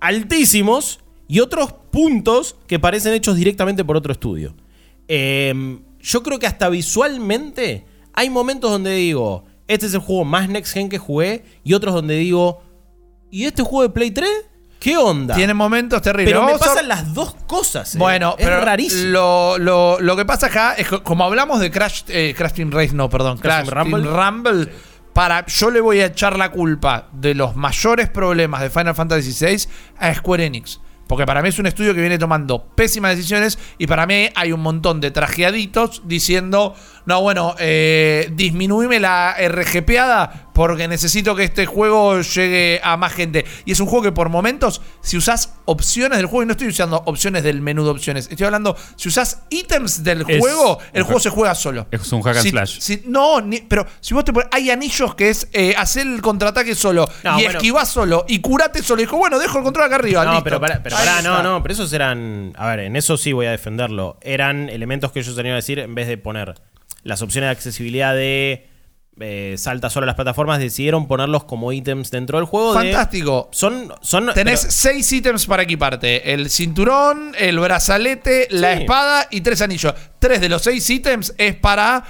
altísimos 0.00 1.00
y 1.26 1.40
otros 1.40 1.72
puntos 1.90 2.56
que 2.66 2.78
parecen 2.78 3.14
hechos 3.14 3.36
directamente 3.36 3.84
por 3.84 3.96
otro 3.96 4.12
estudio. 4.12 4.54
Eh, 5.08 5.78
yo 6.00 6.22
creo 6.22 6.38
que 6.38 6.46
hasta 6.46 6.68
visualmente 6.68 7.86
hay 8.12 8.28
momentos 8.28 8.70
donde 8.70 8.94
digo, 8.94 9.44
este 9.66 9.86
es 9.86 9.94
el 9.94 10.00
juego 10.00 10.24
más 10.24 10.48
next 10.48 10.74
gen 10.74 10.88
que 10.88 10.98
jugué, 10.98 11.44
y 11.64 11.72
otros 11.72 11.94
donde 11.94 12.16
digo, 12.16 12.62
¿y 13.30 13.44
este 13.44 13.62
juego 13.62 13.82
de 13.82 13.94
Play 13.94 14.10
3? 14.10 14.28
¿Qué 14.84 14.98
onda? 14.98 15.34
Tiene 15.34 15.54
momentos 15.54 16.02
terribles. 16.02 16.30
Pero 16.34 16.44
me 16.44 16.52
Vamos 16.52 16.60
a- 16.60 16.66
pasan 16.74 16.88
las 16.88 17.14
dos 17.14 17.34
cosas. 17.46 17.94
eh. 17.94 17.98
Bueno, 17.98 18.34
es 18.38 18.44
pero 18.44 18.60
rarísimo. 18.60 19.10
Lo, 19.12 19.56
lo- 19.58 19.98
lo 19.98 20.14
que 20.14 20.26
pasa 20.26 20.48
acá 20.48 20.74
es 20.74 20.86
que 20.86 21.02
como 21.02 21.24
hablamos 21.24 21.58
de 21.58 21.70
Crash, 21.70 22.02
eh, 22.08 22.34
Crash 22.36 22.52
Team 22.52 22.70
Race, 22.70 22.92
no, 22.94 23.08
perdón, 23.08 23.38
Crash 23.38 23.66
Crash, 23.66 23.82
Team 23.88 24.04
Rumble. 24.04 24.10
Rumble, 24.62 24.72
para, 25.14 25.46
yo 25.46 25.70
le 25.70 25.80
voy 25.80 26.00
a 26.00 26.06
echar 26.06 26.36
la 26.36 26.50
culpa 26.50 27.08
de 27.12 27.34
los 27.34 27.56
mayores 27.56 28.10
problemas 28.10 28.60
de 28.60 28.68
Final 28.68 28.94
Fantasy 28.94 29.32
VI 29.46 29.66
a 29.98 30.12
Square 30.14 30.44
Enix. 30.44 30.80
Porque 31.06 31.24
para 31.26 31.40
mí 31.42 31.50
es 31.50 31.58
un 31.58 31.66
estudio 31.66 31.94
que 31.94 32.00
viene 32.00 32.18
tomando 32.18 32.64
pésimas 32.74 33.14
decisiones 33.16 33.58
y 33.78 33.86
para 33.86 34.06
mí 34.06 34.28
hay 34.34 34.52
un 34.52 34.60
montón 34.60 35.00
de 35.00 35.10
trajeaditos 35.10 36.02
diciendo, 36.06 36.74
no, 37.06 37.20
bueno, 37.20 37.54
eh, 37.58 38.28
disminuime 38.32 38.98
la 39.00 39.36
RGPeada 39.38 40.50
porque 40.54 40.86
necesito 40.86 41.34
que 41.34 41.42
este 41.44 41.66
juego 41.66 42.20
llegue 42.20 42.80
a 42.84 42.96
más 42.96 43.12
gente. 43.12 43.44
Y 43.64 43.72
es 43.72 43.80
un 43.80 43.86
juego 43.88 44.04
que 44.04 44.12
por 44.12 44.28
momentos, 44.28 44.80
si 45.02 45.16
usás 45.16 45.54
opciones 45.64 46.16
del 46.18 46.26
juego, 46.26 46.44
y 46.44 46.46
no 46.46 46.52
estoy 46.52 46.68
usando 46.68 47.02
opciones 47.06 47.42
del 47.42 47.60
menú 47.60 47.82
de 47.84 47.90
opciones, 47.90 48.28
estoy 48.30 48.46
hablando, 48.46 48.76
si 48.96 49.08
usás 49.08 49.42
ítems 49.50 50.04
del 50.04 50.24
Es 50.28 50.38
juego, 50.38 50.78
el 50.92 51.02
juego 51.02 51.18
se 51.18 51.30
juega 51.30 51.54
solo. 51.56 51.88
es 51.90 52.12
un 52.12 52.22
hack 52.22 52.36
and 52.36 52.42
Si- 52.44 52.50
slash. 52.50 52.78
si- 52.80 53.02
no, 53.06 53.40
ni- 53.40 53.62
pero 53.62 53.84
si 54.00 54.14
vos 54.14 54.24
te 54.24 54.32
pones, 54.32 54.48
hay 54.52 54.70
anillos 54.70 55.16
que 55.16 55.28
es 55.30 55.48
eh, 55.52 55.74
hacer 55.76 56.06
el 56.06 56.22
contraataque 56.22 56.76
solo 56.76 57.08
No, 57.24 57.32
y 57.40 57.42
bueno. 57.42 57.58
esquivás 57.58 57.88
solo 57.88 58.24
y 58.28 58.38
curate 58.40 58.80
solo. 58.82 59.02
Y 59.02 59.06
dijo, 59.06 59.16
bueno, 59.16 59.40
dejo 59.40 59.58
el 59.58 59.64
control 59.64 59.86
acá 59.86 59.96
arriba. 59.96 60.24
No, 60.24 60.30
listo. 60.32 60.44
pero 60.44 60.60
pará, 60.60 60.80
pero 60.84 60.94
pará, 60.96 61.20
no, 61.20 61.42
no, 61.42 61.62
pero 61.62 61.72
esos 61.74 61.92
eran. 61.92 62.52
A 62.56 62.68
ver, 62.68 62.80
en 62.80 62.94
eso 62.94 63.16
sí 63.16 63.32
voy 63.32 63.46
a 63.46 63.50
defenderlo. 63.50 64.18
Eran 64.22 64.68
elementos 64.68 65.10
que 65.10 65.18
ellos 65.18 65.34
tenían 65.34 65.54
que 65.54 65.56
decir 65.56 65.80
en 65.80 65.94
vez 65.96 66.06
de 66.06 66.16
poner 66.16 66.54
las 67.04 67.22
opciones 67.22 67.46
de 67.48 67.52
accesibilidad 67.52 68.14
de 68.14 68.68
eh, 69.20 69.54
salta 69.58 69.90
solo 69.90 70.04
a 70.04 70.06
las 70.08 70.16
plataformas, 70.16 70.58
decidieron 70.58 71.06
ponerlos 71.06 71.44
como 71.44 71.70
ítems 71.72 72.10
dentro 72.10 72.38
del 72.38 72.46
juego. 72.46 72.74
de- 72.74 72.90
Fantástico. 72.90 73.48
son. 73.52 73.92
son 74.02 74.32
Tenés 74.34 74.62
pero- 74.62 74.72
seis 74.72 75.12
ítems 75.12 75.46
para 75.46 75.62
equiparte: 75.62 76.32
el 76.34 76.50
cinturón, 76.50 77.32
el 77.38 77.60
brazalete, 77.60 78.48
la 78.50 78.72
espada 78.72 79.28
y 79.30 79.40
tres 79.42 79.60
anillos. 79.62 79.94
Tres 80.18 80.40
de 80.40 80.48
los 80.48 80.62
seis 80.62 80.90
ítems 80.90 81.32
es 81.38 81.54
para 81.54 82.02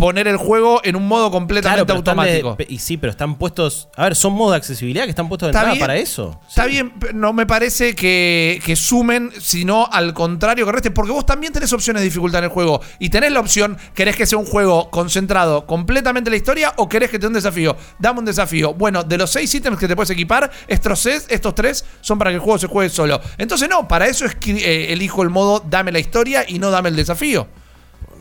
poner 0.00 0.26
el 0.26 0.36
juego 0.38 0.80
en 0.82 0.96
un 0.96 1.06
modo 1.06 1.30
completamente 1.30 1.84
Claro, 1.84 2.02
de- 2.02 2.10
automático. 2.10 2.56
y 2.68 2.78
sí, 2.78 2.96
pero 2.96 3.10
están 3.10 3.36
puestos. 3.36 3.88
A 3.96 4.04
ver, 4.04 4.16
son 4.16 4.32
modos 4.32 4.52
de 4.52 4.56
accesibilidad 4.56 5.04
que 5.04 5.10
están 5.10 5.28
puestos 5.28 5.46
de 5.46 5.50
Está 5.50 5.60
entrada 5.60 5.74
bien. 5.74 5.80
para 5.86 5.96
eso. 5.96 6.40
Está 6.48 6.66
bien, 6.66 6.92
pero 6.98 7.12
no 7.12 7.32
me 7.32 7.46
parece 7.46 7.94
que, 7.94 8.60
que 8.64 8.74
sumen, 8.76 9.30
sino 9.40 9.86
al 9.92 10.14
contrario 10.14 10.64
que 10.66 10.72
resten, 10.72 10.94
porque 10.94 11.12
vos 11.12 11.26
también 11.26 11.52
tenés 11.52 11.72
opciones 11.72 12.00
de 12.00 12.04
dificultad 12.04 12.38
en 12.38 12.44
el 12.44 12.50
juego. 12.50 12.80
Y 12.98 13.10
tenés 13.10 13.30
la 13.32 13.40
opción, 13.40 13.76
¿querés 13.94 14.16
que 14.16 14.26
sea 14.26 14.38
un 14.38 14.46
juego 14.46 14.90
concentrado 14.90 15.66
completamente 15.66 16.28
en 16.28 16.32
la 16.32 16.36
historia 16.38 16.72
o 16.78 16.88
querés 16.88 17.10
que 17.10 17.18
te 17.18 17.22
dé 17.22 17.26
un 17.28 17.34
desafío? 17.34 17.76
Dame 17.98 18.20
un 18.20 18.24
desafío. 18.24 18.74
Bueno, 18.74 19.02
de 19.02 19.18
los 19.18 19.30
seis 19.30 19.54
ítems 19.54 19.78
que 19.78 19.86
te 19.86 19.94
puedes 19.94 20.10
equipar, 20.10 20.50
estos, 20.66 21.04
estos 21.06 21.54
tres 21.54 21.84
son 22.00 22.18
para 22.18 22.30
que 22.30 22.36
el 22.36 22.40
juego 22.40 22.58
se 22.58 22.66
juegue 22.66 22.88
solo. 22.90 23.20
Entonces 23.36 23.68
no, 23.68 23.86
para 23.86 24.06
eso 24.06 24.24
es 24.24 24.34
que 24.34 24.52
eh, 24.52 24.92
elijo 24.92 25.22
el 25.22 25.28
modo 25.30 25.62
dame 25.68 25.92
la 25.92 25.98
historia 25.98 26.44
y 26.48 26.58
no 26.58 26.70
dame 26.70 26.88
el 26.88 26.96
desafío. 26.96 27.46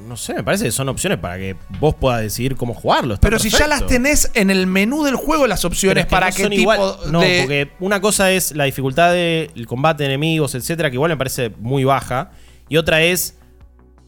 No 0.07 0.17
sé, 0.17 0.33
me 0.33 0.43
parece 0.43 0.63
que 0.65 0.71
son 0.71 0.89
opciones 0.89 1.19
para 1.19 1.37
que 1.37 1.55
vos 1.79 1.93
puedas 1.93 2.21
decidir 2.21 2.55
cómo 2.55 2.73
jugarlo. 2.73 3.13
está 3.13 3.27
Pero 3.27 3.37
si 3.37 3.49
ya 3.49 3.67
las 3.67 3.85
tenés 3.85 4.31
en 4.33 4.49
el 4.49 4.65
menú 4.65 5.03
del 5.03 5.15
juego 5.15 5.45
las 5.45 5.65
opciones 5.65 6.01
es 6.01 6.05
que 6.07 6.09
para 6.11 6.29
no 6.29 6.35
qué 6.35 6.43
tipo 6.49 6.61
igual- 6.61 6.95
No, 7.11 7.19
de... 7.21 7.39
porque 7.41 7.71
una 7.79 8.01
cosa 8.01 8.31
es 8.31 8.53
la 8.55 8.63
dificultad 8.63 9.11
del 9.13 9.65
combate 9.67 10.03
de 10.03 10.09
enemigos, 10.09 10.55
etcétera, 10.55 10.89
que 10.89 10.95
igual 10.95 11.09
me 11.11 11.17
parece 11.17 11.51
muy 11.59 11.83
baja. 11.83 12.31
Y 12.69 12.77
otra 12.77 13.01
es. 13.03 13.35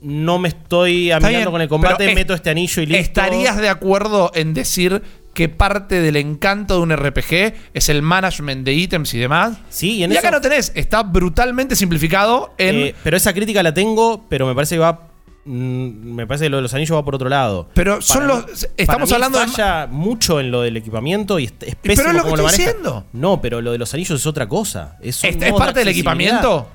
No 0.02 0.40
me 0.40 0.48
estoy 0.48 1.12
amigando 1.12 1.52
con 1.52 1.62
el 1.62 1.68
combate, 1.70 2.10
es- 2.10 2.16
meto 2.16 2.34
este 2.34 2.50
anillo 2.50 2.82
y 2.82 2.88
listo. 2.88 3.02
¿Estarías 3.22 3.58
de 3.58 3.70
acuerdo 3.70 4.32
en 4.34 4.56
decir 4.56 5.04
que 5.36 5.48
parte 5.50 6.02
del 6.02 6.16
encanto 6.16 6.78
de 6.78 6.82
un 6.82 6.92
RPG 6.98 7.54
es 7.76 7.90
el 7.90 8.02
management 8.02 8.66
de 8.66 8.74
ítems 8.74 9.14
y 9.14 9.20
demás? 9.20 9.58
Sí, 9.70 9.98
y 9.98 10.04
en 10.04 10.12
y 10.12 10.18
acá 10.18 10.30
eso- 10.30 10.38
no 10.38 10.42
tenés, 10.42 10.72
está 10.74 11.04
brutalmente 11.04 11.76
simplificado 11.76 12.56
en... 12.58 12.76
Eh, 12.78 12.96
pero 13.04 13.16
esa 13.16 13.32
crítica 13.34 13.62
la 13.62 13.76
tengo, 13.76 14.26
pero 14.28 14.48
me 14.48 14.56
parece 14.56 14.76
que 14.76 14.80
va. 14.80 15.08
Mm, 15.46 16.14
me 16.14 16.28
parece 16.28 16.46
que 16.46 16.50
lo 16.50 16.58
de 16.58 16.64
los 16.64 16.74
anillos 16.74 16.98
va 16.98 17.04
por 17.06 17.16
otro 17.16 17.30
lado. 17.30 17.70
Pero 17.74 18.02
son 18.02 18.28
los- 18.28 18.46
mí- 18.46 18.52
estamos 18.78 19.10
para 19.10 19.20
mí 19.20 19.26
hablando 19.26 19.40
de- 19.40 19.48
falla 19.48 19.88
mucho 19.88 20.40
en 20.40 20.52
lo 20.52 20.62
del 20.62 20.78
equipamiento 20.78 21.40
y 21.40 21.46
es, 21.46 21.52
es 21.62 21.76
pero 21.76 21.96
pésimo 21.96 22.08
es 22.10 22.14
lo 22.16 22.20
que 22.24 22.30
cómo 22.30 22.38
lo 22.38 22.48
estoy 22.48 22.66
maneja. 22.66 22.78
diciendo. 22.80 23.06
No, 23.14 23.42
pero 23.42 23.62
lo 23.62 23.72
de 23.72 23.78
los 23.78 23.94
anillos 23.94 24.20
es 24.20 24.26
otra 24.28 24.48
cosa. 24.48 24.98
Es, 25.02 25.24
¿Es, 25.24 25.24
es 25.24 25.36
modos 25.38 25.46
de 25.46 25.54
parte 25.54 25.80
del 25.80 25.88
equipamiento? 25.90 26.68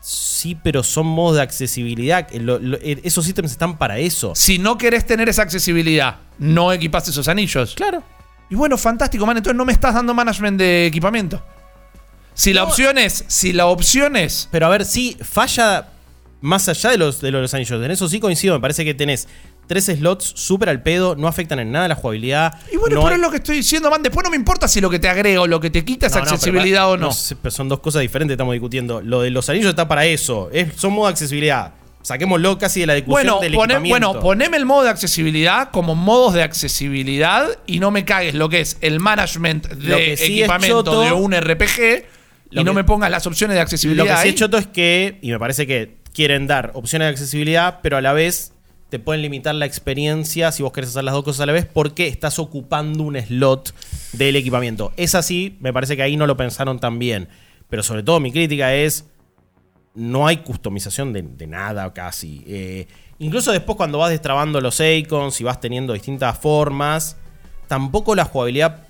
Sí, 0.00 0.56
pero 0.62 0.82
son 0.84 1.06
modos 1.06 1.36
de 1.36 1.42
accesibilidad. 1.42 2.30
Lo- 2.32 2.58
lo- 2.58 2.76
eh, 2.78 3.00
esos 3.02 3.26
ítems 3.28 3.50
están 3.50 3.76
para 3.78 3.98
eso. 3.98 4.32
Si 4.34 4.58
no 4.58 4.78
querés 4.78 5.04
tener 5.06 5.28
esa 5.28 5.42
accesibilidad, 5.42 6.16
no 6.38 6.72
equipaste 6.72 7.10
esos 7.10 7.26
anillos. 7.28 7.74
Claro. 7.74 8.02
Y 8.48 8.54
bueno, 8.54 8.78
fantástico, 8.78 9.26
man. 9.26 9.36
Entonces 9.36 9.56
no 9.56 9.64
me 9.64 9.72
estás 9.72 9.94
dando 9.94 10.14
management 10.14 10.58
de 10.58 10.86
equipamiento. 10.86 11.42
Si 12.32 12.52
la 12.52 12.62
opción 12.62 12.96
es, 12.98 13.24
si 13.26 13.52
la 13.52 13.66
opción 13.66 14.14
es 14.14 14.48
Pero 14.52 14.66
a 14.66 14.68
ver, 14.68 14.84
sí, 14.84 15.16
falla 15.20 15.88
más 16.40 16.68
allá 16.68 16.90
de 16.90 16.98
los, 16.98 17.20
de 17.20 17.30
los 17.32 17.52
anillos. 17.54 17.82
En 17.84 17.90
eso 17.90 18.08
sí 18.08 18.20
coincido. 18.20 18.54
Me 18.54 18.60
parece 18.60 18.84
que 18.84 18.94
tenés 18.94 19.28
tres 19.66 19.84
slots 19.86 20.32
súper 20.36 20.68
al 20.68 20.82
pedo, 20.82 21.14
no 21.16 21.28
afectan 21.28 21.58
en 21.58 21.70
nada 21.72 21.88
la 21.88 21.94
jugabilidad. 21.94 22.54
Y 22.72 22.76
bueno, 22.76 22.96
no 22.96 23.02
pero 23.02 23.14
hay- 23.14 23.14
es 23.16 23.20
lo 23.20 23.30
que 23.30 23.36
estoy 23.38 23.56
diciendo, 23.56 23.90
man. 23.90 24.02
Después 24.02 24.24
no 24.24 24.30
me 24.30 24.36
importa 24.36 24.66
si 24.68 24.80
lo 24.80 24.88
que 24.88 24.98
te 24.98 25.08
agrega 25.08 25.40
o 25.42 25.46
lo 25.46 25.60
que 25.60 25.70
te 25.70 25.84
quita 25.84 26.06
es 26.06 26.12
No, 26.12 26.18
no, 26.20 26.24
pero 26.24 26.34
accesibilidad 26.36 26.90
o 26.90 26.96
no. 26.96 27.12
sé, 27.12 27.36
pero 27.36 27.50
son 27.50 27.68
dos 27.68 27.80
cosas 27.80 28.02
diferentes, 28.02 28.34
estamos 28.34 28.52
discutiendo. 28.52 29.00
Lo 29.02 29.20
de 29.22 29.30
los 29.30 29.48
anillos 29.48 29.68
está 29.70 29.86
para 29.88 30.06
eso. 30.06 30.48
Es, 30.52 30.74
son 30.76 30.92
modo 30.94 31.06
de 31.06 31.12
accesibilidad. 31.12 31.74
Saquémoslo 32.00 32.56
casi 32.56 32.80
de 32.80 32.86
la 32.86 32.94
discusión 32.94 33.26
Bueno, 33.26 33.40
del 33.40 33.52
pone- 33.54 33.78
bueno, 33.88 34.20
poneme 34.20 34.56
el 34.56 34.64
modo 34.64 34.84
de 34.84 34.90
accesibilidad 34.90 35.70
como 35.70 35.94
modos 35.96 36.32
de 36.32 36.42
accesibilidad 36.44 37.46
y 37.66 37.80
no 37.80 37.90
me 37.90 38.04
cagues 38.04 38.34
lo 38.34 38.48
que 38.48 38.60
es 38.60 38.78
el 38.80 39.00
management 39.00 39.66
de 39.68 40.16
sí 40.16 40.38
equipamiento 40.40 40.84
choto- 40.84 41.02
de 41.02 41.12
un 41.12 41.34
RPG 41.34 42.06
y 42.50 42.64
no 42.64 42.72
me 42.72 42.84
pongas 42.84 43.10
las 43.10 43.26
opciones 43.26 43.56
de 43.56 43.60
accesibilidad. 43.60 44.04
Lo 44.06 44.10
que 44.10 44.16
sí 44.16 44.22
ahí. 44.22 44.28
es 44.30 44.34
choto 44.36 44.56
es 44.56 44.66
que, 44.68 45.18
y 45.20 45.30
me 45.32 45.38
parece 45.38 45.66
que 45.66 45.97
quieren 46.12 46.46
dar 46.46 46.72
opciones 46.74 47.06
de 47.06 47.10
accesibilidad, 47.10 47.80
pero 47.82 47.96
a 47.96 48.00
la 48.00 48.12
vez 48.12 48.52
te 48.88 48.98
pueden 48.98 49.22
limitar 49.22 49.54
la 49.54 49.66
experiencia 49.66 50.50
si 50.50 50.62
vos 50.62 50.72
querés 50.72 50.90
hacer 50.90 51.04
las 51.04 51.14
dos 51.14 51.24
cosas 51.24 51.42
a 51.42 51.46
la 51.46 51.52
vez 51.52 51.66
porque 51.66 52.06
estás 52.06 52.38
ocupando 52.38 53.02
un 53.04 53.20
slot 53.20 53.74
del 54.12 54.36
equipamiento. 54.36 54.92
Es 54.96 55.14
así, 55.14 55.56
me 55.60 55.72
parece 55.72 55.96
que 55.96 56.02
ahí 56.02 56.16
no 56.16 56.26
lo 56.26 56.36
pensaron 56.36 56.78
tan 56.78 56.98
bien. 56.98 57.28
Pero 57.68 57.82
sobre 57.82 58.02
todo 58.02 58.18
mi 58.18 58.32
crítica 58.32 58.74
es, 58.74 59.06
no 59.94 60.26
hay 60.26 60.38
customización 60.38 61.12
de, 61.12 61.46
nada 61.46 61.92
casi. 61.92 62.42
Eh, 62.46 62.86
incluso 63.18 63.52
después 63.52 63.76
cuando 63.76 63.98
vas 63.98 64.10
destrabando 64.10 64.60
los 64.60 64.80
icons 64.80 65.40
y 65.40 65.44
vas 65.44 65.60
teniendo 65.60 65.92
distintas 65.92 66.38
formas, 66.38 67.16
tampoco 67.66 68.14
la 68.14 68.24
jugabilidad 68.24 68.84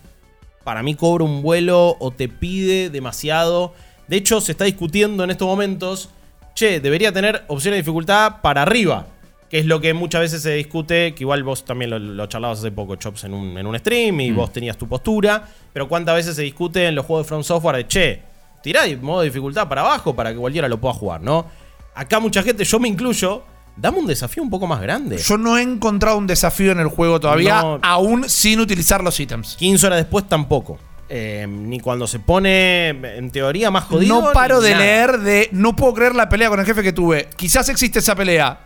para 0.62 0.82
mí 0.82 0.94
cobra 0.94 1.24
un 1.24 1.42
vuelo 1.42 1.96
o 1.98 2.10
te 2.12 2.28
pide 2.28 2.90
demasiado. 2.90 3.74
De 4.06 4.16
hecho, 4.16 4.40
se 4.40 4.52
está 4.52 4.64
discutiendo 4.64 5.24
en 5.24 5.30
estos 5.30 5.48
momentos 5.48 6.10
che, 6.58 6.80
debería 6.80 7.12
tener 7.12 7.44
opción 7.48 7.72
de 7.72 7.78
dificultad 7.78 8.40
para 8.42 8.62
arriba. 8.62 9.06
Que 9.48 9.60
es 9.60 9.66
lo 9.66 9.80
que 9.80 9.94
muchas 9.94 10.20
veces 10.20 10.42
se 10.42 10.52
discute, 10.54 11.14
que 11.14 11.22
igual 11.24 11.42
vos 11.42 11.64
también 11.64 11.90
lo, 11.90 11.98
lo 11.98 12.26
charlabas 12.26 12.58
hace 12.58 12.70
poco, 12.70 12.96
Chops, 12.96 13.24
en 13.24 13.32
un, 13.32 13.56
en 13.56 13.66
un 13.66 13.78
stream, 13.78 14.20
y 14.20 14.30
vos 14.30 14.52
tenías 14.52 14.76
tu 14.76 14.86
postura. 14.86 15.42
Pero 15.72 15.88
cuántas 15.88 16.14
veces 16.16 16.36
se 16.36 16.42
discute 16.42 16.86
en 16.86 16.94
los 16.94 17.06
juegos 17.06 17.24
de 17.24 17.28
From 17.28 17.42
Software 17.42 17.76
de, 17.76 17.86
che, 17.86 18.22
tirá 18.62 18.82
modo 19.00 19.20
de 19.20 19.26
dificultad 19.28 19.66
para 19.68 19.80
abajo 19.82 20.14
para 20.14 20.32
que 20.32 20.36
cualquiera 20.38 20.68
lo 20.68 20.78
pueda 20.78 20.92
jugar, 20.94 21.22
¿no? 21.22 21.46
Acá 21.94 22.20
mucha 22.20 22.42
gente, 22.42 22.62
yo 22.64 22.78
me 22.78 22.88
incluyo, 22.88 23.42
dame 23.76 23.98
un 24.00 24.06
desafío 24.06 24.42
un 24.42 24.50
poco 24.50 24.66
más 24.66 24.80
grande. 24.82 25.16
Yo 25.16 25.38
no 25.38 25.56
he 25.56 25.62
encontrado 25.62 26.18
un 26.18 26.26
desafío 26.26 26.72
en 26.72 26.80
el 26.80 26.88
juego 26.88 27.18
todavía, 27.18 27.62
No. 27.62 27.78
aún 27.82 28.28
sin 28.28 28.60
utilizar 28.60 29.02
los 29.02 29.18
ítems. 29.18 29.56
15 29.56 29.86
horas 29.86 29.98
después 30.00 30.28
tampoco. 30.28 30.78
Eh, 31.10 31.46
ni 31.48 31.80
cuando 31.80 32.06
se 32.06 32.18
pone, 32.18 32.88
en 32.90 33.30
teoría, 33.30 33.70
más 33.70 33.84
jodido. 33.84 34.20
no 34.20 34.32
paro 34.32 34.60
de 34.60 34.72
nada. 34.72 34.84
leer 34.84 35.18
de. 35.20 35.48
No 35.52 35.74
puedo 35.74 35.94
creer 35.94 36.14
la 36.14 36.28
pelea 36.28 36.50
con 36.50 36.60
el 36.60 36.66
jefe 36.66 36.82
que 36.82 36.92
tuve. 36.92 37.28
Quizás 37.36 37.68
existe 37.70 38.00
esa 38.00 38.14
pelea. 38.14 38.58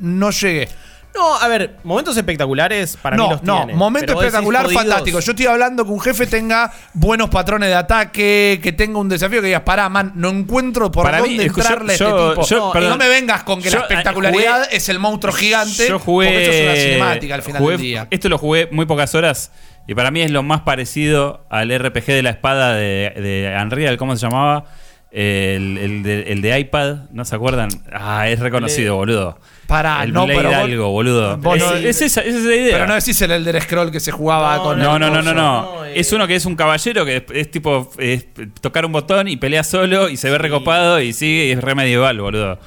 No 0.00 0.30
llegué. 0.30 0.68
No, 1.14 1.36
a 1.36 1.46
ver, 1.46 1.76
momentos 1.84 2.16
espectaculares 2.16 2.96
para 3.00 3.16
mí 3.16 3.22
no, 3.22 3.30
los 3.30 3.42
no, 3.44 3.58
tiene. 3.58 3.74
momento 3.74 4.14
espectacular, 4.14 4.68
fantástico. 4.68 5.20
Yo 5.20 5.30
estoy 5.30 5.46
hablando 5.46 5.84
que 5.84 5.92
un 5.92 6.00
jefe 6.00 6.26
tenga 6.26 6.72
buenos 6.92 7.30
patrones 7.30 7.68
de 7.68 7.76
ataque, 7.76 8.58
que 8.60 8.72
tenga 8.72 8.98
un 8.98 9.08
desafío 9.08 9.40
que 9.40 9.46
digas, 9.46 9.62
pará, 9.62 9.88
man, 9.88 10.10
no 10.16 10.30
encuentro 10.30 10.90
por 10.90 11.04
Para 11.04 11.22
mí, 11.22 11.28
dónde 11.36 11.44
entrarle 11.44 11.92
a 11.94 11.96
yo- 11.96 12.08
este 12.32 12.40
tipo. 12.40 12.46
yo- 12.48 12.58
no, 12.66 12.72
perdón. 12.72 12.90
no 12.90 12.96
me 12.96 13.08
vengas 13.08 13.44
con 13.44 13.62
que 13.62 13.70
Yo, 13.70 13.76
la 13.78 13.82
eh, 13.82 13.86
espectacularidad 13.90 14.64
jugué- 14.64 14.76
es 14.76 14.88
el 14.88 14.98
monstruo 14.98 15.32
gigante. 15.32 15.88
Yo 15.88 16.00
jugué. 16.00 16.26
Porque 16.26 16.42
esto 16.42 16.56
es 16.56 16.64
una 16.64 16.74
cinemática 16.82 17.34
al 17.36 17.42
final 17.42 17.62
jugué- 17.62 17.72
del 17.74 17.80
día. 17.80 18.08
Esto 18.10 18.28
lo 18.28 18.38
jugué 18.38 18.68
muy 18.72 18.84
pocas 18.86 19.14
horas. 19.14 19.52
Y 19.86 19.94
para 19.94 20.10
mí 20.10 20.22
es 20.22 20.30
lo 20.30 20.42
más 20.42 20.62
parecido 20.62 21.44
al 21.50 21.70
RPG 21.76 22.06
de 22.06 22.22
la 22.22 22.30
espada 22.30 22.74
de, 22.74 23.12
de 23.16 23.56
Unreal. 23.62 23.96
¿Cómo 23.98 24.16
se 24.16 24.26
llamaba? 24.26 24.64
El, 25.10 25.78
el 25.78 26.02
de, 26.02 26.32
el 26.32 26.42
de 26.42 26.58
iPad, 26.58 26.96
¿no 27.12 27.24
se 27.24 27.36
acuerdan? 27.36 27.68
Ah, 27.92 28.28
es 28.28 28.40
reconocido, 28.40 28.96
boludo. 28.96 29.38
Pará, 29.68 30.02
el 30.02 30.12
no, 30.12 30.24
Blade 30.24 30.38
pero 30.40 30.48
vos- 30.50 30.58
algo, 30.58 30.90
boludo. 30.90 31.36
vos 31.36 31.56
Es, 31.56 31.62
no- 31.62 31.74
es 31.76 32.02
esa, 32.02 32.20
es 32.22 32.34
esa 32.34 32.52
idea. 32.54 32.72
Pero 32.72 32.86
no 32.88 32.94
decís 32.94 33.22
el 33.22 33.30
Elder 33.30 33.62
Scroll 33.62 33.92
que 33.92 34.00
se 34.00 34.10
jugaba 34.10 34.56
No, 34.56 34.62
con 34.64 34.78
No, 34.80 34.94
el 34.96 35.00
no, 35.00 35.10
no, 35.10 35.22
no, 35.22 35.32
no. 35.32 35.34
No, 35.76 35.84
eh. 35.84 35.92
Es 36.00 36.12
uno 36.12 36.26
que 36.26 36.34
es 36.34 36.44
un 36.46 36.56
caballero 36.56 37.04
que 37.04 37.16
es, 37.18 37.22
es 37.32 37.50
tipo 37.50 37.90
es 37.98 38.26
tocar 38.60 38.84
un 38.86 38.90
botón 38.92 39.28
y 39.28 39.36
pelea 39.36 39.62
solo 39.62 40.08
y 40.08 40.16
se 40.16 40.30
ve 40.30 40.38
recopado 40.38 41.00
y 41.00 41.12
sigue 41.12 41.46
y 41.46 41.50
es 41.52 41.60
re 41.62 41.74
medieval, 41.76 42.20
boludo. 42.20 42.58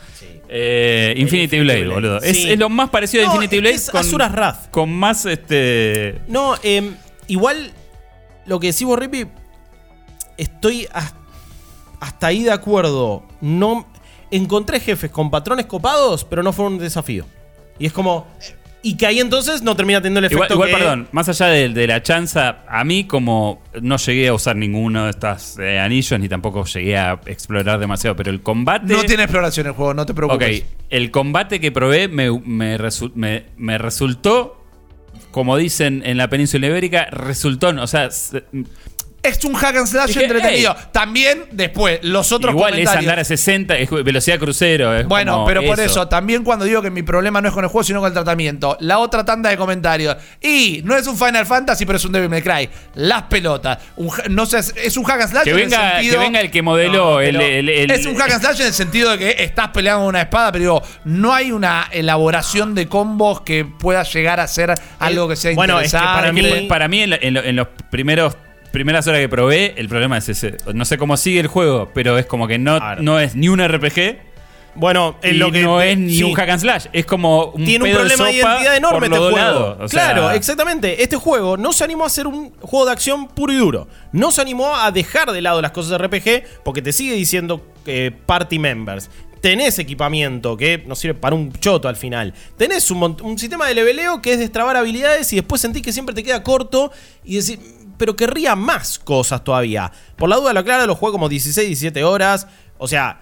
Eh, 0.50 1.14
Infinity 1.18 1.58
Infinity 1.58 1.60
Blade, 1.60 1.80
Blade, 1.84 1.94
boludo. 1.96 2.18
Es, 2.22 2.38
sí. 2.38 2.50
es 2.52 2.58
lo 2.58 2.70
más 2.70 2.90
parecido 2.90 3.26
No, 3.26 3.32
a 3.32 3.34
Infinity 3.36 3.60
Blade 3.60 3.76
es 3.76 3.94
Asura's 3.94 4.32
Wrath. 4.32 4.70
con 4.72 4.90
más 4.94 5.26
este 5.26 6.16
No, 6.30 6.56
eh, 6.64 6.92
igual 7.28 7.72
lo 8.46 8.60
que 8.60 8.68
decís 8.68 8.86
vos, 8.88 8.98
Rippy, 9.00 9.26
estoy 10.38 10.88
has- 10.94 11.14
hasta 12.00 12.28
ahí 12.28 12.44
de 12.44 12.52
acuerdo. 12.52 13.24
No 13.42 13.88
encontré 14.32 14.80
jefes 14.80 15.12
con 15.12 15.30
patrones 15.32 15.66
copados, 15.66 16.24
pero 16.26 16.44
no 16.44 16.54
fueron 16.54 16.74
un 16.74 16.80
desafío. 16.80 17.26
Y 17.80 17.86
es 17.86 17.94
como 17.94 18.28
y 18.84 18.96
que 18.96 19.06
ahí 19.08 19.20
entonces 19.20 19.64
no 19.64 19.76
termina 19.76 20.00
teniendo 20.00 20.20
el 20.20 20.26
efecto 20.26 20.54
igual, 20.54 20.70
que- 20.70 20.76
perdón, 20.78 21.08
más 21.12 21.28
allá 21.28 21.48
de, 21.48 21.68
de 21.70 21.88
la 21.88 22.02
chanza, 22.04 22.60
a 22.70 22.84
mí 22.86 23.04
como 23.06 23.62
no 23.82 23.98
llegué 23.98 24.28
a 24.30 24.34
usar 24.34 24.56
ninguno 24.56 25.06
de 25.06 25.10
estos 25.10 25.58
eh, 25.60 25.80
anillos 25.80 26.18
ni 26.20 26.30
tampoco 26.30 26.64
llegué 26.64 26.96
a 26.98 27.20
explorar 27.26 27.80
demasiado, 27.80 28.16
pero 28.16 28.30
el 28.30 28.42
combate... 28.42 28.94
No 28.94 29.04
tiene 29.04 29.24
exploración 29.24 29.68
el 29.68 29.74
juego, 29.74 29.94
no 29.94 30.06
te 30.06 30.14
Ok, 30.14 30.16
preocupes. 30.16 30.64
el 30.90 31.12
combate 31.12 31.60
que 31.60 31.72
probé 31.72 32.08
me, 32.08 32.32
me 32.32 32.78
resu- 32.78 33.12
me- 33.16 33.48
me 33.58 33.78
resultó, 33.78 34.57
como 35.38 35.56
dicen 35.56 36.02
en 36.04 36.18
la 36.18 36.32
península 36.32 36.66
ibérica, 36.66 37.06
resultó, 37.12 37.68
o 37.70 37.86
sea, 37.86 38.10
Es 39.28 39.44
un 39.46 39.54
hack 39.54 39.76
and 39.76 39.88
slash 39.88 40.18
entretenido. 40.18 40.76
También, 40.92 41.46
después, 41.52 42.00
los 42.04 42.32
otros 42.32 42.54
igual 42.54 42.72
es 42.74 42.86
comentarios. 42.86 43.04
andar 43.04 43.20
a 43.20 43.24
60, 43.24 43.78
es 43.78 43.90
velocidad 43.90 44.40
crucero. 44.40 44.96
es 44.96 45.06
Bueno, 45.08 45.34
como 45.34 45.46
pero 45.46 45.64
por 45.64 45.80
eso, 45.80 46.08
también 46.08 46.44
cuando 46.44 46.66
digo 46.66 46.82
que 46.82 46.90
mi 46.90 47.04
problema 47.04 47.42
no 47.42 47.48
es 47.50 47.54
con 47.54 47.64
el 47.64 47.70
juego, 47.70 47.84
sino 47.84 48.00
con 48.00 48.08
el 48.08 48.14
tratamiento. 48.14 48.78
La 48.80 49.00
otra 49.00 49.26
tanda 49.26 49.50
de 49.50 49.58
comentarios. 49.58 50.16
Y 50.42 50.82
no 50.84 50.96
es 50.96 51.06
un 51.08 51.18
Final 51.18 51.46
Fantasy, 51.46 51.86
pero 51.86 51.98
es 51.98 52.06
un 52.06 52.12
Devil 52.12 52.30
May 52.30 52.42
Cry. 52.42 52.70
Las 52.96 53.24
pelotas. 53.24 53.78
Un 53.98 54.10
ja- 54.10 54.24
no 54.30 54.46
sé, 54.46 54.60
es 54.84 54.98
un 54.98 55.04
hack 55.04 55.22
and 55.22 55.32
slash 55.32 55.44
Que 55.44 55.50
en 55.52 55.56
el 55.58 55.64
venga, 55.66 55.92
sentido- 55.92 56.14
que 56.14 56.20
venga 56.20 56.40
el 56.42 56.52
que 56.52 56.62
modeló 56.62 56.94
No, 57.16 57.20
el, 57.20 57.36
pero 57.36 57.46
el- 57.46 57.70
el- 57.70 57.92
es 57.92 58.06
un 58.06 58.16
hack 58.16 58.32
and 58.32 58.42
slash 58.42 58.62
en 58.62 58.68
el 58.68 58.74
sentido 58.74 59.12
de 59.12 59.18
que 59.18 59.44
estás 59.44 59.70
peleando 59.70 60.02
con 60.02 60.10
una 60.10 60.22
espada, 60.22 60.52
pero 60.52 60.62
digo, 60.62 60.84
no 61.06 61.34
hay 61.34 61.52
una 61.52 61.88
elaboración 61.92 62.76
de 62.76 62.88
combos 62.88 63.42
que 63.42 63.66
pueda 63.66 64.04
llegar 64.04 64.40
a 64.40 64.48
ser 64.48 64.74
algo 65.00 65.28
que 65.28 65.36
sea 65.36 65.54
bueno, 65.54 65.80
es 65.80 65.92
que 65.92 65.98
interesante. 65.98 66.22
para 66.22 66.32
mí, 66.34 66.68
para 66.68 66.88
mí 66.88 67.02
en, 67.02 67.10
la- 67.12 67.20
en 67.22 67.34
lo- 67.34 67.44
en 67.44 67.56
los 67.56 67.68
primeros 67.90 68.36
primeras 68.78 69.08
horas 69.08 69.20
que 69.22 69.28
probé, 69.30 69.74
el 69.78 69.90
problema 69.90 70.18
es 70.18 70.30
ese. 70.30 70.58
No 70.74 70.86
sé 70.86 70.98
cómo 70.98 71.18
sigue 71.18 71.40
el 71.40 71.48
juego, 71.48 71.90
pero 71.94 72.18
es 72.18 72.26
como 72.26 72.48
que 72.48 72.58
no, 72.58 72.78
Claro. 72.78 73.02
no 73.04 73.20
es 73.20 73.36
ni 73.36 73.50
un 73.50 73.60
RPG 73.60 74.20
Bueno, 74.76 75.18
y 75.24 75.32
lo 75.32 75.52
que 75.52 75.64
no 75.64 75.82
es 75.82 75.98
ni 75.98 76.18
sí. 76.18 76.24
un 76.24 76.34
hack 76.36 76.50
and 76.50 76.62
slash. 76.62 76.86
Es 76.94 77.06
como 77.08 77.46
un 77.48 77.66
tiene 77.66 77.86
un 77.86 77.92
problema 77.96 78.26
de 78.28 78.34
sopa 78.38 78.50
identidad 78.54 78.78
enorme 78.78 79.08
este 79.08 79.18
juego. 79.18 79.36
lados. 79.38 79.78
O 79.82 79.88
sea, 79.88 80.12
claro, 80.14 80.32
exactamente. 80.32 81.02
Este 81.02 81.16
juego 81.16 81.58
no 81.58 81.74
se 81.74 81.84
animó 81.84 82.04
a 82.04 82.08
hacer 82.08 82.28
un 82.28 82.52
juego 82.62 82.86
de 82.86 82.92
acción 82.92 83.28
puro 83.28 83.52
y 83.52 83.56
duro. 83.56 83.88
No 84.12 84.30
se 84.32 84.40
animó 84.42 84.76
a 84.76 84.92
dejar 84.92 85.32
de 85.32 85.42
lado 85.42 85.62
las 85.64 85.72
cosas 85.72 85.92
de 85.92 85.98
RPG 86.08 86.64
porque 86.64 86.84
te 86.84 86.94
sigue 86.94 87.14
diciendo 87.16 87.66
eh, 87.88 88.12
party 88.28 88.60
members. 88.60 89.10
Tenés 89.42 89.78
equipamiento 89.80 90.58
que 90.58 90.84
no 90.88 90.96
sirve 90.96 91.14
para 91.14 91.36
un 91.36 91.54
choto 91.54 91.88
al 91.88 91.96
final. 91.96 92.34
Tenés 92.58 92.90
un, 92.92 93.18
un 93.22 93.38
sistema 93.38 93.68
de 93.68 93.76
leveleo 93.76 94.20
que 94.22 94.34
es 94.34 94.40
destrabar 94.40 94.76
habilidades 94.78 95.32
y 95.32 95.36
después 95.38 95.62
sentís 95.62 95.84
que 95.84 95.94
siempre 95.94 96.14
te 96.16 96.24
queda 96.24 96.42
corto 96.44 96.92
y 97.24 97.36
decís, 97.38 97.60
pero 97.98 98.16
querría 98.16 98.56
más 98.56 99.00
cosas 99.00 99.44
todavía. 99.44 99.92
Por 100.16 100.30
la 100.30 100.38
duda, 100.38 100.54
lo 100.54 100.60
aclaro, 100.60 100.86
lo 100.86 100.96
jugué 100.96 101.12
como 101.12 101.30
16, 101.30 101.68
17 101.68 102.04
horas. 102.04 102.48
O 102.78 102.88
sea, 102.88 103.22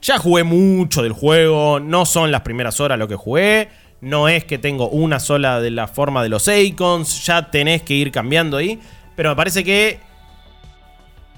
ya 0.00 0.18
jugué 0.18 0.44
mucho 0.44 1.02
del 1.02 1.12
juego, 1.12 1.80
no 1.80 2.06
son 2.06 2.30
las 2.30 2.42
primeras 2.42 2.80
horas 2.80 2.98
lo 2.98 3.08
que 3.08 3.16
jugué. 3.16 3.68
No 4.00 4.28
es 4.28 4.44
que 4.44 4.58
tengo 4.58 4.88
una 4.88 5.18
sola 5.18 5.60
de 5.60 5.70
la 5.70 5.86
forma 5.86 6.22
de 6.22 6.28
los 6.28 6.46
icons, 6.46 7.24
ya 7.24 7.50
tenés 7.50 7.82
que 7.82 7.94
ir 7.94 8.12
cambiando 8.12 8.58
ahí. 8.58 8.80
Pero 9.16 9.30
me 9.30 9.36
parece 9.36 9.64
que 9.64 10.00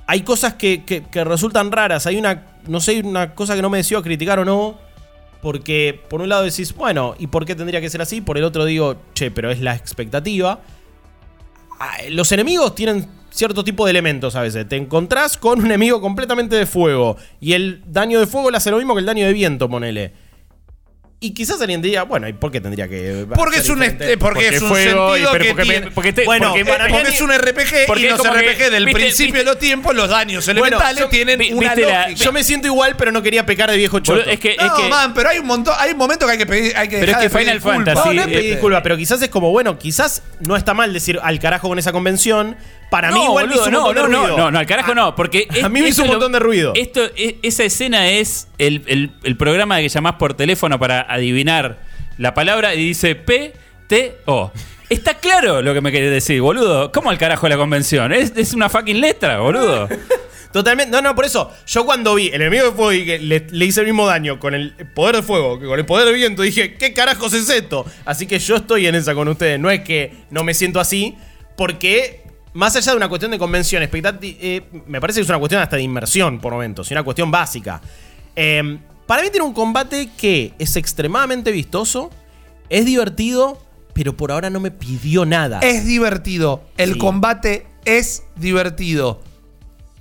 hay 0.06 0.22
cosas 0.22 0.54
que, 0.54 1.04
resultan 1.12 1.70
raras. 1.70 2.06
Hay 2.06 2.16
una, 2.16 2.44
no 2.66 2.80
sé, 2.80 3.00
una 3.00 3.34
cosa 3.34 3.54
que 3.54 3.62
no 3.62 3.70
me 3.70 3.78
decido 3.78 4.02
criticar 4.02 4.38
o 4.38 4.44
no. 4.44 4.78
Porque 5.42 6.00
por 6.08 6.22
un 6.22 6.28
lado 6.28 6.42
decís, 6.42 6.74
bueno, 6.74 7.14
¿y 7.18 7.28
por 7.28 7.44
qué 7.44 7.54
tendría 7.54 7.80
que 7.80 7.90
ser 7.90 8.02
así? 8.02 8.20
Por 8.20 8.36
el 8.36 8.42
otro 8.42 8.64
digo, 8.64 8.96
che, 9.14 9.30
pero 9.30 9.50
es 9.50 9.60
la 9.60 9.76
expectativa. 9.76 10.60
Ah, 11.78 11.96
Los 12.10 12.32
enemigos 12.32 12.74
tienen 12.74 13.06
cierto 13.30 13.62
tipo 13.64 13.84
de 13.84 13.90
elementos 13.90 14.34
a 14.34 14.42
veces. 14.42 14.68
Te 14.68 14.76
encontrás 14.76 15.36
con 15.36 15.60
un 15.60 15.66
enemigo 15.66 16.00
completamente 16.00 16.56
de 16.56 16.66
fuego. 16.66 17.16
Y 17.40 17.52
el 17.52 17.82
daño 17.86 18.18
de 18.18 18.26
fuego 18.26 18.50
le 18.50 18.56
hace 18.56 18.70
lo 18.70 18.78
mismo 18.78 18.94
que 18.94 19.00
el 19.00 19.06
daño 19.06 19.26
de 19.26 19.32
viento, 19.32 19.68
ponele. 19.68 20.12
Y 21.18 21.32
quizás 21.32 21.58
alguien 21.62 21.80
diría, 21.80 22.02
bueno, 22.02 22.28
¿y 22.28 22.34
por 22.34 22.52
qué 22.52 22.60
tendría 22.60 22.86
que.? 22.88 23.26
Porque 23.34 23.56
es 23.60 23.68
un, 23.70 23.82
este- 23.82 24.18
porque 24.18 24.48
es 24.48 24.60
un 24.60 24.68
fuego 24.68 25.16
y- 25.16 25.20
sentido 25.20 25.32
pero 25.32 25.44
que 25.44 25.50
porque 25.50 25.62
tiene- 25.62 25.90
porque 25.92 26.12
te- 26.12 26.24
Bueno, 26.26 26.48
porque 26.48 26.60
eh, 26.60 26.64
mí- 26.64 26.70
porque 26.90 27.08
es 27.08 27.20
un 27.22 27.30
RPG 27.32 27.86
porque 27.86 28.02
y 28.02 28.06
es 28.06 28.10
los 28.18 28.20
que, 28.20 28.28
RPG 28.28 28.70
del 28.70 28.84
viste, 28.84 29.00
principio 29.00 29.32
viste- 29.32 29.38
de 29.38 29.44
los 29.44 29.58
tiempos, 29.58 29.94
los 29.94 30.10
daños 30.10 30.44
Bueno, 30.44 30.60
elementales 30.60 30.98
yo- 31.04 31.08
tienen 31.08 31.38
vi- 31.38 31.52
una 31.54 31.74
la-. 31.74 32.10
Yo 32.10 32.32
me 32.32 32.44
siento 32.44 32.66
igual, 32.66 32.96
pero 32.98 33.12
no 33.12 33.22
quería 33.22 33.46
pecar 33.46 33.70
de 33.70 33.78
viejo 33.78 33.98
choto. 34.00 34.28
Es 34.28 34.38
que, 34.38 34.50
es 34.50 34.56
no, 34.58 34.76
que- 34.76 34.88
man, 34.90 35.14
pero 35.14 35.30
hay 35.30 35.38
un 35.38 35.46
montón, 35.46 35.74
hay 35.78 35.92
un 35.92 35.96
momento 35.96 36.26
que 36.26 36.32
hay 36.32 36.38
que 36.38 36.46
pedir, 36.46 36.76
hay 36.76 36.86
que 36.88 36.96
Pero 36.98 37.06
dejar 37.06 37.22
es 37.24 37.32
que 37.32 37.38
de 37.38 37.44
Final. 37.44 37.60
Fantasy- 37.62 37.96
No, 37.98 38.04
no 38.04 38.10
es 38.12 38.18
Sí, 38.18 38.24
pedir 38.30 38.38
este- 38.44 38.50
disculpas, 38.50 38.82
pero 38.82 38.96
quizás 38.98 39.22
es 39.22 39.28
como, 39.30 39.50
bueno, 39.50 39.78
quizás 39.78 40.22
no 40.40 40.54
está 40.54 40.74
mal 40.74 40.92
decir 40.92 41.18
al 41.22 41.40
carajo 41.40 41.66
con 41.68 41.78
esa 41.78 41.92
convención. 41.92 42.56
Para 42.90 43.10
mí, 43.10 43.14
No, 43.18 43.24
igual 43.26 43.48
me 43.48 43.54
boludo, 43.56 43.68
hizo 43.68 43.68
un 43.68 43.72
no, 43.72 43.80
montón 43.86 43.96
no, 43.96 44.02
de 44.08 44.12
no, 44.12 44.22
ruido. 44.22 44.36
no, 44.38 44.50
no, 44.52 44.58
al 44.58 44.66
carajo 44.66 44.94
no, 44.94 45.14
porque 45.16 45.48
A 45.62 45.68
mí 45.68 45.80
me 45.82 45.88
hizo 45.88 46.02
un 46.02 46.08
montón 46.08 46.32
de 46.32 46.38
ruido. 46.38 46.72
Esto, 46.76 47.02
es- 47.16 47.34
esa 47.42 47.64
escena 47.64 48.08
es 48.08 48.48
el, 48.58 48.82
el- 48.86 49.10
el 49.24 49.36
programa 49.36 49.78
que 49.78 49.88
llamás 49.88 50.14
por 50.14 50.34
teléfono 50.34 50.78
para 50.78 51.00
adivinar 51.00 51.78
la 52.18 52.32
palabra 52.34 52.74
y 52.74 52.84
dice 52.84 53.14
P, 53.16 53.52
T, 53.88 54.16
O. 54.26 54.52
Está 54.88 55.14
claro 55.14 55.62
lo 55.62 55.74
que 55.74 55.80
me 55.80 55.90
querés 55.90 56.12
decir, 56.12 56.40
boludo. 56.40 56.92
¿Cómo 56.92 57.10
al 57.10 57.18
carajo 57.18 57.48
la 57.48 57.56
convención? 57.56 58.12
Es, 58.12 58.32
es 58.36 58.54
una 58.54 58.68
fucking 58.68 59.00
letra, 59.00 59.40
boludo. 59.40 59.88
Totalmente. 60.52 60.92
No, 60.92 61.02
no, 61.02 61.14
por 61.14 61.24
eso. 61.24 61.52
Yo 61.66 61.84
cuando 61.84 62.14
vi 62.14 62.28
el 62.28 62.34
enemigo 62.40 62.66
de 62.66 62.70
fuego 62.70 62.92
y 62.92 63.04
que 63.04 63.18
le, 63.18 63.46
le 63.50 63.64
hice 63.64 63.80
el 63.80 63.86
mismo 63.86 64.06
daño 64.06 64.38
con 64.38 64.54
el 64.54 64.72
poder 64.94 65.16
de 65.16 65.22
fuego 65.22 65.58
que 65.58 65.66
con 65.66 65.78
el 65.78 65.84
poder 65.84 66.06
de 66.06 66.12
viento, 66.14 66.42
dije, 66.42 66.74
¿qué 66.74 66.94
carajos 66.94 67.34
es 67.34 67.50
esto? 67.50 67.84
Así 68.04 68.26
que 68.28 68.38
yo 68.38 68.56
estoy 68.56 68.86
en 68.86 68.94
esa 68.94 69.14
con 69.14 69.26
ustedes. 69.28 69.58
No 69.58 69.70
es 69.70 69.80
que 69.80 70.12
no 70.30 70.44
me 70.44 70.54
siento 70.54 70.78
así, 70.80 71.16
porque 71.56 72.22
más 72.56 72.74
allá 72.76 72.92
de 72.92 72.96
una 72.96 73.08
cuestión 73.08 73.30
de 73.30 73.38
convención, 73.38 73.82
eh, 73.82 74.62
me 74.86 75.00
parece 75.00 75.18
que 75.20 75.22
es 75.24 75.28
una 75.28 75.38
cuestión 75.38 75.60
hasta 75.62 75.76
de 75.76 75.82
inmersión 75.82 76.40
por 76.40 76.52
momentos, 76.52 76.90
y 76.90 76.94
una 76.94 77.02
cuestión 77.02 77.30
básica. 77.30 77.80
Eh, 78.34 78.78
para 79.06 79.22
mí 79.22 79.28
tiene 79.30 79.46
un 79.46 79.52
combate 79.52 80.10
que 80.16 80.52
es 80.58 80.76
extremadamente 80.76 81.52
vistoso, 81.52 82.10
es 82.68 82.84
divertido, 82.84 83.60
pero 83.92 84.16
por 84.16 84.32
ahora 84.32 84.50
no 84.50 84.58
me 84.60 84.70
pidió 84.70 85.24
nada. 85.24 85.60
Es 85.60 85.84
divertido. 85.86 86.62
El 86.76 86.94
Sí. 86.94 86.98
combate 86.98 87.66
es 87.84 88.24
divertido. 88.36 89.20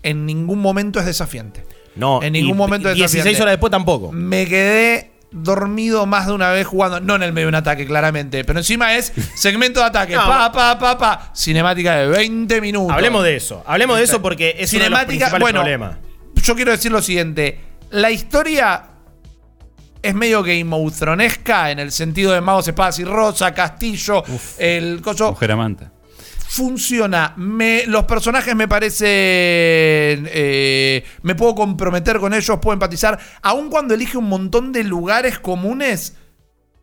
En 0.03 0.26
ningún 0.26 0.60
momento 0.60 0.99
es 0.99 1.06
desafiante. 1.06 1.64
no, 1.95 2.22
en 2.22 2.34
ningún 2.34 2.56
y 2.56 2.57
momento 2.57 2.90
es 2.90 2.95
16 2.95 3.23
desafiante. 3.23 3.41
horas 3.44 3.53
después 3.53 3.72
tampoco. 3.72 4.11
Me 4.11 4.45
quedé 4.48 5.11
dormido 5.38 6.06
más 6.06 6.28
de 6.28 6.34
una 6.34 6.49
vez 6.52 6.66
jugando, 6.66 6.99
no 7.02 7.16
en 7.16 7.24
el 7.24 7.34
medio 7.34 7.48
de 7.48 7.49
un 7.49 7.56
ataque, 7.56 7.86
claramente, 7.86 8.44
pero 8.45 8.60
encima 8.60 8.95
es 8.95 9.12
segmento 9.36 9.82
de 9.82 9.86
ataque, 9.88 10.14
No. 10.16 10.26
pa, 10.26 10.52
pa, 10.52 10.80
pa, 10.80 10.98
pa, 10.98 11.32
cinemática 11.36 11.95
de 11.98 12.07
20 12.07 12.62
minutos. 12.62 12.94
Hablemos 12.95 13.24
de 13.24 13.36
eso. 13.36 13.64
Hablemos 13.68 13.98
de 13.98 14.03
eso 14.06 14.22
porque 14.22 14.56
es 14.57 14.72
uno 14.74 14.84
de 14.86 14.90
los 14.90 14.99
Cinemática, 14.99 15.38
bueno, 15.40 15.60
problemas. 15.62 15.98
yo 16.36 16.56
quiero 16.56 16.72
decir 16.72 16.91
lo 16.91 17.02
siguiente, 17.02 17.60
la 17.91 18.12
historia 18.12 18.84
es 20.02 20.14
medio 20.14 20.41
Game 20.44 20.68
of 20.72 20.98
Thronesca 20.98 21.72
en 21.72 21.80
el 21.80 21.91
sentido 21.91 22.32
de 22.32 22.40
magos, 22.41 22.68
espadas 22.68 22.99
y 22.99 23.03
rosa, 23.03 23.53
castillo, 23.53 24.24
el 24.57 25.02
coso. 25.02 25.32
Mujer 25.32 25.52
amante. 25.52 25.88
Funciona. 26.47 27.34
Me, 27.38 27.85
los 27.88 28.05
personajes 28.05 28.55
me 28.55 28.67
parecen. 28.67 29.07
eh, 29.07 31.03
me 31.22 31.35
puedo 31.35 31.55
comprometer 31.55 32.19
con 32.19 32.34
ellos, 32.34 32.59
puedo 32.61 32.73
empatizar. 32.73 33.19
Aun 33.41 33.69
cuando 33.69 33.93
elige 33.93 34.17
un 34.17 34.30
montón 34.30 34.72
de 34.72 34.84
lugares 34.84 35.39
comunes, 35.39 36.17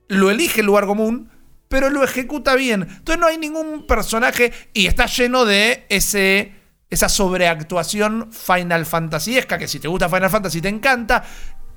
lo 0.09 0.31
elige 0.31 0.61
el 0.61 0.67
lugar 0.67 0.87
común, 0.87 1.31
pero 1.69 1.91
lo 1.91 2.05
ejecuta 2.05 2.55
bien. 2.55 2.83
Entonces 2.83 3.19
no 3.19 3.27
hay 3.27 3.39
ningún 3.39 3.87
personaje 3.87 4.53
y 4.73 4.87
está 4.87 5.07
lleno 5.07 5.45
de 5.45 5.87
ese 5.89 6.53
esa 6.93 7.09
sobreactuación 7.09 8.31
Final 8.31 8.85
Fantasyesca, 8.85 9.57
que 9.57 9.67
si 9.67 9.81
te 9.81 9.89
gusta 9.89 10.11
Final 10.11 10.29
Fantasy 10.29 10.61
te 10.61 10.69
encanta. 10.69 11.25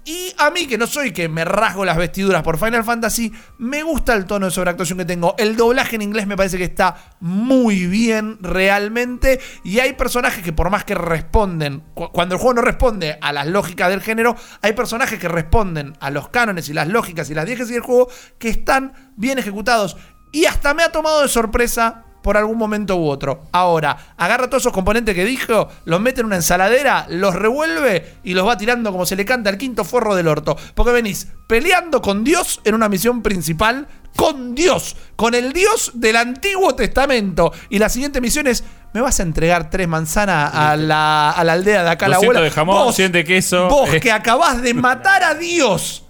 Y 0.07 0.33
a 0.37 0.51
mí, 0.51 0.67
que 0.67 0.77
no 0.77 0.85
soy 0.85 1.11
que 1.11 1.27
me 1.27 1.43
rasgo 1.43 1.83
las 1.83 1.97
vestiduras 1.97 2.43
por 2.43 2.59
Final 2.59 2.83
Fantasy, 2.83 3.33
me 3.57 3.81
gusta 3.81 4.13
el 4.13 4.25
tono 4.25 4.45
de 4.45 4.51
sobreactuación 4.51 4.99
que 4.99 5.05
tengo. 5.05 5.33
El 5.39 5.55
doblaje 5.55 5.95
en 5.95 6.03
inglés 6.03 6.27
me 6.27 6.37
parece 6.37 6.59
que 6.59 6.63
está 6.65 6.95
muy 7.19 7.87
bien 7.87 8.37
realmente. 8.39 9.39
Y 9.63 9.79
hay 9.79 9.93
personajes 9.93 10.43
que 10.43 10.53
por 10.53 10.69
más 10.69 10.83
que 10.85 10.93
responden, 10.93 11.83
cu- 11.95 12.11
cuando 12.11 12.35
el 12.35 12.39
juego 12.39 12.53
no 12.53 12.61
responde 12.61 13.17
a 13.19 13.33
las 13.33 13.47
lógicas 13.47 13.89
del 13.89 14.01
género, 14.01 14.35
hay 14.61 14.73
personajes 14.73 15.17
que 15.17 15.27
responden 15.27 15.93
a 15.99 16.11
los 16.11 16.29
cánones 16.29 16.69
y 16.69 16.73
las 16.73 16.87
lógicas 16.87 17.29
y 17.31 17.33
las 17.33 17.47
dieces 17.47 17.69
del 17.69 17.81
juego 17.81 18.07
que 18.37 18.49
están 18.49 18.93
bien 19.15 19.39
ejecutados. 19.39 19.97
Y 20.31 20.45
hasta 20.45 20.75
me 20.75 20.83
ha 20.83 20.91
tomado 20.91 21.23
de 21.23 21.29
sorpresa 21.29 22.03
por 22.25 22.37
algún 22.37 22.57
momento 22.57 22.95
u 22.95 23.07
otro. 23.07 23.43
Ahora, 23.51 23.95
agarra 24.17 24.47
todos 24.49 24.63
esos 24.63 24.73
componentes 24.73 25.13
que 25.13 25.23
dijo, 25.23 25.69
los 25.85 26.01
mete 26.01 26.21
en 26.21 26.25
una 26.25 26.37
ensaladera, 26.37 27.05
los 27.07 27.35
revuelve 27.35 28.15
y 28.23 28.33
los 28.33 28.47
va 28.47 28.57
tirando 28.57 28.91
como 28.91 29.05
se 29.05 29.15
le 29.15 29.25
canta 29.25 29.51
al 29.51 29.59
quinto 29.59 29.83
forro 29.85 30.15
del 30.15 30.27
orto. 30.27 30.57
Porque 30.73 30.91
venís 30.91 31.27
peleando 31.45 32.01
con 32.01 32.23
Dios 32.23 32.61
en 32.63 32.73
una 32.73 32.89
misión 32.89 33.21
principal, 33.21 33.87
con 34.15 34.55
Dios, 34.55 34.95
con 35.15 35.35
el 35.35 35.53
Dios 35.53 35.91
del 35.93 36.15
Antiguo 36.15 36.73
Testamento. 36.73 37.51
Y 37.69 37.77
la 37.77 37.89
siguiente 37.89 38.21
misión 38.21 38.47
es, 38.47 38.63
me 38.93 39.01
vas 39.01 39.19
a 39.19 39.23
entregar 39.23 39.69
tres 39.69 39.87
manzanas 39.87 40.49
a 40.51 40.75
la, 40.75 41.29
a 41.29 41.43
la 41.43 41.53
aldea 41.53 41.83
de 41.83 41.89
acá, 41.91 42.07
la 42.07 42.15
200 42.15 42.23
abuela. 42.37 42.41
de 42.41 42.49
jamón, 42.49 42.91
100 42.91 43.11
de 43.11 43.23
queso. 43.23 43.67
Vos 43.69 43.93
Eh. 43.93 43.99
que 43.99 44.11
acabás 44.11 44.63
de 44.63 44.73
matar 44.73 45.23
a 45.23 45.35
Dios. 45.35 46.04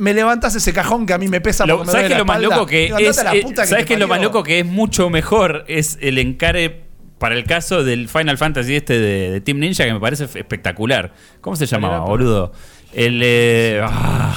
Me 0.00 0.14
levantás 0.14 0.54
ese 0.54 0.72
cajón 0.72 1.06
que 1.06 1.12
a 1.12 1.18
mí 1.18 1.28
me 1.28 1.40
pesa 1.40 1.66
Lo- 1.66 1.76
porque 1.78 1.86
me 1.88 1.92
¿Sabes 1.92 2.02
duele 2.04 2.08
qué 2.08 2.12
es 2.14 2.18
la 2.18 2.18
lo 2.18 2.24
más 2.24 2.40
loco 2.58 2.66
que 2.66 2.84
es? 2.86 3.18
eh, 3.18 3.42
puta 3.42 3.62
que 3.62 3.68
¿Sabes 3.68 3.86
qué 3.86 3.94
es 3.94 4.00
lo 4.00 4.08
más 4.08 4.20
loco 4.22 4.42
que 4.42 4.60
es 4.60 4.66
mucho 4.66 5.10
mejor? 5.10 5.64
Es 5.68 5.98
el 6.00 6.18
encare 6.18 6.84
para 7.18 7.34
el 7.34 7.44
caso 7.44 7.84
del 7.84 8.08
Final 8.08 8.38
Fantasy 8.38 8.76
este 8.76 8.98
de, 8.98 9.30
de 9.30 9.40
Team 9.42 9.58
Ninja 9.58 9.84
que 9.84 9.92
me 9.92 10.00
parece 10.00 10.24
espectacular. 10.24 11.12
¿Cómo 11.42 11.54
se 11.56 11.66
llamaba, 11.66 11.96
era? 11.96 12.04
boludo? 12.04 12.52
El 12.94 13.20
eh, 13.22 13.80
ah, 13.84 14.34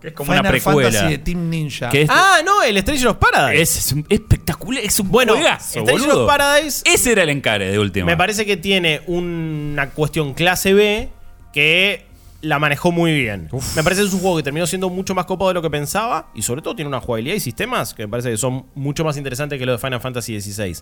que 0.00 0.08
es 0.08 0.12
como 0.14 0.26
Final 0.32 0.40
una 0.42 0.50
precuela. 0.50 0.90
Fantasy 0.90 1.10
de 1.12 1.18
Team 1.18 1.48
Ninja. 1.48 1.88
Que 1.88 2.02
es, 2.02 2.10
Ah, 2.12 2.40
no, 2.44 2.62
el 2.62 2.78
Stranger 2.82 3.08
of 3.08 3.16
Paradise. 3.16 3.62
es, 3.62 3.76
es 3.78 3.92
un- 3.92 4.06
espectacular, 4.10 4.84
es 4.84 5.00
un 5.00 5.10
Bueno, 5.10 5.32
juegazo, 5.34 5.80
Stranger 5.80 6.00
boludo. 6.06 6.24
of 6.24 6.28
Paradise 6.28 6.82
Ese 6.84 7.12
era 7.12 7.22
el 7.22 7.30
encare 7.30 7.70
de 7.70 7.78
última. 7.78 8.04
me 8.06 8.16
parece 8.16 8.44
que 8.44 8.58
tiene 8.58 9.00
una 9.06 9.88
cuestión 9.90 10.34
clase 10.34 10.74
B 10.74 11.08
que 11.54 12.04
la 12.42 12.58
manejó 12.58 12.92
muy 12.92 13.12
bien. 13.12 13.48
Me 13.74 13.82
parece 13.82 14.02
que 14.02 14.08
es 14.08 14.14
un 14.14 14.20
juego 14.20 14.36
que 14.36 14.42
terminó 14.42 14.66
siendo 14.66 14.88
mucho 14.90 15.14
más 15.14 15.26
copado 15.26 15.48
de 15.48 15.54
lo 15.54 15.62
que 15.62 15.70
pensaba 15.70 16.30
y 16.34 16.42
sobre 16.42 16.62
todo 16.62 16.74
tiene 16.76 16.88
una 16.88 17.00
jugabilidad 17.00 17.34
y 17.36 17.40
sistemas 17.40 17.94
que 17.94 18.02
me 18.04 18.08
parece 18.10 18.30
que 18.30 18.36
son 18.36 18.66
mucho 18.74 19.04
más 19.04 19.16
interesantes 19.16 19.58
que 19.58 19.66
lo 19.66 19.72
de 19.72 19.78
Final 19.78 20.00
Fantasy 20.00 20.40
XVI. 20.40 20.76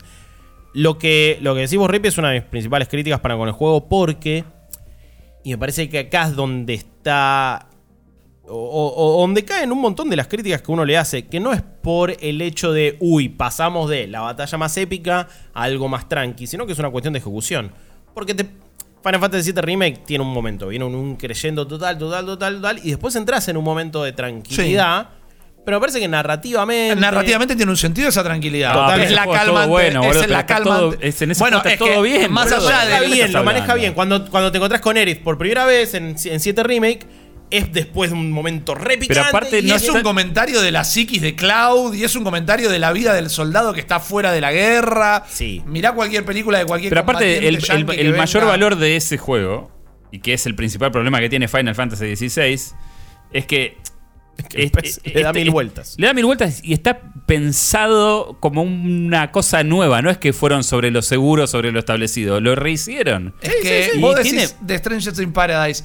Lo 0.74 0.98
que, 0.98 1.38
lo 1.40 1.54
que 1.54 1.60
decimos, 1.62 1.88
Rip, 1.88 2.04
es 2.06 2.18
una 2.18 2.30
de 2.30 2.40
mis 2.40 2.48
principales 2.48 2.88
críticas 2.88 3.20
para 3.20 3.36
con 3.36 3.46
el 3.48 3.54
juego 3.54 3.88
porque, 3.88 4.44
y 5.44 5.50
me 5.52 5.58
parece 5.58 5.88
que 5.88 6.00
acá 6.00 6.24
es 6.28 6.34
donde 6.34 6.74
está 6.74 7.68
o, 8.46 8.56
o- 8.56 9.16
o 9.16 9.20
donde 9.22 9.44
caen 9.44 9.72
un 9.72 9.80
montón 9.80 10.10
de 10.10 10.16
las 10.16 10.26
críticas 10.26 10.60
que 10.60 10.70
uno 10.72 10.84
le 10.84 10.98
hace, 10.98 11.26
que 11.28 11.40
no 11.40 11.52
es 11.52 11.62
por 11.62 12.14
el 12.20 12.42
hecho 12.42 12.72
de, 12.72 12.96
uy, 13.00 13.28
pasamos 13.30 13.88
de 13.88 14.06
la 14.08 14.20
batalla 14.20 14.58
más 14.58 14.76
épica 14.76 15.28
a 15.54 15.62
algo 15.62 15.88
más 15.88 16.08
tranqui, 16.08 16.46
sino 16.46 16.66
que 16.66 16.72
es 16.72 16.78
una 16.78 16.90
cuestión 16.90 17.12
de 17.14 17.20
ejecución. 17.20 17.70
Porque 18.12 18.34
te, 18.34 18.46
Final 19.04 19.20
Fantasy 19.20 19.52
VII 19.52 19.60
Remake 19.60 19.98
tiene 20.06 20.24
un 20.24 20.32
momento, 20.32 20.68
viene 20.68 20.84
un, 20.86 20.94
un 20.94 21.16
creyendo 21.16 21.66
total, 21.66 21.98
total, 21.98 22.24
total, 22.24 22.54
total, 22.56 22.80
y 22.82 22.90
después 22.90 23.14
entras 23.16 23.46
en 23.48 23.56
un 23.58 23.64
momento 23.64 24.02
de 24.02 24.12
tranquilidad, 24.12 25.08
pero 25.64 25.76
me 25.78 25.80
parece 25.80 26.00
que 26.00 26.08
narrativamente... 26.08 26.94
Narrativamente 27.00 27.56
tiene 27.56 27.70
un 27.70 27.76
sentido 27.76 28.08
esa 28.08 28.22
tranquilidad. 28.24 28.98
Es 29.00 29.10
la 29.12 29.26
calmante. 29.26 29.68
bueno, 29.68 30.04
es 30.10 30.28
la 30.28 30.46
todo- 30.46 30.94
es- 31.00 31.20
en 31.22 31.30
ese 31.30 31.38
bueno, 31.40 31.58
está 31.58 31.72
es 31.72 31.78
que 31.78 31.90
todo 31.90 32.02
bien, 32.02 32.32
Más 32.32 32.50
boludo. 32.50 32.68
allá 32.68 32.78
maneja 32.84 33.00
de. 33.00 33.06
bien, 33.06 33.32
lo 33.32 33.44
maneja 33.44 33.74
bien. 33.74 33.94
Cuando, 33.94 34.30
cuando 34.30 34.50
te 34.52 34.58
encontrás 34.58 34.80
con 34.82 34.96
Aerith 34.96 35.22
por 35.22 35.38
primera 35.38 35.64
vez 35.66 35.94
en, 35.94 36.16
en 36.24 36.40
7 36.40 36.62
Remake, 36.62 37.06
es 37.58 37.72
después 37.72 38.10
de 38.10 38.16
un 38.16 38.30
momento 38.32 38.74
re 38.74 38.98
picante 38.98 39.20
aparte 39.28 39.58
y 39.60 39.62
no 39.62 39.76
es 39.76 39.88
un 39.88 40.02
comentario 40.02 40.60
de 40.60 40.70
la 40.72 40.84
psiquis 40.84 41.20
de 41.22 41.34
Cloud, 41.36 41.94
y 41.94 42.04
es 42.04 42.14
un 42.16 42.24
comentario 42.24 42.68
de 42.70 42.78
la 42.78 42.92
vida 42.92 43.14
del 43.14 43.30
soldado 43.30 43.72
que 43.72 43.80
está 43.80 44.00
fuera 44.00 44.32
de 44.32 44.40
la 44.40 44.52
guerra. 44.52 45.24
Sí. 45.28 45.62
Mirá 45.66 45.92
cualquier 45.92 46.24
película 46.24 46.58
de 46.58 46.64
cualquier 46.66 46.90
Pero 46.90 47.00
aparte, 47.02 47.46
el, 47.48 47.58
el- 47.98 48.14
mayor 48.16 48.44
valor 48.46 48.76
de 48.76 48.96
ese 48.96 49.18
juego, 49.18 49.70
y 50.10 50.20
que 50.20 50.32
es 50.34 50.46
el 50.46 50.54
principal 50.54 50.90
problema 50.92 51.20
que 51.20 51.28
tiene 51.28 51.48
Final 51.48 51.74
Fantasy 51.74 52.16
XVI, 52.16 52.74
es 53.32 53.46
que. 53.46 53.76
le 54.54 54.70
da 55.22 55.30
este- 55.30 55.32
mil 55.40 55.50
vueltas. 55.50 55.94
Le 55.98 56.06
da 56.08 56.12
mil 56.14 56.24
vueltas 56.24 56.60
y 56.64 56.72
está 56.72 57.00
pensado 57.26 58.36
como 58.40 58.62
una 58.62 59.30
cosa 59.30 59.62
nueva. 59.62 60.02
No 60.02 60.10
es 60.10 60.18
que 60.18 60.32
fueron 60.32 60.64
sobre 60.64 60.90
lo 60.90 61.02
seguro, 61.02 61.46
sobre 61.46 61.72
lo 61.72 61.78
establecido. 61.78 62.40
Lo 62.40 62.54
rehicieron. 62.54 63.34
Es 63.42 63.54
que 63.62 63.90
sí. 63.94 64.00
vos 64.00 64.16
decís 64.16 64.30
tiene- 64.32 64.48
de 64.60 64.78
Strangers 64.78 65.18
in 65.20 65.32
Paradise. 65.32 65.84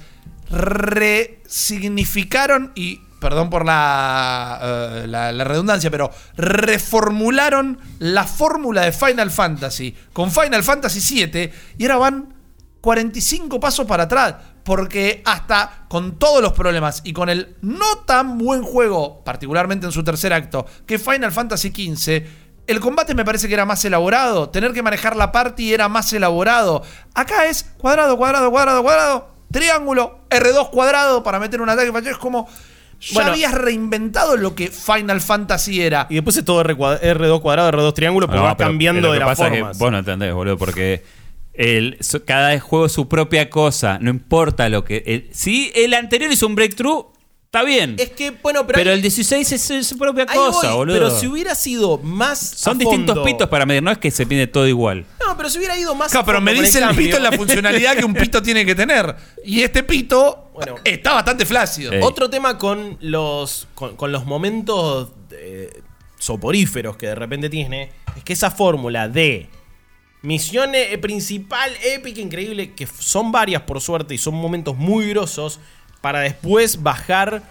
Resignificaron 0.49 2.71
y. 2.75 3.01
Perdón 3.19 3.49
por 3.49 3.65
la, 3.65 4.59
eh, 4.63 5.03
la, 5.05 5.33
la 5.33 5.43
redundancia, 5.43 5.91
pero 5.91 6.09
reformularon 6.37 7.77
la 7.99 8.23
fórmula 8.23 8.83
de 8.83 8.93
Final 8.93 9.29
Fantasy 9.29 9.93
con 10.13 10.31
Final 10.31 10.63
Fantasy 10.63 11.25
VII 11.25 11.51
y 11.77 11.83
ahora 11.83 11.97
van 11.97 12.33
45 12.81 13.59
pasos 13.59 13.85
para 13.85 14.03
atrás. 14.03 14.35
Porque 14.63 15.23
hasta 15.25 15.85
con 15.87 16.19
todos 16.19 16.41
los 16.41 16.53
problemas 16.53 17.01
y 17.03 17.13
con 17.13 17.29
el 17.29 17.55
no 17.61 17.99
tan 18.05 18.37
buen 18.37 18.61
juego, 18.61 19.23
particularmente 19.23 19.85
en 19.85 19.91
su 19.91 20.03
tercer 20.03 20.31
acto, 20.31 20.65
que 20.85 20.99
Final 20.99 21.31
Fantasy 21.31 21.69
XV, 21.69 22.23
el 22.67 22.79
combate 22.79 23.15
me 23.15 23.25
parece 23.25 23.47
que 23.47 23.55
era 23.55 23.65
más 23.65 23.83
elaborado. 23.85 24.49
Tener 24.49 24.73
que 24.73 24.83
manejar 24.83 25.15
la 25.15 25.31
party 25.31 25.73
era 25.73 25.89
más 25.89 26.13
elaborado. 26.13 26.83
Acá 27.15 27.47
es 27.47 27.63
cuadrado, 27.79 28.15
cuadrado, 28.17 28.51
cuadrado, 28.51 28.83
cuadrado, 28.83 29.35
triángulo, 29.51 30.19
R2 30.29 30.69
cuadrado 30.69 31.23
para 31.23 31.39
meter 31.39 31.61
un 31.61 31.69
ataque. 31.69 31.91
Es 32.09 32.17
como. 32.17 32.47
Ya 33.01 33.13
Bueno. 33.13 33.31
habías 33.31 33.53
reinventado 33.53 34.35
lo 34.35 34.55
que 34.55 34.67
Final 34.67 35.21
Fantasy 35.21 35.81
era. 35.81 36.05
Y 36.09 36.15
después 36.15 36.35
es 36.35 36.43
todo 36.43 36.59
R, 36.59 36.75
cuad- 36.75 36.99
R2 37.01 37.39
cuadrado, 37.41 37.71
R2 37.71 37.93
triángulo, 37.93 38.27
pero 38.27 38.39
No, 38.39 38.45
va 38.45 38.57
pero 38.57 38.69
cambiando 38.71 39.01
lo 39.01 39.13
de 39.13 39.19
que 39.19 39.25
las 39.25 39.29
pasa 39.37 39.47
es 39.47 39.53
que 39.53 39.61
vos 39.61 39.91
no 39.91 39.99
entendés, 39.99 40.33
boludo, 40.33 40.57
porque 40.57 41.01
el, 41.53 41.97
cada 42.25 42.59
juego 42.59 42.87
es 42.87 42.91
su 42.91 43.07
propia 43.07 43.49
cosa. 43.49 43.99
No 44.01 44.09
importa 44.09 44.67
lo 44.67 44.83
que. 44.83 45.03
el- 45.05 45.29
si 45.31 45.71
el 45.75 45.93
anterior 45.93 46.29
hizo 46.29 46.45
un 46.45 46.55
breakthrough, 46.55 47.05
está 47.51 47.63
bien. 47.63 47.95
Es 47.97 48.11
que, 48.11 48.29
bueno, 48.29 48.65
pero. 48.67 48.77
pero 48.77 48.91
el 48.91 49.01
16 49.01 49.51
es, 49.51 49.69
es 49.71 49.87
su 49.87 49.97
propia 49.97 50.27
cosa, 50.27 50.67
voy, 50.69 50.77
boludo. 50.77 50.95
Pero 50.95 51.09
si 51.19 51.25
hubiera 51.27 51.55
sido 51.55 51.97
más. 51.97 52.37
Son 52.39 52.75
a 52.77 52.79
distintos 52.79 53.15
fondo- 53.15 53.23
pitos 53.25 53.49
para 53.49 53.65
medir, 53.65 53.81
no 53.81 53.89
es 53.91 53.97
que 53.97 54.11
se 54.11 54.25
pide 54.27 54.45
todo 54.45 54.67
igual. 54.67 55.05
No, 55.25 55.35
pero 55.35 55.49
si 55.49 55.57
hubiera 55.57 55.77
ido 55.77 55.95
más. 55.95 56.11
Claro, 56.11 56.23
a 56.23 56.25
pero 56.27 56.41
me 56.41 56.53
dice 56.53 56.77
el 56.77 56.85
cambio- 56.85 57.05
pito 57.05 57.17
en 57.17 57.23
la 57.23 57.31
funcionalidad 57.31 57.95
que 57.97 58.05
un 58.05 58.13
pito 58.13 58.41
tiene 58.43 58.65
que 58.65 58.75
tener. 58.75 59.15
Y 59.43 59.61
este 59.61 59.81
pito 59.83 60.51
Bueno. 60.53 60.75
está 60.83 61.13
bastante 61.13 61.45
flácido. 61.45 61.91
Ey. 61.91 62.01
Otro 62.03 62.29
tema 62.29 62.57
con 62.59 62.97
los, 63.01 63.67
con, 63.73 63.95
con 63.95 64.11
los 64.11 64.25
momentos 64.27 65.09
eh, 65.31 65.81
soporíferos 66.19 66.97
que 66.97 67.07
de 67.07 67.15
repente 67.15 67.49
tiene 67.49 67.91
es 68.15 68.23
que 68.23 68.33
esa 68.33 68.51
fórmula 68.51 69.07
de 69.09 69.49
misión 70.21 70.71
principal, 71.01 71.71
épica, 71.83 72.19
increíble, 72.19 72.73
que 72.73 72.85
son 72.85 73.31
varias 73.31 73.61
por 73.63 73.79
suerte 73.79 74.13
y 74.13 74.17
son 74.17 74.35
momentos 74.35 74.75
muy 74.75 75.07
grosos, 75.09 75.59
para 76.01 76.19
después 76.21 76.81
bajar 76.81 77.41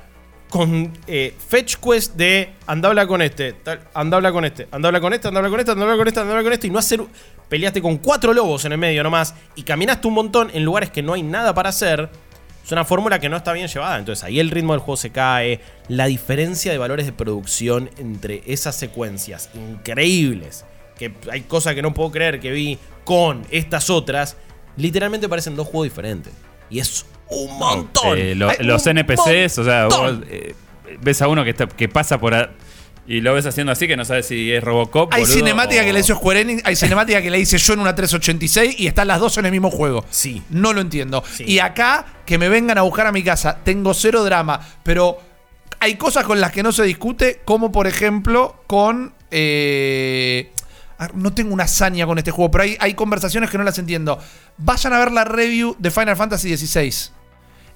con 0.48 0.92
eh, 1.06 1.34
fetch 1.46 1.76
quest 1.76 2.14
de 2.14 2.54
anda 2.66 2.88
habla 2.88 3.06
con 3.06 3.20
este, 3.20 3.52
tal, 3.52 3.80
anda 3.94 4.16
habla 4.16 4.32
con 4.32 4.44
este, 4.44 4.66
anda 4.70 4.88
habla 4.88 5.00
con 5.00 5.12
este, 5.12 5.28
anda 5.28 5.38
habla 5.40 5.50
con 5.50 5.60
este, 5.60 5.70
anda 5.72 5.84
habla 5.84 5.96
con 5.96 6.08
este, 6.08 6.20
anda 6.20 6.32
habla 6.32 6.44
con 6.44 6.52
este, 6.52 6.66
y 6.66 6.70
no 6.70 6.78
hacer. 6.78 7.02
Peleaste 7.48 7.80
con 7.80 7.96
cuatro 7.98 8.34
lobos 8.34 8.64
en 8.66 8.72
el 8.72 8.78
medio 8.78 9.02
nomás 9.02 9.34
y 9.56 9.62
caminaste 9.62 10.06
un 10.06 10.14
montón 10.14 10.50
en 10.52 10.64
lugares 10.64 10.90
que 10.90 11.02
no 11.02 11.14
hay 11.14 11.22
nada 11.22 11.54
para 11.54 11.70
hacer. 11.70 12.10
Es 12.62 12.72
una 12.72 12.84
fórmula 12.84 13.18
que 13.18 13.30
no 13.30 13.38
está 13.38 13.54
bien 13.54 13.68
llevada. 13.68 13.98
Entonces 13.98 14.22
ahí 14.22 14.38
el 14.38 14.50
ritmo 14.50 14.74
del 14.74 14.80
juego 14.80 14.98
se 14.98 15.08
cae. 15.08 15.60
La 15.88 16.04
diferencia 16.04 16.70
de 16.70 16.76
valores 16.76 17.06
de 17.06 17.12
producción 17.12 17.88
entre 17.96 18.42
esas 18.44 18.76
secuencias 18.76 19.48
increíbles. 19.54 20.66
Que 20.98 21.14
hay 21.30 21.42
cosas 21.42 21.74
que 21.74 21.80
no 21.80 21.94
puedo 21.94 22.10
creer 22.10 22.40
que 22.40 22.50
vi 22.50 22.78
con 23.04 23.46
estas 23.50 23.88
otras. 23.88 24.36
Literalmente 24.76 25.30
parecen 25.30 25.56
dos 25.56 25.66
juegos 25.66 25.84
diferentes. 25.84 26.34
Y 26.68 26.80
es 26.80 27.06
un 27.30 27.58
montón. 27.58 28.18
Eh, 28.18 28.34
lo- 28.34 28.50
los 28.60 28.86
un 28.86 28.98
NPCs, 28.98 29.58
o 29.58 29.64
sea, 29.64 29.86
vos 29.86 30.18
eh, 30.30 30.54
ves 31.00 31.20
a 31.22 31.28
uno 31.28 31.44
que, 31.44 31.50
está- 31.50 31.66
que 31.68 31.88
pasa 31.88 32.18
por. 32.18 32.34
a- 32.34 32.50
Y 33.06 33.22
lo 33.22 33.32
ves 33.32 33.46
haciendo 33.46 33.72
así 33.72 33.88
que 33.88 33.96
no 33.96 34.04
sabes 34.04 34.26
si 34.26 34.52
es 34.52 34.62
Robocop. 34.62 35.12
Hay 35.14 35.22
boludo, 35.22 35.34
cinemática 35.36 35.80
o- 35.80 35.84
que 35.86 35.92
le 35.94 36.00
hizo 36.00 36.14
Square 36.14 36.40
Enix, 36.42 36.62
hay 36.66 36.76
cinemática 36.76 37.22
que 37.22 37.30
le 37.30 37.38
hice 37.40 37.56
yo 37.56 37.72
en 37.72 37.80
una 37.80 37.94
386 37.94 38.78
y 38.78 38.86
están 38.86 39.08
las 39.08 39.18
dos 39.18 39.38
en 39.38 39.46
el 39.46 39.50
mismo 39.52 39.70
juego. 39.70 40.04
Sí. 40.10 40.42
No 40.50 40.74
lo 40.74 40.82
entiendo. 40.82 41.24
Sí. 41.34 41.44
Y 41.46 41.58
acá, 41.60 42.04
que 42.26 42.36
me 42.36 42.50
vengan 42.50 42.76
a 42.76 42.82
buscar 42.82 43.06
a 43.06 43.12
mi 43.12 43.22
casa, 43.22 43.58
tengo 43.64 43.94
cero 43.94 44.24
drama, 44.24 44.60
pero 44.82 45.18
hay 45.80 45.94
cosas 45.94 46.24
con 46.26 46.38
las 46.40 46.52
que 46.52 46.62
no 46.62 46.70
se 46.70 46.82
discute, 46.82 47.40
como 47.46 47.72
por 47.72 47.86
ejemplo 47.86 48.62
con... 48.66 49.14
eh, 49.30 50.50
ah, 50.98 51.08
no 51.14 51.32
tengo 51.32 51.54
una 51.54 51.64
hazaña 51.64 52.04
con 52.04 52.18
este 52.18 52.30
juego, 52.30 52.50
pero 52.50 52.64
hay, 52.64 52.76
hay 52.80 52.92
conversaciones 52.94 53.48
que 53.48 53.56
no 53.56 53.64
las 53.64 53.78
entiendo. 53.78 54.18
Vayan 54.58 54.92
a 54.92 54.98
ver 54.98 55.12
la 55.12 55.24
review 55.24 55.76
de 55.78 55.90
Final 55.90 56.16
Fantasy 56.16 56.54
XVI. 56.56 56.92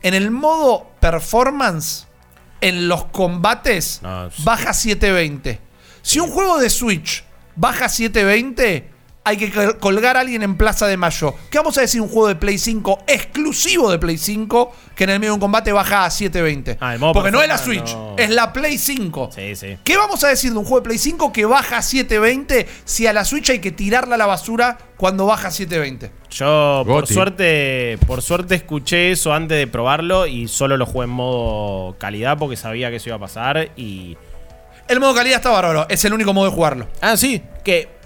En 0.03 0.15
el 0.15 0.31
modo 0.31 0.91
performance, 1.01 2.07
en 2.61 2.89
los 2.89 3.05
combates, 3.07 4.01
No, 4.03 4.31
sí. 4.31 4.43
baja 4.45 4.73
720. 4.73 5.61
Si 6.03 6.19
un 6.21 6.31
juego 6.31 6.59
de 6.59 6.71
Switch 6.71 7.25
baja 7.57 7.89
720, 7.89 8.91
hay 9.25 9.37
que 9.37 9.53
col- 9.53 9.79
colgar 9.79 10.17
a 10.17 10.21
alguien 10.21 10.43
en 10.43 10.57
Plaza 10.57 10.87
de 10.89 10.97
Mayo. 10.97 11.35
¿Qué 11.49 11.59
vamos 11.59 11.79
a 11.79 11.83
decir 11.83 12.01
un 12.01 12.09
juego 12.09 12.27
de 12.29 12.35
Play 12.35 12.59
5 12.59 13.05
exclusivo 13.07 13.91
de 13.91 13.99
Play 14.01 14.19
5 14.19 14.73
que 14.97 15.05
en 15.05 15.11
el 15.11 15.21
medio 15.21 15.31
de 15.31 15.35
un 15.35 15.41
combate 15.41 15.71
baja 15.73 16.05
a 16.05 16.11
720? 16.11 16.79
Ah, 16.81 16.97
Porque 17.13 17.31
no 17.31 17.41
es 17.41 17.47
la 17.47 17.57
Switch, 17.57 17.95
no. 17.95 18.17
es 18.19 18.31
la 18.31 18.53
Play 18.53 18.79
5. 18.79 19.31
Sí, 19.33 19.55
sí. 19.55 19.79
¿Qué 19.85 19.97
vamos 19.97 20.25
a 20.25 20.29
decir 20.29 20.51
de 20.53 20.59
un 20.59 20.65
juego 20.65 20.81
de 20.81 20.85
Play 20.87 20.99
5 20.99 21.33
que 21.33 21.45
baja 21.45 21.77
a 21.79 21.83
720 21.83 22.67
si 22.85 23.07
a 23.07 23.13
la 23.13 23.25
Switch 23.25 23.51
hay 23.51 23.61
que 23.61 23.71
tirarla 23.71 24.17
a 24.17 24.19
la 24.19 24.27
basura 24.27 24.77
cuando 24.97 25.27
baja 25.27 25.49
a 25.49 25.51
720? 25.53 26.11
Yo 26.31 26.83
por 26.85 27.03
Goti. 27.03 27.15
suerte, 27.15 27.99
por 28.09 28.23
suerte 28.23 28.57
escuché 28.57 29.13
eso 29.13 29.33
antes 29.33 29.57
de 29.57 29.67
probarlo 29.69 30.27
y 30.27 30.49
solo 30.49 30.77
lo 30.77 30.85
jugué 30.87 31.05
en 31.05 31.11
modo 31.11 31.97
calidad 31.99 32.39
porque 32.39 32.57
sabía 32.57 32.91
que 32.91 32.97
eso 32.97 33.09
iba 33.11 33.17
a 33.17 33.21
pasar 33.21 33.71
y 33.77 34.17
El 34.89 34.99
modo 34.99 35.15
calidad 35.15 35.37
está 35.37 35.51
bárbaro, 35.51 35.87
es 35.89 36.05
el 36.05 36.13
único 36.13 36.33
modo 36.33 36.47
de 36.47 36.53
jugarlo. 36.57 36.89
Ah, 37.01 37.17
sí, 37.17 37.41
que 37.63 38.02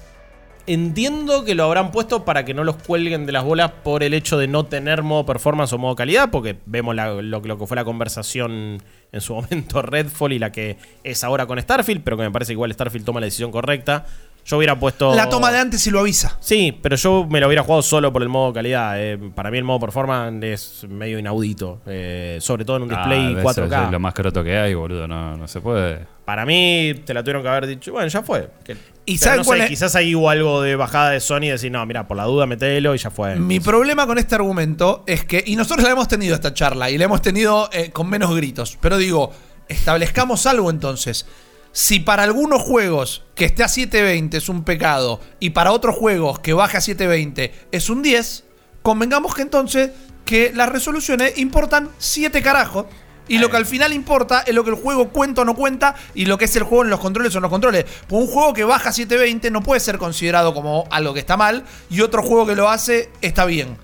entiendo 0.66 1.44
que 1.44 1.54
lo 1.54 1.64
habrán 1.64 1.90
puesto 1.90 2.24
para 2.24 2.44
que 2.44 2.54
no 2.54 2.64
los 2.64 2.76
cuelguen 2.76 3.26
de 3.26 3.32
las 3.32 3.44
bolas 3.44 3.70
por 3.82 4.02
el 4.02 4.14
hecho 4.14 4.36
de 4.38 4.48
no 4.48 4.64
tener 4.66 5.02
modo 5.02 5.24
performance 5.26 5.72
o 5.72 5.78
modo 5.78 5.94
calidad, 5.94 6.30
porque 6.30 6.56
vemos 6.66 6.94
la- 6.94 7.10
lo, 7.22 7.40
lo 7.40 7.58
que 7.58 7.66
fue 7.66 7.74
la 7.76 7.84
conversación 7.84 8.82
en 9.12 9.20
su 9.20 9.34
momento 9.36 9.82
Redfall 9.82 10.32
y 10.32 10.38
la 10.38 10.50
que 10.52 10.76
es 11.04 11.22
ahora 11.24 11.46
con 11.46 11.60
Starfield, 11.60 12.02
pero 12.02 12.16
que 12.16 12.24
me 12.24 12.30
parece 12.30 12.50
que 12.50 12.54
igual 12.54 12.72
Starfield 12.72 13.04
toma 13.04 13.20
la 13.20 13.26
decisión 13.26 13.50
correcta. 13.50 14.06
Yo 14.44 14.58
hubiera 14.58 14.78
puesto... 14.78 15.12
La 15.12 15.28
toma 15.28 15.50
de 15.50 15.58
antes 15.58 15.84
y 15.88 15.90
lo 15.90 15.98
avisa. 15.98 16.36
Sí, 16.38 16.76
pero 16.80 16.94
yo 16.94 17.26
me 17.28 17.40
lo 17.40 17.48
hubiera 17.48 17.64
jugado 17.64 17.82
solo 17.82 18.12
por 18.12 18.22
el 18.22 18.28
modo 18.28 18.52
calidad. 18.52 18.94
eh, 18.96 19.18
para 19.34 19.50
mí 19.50 19.58
el 19.58 19.64
modo 19.64 19.80
performance 19.80 20.44
es 20.44 20.86
medio 20.88 21.18
inaudito, 21.18 21.80
eh, 21.84 22.38
sobre 22.40 22.64
todo 22.64 22.76
en 22.76 22.84
un 22.84 22.92
Ah, 22.92 22.98
display 23.08 23.32
eso 23.40 23.66
4K. 23.66 23.86
Es 23.86 23.90
lo 23.90 23.98
más 23.98 24.14
croto 24.14 24.44
que 24.44 24.56
hay, 24.56 24.72
boludo. 24.74 25.08
No, 25.08 25.36
no 25.36 25.48
se 25.48 25.60
puede. 25.60 26.06
Para 26.24 26.46
mí 26.46 26.94
te 27.04 27.12
la 27.12 27.24
tuvieron 27.24 27.42
que 27.42 27.48
haber 27.48 27.66
dicho, 27.66 27.90
bueno, 27.90 28.06
ya 28.06 28.22
fue. 28.22 28.48
Que- 28.62 28.76
¿Y 29.06 29.18
pero 29.18 29.24
saben 29.24 29.38
no 29.38 29.44
cuál 29.44 29.58
sé, 29.60 29.64
es? 29.64 29.70
Quizás 29.70 29.94
ahí 29.94 30.14
hubo 30.16 30.28
algo 30.28 30.60
de 30.62 30.74
bajada 30.74 31.10
de 31.10 31.20
Sony 31.20 31.44
y 31.44 31.48
decir, 31.48 31.70
no, 31.70 31.86
mira, 31.86 32.08
por 32.08 32.16
la 32.16 32.24
duda 32.24 32.44
metelo 32.46 32.94
y 32.94 32.98
ya 32.98 33.10
fue. 33.10 33.36
Mi 33.36 33.60
problema 33.60 34.06
con 34.06 34.18
este 34.18 34.34
argumento 34.34 35.04
es 35.06 35.24
que, 35.24 35.42
y 35.46 35.54
nosotros 35.54 35.84
la 35.84 35.92
hemos 35.92 36.08
tenido 36.08 36.34
esta 36.34 36.52
charla 36.52 36.90
y 36.90 36.98
la 36.98 37.04
hemos 37.04 37.22
tenido 37.22 37.70
eh, 37.72 37.90
con 37.92 38.10
menos 38.10 38.34
gritos, 38.34 38.76
pero 38.80 38.98
digo, 38.98 39.32
establezcamos 39.68 40.44
algo 40.46 40.70
entonces. 40.70 41.24
Si 41.70 42.00
para 42.00 42.24
algunos 42.24 42.62
juegos 42.62 43.22
que 43.34 43.44
esté 43.44 43.62
a 43.62 43.68
720 43.68 44.38
es 44.38 44.48
un 44.48 44.64
pecado 44.64 45.20
y 45.38 45.50
para 45.50 45.72
otros 45.72 45.94
juegos 45.94 46.40
que 46.40 46.52
baje 46.52 46.78
a 46.78 46.80
720 46.80 47.52
es 47.70 47.90
un 47.90 48.02
10, 48.02 48.44
convengamos 48.82 49.34
que 49.34 49.42
entonces 49.42 49.90
que 50.24 50.52
las 50.54 50.68
resoluciones 50.68 51.38
importan 51.38 51.90
7 51.98 52.42
carajos. 52.42 52.86
Y 53.28 53.38
lo 53.38 53.50
que 53.50 53.56
al 53.56 53.66
final 53.66 53.92
importa 53.92 54.44
es 54.46 54.54
lo 54.54 54.62
que 54.62 54.70
el 54.70 54.76
juego 54.76 55.08
cuenta 55.08 55.42
o 55.42 55.44
no 55.44 55.54
cuenta 55.54 55.94
y 56.14 56.26
lo 56.26 56.38
que 56.38 56.44
es 56.44 56.54
el 56.56 56.62
juego 56.62 56.84
en 56.84 56.90
los 56.90 57.00
controles 57.00 57.34
o 57.34 57.38
en 57.38 57.42
los 57.42 57.50
controles. 57.50 57.84
Pues 58.06 58.22
un 58.22 58.28
juego 58.28 58.52
que 58.54 58.64
baja 58.64 58.90
a 58.90 58.92
720 58.92 59.50
no 59.50 59.62
puede 59.62 59.80
ser 59.80 59.98
considerado 59.98 60.54
como 60.54 60.86
algo 60.90 61.12
que 61.12 61.20
está 61.20 61.36
mal 61.36 61.64
y 61.90 62.00
otro 62.02 62.22
juego 62.22 62.46
que 62.46 62.54
lo 62.54 62.68
hace 62.70 63.10
está 63.20 63.44
bien. 63.44 63.76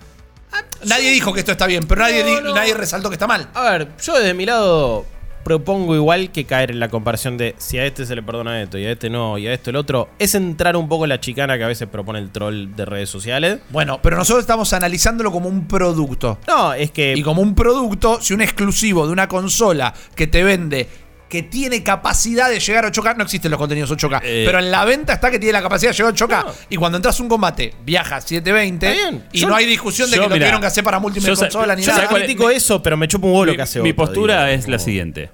Nadie 0.85 1.11
dijo 1.11 1.33
que 1.33 1.41
esto 1.41 1.53
está 1.53 1.67
bien, 1.67 1.87
pero 1.87 2.03
nadie, 2.03 2.23
No, 2.25 2.29
di- 2.29 2.43
no. 2.43 2.55
nadie 2.55 2.75
resaltó 2.75 3.09
que 3.09 3.15
está 3.15 3.27
mal. 3.27 3.49
A 3.55 3.63
ver, 3.63 3.89
yo 4.03 4.15
desde 4.19 4.35
mi 4.35 4.45
lado 4.47 5.07
propongo 5.45 5.95
igual 5.95 6.31
que 6.31 6.45
caer 6.45 6.71
en 6.71 6.81
la 6.81 6.89
comparación 6.89 7.37
de 7.37 7.55
si 7.59 7.79
a 7.79 7.85
este 7.85 8.07
se 8.07 8.15
le 8.15 8.23
perdona 8.23 8.63
esto 8.63 8.79
y 8.79 8.87
a 8.87 8.93
este 8.93 9.11
no 9.11 9.39
y 9.39 9.47
a 9.47 9.53
esto 9.53 9.71
el 9.71 9.77
otro. 9.77 10.09
Es 10.19 10.35
entrar 10.35 10.77
un 10.77 10.89
poco 10.89 11.05
en 11.05 11.11
la 11.11 11.21
chicana 11.21 11.59
que 11.59 11.65
a 11.65 11.69
veces 11.69 11.89
propone 11.89 12.19
el 12.19 12.31
troll 12.31 12.75
de 12.75 12.85
redes 12.85 13.11
sociales. 13.11 13.61
Bueno, 13.71 14.01
pero 14.03 14.17
nosotros 14.17 14.43
estamos 14.43 14.73
analizándolo 14.73 15.33
como 15.33 15.49
un 15.49 15.67
producto. 15.67 16.39
No, 16.47 16.73
es 16.75 16.91
que... 16.91 17.15
Y 17.17 17.23
como 17.23 17.43
un 17.43 17.55
producto, 17.55 18.21
si 18.21 18.35
un 18.35 18.43
exclusivo 18.43 19.07
de 19.07 19.13
una 19.13 19.29
consola 19.29 19.95
que 20.15 20.27
te 20.27 20.43
vende 20.43 20.89
que 21.33 21.43
tiene 21.43 21.83
capacidad 21.83 22.51
de 22.51 22.61
llegar 22.61 22.85
a 22.85 22.93
8K, 22.93 23.17
no 23.17 23.23
existen 23.25 23.51
los 23.51 23.57
contenidos 23.59 23.91
8K, 23.91 24.21
Eh. 24.23 24.43
pero 24.45 24.59
en 24.59 24.71
la 24.71 24.85
venta 24.85 25.15
está 25.15 25.31
que 25.31 25.39
tiene 25.39 25.55
la 25.55 25.63
capacidad 25.63 25.91
de 25.93 25.97
llegar 25.97 26.11
a 26.13 26.15
8K. 26.15 26.45
No. 26.45 26.53
Y 26.69 26.77
cuando 26.77 26.97
entras 26.99 27.19
a 27.19 27.23
un 27.23 27.29
combate, 27.31 27.73
viaja 27.87 28.17
a 28.17 28.21
720 28.21 28.87
Está 28.93 29.09
bien. 29.11 29.25
y 29.33 29.39
Yo- 29.41 29.49
no 29.49 29.55
hay 29.55 29.65
discusión 29.65 30.11
de 30.11 30.17
yo, 30.17 30.25
que 30.25 30.29
lo 30.29 30.35
mirá, 30.35 30.45
tuvieron 30.45 30.61
que 30.61 30.67
hacer 30.67 30.85
para 30.85 30.99
múltiples 30.99 31.27
yo 31.39 31.43
consolas 31.43 31.75
ni 31.79 31.85
yo 31.85 31.93
nada. 31.93 32.05
no 32.11 32.17
critico 32.19 32.51
eso, 32.51 32.83
pero 32.83 32.99
me 32.99 33.09
chupa 33.09 33.27
un 33.29 33.33
huevo 33.33 33.45
lo 33.47 33.53
mi, 33.53 33.57
que 33.57 33.63
hace 33.63 33.81
mi 33.81 33.93
otro, 33.93 34.05
postura 34.05 34.45
digo, 34.49 34.59
es 34.61 34.69
la 34.69 34.79
siguiente. 34.79 35.31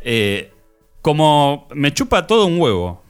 Eh, 0.00 0.50
como 1.02 1.68
me 1.74 1.92
chupa 1.92 2.26
todo 2.26 2.46
un 2.46 2.58
huevo, 2.58 3.02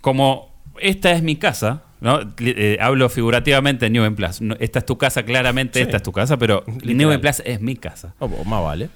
como 0.00 0.62
esta 0.80 1.10
es 1.12 1.22
mi 1.22 1.36
casa, 1.36 1.82
¿no? 2.00 2.20
Eh, 2.38 2.78
hablo 2.80 3.10
figurativamente 3.10 3.84
en 3.84 3.92
New 3.92 4.02
Game 4.02 4.16
Plus. 4.16 4.40
No, 4.40 4.56
esta 4.60 4.78
es 4.78 4.86
tu 4.86 4.96
casa, 4.96 5.24
claramente 5.24 5.78
Sí. 5.78 5.82
esta 5.82 5.98
es 5.98 6.02
tu 6.02 6.12
casa, 6.12 6.38
pero 6.38 6.64
Literal. 6.66 6.96
New 6.96 7.08
Game 7.10 7.18
Plus 7.20 7.42
es 7.44 7.60
mi 7.60 7.76
casa. 7.76 8.14
Oh, 8.18 8.28
más 8.46 8.62
vale. 8.62 8.88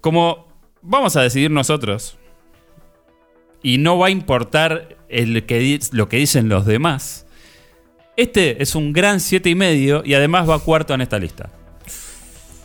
Como 0.00 0.45
vamos 0.86 1.16
a 1.16 1.22
decidir 1.22 1.50
nosotros 1.50 2.16
y 3.62 3.78
no 3.78 3.98
va 3.98 4.06
a 4.06 4.10
importar 4.10 4.96
el 5.08 5.44
que 5.46 5.58
di- 5.58 5.80
lo 5.92 6.08
que 6.08 6.16
dicen 6.18 6.48
los 6.48 6.66
demás. 6.66 7.26
Este 8.16 8.62
es 8.62 8.74
un 8.74 8.92
gran 8.92 9.20
siete 9.20 9.50
y 9.50 9.54
medio 9.54 10.02
y 10.04 10.14
además 10.14 10.48
va 10.48 10.58
cuarto 10.58 10.94
en 10.94 11.00
esta 11.02 11.18
lista. 11.18 11.50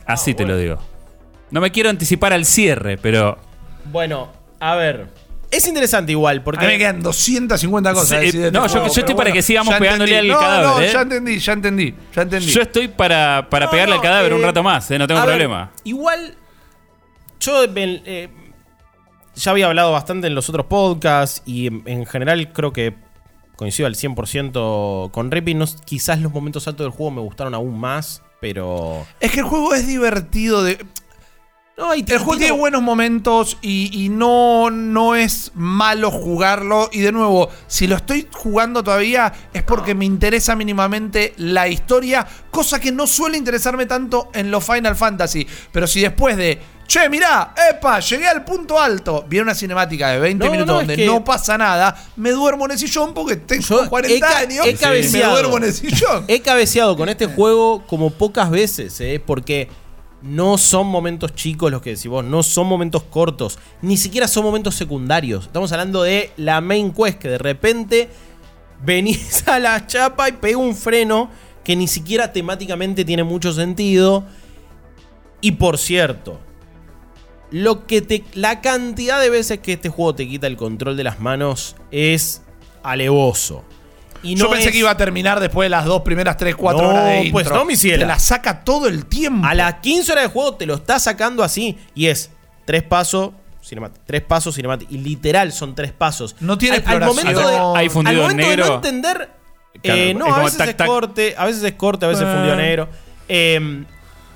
Así 0.06 0.34
te 0.34 0.46
lo 0.46 0.58
digo. 0.58 0.78
No 1.52 1.60
me 1.62 1.72
quiero 1.72 1.90
anticipar 1.90 2.34
al 2.34 2.46
cierre, 2.46 2.98
pero 2.98 3.38
Bueno, 3.86 4.32
a 4.60 4.76
ver. 4.76 5.08
Es 5.50 5.68
interesante 5.68 6.14
igual, 6.14 6.38
A 6.40 6.44
porque... 6.46 6.66
mí 6.66 6.72
me 6.72 6.78
quedan 6.78 7.02
250 7.04 7.94
cosas. 7.94 8.08
Sí, 8.08 8.16
a 8.16 8.20
de 8.20 8.28
este 8.28 8.52
no, 8.54 8.66
yo- 8.68 8.72
juego, 8.72 8.88
yo 8.94 9.00
estoy 9.02 9.16
para 9.16 9.34
que 9.34 9.42
sigamos 9.42 9.76
pegándole 9.76 10.14
entendí. 10.20 10.32
al 10.32 10.38
No, 10.38 10.40
cadáver, 10.48 10.66
No, 10.70 10.80
¿eh? 10.82 10.90
ya 10.94 11.02
entendí, 11.02 11.40
ya 11.40 11.52
entendí, 11.54 11.96
ya 12.16 12.22
entendí. 12.22 12.46
yo 12.52 12.62
estoy 12.62 12.88
para, 12.88 13.48
para 13.50 13.66
No, 13.66 13.72
pegarle 13.72 13.96
no, 13.96 14.00
al 14.02 14.08
cadáver 14.08 14.34
un 14.34 14.42
eh, 14.42 14.46
rato 14.46 14.64
más, 14.64 14.90
¿eh? 14.92 14.98
no 14.98 15.08
tengo 15.08 15.20
a 15.20 15.26
ver, 15.26 15.34
problema. 15.36 15.72
igual, 15.84 16.36
yo 17.42 17.66
eh, 17.66 18.30
ya 19.36 19.52
había 19.52 19.68
hablado 19.68 19.92
bastante 19.92 20.28
en 20.28 20.36
los 20.36 20.48
otros 20.48 20.68
podcasts 20.68 21.44
y 21.46 21.68
en, 21.68 21.84
en 21.86 22.06
general 22.06 22.54
creo 22.54 22.72
que 22.72 22.96
coincido 23.62 23.86
al 23.86 23.94
100% 23.94 25.12
con 25.12 25.30
Rippy. 25.30 25.54
No, 25.54 25.66
quizás 25.86 26.20
los 26.20 26.34
momentos 26.34 26.68
altos 26.68 26.86
del 26.86 26.92
juego 26.92 27.12
me 27.12 27.22
gustaron 27.22 27.54
aún 27.54 27.80
más, 27.80 28.24
pero... 28.40 29.06
Es 29.20 29.32
que 29.32 29.42
el 29.42 29.46
juego 29.46 29.76
es 29.76 29.86
divertido 29.86 30.64
de. 30.64 30.84
No, 31.78 31.94
El 31.94 32.06
juego 32.06 32.38
tiene 32.38 32.54
buenos 32.54 32.82
momentos 32.82 33.58
y, 33.62 33.90
y 33.94 34.10
no, 34.10 34.72
no 34.72 35.16
es 35.16 35.52
malo 35.54 36.10
jugarlo. 36.10 36.90
Y 36.92 37.02
de 37.02 37.12
nuevo, 37.12 37.50
si 37.68 37.86
lo 37.86 37.96
estoy 37.96 38.28
jugando 38.32 38.84
todavía 38.84 39.32
es 39.54 39.64
porque 39.64 39.94
me 39.96 40.06
interesa 40.06 40.56
mínimamente 40.56 41.34
la 41.38 41.68
historia, 41.68 42.28
cosa 42.50 42.80
que 42.80 42.92
no 42.92 43.06
suele 43.06 43.38
interesarme 43.38 43.86
tanto 43.86 44.30
en 44.34 44.50
los 44.50 44.66
Final 44.66 44.96
Fantasy. 44.96 45.48
Pero 45.72 45.86
si 45.86 46.02
después 46.02 46.36
de, 46.36 46.60
che, 46.92 47.08
mirá, 47.10 47.54
epa, 47.70 48.02
llegué 48.02 48.28
al 48.28 48.44
punto 48.44 48.78
alto, 48.78 49.24
viene 49.26 49.44
una 49.44 49.56
cinemática 49.56 50.10
de 50.10 50.20
20 50.20 50.44
No, 50.46 50.52
minutos 50.52 50.74
no, 50.76 50.82
es 50.82 50.88
donde 50.88 50.96
que- 51.02 51.06
no 51.06 51.24
pasa 51.24 51.58
nada, 51.58 51.96
me 52.18 52.32
duermo 52.32 52.66
en 52.66 52.72
el 52.72 52.78
sillón 52.80 53.14
porque 53.14 53.38
tengo 53.38 53.64
Yo 53.64 53.90
40 53.90 54.14
he 54.14 54.20
ca- 54.20 54.38
años 54.40 54.66
he 54.66 54.72
y 55.00 55.10
me 55.10 55.24
duermo 55.24 55.58
en 55.58 55.64
el 55.64 55.74
sillón. 55.74 56.26
He 56.28 56.42
cabeceado 56.42 56.98
con 56.98 57.08
este 57.08 57.28
juego 57.28 57.84
como 57.88 58.10
pocas 58.10 58.50
veces, 58.50 59.00
¿eh? 59.00 59.22
porque 59.26 59.70
no 60.22 60.58
son 60.58 60.88
momentos 60.88 61.34
chicos 61.34 61.72
los 61.72 61.82
que 61.82 61.92
decís 61.92 62.08
vos, 62.08 62.26
no 62.26 62.44
son 62.44 62.68
momentos 62.68 63.04
cortos, 63.04 63.58
ni 63.82 63.96
siquiera 63.96 64.28
son 64.28 64.44
momentos 64.44 64.76
secundarios. 64.76 65.46
Estamos 65.46 65.72
hablando 65.72 66.04
de 66.04 66.32
la 66.36 66.60
main 66.60 66.92
quest, 66.92 67.20
que 67.20 67.30
de 67.30 67.38
repente 67.38 68.10
venís 68.84 69.44
a 69.48 69.60
la 69.60 69.88
chapa 69.88 70.28
y 70.28 70.34
pega 70.34 70.58
un 70.58 70.76
freno 70.76 71.30
que 71.64 71.76
ni 71.78 71.88
siquiera 71.88 72.34
temáticamente 72.34 73.06
tiene 73.06 73.24
mucho 73.24 73.54
sentido. 73.54 74.26
Y 75.40 75.54
por 75.54 75.78
cierto, 75.78 76.40
lo 77.52 77.86
que 77.86 78.02
te, 78.02 78.24
la 78.34 78.62
cantidad 78.62 79.20
de 79.22 79.30
veces 79.30 79.60
que 79.60 79.74
este 79.74 79.90
juego 79.90 80.16
te 80.16 80.28
quita 80.28 80.48
el 80.48 80.58
control 80.58 80.98
de 80.98 81.04
las 81.04 81.20
manos 81.20 81.76
es 81.92 82.42
alevoso. 82.84 83.64
Y 84.24 84.36
Yo 84.36 84.46
no 84.46 84.52
pensé 84.52 84.68
es- 84.68 84.72
que 84.72 84.78
iba 84.78 84.92
a 84.92 84.98
terminar 84.98 85.40
después 85.40 85.66
de 85.66 85.70
las 85.72 85.86
dos 85.86 86.02
primeras 86.04 86.38
3, 86.38 86.56
4 86.56 86.82
No, 86.82 86.90
horas 86.90 87.06
de 87.06 87.18
intro. 87.24 87.32
pues 87.34 87.50
no, 87.50 87.66
mi 87.66 87.76
ciela. 87.76 88.00
Te 88.00 88.06
la 88.08 88.20
saca 88.20 88.64
todo 88.64 88.88
el 88.88 89.06
tiempo. 89.08 89.48
A 89.48 89.54
las 89.56 89.76
15 89.76 90.12
horas 90.12 90.26
de 90.26 90.30
juego 90.30 90.56
te 90.56 90.66
lo 90.68 90.76
está 90.76 91.00
sacando 91.00 91.44
así. 91.44 91.78
Y 91.96 92.06
es 92.08 92.30
tres 92.66 92.84
pasos, 92.84 93.32
cinemático. 93.64 94.04
Tres 94.06 94.22
pasos, 94.22 94.54
cinemático. 94.56 94.94
Y 94.94 95.00
literal 95.00 95.52
son 95.52 95.74
tres 95.74 95.92
pasos. 95.92 96.36
No 96.40 96.58
tiene 96.58 96.78
al, 96.86 97.02
al 97.02 97.08
momento 97.10 97.48
de, 97.48 97.80
Hay 97.80 97.90
fundido 97.90 98.24
al 98.26 98.32
en 98.32 98.38
momento 98.38 98.50
de 98.50 98.56
negro. 98.58 98.68
no 98.68 98.76
entender. 98.76 99.30
Claro, 99.82 100.00
eh, 100.00 100.10
es 100.12 100.16
no, 100.16 100.26
a 100.36 100.44
veces 100.44 100.58
tac, 100.58 100.70
es 100.70 100.78
tac. 100.78 100.88
corte, 100.88 101.34
a 101.38 101.46
veces 101.46 101.64
es 101.64 101.74
corte, 101.74 102.06
a 102.06 102.10
veces 102.10 102.24
Ah. 102.28 102.34
fundido 102.34 102.56
negro. 102.56 102.90
Eh, 103.28 103.84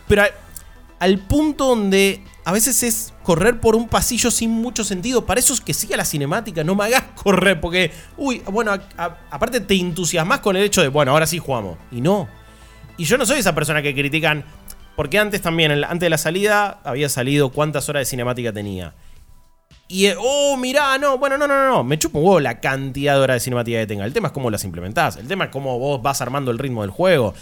pero 0.08 0.24
al, 0.24 0.32
al 1.00 1.20
punto 1.20 1.66
donde 1.68 2.24
a 2.46 2.52
veces 2.52 2.84
es 2.84 3.14
correr 3.24 3.60
por 3.60 3.76
un 3.76 3.90
pasillo 3.90 4.30
sin 4.32 4.52
mucho 4.52 4.84
sentido. 4.84 5.26
Para 5.26 5.40
eso 5.40 5.54
es 5.54 5.62
que 5.62 5.74
siga 5.74 5.98
la 5.98 6.06
cinemática, 6.06 6.64
no 6.64 6.76
me 6.76 6.86
hagas 6.86 7.04
correr, 7.16 7.60
porque, 7.60 7.92
uy, 8.18 8.42
bueno, 8.52 8.72
a- 8.72 9.18
aparte 9.32 9.60
te 9.60 9.76
entusiasmas 9.76 10.40
con 10.40 10.56
el 10.56 10.64
hecho 10.64 10.82
de, 10.82 10.88
bueno, 10.88 11.12
ahora 11.12 11.26
sí 11.28 11.40
jugamos. 11.40 11.78
Y 11.92 12.02
no. 12.02 12.28
Y 12.98 13.06
yo 13.06 13.18
no 13.18 13.26
soy 13.26 13.40
esa 13.40 13.54
persona 13.56 13.82
que 13.82 13.94
critican, 13.94 14.46
porque 14.96 15.20
antes 15.20 15.42
también, 15.42 15.72
antes 15.84 16.00
de 16.00 16.10
la 16.10 16.18
salida, 16.18 16.80
había 16.84 17.10
salido 17.10 17.50
cuántas 17.50 17.90
horas 17.90 18.02
de 18.02 18.06
cinemática 18.06 18.54
tenía. 18.54 18.94
Y, 19.88 20.06
eh, 20.06 20.16
oh, 20.18 20.56
mirá, 20.58 20.98
no, 20.98 21.18
bueno, 21.18 21.38
no, 21.38 21.48
no, 21.48 21.68
no, 21.70 21.84
me 21.84 22.00
chupa 22.00 22.18
un 22.20 22.26
huevo 22.26 22.40
la 22.40 22.60
cantidad 22.60 23.16
de 23.16 23.20
horas 23.20 23.36
de 23.36 23.40
cinemática 23.42 23.80
que 23.80 23.88
tenga. 23.88 24.06
El 24.06 24.14
tema 24.14 24.28
es 24.30 24.34
cómo 24.34 24.50
las 24.50 24.64
implementás, 24.64 25.18
el 25.18 25.28
tema 25.28 25.46
es 25.46 25.52
cómo 25.52 25.78
vos 25.78 26.02
vas 26.02 26.22
armando 26.22 26.50
el 26.52 26.58
ritmo 26.60 26.82
del 26.82 26.92
juego. 26.92 27.34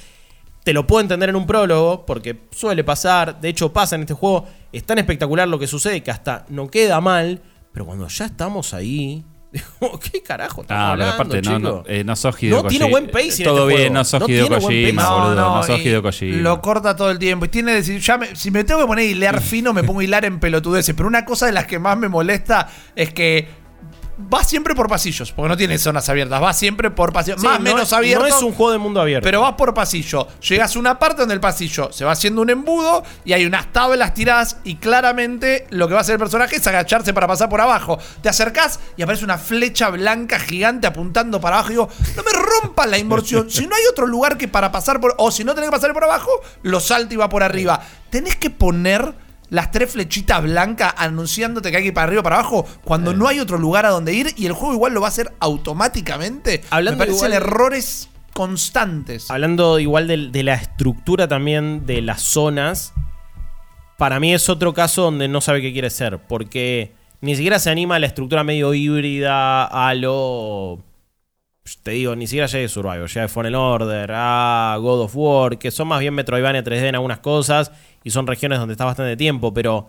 Te 0.63 0.71
lo 0.73 0.87
puedo 0.87 1.01
entender 1.01 1.29
en 1.29 1.35
un 1.35 1.45
prólogo, 1.45 2.05
porque 2.05 2.43
suele 2.51 2.83
pasar, 2.83 3.41
de 3.41 3.49
hecho 3.49 3.73
pasa 3.73 3.95
en 3.95 4.01
este 4.01 4.13
juego, 4.13 4.45
es 4.71 4.83
tan 4.85 4.97
espectacular 4.97 5.47
lo 5.47 5.59
que 5.59 5.67
sucede 5.67 6.01
que 6.01 6.11
hasta 6.11 6.45
no 6.49 6.67
queda 6.69 7.01
mal, 7.01 7.41
pero 7.73 7.85
cuando 7.85 8.07
ya 8.07 8.25
estamos 8.25 8.73
ahí, 8.73 9.25
digo, 9.51 9.99
¿qué 9.99 10.23
carajo 10.23 10.61
estamos 10.61 10.81
Ah, 10.81 10.91
hablando, 10.91 11.13
aparte 11.15 11.41
no, 11.41 11.59
no, 11.59 11.69
chico? 11.69 11.83
eh, 11.87 12.03
no 12.03 12.15
sos 12.15 12.41
Hideo 12.41 12.63
No 12.63 12.69
tiene 12.69 12.89
buen 12.89 13.07
pacing 13.11 13.41
en 13.41 13.43
Todo 13.43 13.69
este 13.69 13.75
bien, 13.75 13.77
juego. 13.89 13.93
no 13.93 14.03
sos 14.05 14.19
No 14.21 14.25
Hideo 14.29 14.47
tiene 14.47 14.61
buen 14.63 14.83
Kojima, 14.85 15.09
boludo. 15.09 15.35
No, 15.35 15.63
sos 15.63 15.79
Hideo 15.79 16.01
Kojima. 16.01 16.37
Lo 16.37 16.61
corta 16.61 16.95
todo 16.95 17.11
el 17.11 17.19
tiempo. 17.19 17.45
Y 17.45 17.49
tiene 17.49 17.73
decir, 17.73 17.99
ya 17.99 18.17
me- 18.17 18.35
si 18.35 18.49
me 18.49 18.63
tengo 18.63 18.81
que 18.81 18.87
poner 18.87 19.05
a 19.05 19.11
hilar 19.11 19.41
fino, 19.41 19.73
me 19.73 19.83
pongo 19.83 19.99
a 19.99 20.03
hilar 20.05 20.25
en 20.25 20.39
pelotudeces. 20.39 20.95
Pero 20.95 21.07
una 21.07 21.23
cosa 21.25 21.45
de 21.45 21.51
las 21.51 21.65
que 21.67 21.77
más 21.77 21.97
me 21.97 22.09
molesta 22.09 22.67
es 22.95 23.13
que 23.13 23.47
va 24.31 24.43
siempre 24.43 24.75
por 24.75 24.87
pasillos, 24.87 25.31
porque 25.31 25.49
no 25.49 25.57
tiene 25.57 25.77
zonas 25.77 26.07
abiertas. 26.09 26.41
Va 26.41 26.53
siempre 26.53 26.91
por 26.91 27.11
pasillos. 27.13 27.41
Sí, 27.41 27.47
más 27.47 27.55
o 27.55 27.59
no 27.59 27.63
menos 27.63 27.83
es- 27.83 27.93
abierto. 27.93 28.27
No 28.27 28.35
es 28.35 28.41
un 28.43 28.53
juego 28.53 28.71
de 28.71 28.77
mundo 28.77 29.01
abierto. 29.01 29.23
Pero 29.25 29.41
vas 29.41 29.53
por 29.53 29.73
pasillo. 29.73 30.27
Llegas 30.47 30.75
a 30.75 30.79
una 30.79 30.99
parte 30.99 31.21
donde 31.21 31.33
el 31.33 31.39
pasillo 31.39 31.91
se 31.91 32.05
va 32.05 32.11
haciendo 32.11 32.41
un 32.41 32.49
embudo 32.49 33.03
y 33.25 33.33
hay 33.33 33.45
unas 33.45 33.71
tablas 33.71 34.13
tiradas 34.13 34.57
y 34.63 34.75
claramente 34.75 35.67
lo 35.69 35.87
que 35.87 35.93
va 35.93 35.99
a 35.99 36.01
hacer 36.01 36.13
el 36.13 36.19
personaje 36.19 36.55
es 36.57 36.67
agacharse 36.67 37.13
para 37.13 37.27
pasar 37.27 37.49
por 37.49 37.61
abajo. 37.61 37.97
Te 38.21 38.29
acercás 38.29 38.79
y 38.97 39.01
aparece 39.01 39.23
una 39.25 39.37
flecha 39.37 39.89
blanca 39.89 40.39
gigante 40.39 40.87
apuntando 40.87 41.41
para 41.41 41.57
abajo 41.57 41.69
y 41.69 41.73
digo, 41.73 41.89
no 42.15 42.23
me 42.23 42.31
rompan 42.61 42.91
la 42.91 42.97
inmersión. 42.97 43.49
Si 43.49 43.65
no 43.67 43.75
hay 43.75 43.83
otro 43.91 44.05
lugar 44.07 44.37
que 44.37 44.47
para 44.47 44.71
pasar 44.71 44.99
por... 44.99 45.15
O 45.17 45.31
si 45.31 45.43
no 45.43 45.53
tenés 45.55 45.69
que 45.69 45.75
pasar 45.75 45.93
por 45.93 46.03
abajo, 46.03 46.31
lo 46.63 46.79
salta 46.79 47.13
y 47.13 47.17
va 47.17 47.29
por 47.29 47.43
arriba. 47.43 47.81
Tenés 48.09 48.35
que 48.35 48.49
poner... 48.49 49.22
Las 49.53 49.69
tres 49.69 49.91
flechitas 49.91 50.41
blancas 50.41 50.95
anunciándote 50.97 51.69
que 51.69 51.77
hay 51.77 51.83
que 51.83 51.87
ir 51.89 51.93
para 51.93 52.07
arriba 52.07 52.21
o 52.21 52.23
para 52.23 52.39
abajo 52.39 52.65
cuando 52.83 53.13
no 53.13 53.27
hay 53.27 53.39
otro 53.39 53.59
lugar 53.59 53.85
a 53.85 53.89
donde 53.89 54.11
ir 54.11 54.33
y 54.35 54.47
el 54.47 54.53
juego 54.53 54.73
igual 54.73 54.93
lo 54.95 55.01
va 55.01 55.07
a 55.07 55.09
hacer 55.09 55.31
automáticamente. 55.39 56.61
Hablando 56.71 56.97
me 56.97 57.05
parecen 57.05 57.27
igual- 57.31 57.33
errores 57.43 58.09
constantes. 58.33 59.29
Hablando 59.29 59.77
igual 59.79 60.07
de, 60.07 60.29
de 60.29 60.41
la 60.43 60.55
estructura 60.55 61.27
también 61.27 61.85
de 61.85 62.01
las 62.01 62.23
zonas, 62.23 62.93
para 63.99 64.19
mí 64.19 64.33
es 64.33 64.49
otro 64.49 64.73
caso 64.73 65.03
donde 65.03 65.27
no 65.27 65.39
sabe 65.39 65.61
qué 65.61 65.71
quiere 65.71 65.91
ser, 65.91 66.17
porque 66.17 66.91
ni 67.21 67.35
siquiera 67.35 67.59
se 67.59 67.69
anima 67.69 67.97
a 67.97 67.99
la 67.99 68.07
estructura 68.07 68.43
medio 68.43 68.73
híbrida, 68.73 69.65
a 69.65 69.93
lo... 69.93 70.79
Te 71.83 71.91
digo, 71.91 72.15
ni 72.15 72.27
siquiera 72.27 72.47
ya 72.47 72.59
de 72.59 72.67
Survivor, 72.67 73.07
ya 73.07 73.21
de 73.21 73.27
Fallen 73.29 73.55
Order, 73.55 74.11
a 74.13 74.75
God 74.79 75.01
of 75.03 75.11
War, 75.15 75.57
que 75.57 75.71
son 75.71 75.87
más 75.87 75.99
bien 76.01 76.13
Metroidvania 76.13 76.63
3D 76.63 76.89
en 76.89 76.95
algunas 76.95 77.19
cosas 77.19 77.71
y 78.03 78.09
son 78.09 78.27
regiones 78.27 78.59
donde 78.59 78.73
está 78.73 78.83
bastante 78.85 79.15
tiempo, 79.15 79.53
pero 79.53 79.87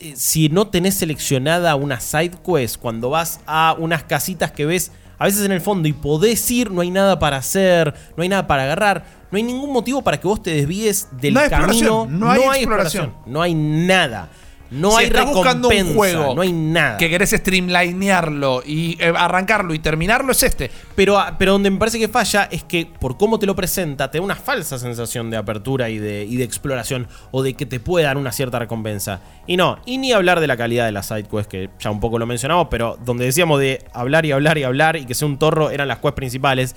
eh, 0.00 0.14
si 0.16 0.48
no 0.48 0.66
tenés 0.68 0.94
seleccionada 0.96 1.76
una 1.76 2.00
side 2.00 2.32
quest, 2.44 2.78
cuando 2.78 3.10
vas 3.10 3.40
a 3.46 3.76
unas 3.78 4.02
casitas 4.04 4.50
que 4.50 4.66
ves 4.66 4.90
a 5.18 5.24
veces 5.24 5.44
en 5.46 5.52
el 5.52 5.60
fondo 5.60 5.88
y 5.88 5.92
podés 5.92 6.50
ir, 6.50 6.70
no 6.72 6.80
hay 6.82 6.90
nada 6.90 7.18
para 7.18 7.36
hacer, 7.36 7.94
no 8.16 8.22
hay 8.24 8.28
nada 8.28 8.46
para 8.48 8.64
agarrar, 8.64 9.04
no 9.30 9.36
hay 9.36 9.44
ningún 9.44 9.72
motivo 9.72 10.02
para 10.02 10.18
que 10.20 10.26
vos 10.26 10.42
te 10.42 10.50
desvíes 10.50 11.08
del 11.12 11.34
No 11.34 11.40
hay 11.40 11.48
camino. 11.48 11.68
exploración, 11.72 12.20
no 12.20 12.30
hay 12.30 12.58
exploración. 12.58 13.14
no 13.24 13.40
hay 13.40 13.54
nada. 13.54 14.28
No 14.70 14.92
si 14.92 14.98
hay 14.98 15.06
estás 15.06 15.26
buscando 15.26 15.68
un 15.68 15.74
recompensa, 15.74 15.94
juego 15.96 16.34
no 16.34 16.42
hay 16.42 16.52
nada. 16.52 16.96
que 16.96 17.08
querés 17.08 17.30
streamlinearlo 17.30 18.62
y 18.66 18.96
eh, 19.00 19.12
arrancarlo 19.16 19.74
y 19.74 19.78
terminarlo, 19.78 20.32
es 20.32 20.42
este. 20.42 20.70
Pero, 20.94 21.22
pero 21.38 21.52
donde 21.52 21.70
me 21.70 21.78
parece 21.78 21.98
que 21.98 22.08
falla 22.08 22.48
es 22.50 22.64
que 22.64 22.86
por 22.86 23.16
cómo 23.16 23.38
te 23.38 23.46
lo 23.46 23.54
presenta, 23.54 24.10
te 24.10 24.18
da 24.18 24.24
una 24.24 24.34
falsa 24.34 24.78
sensación 24.78 25.30
de 25.30 25.36
apertura 25.36 25.88
y 25.88 25.98
de, 25.98 26.24
y 26.24 26.36
de 26.36 26.44
exploración 26.44 27.06
o 27.30 27.42
de 27.42 27.54
que 27.54 27.66
te 27.66 27.80
puede 27.80 28.04
dar 28.06 28.16
una 28.16 28.32
cierta 28.32 28.58
recompensa. 28.58 29.20
Y 29.46 29.56
no, 29.56 29.78
y 29.86 29.98
ni 29.98 30.12
hablar 30.12 30.40
de 30.40 30.46
la 30.46 30.56
calidad 30.56 30.86
de 30.86 30.92
las 30.92 31.06
side 31.06 31.24
quests, 31.24 31.48
que 31.48 31.70
ya 31.78 31.90
un 31.90 32.00
poco 32.00 32.18
lo 32.18 32.26
mencionamos, 32.26 32.68
pero 32.70 32.98
donde 33.04 33.24
decíamos 33.24 33.60
de 33.60 33.84
hablar 33.92 34.26
y 34.26 34.32
hablar 34.32 34.58
y 34.58 34.64
hablar 34.64 34.96
y 34.96 35.06
que 35.06 35.14
sea 35.14 35.28
un 35.28 35.38
torro 35.38 35.70
eran 35.70 35.88
las 35.88 35.98
quests 35.98 36.14
principales. 36.16 36.74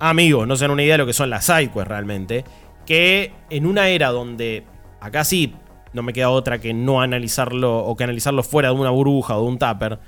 Amigos, 0.00 0.48
no 0.48 0.56
se 0.56 0.64
dan 0.64 0.70
una 0.72 0.82
idea 0.82 0.94
de 0.94 0.98
lo 0.98 1.06
que 1.06 1.12
son 1.12 1.30
las 1.30 1.44
side 1.44 1.68
quests 1.68 1.88
realmente. 1.88 2.44
Que 2.86 3.32
en 3.50 3.66
una 3.66 3.88
era 3.88 4.08
donde 4.10 4.64
acá 5.00 5.24
sí 5.24 5.54
no 5.92 6.02
me 6.02 6.12
queda 6.12 6.30
otra 6.30 6.58
que 6.60 6.72
no 6.74 7.00
analizarlo 7.00 7.78
o 7.84 7.96
que 7.96 8.04
analizarlo 8.04 8.42
fuera 8.42 8.68
de 8.68 8.74
una 8.74 8.90
burbuja 8.90 9.36
o 9.36 9.42
de 9.42 9.48
un 9.48 9.58
tupper. 9.58 9.98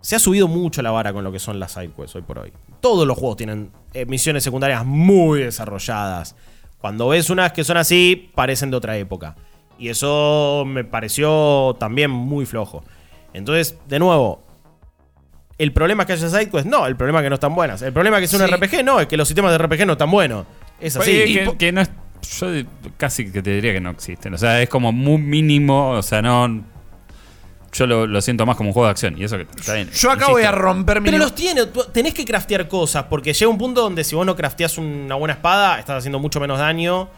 Se 0.00 0.16
ha 0.16 0.18
subido 0.18 0.48
mucho 0.48 0.80
la 0.82 0.90
vara 0.90 1.12
con 1.12 1.24
lo 1.24 1.30
que 1.32 1.38
son 1.38 1.60
las 1.60 1.72
sidequests 1.72 2.16
hoy 2.16 2.22
por 2.22 2.38
hoy. 2.38 2.52
Todos 2.80 3.06
los 3.06 3.18
juegos 3.18 3.36
tienen 3.36 3.70
eh, 3.92 4.06
misiones 4.06 4.42
secundarias 4.42 4.84
muy 4.86 5.40
desarrolladas. 5.40 6.36
Cuando 6.78 7.08
ves 7.08 7.28
unas 7.28 7.52
que 7.52 7.64
son 7.64 7.76
así, 7.76 8.30
parecen 8.34 8.70
de 8.70 8.78
otra 8.78 8.96
época. 8.96 9.36
Y 9.78 9.88
eso 9.88 10.64
me 10.66 10.84
pareció 10.84 11.76
también 11.78 12.10
muy 12.10 12.46
flojo. 12.46 12.82
Entonces, 13.34 13.78
de 13.88 13.98
nuevo, 13.98 14.42
¿el 15.58 15.72
problema 15.72 16.04
es 16.04 16.06
que 16.06 16.12
haya 16.14 16.28
sidequests? 16.30 16.68
No, 16.70 16.86
el 16.86 16.96
problema 16.96 17.18
es 17.20 17.24
que 17.24 17.28
no 17.30 17.34
están 17.34 17.54
buenas. 17.54 17.82
El 17.82 17.92
problema 17.92 18.16
es 18.18 18.20
que 18.30 18.36
es 18.36 18.40
un 18.42 18.46
Sí. 18.48 18.54
RPG, 18.54 18.84
no, 18.84 19.00
es 19.00 19.06
que 19.06 19.16
los 19.16 19.28
sistemas 19.28 19.52
de 19.52 19.58
RPG 19.58 19.86
no 19.86 19.92
están 19.92 20.10
buenos. 20.10 20.46
Es 20.80 20.96
así. 20.96 21.10
Oye, 21.10 21.26
Y 21.26 21.34
que, 21.34 21.56
que 21.58 21.72
no. 21.72 21.82
Yo 22.22 22.46
casi 22.96 23.30
que 23.30 23.42
te 23.42 23.50
diría 23.50 23.72
que 23.72 23.80
no 23.80 23.90
existen. 23.90 24.34
O 24.34 24.38
sea, 24.38 24.60
es 24.62 24.68
como 24.68 24.92
muy 24.92 25.18
mínimo. 25.18 25.90
O 25.90 26.02
sea, 26.02 26.22
no. 26.22 26.62
Yo 27.72 27.86
lo, 27.86 28.06
lo 28.06 28.20
siento 28.20 28.44
más 28.46 28.56
como 28.56 28.70
un 28.70 28.72
juego 28.72 28.86
de 28.86 28.90
acción. 28.90 29.16
Y 29.16 29.24
eso 29.24 29.36
que 29.36 29.42
está 29.42 29.74
bien. 29.74 29.90
Yo 29.90 30.10
acá 30.10 30.22
insisto. 30.22 30.32
voy 30.32 30.42
a 30.42 30.52
romper 30.52 31.00
mi. 31.00 31.06
Pero 31.06 31.18
los 31.18 31.34
tiene, 31.34 31.66
tenés 31.92 32.14
que 32.14 32.24
craftear 32.24 32.68
cosas, 32.68 33.04
porque 33.04 33.32
llega 33.32 33.48
un 33.48 33.58
punto 33.58 33.82
donde 33.82 34.02
si 34.04 34.14
vos 34.16 34.26
no 34.26 34.34
crafteás 34.34 34.78
una 34.78 35.14
buena 35.14 35.34
espada, 35.34 35.78
estás 35.78 35.98
haciendo 35.98 36.18
mucho 36.18 36.40
menos 36.40 36.58
daño. 36.58 37.08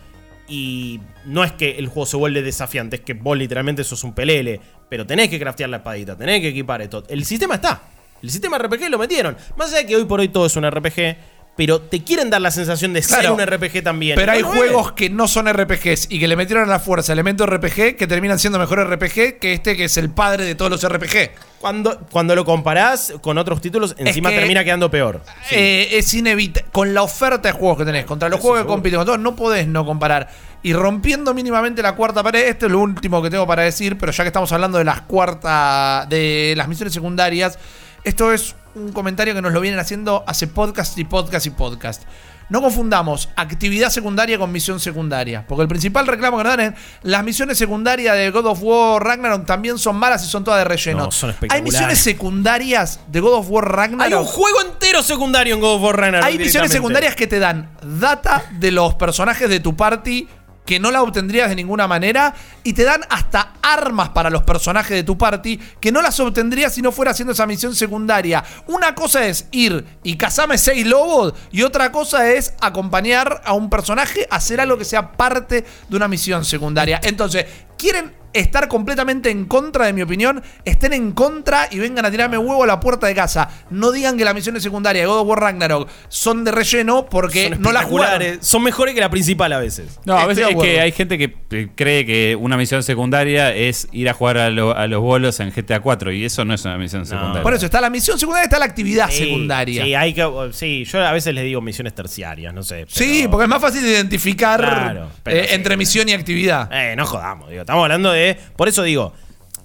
Y 0.48 1.00
no 1.24 1.44
es 1.44 1.52
que 1.52 1.78
el 1.78 1.86
juego 1.86 2.04
se 2.04 2.16
vuelve 2.16 2.42
desafiante, 2.42 2.96
es 2.96 3.02
que 3.02 3.14
vos 3.14 3.36
literalmente 3.38 3.84
sos 3.84 4.04
un 4.04 4.12
pelele. 4.12 4.60
Pero 4.88 5.06
tenés 5.06 5.30
que 5.30 5.38
craftear 5.38 5.70
la 5.70 5.78
espadita, 5.78 6.16
tenés 6.16 6.40
que 6.40 6.48
equipar 6.48 6.82
esto. 6.82 7.04
El 7.08 7.24
sistema 7.24 7.54
está. 7.54 7.82
El 8.22 8.30
sistema 8.30 8.58
RPG 8.58 8.88
lo 8.88 8.98
metieron. 8.98 9.36
Más 9.56 9.70
allá 9.70 9.78
de 9.78 9.86
que 9.86 9.96
hoy 9.96 10.04
por 10.04 10.20
hoy 10.20 10.28
todo 10.28 10.46
es 10.46 10.54
un 10.56 10.68
RPG, 10.70 11.16
pero 11.54 11.82
te 11.82 12.02
quieren 12.02 12.30
dar 12.30 12.40
la 12.40 12.50
sensación 12.50 12.94
de 12.94 13.02
ser 13.02 13.30
un 13.30 13.38
RPG 13.44 13.82
también. 13.82 14.16
Pero 14.16 14.32
hay 14.32 14.42
juegos 14.42 14.86
es. 14.88 14.92
que 14.92 15.10
no 15.10 15.28
son 15.28 15.52
RPGs 15.52 16.06
y 16.10 16.18
que 16.18 16.26
le 16.26 16.34
metieron 16.34 16.64
a 16.64 16.66
la 16.66 16.80
fuerza 16.80 17.12
elementos 17.12 17.46
RPG 17.48 17.96
que 17.96 18.06
terminan 18.06 18.38
siendo 18.38 18.58
mejor 18.58 18.88
RPG 18.88 19.38
que 19.38 19.52
este 19.52 19.76
que 19.76 19.84
es 19.84 19.96
el 19.98 20.10
padre 20.10 20.44
de 20.44 20.54
todos 20.54 20.70
los 20.70 20.88
RPG. 20.88 21.30
Cuando, 21.60 22.00
cuando 22.10 22.34
lo 22.34 22.44
comparás 22.44 23.12
con 23.20 23.38
otros 23.38 23.60
títulos, 23.60 23.94
encima 23.98 24.30
que- 24.30 24.36
termina 24.36 24.64
quedando 24.64 24.90
peor. 24.90 25.22
Sí. 25.48 25.54
Eh, 25.56 25.98
es 25.98 26.12
inevitable. 26.14 26.68
Con 26.72 26.94
la 26.94 27.02
oferta 27.02 27.48
de 27.48 27.52
juegos 27.52 27.78
que 27.78 27.84
tenés, 27.84 28.04
contra 28.06 28.28
los 28.28 28.38
Eso 28.38 28.48
juegos 28.48 28.64
que 28.64 28.68
compiten 28.68 28.98
con 28.98 29.06
todos, 29.06 29.18
no 29.20 29.36
podés 29.36 29.68
no 29.68 29.84
comparar. 29.84 30.28
Y 30.64 30.72
rompiendo 30.72 31.34
mínimamente 31.34 31.82
la 31.82 31.94
cuarta 31.94 32.22
pared, 32.22 32.48
esto 32.48 32.66
es 32.66 32.72
lo 32.72 32.78
último 32.80 33.22
que 33.22 33.30
tengo 33.30 33.46
para 33.46 33.62
decir, 33.62 33.98
pero 33.98 34.10
ya 34.10 34.24
que 34.24 34.28
estamos 34.28 34.50
hablando 34.52 34.78
de 34.78 34.84
las 34.84 35.02
cuartas, 35.02 36.08
de 36.08 36.54
las 36.56 36.66
misiones 36.66 36.94
secundarias, 36.94 37.58
esto 38.04 38.32
es 38.32 38.56
un 38.74 38.92
comentario 38.92 39.34
que 39.34 39.42
nos 39.42 39.52
lo 39.52 39.60
vienen 39.60 39.80
haciendo 39.80 40.24
hace 40.26 40.46
podcast 40.46 40.96
y 40.98 41.04
podcast 41.04 41.46
y 41.46 41.50
podcast. 41.50 42.02
No 42.48 42.60
confundamos 42.60 43.30
actividad 43.36 43.88
secundaria 43.88 44.38
con 44.38 44.52
misión 44.52 44.78
secundaria. 44.78 45.46
Porque 45.46 45.62
el 45.62 45.68
principal 45.68 46.06
reclamo 46.06 46.36
que 46.36 46.44
nos 46.44 46.56
dan 46.56 46.74
es 46.74 46.80
las 47.02 47.24
misiones 47.24 47.56
secundarias 47.56 48.14
de 48.14 48.30
God 48.30 48.46
of 48.46 48.58
War 48.60 49.02
Ragnarok 49.02 49.46
también 49.46 49.78
son 49.78 49.96
malas 49.96 50.22
y 50.24 50.28
son 50.28 50.44
todas 50.44 50.58
de 50.60 50.64
relleno. 50.64 51.04
No, 51.04 51.10
son 51.10 51.34
Hay 51.48 51.62
misiones 51.62 51.98
secundarias 51.98 53.00
de 53.06 53.20
God 53.20 53.34
of 53.34 53.46
War 53.48 53.64
Hay 53.64 53.72
Ragnarok. 53.76 54.20
un 54.20 54.26
juego 54.26 54.60
entero 54.60 55.02
secundario 55.02 55.54
en 55.54 55.60
God 55.60 55.76
of 55.76 55.82
War 55.82 55.96
Ragnarok 55.96 56.26
Hay 56.26 56.36
misiones 56.36 56.72
secundarias 56.72 57.14
que 57.14 57.26
te 57.26 57.38
dan 57.38 57.70
data 57.82 58.44
de 58.58 58.70
los 58.70 58.94
personajes 58.94 59.48
de 59.48 59.60
tu 59.60 59.74
party 59.74 60.28
que 60.64 60.78
no 60.78 60.90
la 60.90 61.02
obtendrías 61.02 61.48
de 61.48 61.56
ninguna 61.56 61.88
manera 61.88 62.34
y 62.62 62.72
te 62.72 62.84
dan 62.84 63.02
hasta 63.10 63.54
armas 63.62 64.10
para 64.10 64.30
los 64.30 64.42
personajes 64.42 64.96
de 64.96 65.02
tu 65.02 65.18
party 65.18 65.58
que 65.80 65.92
no 65.92 66.02
las 66.02 66.18
obtendrías 66.20 66.74
si 66.74 66.82
no 66.82 66.92
fuera 66.92 67.10
haciendo 67.10 67.32
esa 67.32 67.46
misión 67.46 67.74
secundaria. 67.74 68.44
Una 68.66 68.94
cosa 68.94 69.26
es 69.26 69.46
ir 69.50 69.84
y 70.02 70.16
cazarme 70.16 70.58
seis 70.58 70.86
lobos 70.86 71.34
y 71.50 71.62
otra 71.62 71.90
cosa 71.90 72.30
es 72.30 72.54
acompañar 72.60 73.42
a 73.44 73.54
un 73.54 73.70
personaje 73.70 74.26
a 74.30 74.36
hacer 74.36 74.60
algo 74.60 74.78
que 74.78 74.84
sea 74.84 75.12
parte 75.12 75.64
de 75.88 75.96
una 75.96 76.08
misión 76.08 76.44
secundaria. 76.44 77.00
Entonces, 77.02 77.46
¿quieren 77.76 78.21
estar 78.32 78.68
completamente 78.68 79.30
en 79.30 79.44
contra 79.46 79.86
de 79.86 79.92
mi 79.92 80.02
opinión? 80.02 80.42
Estén 80.64 80.92
en 80.92 81.12
contra 81.12 81.68
y 81.70 81.78
vengan 81.78 82.04
a 82.04 82.10
tirarme 82.10 82.38
huevo 82.38 82.64
a 82.64 82.66
la 82.66 82.80
puerta 82.80 83.06
de 83.06 83.14
casa. 83.14 83.48
No 83.70 83.90
digan 83.92 84.16
que 84.16 84.24
las 84.24 84.34
misiones 84.34 84.62
secundarias 84.62 85.02
de 85.02 85.06
God 85.06 85.20
of 85.20 85.28
War 85.28 85.40
Ragnarok 85.40 85.88
son 86.08 86.44
de 86.44 86.52
relleno 86.52 87.06
porque 87.06 87.48
Son 87.50 87.62
no 87.62 87.72
las 87.72 87.84
jugaron. 87.84 88.38
Son 88.42 88.62
mejores 88.62 88.94
que 88.94 89.00
la 89.00 89.10
principal 89.10 89.52
a 89.52 89.58
veces. 89.58 89.98
No, 90.04 90.14
a 90.14 90.20
Estoy 90.22 90.34
veces 90.36 90.54
es 90.56 90.62
que 90.62 90.80
hay 90.80 90.92
gente 90.92 91.18
que 91.18 91.34
cree 91.74 92.06
que 92.06 92.36
una 92.38 92.56
misión 92.56 92.82
secundaria 92.82 93.54
es 93.54 93.88
ir 93.92 94.08
a 94.08 94.14
jugar 94.14 94.38
a, 94.38 94.50
lo- 94.50 94.76
a 94.76 94.86
los 94.86 95.00
bolos 95.00 95.40
en 95.40 95.50
GTA 95.50 95.80
4 95.80 96.12
y 96.12 96.24
eso 96.24 96.44
no 96.44 96.54
es 96.54 96.64
una 96.64 96.78
misión 96.78 97.06
secundaria. 97.06 97.42
Por 97.42 97.54
eso 97.54 97.66
está 97.66 97.80
la 97.80 97.90
misión 97.90 98.18
secundaria, 98.18 98.44
está 98.44 98.58
la 98.58 98.64
actividad 98.66 99.08
Sí, 99.10 99.24
secundaria. 99.24 99.82
Sí, 99.82 99.88
Sí, 99.88 99.94
hay 99.94 100.14
que, 100.14 100.26
sí, 100.52 100.84
yo 100.84 101.04
a 101.04 101.12
veces 101.12 101.34
les 101.34 101.44
digo 101.44 101.60
misiones 101.60 101.94
terciarias, 101.94 102.52
no 102.54 102.62
sé. 102.62 102.86
pero- 102.96 103.30
porque 103.30 103.44
es 103.44 103.48
más 103.48 103.60
fácil 103.60 103.82
de 103.82 103.90
identificar 103.90 104.60
Claro, 104.60 105.08
eh, 105.26 105.46
sí. 105.48 105.54
entre 105.54 105.76
misión 105.76 106.08
y 106.08 106.12
actividad. 106.12 106.68
Eh, 106.72 106.94
no 106.96 107.04
jodamos, 107.06 107.48
digo. 107.50 107.62
Estamos 107.62 107.82
hablando 107.82 108.12
de 108.12 108.21
Por 108.56 108.68
eso 108.68 108.82
digo, 108.82 109.12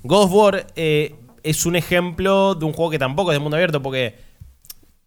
of 0.03 0.31
War 0.31 0.67
eh, 0.75 1.15
es 1.43 1.65
un 1.65 1.75
ejemplo 1.75 2.55
de 2.55 2.65
un 2.65 2.73
juego 2.73 2.91
que 2.91 2.99
tampoco 2.99 3.31
es 3.31 3.35
de 3.35 3.39
mundo 3.39 3.57
abierto, 3.57 3.81
porque. 3.81 4.27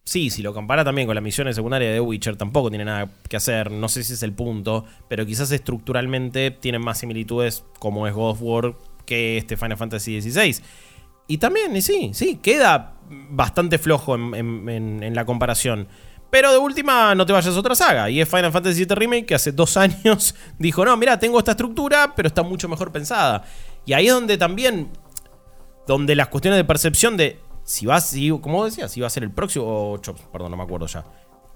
Sí, 0.03 0.31
si 0.31 0.43
lo 0.43 0.53
compara 0.53 0.83
también 0.83 1.07
con 1.07 1.15
las 1.15 1.23
misiones 1.23 1.55
secundarias 1.55 1.93
de 1.93 2.01
Witcher, 2.01 2.35
tampoco 2.35 2.69
tiene 2.69 2.85
nada 2.85 3.09
que 3.29 3.37
hacer. 3.37 3.71
No 3.71 3.89
sé 3.89 4.03
si 4.03 4.15
es 4.15 4.23
el 4.25 4.33
punto, 4.33 4.85
pero 5.09 5.25
quizás 5.25 5.53
estructuralmente 5.53 6.51
tienen 6.51 6.83
más 6.83 6.99
similitudes 6.99 7.63
como 7.79 8.09
es 8.09 8.15
of 8.17 8.39
War 8.41 8.75
que 9.07 9.37
este 9.37 9.57
Final 9.57 9.77
Fantasy 9.77 10.21
XVI. 10.21 10.63
Y 11.29 11.39
también, 11.39 11.77
y 11.77 11.83
sí, 11.83 12.11
sí, 12.13 12.41
queda 12.43 12.95
bastante 13.09 13.79
flojo 13.79 14.17
en 14.17 15.15
la 15.15 15.25
comparación. 15.25 15.87
Pero 16.31 16.53
de 16.53 16.59
última, 16.59 17.15
no 17.15 17.27
te 17.27 17.33
vayas 17.33 17.55
a 17.55 17.59
otra 17.59 17.75
saga. 17.75 18.09
Y 18.09 18.21
es 18.21 18.29
Final 18.29 18.53
Fantasy 18.53 18.85
VII 18.85 18.95
Remake 18.95 19.27
que 19.27 19.35
hace 19.35 19.53
dos 19.53 19.77
años 19.77 20.35
dijo: 20.59 20.85
No, 20.85 20.97
mira, 20.97 21.19
tengo 21.19 21.39
esta 21.39 21.53
estructura, 21.53 22.15
pero 22.15 22.29
está 22.29 22.43
mucho 22.43 22.69
mejor 22.69 22.93
pensada. 22.93 23.45
Y 23.85 23.93
ahí 23.93 24.07
es 24.07 24.13
donde 24.13 24.39
también 24.39 24.91
donde 25.87 26.15
las 26.15 26.29
cuestiones 26.29 26.57
de 26.57 26.65
percepción 26.65 27.17
de 27.17 27.41
si 27.65 27.87
va, 27.87 28.01
si, 28.01 28.31
como 28.41 28.65
decía, 28.65 28.89
si 28.89 29.01
va 29.01 29.07
a 29.07 29.11
ser 29.11 29.23
el 29.23 29.31
próximo, 29.31 29.65
o 29.93 29.99
Chops, 29.99 30.23
perdón, 30.33 30.51
no 30.51 30.57
me 30.57 30.63
acuerdo 30.63 30.87
ya. 30.87 31.05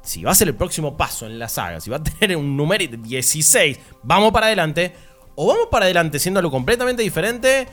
Si 0.02 0.22
va 0.22 0.32
a 0.32 0.34
ser 0.34 0.48
el 0.48 0.54
próximo 0.54 0.96
paso 0.96 1.26
en 1.26 1.38
la 1.38 1.48
saga, 1.48 1.80
si 1.80 1.90
va 1.90 1.96
a 1.96 2.02
tener 2.02 2.36
un 2.36 2.56
número 2.56 2.86
de 2.86 2.96
16, 2.96 3.78
vamos 4.02 4.32
para 4.32 4.46
adelante, 4.46 4.94
o 5.34 5.46
vamos 5.46 5.68
para 5.70 5.86
adelante 5.86 6.18
siendo 6.18 6.40
algo 6.40 6.50
completamente 6.50 7.02
diferente, 7.02 7.66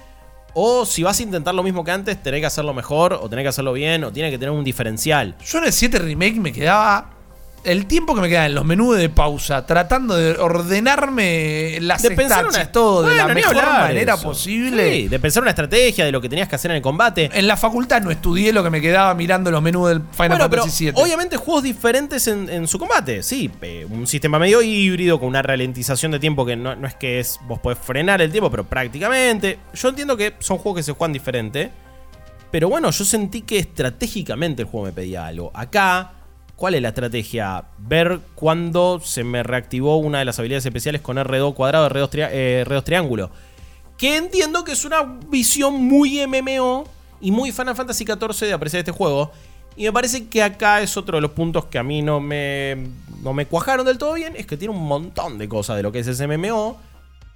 o 0.53 0.85
si 0.85 1.03
vas 1.03 1.19
a 1.19 1.23
intentar 1.23 1.53
lo 1.53 1.63
mismo 1.63 1.83
que 1.83 1.91
antes, 1.91 2.21
tenés 2.21 2.41
que 2.41 2.45
hacerlo 2.45 2.73
mejor, 2.73 3.13
o 3.13 3.29
tenés 3.29 3.43
que 3.43 3.49
hacerlo 3.49 3.73
bien, 3.73 4.03
o 4.03 4.11
tiene 4.11 4.31
que 4.31 4.37
tener 4.37 4.51
un 4.51 4.63
diferencial. 4.63 5.35
Yo 5.43 5.59
en 5.59 5.65
el 5.65 5.73
7 5.73 5.99
Remake 5.99 6.39
me 6.39 6.51
quedaba. 6.51 7.20
El 7.63 7.85
tiempo 7.85 8.15
que 8.15 8.21
me 8.21 8.27
quedaba 8.29 8.47
en 8.47 8.55
los 8.55 8.65
menús 8.65 8.97
de 8.97 9.07
pausa, 9.09 9.67
tratando 9.67 10.15
de 10.15 10.31
ordenarme 10.39 11.77
las 11.81 12.01
De 12.01 12.11
pensar 12.11 12.47
una 12.47 12.71
todo 12.71 13.03
de 13.03 13.15
la 13.15 13.27
mejor 13.27 13.55
manera 13.55 14.15
eso. 14.15 14.23
posible. 14.23 14.91
Sí, 14.95 15.07
de 15.07 15.19
pensar 15.19 15.43
una 15.43 15.51
estrategia, 15.51 16.05
de 16.05 16.11
lo 16.11 16.19
que 16.21 16.27
tenías 16.29 16.47
que 16.49 16.55
hacer 16.55 16.71
en 16.71 16.77
el 16.77 16.81
combate. 16.83 17.29
En 17.33 17.47
la 17.47 17.57
facultad 17.57 18.01
no 18.01 18.09
estudié 18.09 18.51
lo 18.51 18.63
que 18.63 18.69
me 18.71 18.81
quedaba 18.81 19.13
mirando 19.13 19.51
los 19.51 19.61
menús 19.61 19.89
del 19.89 20.01
Final 20.11 20.29
Bueno, 20.39 20.43
Fantasy 20.49 20.85
VII. 20.85 20.93
obviamente 20.95 21.37
juegos 21.37 21.63
diferentes 21.63 22.27
en, 22.27 22.49
en 22.49 22.67
su 22.67 22.79
combate, 22.79 23.21
sí. 23.21 23.49
eh, 23.61 23.85
un 23.89 24.07
sistema 24.07 24.39
medio 24.39 24.61
híbrido 24.61 25.19
con 25.19 25.29
una 25.29 25.41
ralentización 25.43 26.11
de 26.13 26.19
tiempo 26.19 26.45
que 26.45 26.55
no, 26.55 26.75
no 26.75 26.87
es 26.87 26.95
que 26.95 27.19
es 27.19 27.39
vos 27.47 27.59
podés 27.59 27.77
frenar 27.77 28.21
el 28.21 28.31
tiempo, 28.31 28.49
pero 28.49 28.63
prácticamente. 28.63 29.59
Yo 29.73 29.89
entiendo 29.89 30.17
que 30.17 30.33
son 30.39 30.57
juegos 30.57 30.79
que 30.79 30.83
se 30.83 30.93
juegan 30.93 31.13
diferente. 31.13 31.71
Pero 32.49 32.67
bueno, 32.69 32.91
yo 32.91 33.05
sentí 33.05 33.43
que 33.43 33.59
estratégicamente 33.59 34.63
el 34.63 34.67
juego 34.67 34.87
me 34.87 34.91
pedía 34.91 35.25
algo. 35.25 35.51
Acá, 35.53 36.11
¿cuál 36.61 36.75
es 36.75 36.81
la 36.83 36.89
estrategia? 36.89 37.63
Ver 37.79 38.19
cuándo 38.35 39.01
se 39.03 39.23
me 39.23 39.41
reactivó 39.41 39.97
una 39.97 40.19
de 40.19 40.25
las 40.25 40.37
habilidades 40.37 40.63
especiales 40.67 41.01
con 41.01 41.17
R2 41.17 41.55
cuadrado, 41.55 41.89
R2, 41.89 42.07
tria- 42.11 42.29
eh, 42.31 42.63
R2 42.67 42.83
triángulo. 42.83 43.31
Que 43.97 44.15
entiendo 44.15 44.63
que 44.63 44.73
es 44.73 44.85
una 44.85 45.01
visión 45.31 45.73
muy 45.83 46.19
MMO 46.27 46.83
y 47.19 47.31
muy 47.31 47.51
Final 47.51 47.75
Fantasy 47.75 48.05
XIV 48.05 48.45
de 48.45 48.53
apreciar 48.53 48.77
este 48.81 48.91
juego. 48.91 49.31
Y 49.75 49.85
me 49.85 49.91
parece 49.91 50.27
que 50.27 50.43
acá 50.43 50.81
es 50.83 50.95
otro 50.97 51.17
de 51.17 51.21
los 51.21 51.31
puntos 51.31 51.65
que 51.65 51.79
a 51.79 51.83
mí 51.83 52.03
no 52.03 52.19
me, 52.19 52.77
no 53.23 53.33
me 53.33 53.47
cuajaron 53.47 53.83
del 53.83 53.97
todo 53.97 54.13
bien. 54.13 54.35
Es 54.37 54.45
que 54.45 54.55
tiene 54.55 54.71
un 54.75 54.83
montón 54.83 55.39
de 55.39 55.49
cosas 55.49 55.77
de 55.77 55.81
lo 55.83 55.91
que 55.91 55.97
es 55.99 56.07
ese 56.07 56.27
MMO. 56.27 56.77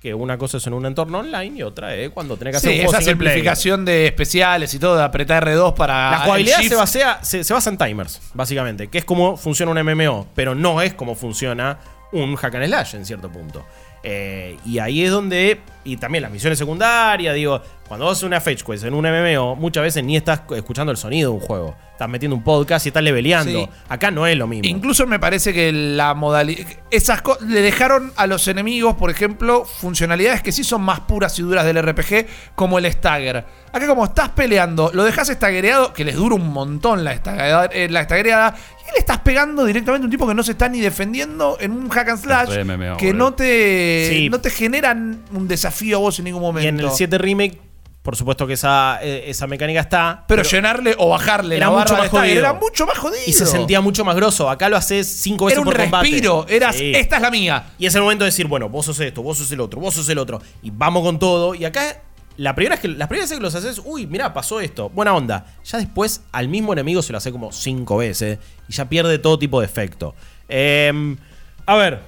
Que 0.01 0.13
una 0.13 0.37
cosa 0.37 0.57
es 0.57 0.67
en 0.67 0.73
un 0.73 0.85
entorno 0.85 1.19
online 1.19 1.57
y 1.57 1.63
otra 1.63 1.95
es 1.95 2.09
cuando 2.11 2.37
tenés 2.37 2.51
que 2.53 2.57
hacer 2.57 2.71
Sí, 2.71 2.77
un 2.79 2.85
juego 2.85 2.91
esa 2.91 2.97
player. 2.99 3.13
simplificación 3.17 3.85
de 3.85 4.05
especiales 4.05 4.73
y 4.73 4.79
todo, 4.79 4.97
de 4.97 5.03
apretar 5.03 5.43
R2 5.45 5.73
para. 5.73 6.11
La 6.11 6.19
jugabilidad 6.19 6.61
se, 6.61 6.75
basea- 6.75 7.19
se, 7.23 7.43
se 7.43 7.53
basa 7.53 7.69
en 7.71 7.77
timers, 7.77 8.21
básicamente, 8.35 8.87
que 8.87 8.99
es 8.99 9.05
como 9.05 9.35
funciona 9.35 9.71
un 9.71 9.79
MMO, 9.83 10.27
pero 10.35 10.53
no 10.53 10.81
es 10.81 10.93
como 10.93 11.15
funciona 11.15 11.79
un 12.11 12.35
hack 12.35 12.55
and 12.55 12.65
slash 12.67 12.95
en 12.95 13.05
cierto 13.05 13.29
punto. 13.29 13.65
Eh, 14.07 14.57
y 14.65 14.77
ahí 14.77 15.03
es 15.03 15.09
donde, 15.09 15.59
y 15.83 15.97
también 15.97 16.21
las 16.21 16.31
misiones 16.31 16.59
secundarias, 16.59 17.33
digo, 17.33 17.59
cuando 17.87 18.05
vos 18.05 18.13
haces 18.13 18.23
una 18.23 18.39
fetch 18.39 18.61
quest 18.63 18.83
en 18.83 18.93
un 18.93 19.03
MMO, 19.03 19.55
muchas 19.55 19.81
veces 19.83 20.03
ni 20.03 20.15
estás 20.15 20.41
escuchando 20.55 20.91
el 20.91 20.97
sonido 20.97 21.31
de 21.31 21.37
un 21.37 21.41
juego, 21.41 21.75
estás 21.91 22.07
metiendo 22.07 22.35
un 22.35 22.43
podcast 22.43 22.85
y 22.85 22.89
estás 22.89 23.01
leveleando. 23.01 23.65
Sí. 23.65 23.69
Acá 23.89 24.11
no 24.11 24.27
es 24.27 24.37
lo 24.37 24.45
mismo. 24.45 24.67
Incluso 24.69 25.07
me 25.07 25.17
parece 25.19 25.53
que 25.53 25.71
la 25.71 26.13
modalidad. 26.13 26.67
Esas 26.91 27.23
co- 27.23 27.37
le 27.47 27.61
dejaron 27.61 28.11
a 28.15 28.27
los 28.27 28.47
enemigos, 28.47 28.93
por 28.95 29.09
ejemplo, 29.09 29.65
funcionalidades 29.65 30.43
que 30.43 30.51
sí 30.51 30.63
son 30.63 30.81
más 30.83 30.99
puras 31.01 31.37
y 31.39 31.41
duras 31.41 31.65
del 31.65 31.81
RPG, 31.81 32.27
como 32.53 32.77
el 32.77 32.91
stagger. 32.91 33.43
Acá, 33.71 33.87
como 33.87 34.05
estás 34.05 34.29
peleando, 34.29 34.91
lo 34.93 35.03
dejas 35.03 35.29
staggereado, 35.29 35.93
que 35.93 36.05
les 36.05 36.15
dura 36.15 36.35
un 36.35 36.51
montón 36.53 37.03
la, 37.03 37.15
staggereada, 37.15 37.65
eh, 37.71 37.89
la 37.89 38.03
staggereada, 38.03 38.55
y 38.74 38.74
le 38.93 38.99
estás 38.99 39.19
pegando 39.19 39.65
directamente 39.65 40.03
a 40.03 40.05
un 40.05 40.11
tipo 40.11 40.27
que 40.27 40.33
no 40.33 40.43
se 40.43 40.51
está 40.53 40.69
ni 40.69 40.79
defendiendo 40.79 41.57
en 41.59 41.71
un 41.71 41.89
hack 41.89 42.09
and 42.09 42.21
slash, 42.21 42.49
MMO, 42.63 42.97
que 42.97 43.07
boludo. 43.07 43.25
no 43.25 43.33
te, 43.33 44.07
Sí. 44.09 44.29
no 44.29 44.39
te 44.41 44.49
generan 44.49 45.21
un 45.33 45.47
desafío 45.47 45.97
a 45.97 45.99
vos 45.99 46.17
en 46.19 46.25
ningún 46.25 46.41
momento. 46.41 46.65
y 46.65 46.69
en 46.69 46.79
el 46.79 46.91
7 46.91 47.17
Remake, 47.17 47.59
por 48.01 48.15
supuesto 48.15 48.45
que 48.45 48.53
esa, 48.53 48.99
eh, 49.01 49.23
esa 49.31 49.47
mecánica 49.47 49.79
está. 49.79 50.23
pero, 50.27 50.43
llenarle 50.43 50.93
o 50.99 51.09
bajarle 51.09 51.57
Era 51.57 51.71
la 51.71 51.77
mucho 51.79 51.95
de 51.95 52.01
más 52.01 52.09
jodido. 52.09 52.39
era 52.39 52.53
mucho 52.53 52.85
más 52.85 52.97
jodido. 52.99 53.21
Y 53.25 53.33
se 53.33 53.47
sentía 53.47 53.81
mucho 53.81 54.05
más 54.05 54.15
grosso. 54.15 54.47
Acá 54.49 54.69
lo 54.69 54.77
haces 54.77 55.07
cinco 55.07 55.45
veces 55.45 55.55
Era 55.57 55.61
un 55.61 55.65
por 55.65 55.77
combate. 55.81 56.03
respiro, 56.07 56.45
eras, 56.47 56.75
Sí. 56.75 56.91
esta 56.95 57.15
es 57.15 57.21
la 57.23 57.31
mía. 57.31 57.71
Y 57.79 57.87
es 57.87 57.95
el 57.95 58.01
momento 58.03 58.23
de 58.23 58.29
decir, 58.29 58.45
bueno, 58.47 58.69
vos 58.69 58.85
sos 58.85 58.99
esto, 58.99 59.23
vos 59.23 59.39
sos 59.39 59.51
el 59.51 59.59
otro, 59.59 59.79
vos 59.81 59.95
sos 59.95 60.07
el 60.09 60.19
otro. 60.19 60.39
Y 60.61 60.69
vamos 60.69 61.01
con 61.03 61.17
todo. 61.17 61.55
Y 61.55 61.65
acá, 61.65 62.01
la 62.37 62.53
primera 62.53 62.75
es 62.75 62.81
que, 62.81 62.87
las 62.89 63.07
primeras 63.07 63.29
veces 63.29 63.37
que 63.37 63.43
los 63.43 63.55
haces, 63.55 63.81
uy, 63.83 64.07
mirá, 64.07 64.33
pasó 64.33 64.59
esto. 64.59 64.89
Buena 64.89 65.13
onda. 65.13 65.45
Ya 65.63 65.77
después 65.77 66.21
al 66.31 66.49
mismo 66.49 66.73
enemigo 66.73 67.01
se 67.01 67.11
lo 67.13 67.17
hace 67.17 67.31
como 67.31 67.51
cinco 67.51 67.97
veces. 67.97 68.39
Y 68.67 68.73
ya 68.73 68.89
pierde 68.89 69.17
todo 69.19 69.39
tipo 69.39 69.59
de 69.59 69.65
efecto. 69.65 70.15
Em, 70.49 71.17
a 71.65 71.75
ver, 71.75 72.01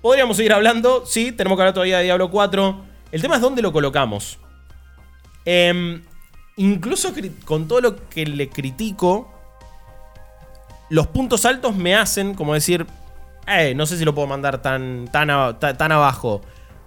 podríamos 0.00 0.36
seguir 0.36 0.52
hablando. 0.52 1.04
Sí, 1.06 1.32
tenemos 1.32 1.56
que 1.56 1.62
hablar 1.62 1.74
todavía 1.74 1.98
de 1.98 2.04
Diablo 2.04 2.30
4. 2.30 2.84
El 3.10 3.22
tema 3.22 3.36
es 3.36 3.40
dónde 3.40 3.62
lo 3.62 3.72
colocamos. 3.72 4.38
Em, 5.44 6.02
incluso 6.56 7.12
con 7.44 7.66
todo 7.66 7.80
lo 7.80 8.08
que 8.08 8.26
le 8.26 8.48
critico, 8.48 9.32
los 10.88 11.08
puntos 11.08 11.44
altos 11.44 11.74
me 11.74 11.96
hacen 11.96 12.34
como 12.34 12.54
decir, 12.54 12.86
eh, 13.46 13.74
no 13.74 13.86
sé 13.86 13.98
si 13.98 14.04
lo 14.04 14.14
puedo 14.14 14.28
mandar 14.28 14.62
tan, 14.62 15.08
tan, 15.10 15.58
tan 15.58 15.92
abajo. 15.92 16.42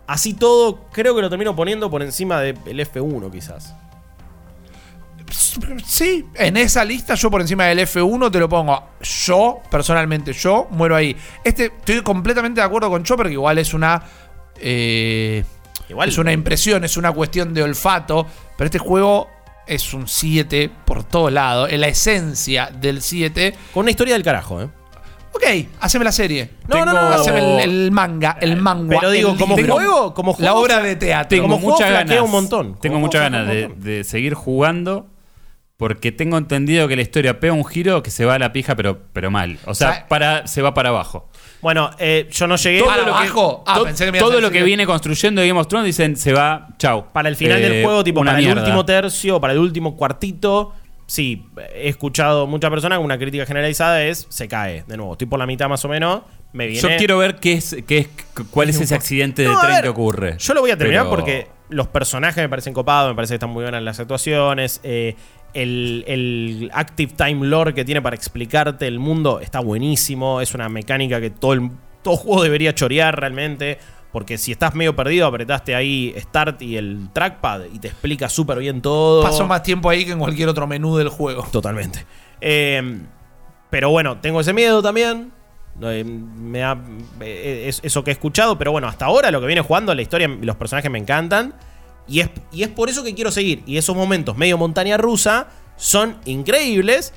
Así 0.07 0.33
todo, 0.33 0.85
creo 0.91 1.15
que 1.15 1.21
lo 1.21 1.29
termino 1.29 1.55
poniendo 1.55 1.89
por 1.91 2.01
encima 2.01 2.39
del 2.39 2.55
F1 2.79 3.29
quizás. 3.31 3.75
Sí, 5.85 6.25
en 6.35 6.55
esa 6.55 6.85
lista 6.85 7.15
yo 7.15 7.29
por 7.29 7.41
encima 7.41 7.65
del 7.65 7.79
F1 7.79 8.31
te 8.31 8.39
lo 8.39 8.47
pongo. 8.47 8.81
Yo, 9.01 9.59
personalmente, 9.69 10.31
yo 10.31 10.67
muero 10.71 10.95
ahí. 10.95 11.15
Este, 11.43 11.65
estoy 11.65 12.01
completamente 12.01 12.61
de 12.61 12.65
acuerdo 12.65 12.89
con 12.89 13.03
Chopper, 13.03 13.27
que 13.27 13.33
igual 13.33 13.57
es 13.57 13.73
una. 13.73 14.01
eh, 14.59 15.43
Igual- 15.89 16.09
es 16.09 16.17
una 16.17 16.31
impresión, 16.33 16.83
es 16.83 16.97
una 16.97 17.11
cuestión 17.13 17.53
de 17.53 17.63
olfato. 17.63 18.25
Pero 18.57 18.65
este 18.65 18.79
juego 18.79 19.29
es 19.65 19.93
un 19.93 20.07
7 20.07 20.69
por 20.85 21.03
todos 21.03 21.31
lados. 21.31 21.69
Es 21.71 21.79
la 21.79 21.87
esencia 21.87 22.69
del 22.73 23.01
7. 23.01 23.53
Con 23.73 23.81
una 23.83 23.91
historia 23.91 24.13
del 24.13 24.23
carajo, 24.23 24.61
¿eh? 24.61 24.69
Ok, 25.37 25.67
haceme 25.81 26.03
la 26.05 26.11
serie. 26.11 26.49
No, 26.67 26.83
no, 26.83 26.93
no, 26.93 26.93
no. 26.93 27.15
Haceme 27.15 27.63
el, 27.63 27.69
el 27.85 27.91
manga, 27.91 28.37
el 28.41 28.57
manga. 28.57 28.97
Pero 28.99 29.11
digo, 29.11 29.31
el 29.33 29.37
como 29.37 29.55
juego, 29.55 30.13
como 30.13 30.31
La 30.39 30.51
juego, 30.51 30.61
obra 30.65 30.79
de 30.81 30.95
teatro. 30.95 31.29
Tengo 31.29 31.43
Como 31.43 31.57
juego 31.57 31.71
muchas 31.73 31.89
flaquea 31.89 32.05
ganas. 32.15 32.25
un 32.25 32.31
montón. 32.31 32.79
Tengo 32.81 32.95
Como 32.95 33.05
muchas 33.05 33.21
ganas 33.21 33.47
de, 33.47 33.63
un 33.65 33.69
montón. 33.69 33.83
de 33.83 34.03
seguir 34.03 34.33
jugando. 34.33 35.07
Porque 35.77 36.11
tengo 36.11 36.39
entendido 36.39 36.87
que 36.87 36.95
la 36.95 37.03
historia 37.03 37.39
pega 37.39 37.53
un 37.53 37.63
giro 37.63 38.01
que 38.01 38.09
se 38.09 38.25
va 38.25 38.33
a 38.33 38.39
la 38.39 38.51
pija, 38.51 38.75
pero, 38.75 38.97
pero 39.13 39.29
mal. 39.29 39.59
O 39.67 39.75
sea, 39.75 39.93
¿Sabe? 39.93 40.05
para, 40.09 40.47
se 40.47 40.63
va 40.63 40.73
para 40.73 40.89
abajo. 40.89 41.29
Bueno, 41.61 41.91
eh, 41.99 42.27
yo 42.31 42.47
no 42.47 42.55
llegué. 42.55 42.81
¿Para 42.81 42.95
Todo 42.95 43.05
lo 43.05 43.11
que- 43.13 43.19
abajo? 43.19 43.63
Ah, 43.67 43.75
To- 43.75 43.83
pensé 43.83 44.05
que 44.05 44.11
me 44.11 44.17
ibas 44.17 44.27
a 44.27 44.31
todo 44.31 44.41
lo 44.41 44.47
decir 44.47 44.59
que 44.61 44.65
viene 44.65 44.87
construyendo 44.87 45.39
Game 45.43 45.59
of 45.59 45.67
Thrones 45.67 45.85
dicen 45.85 46.15
se 46.17 46.33
va, 46.33 46.69
chau. 46.79 47.05
Para 47.13 47.29
el 47.29 47.35
final 47.35 47.59
Eh, 47.61 47.69
del 47.69 47.83
juego, 47.85 48.03
tipo 48.03 48.21
una 48.21 48.31
para 48.31 48.39
el 48.39 48.45
mierda. 48.45 48.61
último 48.63 48.85
tercio, 48.85 49.39
para 49.39 49.53
el 49.53 49.59
último 49.59 49.95
cuartito. 49.95 50.73
Sí, 51.07 51.47
he 51.73 51.87
escuchado 51.89 52.47
muchas 52.47 52.69
personas 52.69 52.97
con 52.99 53.05
una 53.05 53.17
crítica 53.17 53.45
generalizada 53.45 54.03
es 54.03 54.27
se 54.29 54.47
cae. 54.47 54.83
De 54.87 54.97
nuevo, 54.97 55.13
estoy 55.13 55.25
por 55.27 55.39
la 55.39 55.45
mitad 55.47 55.69
más 55.69 55.83
o 55.85 55.87
menos. 55.87 56.21
Me 56.53 56.67
viene. 56.67 56.81
Yo 56.81 56.89
quiero 56.97 57.17
ver 57.17 57.37
qué 57.37 57.53
es, 57.53 57.77
qué 57.87 57.97
es, 57.99 58.09
cuál 58.51 58.69
es 58.69 58.79
ese 58.81 58.93
accidente 58.93 59.41
de 59.43 59.47
No, 59.47 59.59
tren 59.59 59.71
ver, 59.73 59.83
que 59.83 59.89
ocurre. 59.89 60.35
Yo 60.37 60.53
lo 60.53 60.61
voy 60.61 60.71
a 60.71 60.77
terminar 60.77 61.03
Pero- 61.05 61.15
porque 61.15 61.47
los 61.69 61.87
personajes 61.87 62.37
me 62.43 62.49
parecen 62.49 62.73
copados, 62.73 63.09
me 63.11 63.15
parece 63.15 63.31
que 63.31 63.35
están 63.35 63.49
muy 63.49 63.63
buenas 63.63 63.81
las 63.83 63.99
actuaciones. 63.99 64.79
eh, 64.83 65.15
el, 65.53 66.03
el 66.07 66.69
Active 66.73 67.13
Time 67.15 67.47
Lore 67.47 67.73
que 67.73 67.83
tiene 67.85 68.01
para 68.01 68.15
explicarte 68.15 68.85
el 68.85 68.99
mundo 68.99 69.39
está 69.39 69.59
buenísimo. 69.61 70.41
Es 70.41 70.53
una 70.53 70.67
mecánica 70.69 71.19
que 71.21 71.29
todo, 71.29 71.53
el, 71.53 71.71
todo 72.03 72.17
juego 72.17 72.43
debería 72.43 72.75
chorear 72.75 73.17
realmente. 73.19 73.79
Porque 74.17 74.39
si 74.39 74.51
estás 74.51 74.73
medio 74.73 74.95
perdido, 74.95 75.27
apretaste 75.27 75.75
ahí 75.75 76.11
Start 76.17 76.59
y 76.63 76.75
el 76.75 77.09
trackpad 77.13 77.65
y 77.71 77.77
te 77.77 77.89
explica 77.89 78.27
súper 78.29 78.57
bien 78.57 78.81
todo. 78.81 79.21
Paso 79.21 79.45
más 79.45 79.61
tiempo 79.61 79.91
ahí 79.91 80.05
que 80.05 80.13
en 80.13 80.17
cualquier 80.17 80.49
otro 80.49 80.65
menú 80.65 80.97
del 80.97 81.09
juego. 81.09 81.45
Totalmente. 81.51 82.03
Eh, 82.41 82.99
pero 83.69 83.91
bueno, 83.91 84.17
tengo 84.19 84.41
ese 84.41 84.53
miedo 84.53 84.81
también. 84.81 85.31
Eh, 85.83 86.03
me 86.03 86.57
da, 86.57 86.83
eh, 87.21 87.65
es- 87.67 87.79
eso 87.83 88.03
que 88.03 88.09
he 88.09 88.13
escuchado, 88.13 88.57
pero 88.57 88.71
bueno, 88.71 88.87
hasta 88.87 89.05
ahora 89.05 89.29
lo 89.29 89.39
que 89.39 89.45
viene 89.45 89.61
jugando, 89.61 89.93
la 89.93 90.01
historia, 90.01 90.27
los 90.27 90.55
personajes 90.55 90.89
me 90.89 90.97
encantan. 90.97 91.53
Y 92.07 92.21
es, 92.21 92.31
y 92.51 92.63
es 92.63 92.69
por 92.69 92.89
eso 92.89 93.03
que 93.03 93.13
quiero 93.13 93.29
seguir. 93.29 93.61
Y 93.67 93.77
esos 93.77 93.95
momentos 93.95 94.35
medio 94.35 94.57
montaña 94.57 94.97
rusa 94.97 95.49
son 95.75 96.17
increíbles, 96.25 97.13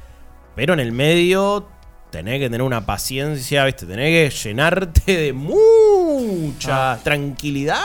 pero 0.54 0.74
en 0.74 0.80
el 0.80 0.92
medio 0.92 1.66
tenés 2.10 2.38
que 2.40 2.46
tener 2.46 2.62
una 2.62 2.84
paciencia, 2.86 3.64
¿viste? 3.64 3.86
Tenés 3.86 4.32
que 4.34 4.48
llenarte 4.48 5.16
de 5.16 5.32
mucha 5.32 6.98
tranquilidad 7.02 7.82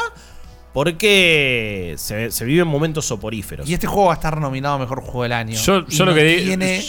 porque 0.74 1.96
se, 1.98 2.32
se 2.32 2.46
viven 2.46 2.68
momentos 2.68 3.06
soporíferos. 3.06 3.68
Y 3.70 3.74
este 3.74 3.88
juego 3.88 4.08
va 4.08 4.14
a 4.14 4.16
estar 4.16 4.40
nominado 4.40 4.76
a 4.76 4.80
mejor 4.80 5.02
juego 5.02 5.24
del 5.24 5.32
año. 5.34 5.56
Yo- 5.58 5.86
Y 5.88 5.96
yo 5.96 6.06
lo 6.06 6.12
no 6.12 6.18
que 6.18 6.24
di- 6.24 6.44
tiene 6.44 6.84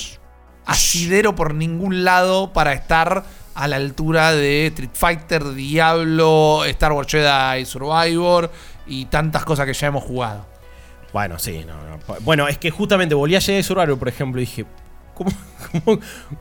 asidero 0.65 1.35
por 1.37 1.55
ningún 1.55 2.05
lado 2.05 2.53
para 2.53 2.73
estar 2.73 3.25
a 3.55 3.69
la 3.69 3.77
altura 3.77 4.33
de 4.33 4.67
Street 4.67 4.91
Fighter, 4.93 5.55
Diablo, 5.55 6.65
Star 6.65 6.93
Wars 6.93 7.09
Jedi 7.11 7.65
Survivor 7.65 8.51
y 8.87 9.05
tantas 9.07 9.45
cosas 9.45 9.67
que 9.67 9.73
ya 9.73 9.87
hemos 9.87 10.03
jugado. 10.05 10.45
Bueno, 11.13 11.39
sí, 11.39 11.65
no, 11.67 11.75
no. 11.75 11.99
Bueno, 12.23 12.49
es 12.49 12.59
que 12.59 12.71
justamente 12.71 13.15
volví 13.15 13.37
a 13.37 13.41
Jedi 13.41 13.63
Survivor, 13.63 13.99
por 13.99 14.09
ejemplo, 14.09 14.41
y 14.41 14.45
dije, 14.45 14.67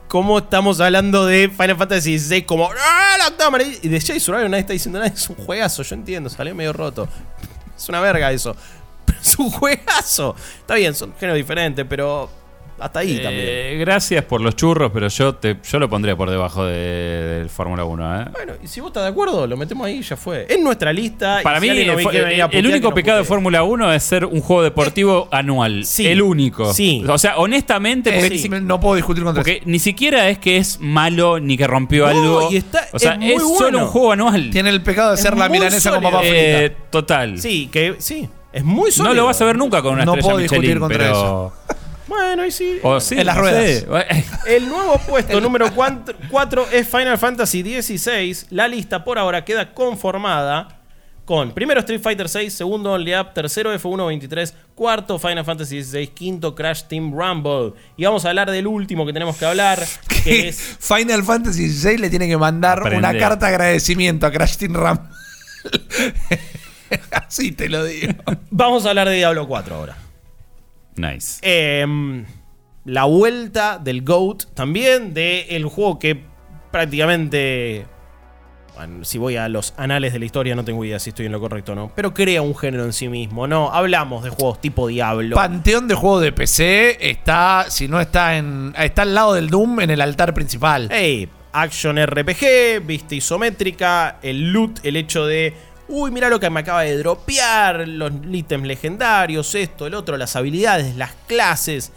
¿cómo, 0.08 0.38
estamos 0.38 0.80
hablando 0.80 1.26
de 1.26 1.48
Final 1.48 1.76
Fantasy 1.76 2.18
XVI 2.18 2.42
como 2.42 2.68
¡Ah, 2.70 3.16
la 3.18 3.28
octava 3.28 3.50
maravilla"? 3.50 3.78
Y 3.82 3.88
de 3.88 4.00
Jedi 4.00 4.20
Survivor 4.20 4.50
nadie 4.50 4.60
está 4.60 4.72
diciendo 4.72 4.98
nada, 4.98 5.12
es 5.12 5.28
un 5.28 5.36
juegazo, 5.36 5.82
yo 5.82 5.94
entiendo, 5.94 6.28
salió 6.28 6.54
medio 6.54 6.72
roto. 6.72 7.08
Es 7.76 7.88
una 7.88 8.00
verga 8.00 8.32
eso. 8.32 8.56
Pero 9.04 9.20
es 9.20 9.38
un 9.38 9.50
juegazo. 9.50 10.34
Está 10.60 10.74
bien, 10.74 10.94
son 10.94 11.14
géneros 11.14 11.36
diferentes, 11.36 11.84
pero 11.88 12.30
hasta 12.78 12.98
ahí 13.00 13.18
también. 13.22 13.44
Eh, 13.48 13.76
gracias 13.80 14.24
por 14.24 14.40
los 14.40 14.54
churros, 14.56 14.90
pero 14.92 15.08
yo 15.08 15.34
te, 15.34 15.56
yo 15.68 15.78
lo 15.78 15.88
pondría 15.88 16.16
por 16.16 16.28
debajo 16.30 16.64
de- 16.64 16.76
del 17.38 17.48
Fórmula 17.50 17.84
1. 17.84 18.20
¿eh? 18.22 18.24
Bueno, 18.32 18.52
y 18.62 18.66
si 18.68 18.80
vos 18.80 18.88
estás 18.90 19.04
de 19.04 19.08
acuerdo, 19.10 19.46
lo 19.46 19.56
metemos 19.56 19.86
ahí, 19.86 20.02
ya 20.02 20.16
fue. 20.16 20.46
Es 20.48 20.60
nuestra 20.60 20.92
lista. 20.92 21.40
Para 21.42 21.60
si 21.60 21.68
mí, 21.70 21.84
nos 21.84 22.14
el, 22.14 22.40
el 22.52 22.66
único 22.66 22.92
pecado 22.94 23.18
de. 23.18 23.24
Fórmula 23.24 23.62
1 23.62 23.92
es 23.92 24.02
ser 24.02 24.24
un 24.24 24.40
juego 24.40 24.62
deportivo 24.62 25.28
anual. 25.30 25.84
sí. 25.84 26.06
el 26.06 26.22
único. 26.22 26.72
Sí. 26.74 27.02
O 27.08 27.18
sea, 27.18 27.36
honestamente, 27.38 28.10
Eh, 28.10 28.20
porque, 28.20 28.38
sí, 28.38 28.48
no 28.48 28.78
puedo 28.80 28.94
discutir 28.96 29.24
contra 29.24 29.42
porque 29.42 29.62
ni 29.64 29.78
siquiera 29.78 30.28
es 30.28 30.38
que 30.38 30.56
es 30.58 30.78
malo 30.80 31.40
ni 31.40 31.56
que 31.56 31.66
rompió 31.66 32.04
No, 32.04 32.10
algo. 32.10 32.48
y 32.52 32.56
está- 32.56 32.86
o 32.92 32.98
sea, 32.98 33.12
es 33.12 33.18
muy 33.18 33.32
es, 33.32 33.58
solo 33.58 33.78
un 33.80 33.86
juego 33.86 34.12
anual. 34.12 34.42
eso. 34.42 34.50
Tiene 34.52 34.70
el 34.70 34.82
pecado 34.82 35.10
de 35.10 35.14
Es 35.16 35.20
ser 35.22 35.36
la 35.36 35.48
milanesa 35.48 35.90
con 35.90 35.98
sólido. 36.02 36.10
papa 36.12 36.22
Eh, 36.26 36.68
frita. 36.74 36.90
total. 36.90 37.40
Sí, 37.40 37.68
que 37.72 37.96
sí. 37.98 38.28
Es 38.52 38.64
muy 38.64 38.90
sólido. 38.90 39.14
No 39.14 39.20
lo 39.20 39.26
vas 39.26 39.40
a 39.40 39.44
ver 39.44 39.56
nunca 39.58 39.82
con 39.82 39.94
una 39.94 40.04
No 40.04 40.12
estrella 40.12 40.26
puedo 40.28 40.38
discutir 40.38 40.60
Michelin, 40.62 40.80
contra 40.80 40.98
pero... 40.98 41.52
Bueno, 42.06 42.42
ahí 42.42 42.50
sí. 42.50 42.78
O 42.82 43.00
sí, 43.00 43.16
En 43.18 43.26
las 43.26 43.36
no 43.36 43.42
ruedas. 43.42 43.64
sé. 43.64 44.24
El 44.56 44.68
nuevo 44.68 44.98
puesto 45.08 45.40
número 45.40 45.66
4 45.74 46.66
es 46.72 46.88
Final 46.88 47.18
Fantasy 47.18 47.62
XVI. 47.82 48.46
La 48.50 48.68
lista 48.68 49.04
por 49.04 49.18
ahora 49.18 49.44
queda 49.44 49.72
conformada 49.74 50.68
con 51.24 51.50
primero 51.52 51.80
Street 51.80 52.00
Fighter 52.00 52.28
VI, 52.32 52.50
segundo 52.50 52.92
Only 52.92 53.12
Up, 53.16 53.34
tercero 53.34 53.74
F1 53.74 54.06
23, 54.06 54.54
cuarto 54.76 55.18
Final 55.18 55.44
Fantasy 55.44 55.82
XVI, 55.82 56.06
quinto 56.06 56.54
Crash 56.54 56.84
Team 56.84 57.12
Rumble. 57.12 57.72
Y 57.96 58.04
vamos 58.04 58.24
a 58.24 58.28
hablar 58.28 58.48
del 58.52 58.68
último 58.68 59.04
que 59.04 59.12
tenemos 59.12 59.36
que 59.36 59.44
hablar, 59.44 59.84
que 60.24 60.46
es 60.48 60.76
Final 60.78 61.24
Fantasy 61.24 61.68
XVI 61.68 61.98
le 61.98 62.10
tiene 62.10 62.28
que 62.28 62.36
mandar 62.36 62.78
Aprende. 62.78 62.98
una 62.98 63.18
carta 63.18 63.46
de 63.46 63.52
agradecimiento 63.56 64.24
a 64.26 64.30
Crash 64.30 64.56
Team 64.56 64.74
Ram. 64.74 65.10
Así 67.10 67.50
te 67.50 67.68
lo 67.68 67.84
digo. 67.84 68.12
Vamos 68.50 68.86
a 68.86 68.90
hablar 68.90 69.08
de 69.08 69.16
Diablo 69.16 69.48
4 69.48 69.74
ahora. 69.74 69.96
Nice. 70.96 71.38
Em, 71.42 72.24
la 72.84 73.04
vuelta 73.04 73.78
del 73.78 74.02
GOAT 74.02 74.44
también, 74.54 75.12
del 75.14 75.64
juego 75.66 75.98
que 75.98 76.22
prácticamente. 76.70 77.86
Bueno, 78.76 79.04
si 79.06 79.16
voy 79.16 79.36
a 79.36 79.48
los 79.48 79.72
anales 79.78 80.12
de 80.12 80.18
la 80.18 80.26
historia, 80.26 80.54
no 80.54 80.62
tengo 80.62 80.84
idea 80.84 80.98
si 80.98 81.08
estoy 81.08 81.24
en 81.26 81.32
lo 81.32 81.40
correcto 81.40 81.72
o 81.72 81.74
no. 81.74 81.90
Pero 81.96 82.12
crea 82.12 82.42
un 82.42 82.54
género 82.54 82.84
en 82.84 82.92
sí 82.92 83.08
mismo, 83.08 83.46
¿no? 83.46 83.72
Hablamos 83.72 84.22
de 84.22 84.28
juegos 84.28 84.60
tipo 84.60 84.86
Diablo. 84.86 85.34
Panteón 85.34 85.88
de 85.88 85.94
juegos 85.94 86.22
de 86.22 86.32
PC 86.32 86.98
está, 87.00 87.64
si 87.68 87.88
no 87.88 88.00
está 88.00 88.36
en. 88.36 88.74
está 88.78 89.02
al 89.02 89.14
lado 89.14 89.32
del 89.32 89.48
Doom 89.48 89.80
en 89.80 89.90
el 89.90 90.02
altar 90.02 90.34
principal. 90.34 90.88
Hey, 90.92 91.26
action 91.52 91.96
RPG, 91.96 92.84
vista 92.84 93.14
isométrica, 93.14 94.18
el 94.22 94.52
loot, 94.52 94.84
el 94.84 94.96
hecho 94.96 95.26
de. 95.26 95.54
Uy, 95.88 96.10
mira 96.10 96.28
lo 96.28 96.40
que 96.40 96.50
me 96.50 96.60
acaba 96.60 96.82
de 96.82 96.98
dropear, 96.98 97.86
los 97.86 98.10
ítems 98.32 98.66
legendarios, 98.66 99.54
esto, 99.54 99.86
el 99.86 99.94
otro, 99.94 100.16
las 100.16 100.34
habilidades, 100.34 100.96
las 100.96 101.12
clases, 101.28 101.92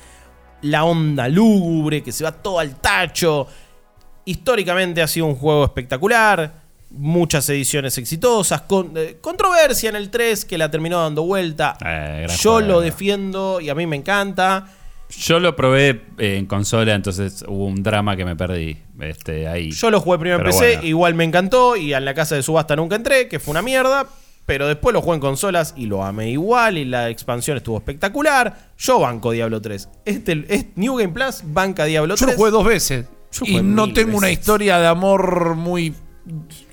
la 0.61 0.83
onda 0.83 1.27
lúgubre 1.27 2.03
que 2.03 2.11
se 2.11 2.23
va 2.23 2.31
todo 2.31 2.59
al 2.59 2.75
tacho. 2.75 3.47
Históricamente 4.25 5.01
ha 5.01 5.07
sido 5.07 5.25
un 5.25 5.35
juego 5.35 5.65
espectacular, 5.65 6.53
muchas 6.91 7.49
ediciones 7.49 7.97
exitosas, 7.97 8.61
con, 8.61 8.93
eh, 8.95 9.17
controversia 9.21 9.89
en 9.89 9.95
el 9.95 10.09
3 10.11 10.45
que 10.45 10.57
la 10.57 10.69
terminó 10.69 11.01
dando 11.01 11.23
vuelta. 11.23 11.75
Eh, 11.83 12.27
Yo 12.41 12.53
juego. 12.53 12.67
lo 12.67 12.81
defiendo 12.81 13.59
y 13.59 13.69
a 13.69 13.75
mí 13.75 13.87
me 13.87 13.95
encanta. 13.95 14.67
Yo 15.09 15.39
lo 15.39 15.55
probé 15.55 16.01
eh, 16.17 16.37
en 16.37 16.45
consola, 16.45 16.93
entonces 16.93 17.43
hubo 17.47 17.65
un 17.65 17.81
drama 17.81 18.15
que 18.15 18.25
me 18.25 18.35
perdí. 18.35 18.77
Este, 18.99 19.47
ahí. 19.47 19.71
Yo 19.71 19.89
lo 19.89 19.99
jugué 19.99 20.19
primero 20.19 20.39
en 20.39 20.45
PC, 20.45 20.73
bueno. 20.73 20.87
igual 20.87 21.13
me 21.15 21.23
encantó 21.23 21.75
y 21.75 21.93
en 21.93 22.05
la 22.05 22.13
casa 22.13 22.35
de 22.35 22.43
subasta 22.43 22.75
nunca 22.75 22.95
entré, 22.95 23.27
que 23.27 23.39
fue 23.39 23.51
una 23.51 23.61
mierda. 23.61 24.07
Pero 24.45 24.67
después 24.67 24.93
lo 24.93 25.01
jugué 25.01 25.15
en 25.15 25.21
consolas 25.21 25.75
y 25.77 25.85
lo 25.85 26.03
amé 26.03 26.31
igual 26.31 26.79
y 26.79 26.85
la 26.85 27.09
expansión 27.09 27.57
estuvo 27.57 27.77
espectacular. 27.77 28.71
Yo 28.79 28.99
banco 28.99 29.29
Diablo 29.29 29.61
3. 29.61 29.89
Este, 30.05 30.43
es 30.49 30.65
New 30.75 30.95
Game 30.95 31.13
Plus 31.13 31.41
banca 31.43 31.85
Diablo 31.85 32.15
Yo 32.15 32.25
3. 32.25 32.31
lo 32.31 32.37
jugué 32.37 32.51
dos 32.51 32.65
veces. 32.65 33.05
Yo 33.31 33.45
y 33.45 33.61
no 33.61 33.93
tengo 33.93 34.17
una 34.17 34.31
historia 34.31 34.79
de 34.79 34.87
amor 34.87 35.53
muy. 35.55 35.93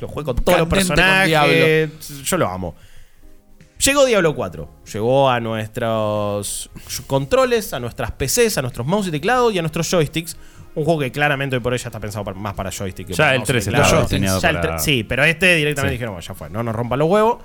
Lo 0.00 0.08
jugué 0.08 0.24
con 0.24 0.36
todos 0.36 0.58
los 0.58 0.68
personajes. 0.68 1.90
Yo 2.24 2.38
lo 2.38 2.48
amo. 2.48 2.74
Llegó 3.86 4.04
Diablo 4.04 4.34
4. 4.34 4.68
Llegó 4.92 5.30
a 5.30 5.38
nuestros 5.38 6.70
controles, 7.06 7.72
a 7.72 7.78
nuestras 7.80 8.10
PCs, 8.12 8.58
a 8.58 8.62
nuestros 8.62 8.86
mouse 8.86 9.06
y 9.06 9.10
teclado 9.12 9.50
y 9.52 9.58
a 9.58 9.62
nuestros 9.62 9.88
joysticks. 9.88 10.36
Un 10.74 10.84
juego 10.84 11.00
que 11.00 11.12
claramente 11.12 11.56
hoy 11.56 11.62
por 11.62 11.72
hoy 11.72 11.78
ya 11.78 11.88
está 11.88 12.00
pensado 12.00 12.24
para- 12.24 12.36
más 12.38 12.54
para 12.54 12.70
joystick 12.70 13.06
que 13.06 13.12
Ya 13.14 13.24
para 13.24 13.32
el 13.34 13.38
mouse 13.38 13.48
y 13.48 13.52
3 13.52 13.64
teclado. 13.64 13.84
estaba 13.84 14.02
Los 14.02 14.10
diseñado 14.10 14.40
Ya 14.40 14.50
el 14.50 14.60
para... 14.60 14.78
Sí, 14.78 15.04
pero 15.04 15.24
este 15.24 15.54
directamente 15.54 15.90
Sí. 15.92 15.94
dijeron, 15.94 16.14
bueno, 16.14 16.26
ya 16.26 16.34
fue, 16.34 16.50
no 16.50 16.62
nos 16.62 16.74
rompa 16.74 16.96
los 16.96 17.08
huevos. 17.08 17.38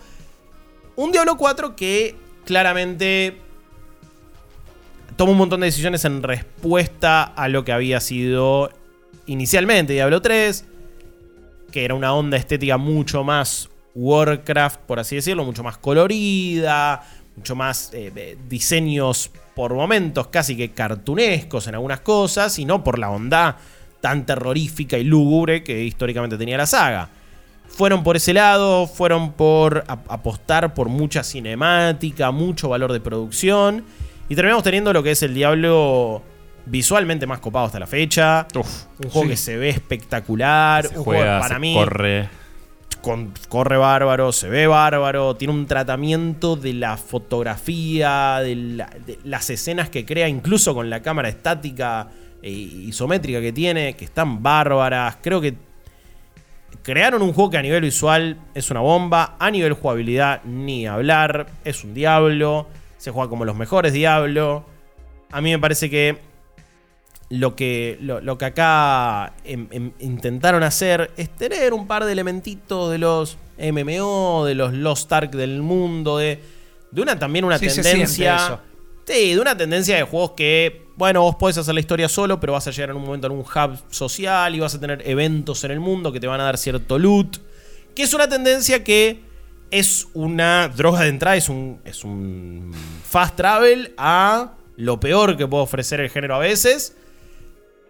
Un 0.96 1.12
Diablo 1.12 1.38
4 1.38 1.76
que 1.76 2.16
claramente 2.46 3.38
toma 5.16 5.32
un 5.34 5.38
montón 5.38 5.60
de 5.62 5.68
decisiones 5.68 6.04
en 6.06 6.24
respuesta 6.24 7.24
a 7.24 7.48
lo 7.48 7.64
que 7.64 7.72
había 7.72 8.00
sido 8.00 8.72
inicialmente 9.28 9.94
Diablo 9.94 10.22
3, 10.22 10.66
que 11.72 11.86
era 11.86 11.94
una 11.94 12.14
onda 12.14 12.36
estética 12.38 12.78
mucho 12.78 13.24
más 13.24 13.70
Warcraft, 13.96 14.80
por 14.82 15.00
así 15.00 15.16
decirlo, 15.16 15.44
mucho 15.46 15.64
más 15.64 15.78
colorida, 15.78 17.04
mucho 17.36 17.56
más 17.56 17.92
eh, 17.94 18.38
diseños 18.48 19.32
por 19.56 19.74
momentos 19.74 20.28
casi 20.28 20.56
que 20.56 20.72
cartunescos 20.72 21.68
en 21.68 21.76
algunas 21.76 22.02
cosas, 22.02 22.58
y 22.60 22.66
no 22.66 22.84
por 22.84 22.98
la 23.00 23.10
onda 23.10 23.58
tan 24.00 24.26
terrorífica 24.26 24.98
y 24.98 25.04
lúgubre 25.04 25.64
que 25.64 25.84
históricamente 25.84 26.38
tenía 26.38 26.58
la 26.58 26.66
saga. 26.66 27.10
Fueron 27.68 28.04
por 28.04 28.18
ese 28.18 28.34
lado, 28.34 28.88
fueron 28.88 29.34
por 29.34 29.84
ap- 29.88 30.12
apostar 30.12 30.74
por 30.74 30.90
mucha 30.90 31.24
cinemática, 31.24 32.32
mucho 32.32 32.68
valor 32.70 32.92
de 32.92 33.00
producción. 33.00 33.86
Y 34.28 34.36
terminamos 34.36 34.64
teniendo 34.64 34.92
lo 34.92 35.04
que 35.04 35.12
es 35.12 35.24
el 35.24 35.34
Diablo 35.34 36.22
visualmente 36.66 37.28
más 37.28 37.40
copado 37.40 37.66
hasta 37.68 37.80
la 37.80 37.88
fecha. 37.88 38.48
Uf, 38.56 38.86
un 39.04 39.10
juego 39.10 39.24
sí. 39.24 39.30
que 39.30 39.38
se 39.38 39.58
ve 39.58 39.70
espectacular. 39.70 40.88
se 40.88 40.98
un 40.98 41.04
juega, 41.04 41.24
juego 41.24 41.42
para 41.42 41.60
mí 41.60 41.74
corre. 41.74 42.30
Corre 43.49 43.78
bárbaro, 43.78 44.32
se 44.32 44.48
ve 44.48 44.68
bárbaro, 44.68 45.36
tiene 45.36 45.53
un 45.53 45.65
tratamiento 45.65 46.56
de 46.56 46.73
la 46.73 46.98
fotografía, 46.98 48.40
de 48.40 48.86
las 49.23 49.49
escenas 49.49 49.90
que 49.90 50.06
crea, 50.06 50.28
incluso 50.28 50.73
con 50.73 50.90
la 50.90 51.02
cámara 51.02 51.30
estática 51.30 52.07
e 52.41 52.52
isométrica 52.52 53.41
que 53.41 53.52
tiene, 53.52 53.95
que 53.95 54.06
están 54.06 54.41
bárbaras. 54.41 55.18
Creo 55.22 55.41
que 55.41 55.56
crearon 56.84 57.22
un 57.22 57.34
juego 57.34 57.49
que 57.49 57.57
a 57.57 57.61
nivel 57.61 57.82
visual 57.82 58.38
es 58.53 58.72
una 58.72 58.80
bomba, 58.80 59.36
a 59.40 59.52
nivel 59.52 59.73
jugabilidad 59.73 60.44
ni 60.44 60.88
hablar, 60.88 61.48
es 61.64 61.84
un 61.84 61.94
diablo, 61.94 62.68
se 62.98 63.11
juega 63.11 63.30
como 63.30 63.45
los 63.45 63.56
mejores 63.56 63.94
diablo. 63.94 64.65
A 65.32 65.41
mí 65.41 65.52
me 65.52 65.60
parece 65.60 65.90
que 65.90 66.18
lo 67.32 67.56
que, 67.56 67.98
lo, 68.02 68.20
lo 68.22 68.38
que 68.38 68.45
acá 68.45 69.34
em- 69.45 69.68
em- 69.72 69.91
intentaron 69.99 70.64
hacer 70.64 71.12
es 71.18 71.30
tener 71.30 71.74
un 71.74 71.88
par 71.88 72.03
de 72.06 72.12
elementitos 72.12 72.91
de 72.91 72.98
los 72.98 73.38
MMO, 73.58 74.45
de 74.45 74.53
los 74.56 74.74
Lost 74.74 75.12
Ark 75.14 75.32
del 75.32 75.62
mundo, 75.62 76.18
de, 76.18 76.40
de 76.91 77.02
una 77.02 77.18
también 77.18 77.45
una 77.45 77.58
Sí, 77.58 77.68
tendencia. 77.68 78.60
Sí, 79.08 79.34
de 79.34 79.40
una 79.40 79.56
tendencia 79.58 79.95
de 79.95 80.03
juegos 80.03 80.32
que, 80.32 80.86
bueno, 80.98 81.22
vos 81.22 81.36
podés 81.38 81.58
hacer 81.58 81.74
la 81.74 81.80
historia 81.80 82.08
solo, 82.10 82.40
pero 82.40 82.53
vas 82.53 82.68
a 82.68 82.72
llegar 82.72 82.90
en 82.91 82.98
un 82.98 83.03
momento 83.03 83.28
a 83.28 83.32
un 83.32 83.40
hub 83.40 83.80
social 83.90 84.53
y 84.53 84.60
vas 84.60 84.76
a 84.76 84.80
tener 84.80 85.02
eventos 85.08 85.64
en 85.64 85.72
el 85.72 85.80
mundo 85.80 86.12
que 86.12 86.20
te 86.20 86.28
van 86.28 86.40
a 86.40 86.44
dar 86.44 86.58
cierto 86.58 86.99
loot. 86.99 87.38
Que 87.95 88.03
es 88.03 88.14
una 88.14 88.28
tendencia 88.30 88.84
que 88.84 89.22
es 89.72 90.08
una 90.14 90.68
droga 90.68 91.02
de 91.02 91.08
entrada, 91.10 91.36
es 91.38 91.48
un, 91.49 91.80
es 91.86 92.03
un 92.03 92.72
fast 93.06 93.36
travel 93.38 93.94
a 93.98 94.53
lo 94.76 94.99
peor 94.99 95.38
que 95.38 95.48
puede 95.48 95.64
ofrecer 95.64 95.99
el 96.02 96.10
género 96.10 96.36
a 96.36 96.40
veces. 96.40 96.95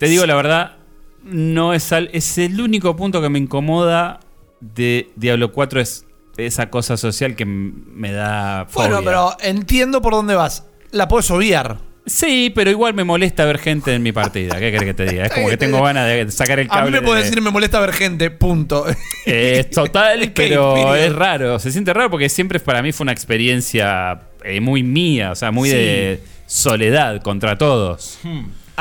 Te 0.02 0.08
digo 0.08 0.26
la 0.26 0.34
verdad, 0.34 0.78
no 1.24 1.76
es, 1.76 1.92
al- 1.94 2.10
es 2.12 2.40
el 2.40 2.60
único 2.60 2.96
punto 2.96 3.22
que 3.22 3.30
me 3.30 3.38
incomoda 3.38 4.20
de 4.60 5.12
Diablo 5.16 5.52
4 5.52 5.80
es 5.80 6.06
esa 6.38 6.72
cosa 6.72 6.98
social 6.98 7.36
que 7.36 7.46
me 7.46 8.12
da 8.12 8.66
fobia. 8.68 8.88
Bueno, 8.88 9.04
pero 9.06 9.36
entiendo 9.42 10.02
por 10.02 10.14
dónde 10.14 10.34
vas. 10.34 10.66
La 10.90 11.08
puedes 11.08 11.30
obviar. 11.30 11.78
Sí, 12.08 12.52
pero 12.56 12.72
igual 12.72 12.96
me 12.96 13.04
molesta 13.04 13.46
ver 13.46 13.60
gente 13.60 13.94
en 13.94 14.02
mi 14.02 14.12
partida. 14.12 14.56
¿Qué 14.60 14.72
querés 14.72 14.86
que 14.86 14.94
te 14.96 15.06
diga? 15.06 15.26
Es 15.26 15.34
como 15.34 15.50
que 15.50 15.58
tengo 15.58 15.80
ganas 15.84 16.08
de 16.08 16.32
sacar 16.32 16.58
el 16.60 16.68
cable. 16.68 16.82
A 16.82 16.86
mí 16.86 16.92
me 16.92 17.02
puede 17.04 17.20
de- 17.20 17.26
decir 17.26 17.40
me 17.44 17.52
molesta 17.52 17.80
ver 17.80 17.94
gente, 17.94 18.32
punto. 18.32 18.88
Es 19.28 19.70
total, 19.70 20.20
Es 20.24 20.28
que 20.30 20.34
pero 20.34 20.96
es 20.96 21.14
raro. 21.14 21.60
Se 21.60 21.72
siente 21.72 21.94
raro 21.94 22.10
porque 22.10 22.28
siempre 22.28 22.60
para 22.60 22.82
mí 22.82 22.92
fue 22.92 23.04
una 23.04 23.12
experiencia 23.12 24.22
eh, 24.44 24.60
muy 24.62 24.82
mía, 24.82 25.30
o 25.30 25.36
sea, 25.36 25.52
muy 25.52 25.70
Sí. 25.70 25.76
de 25.76 26.24
soledad 26.48 27.22
contra 27.22 27.56
todos. 27.60 28.18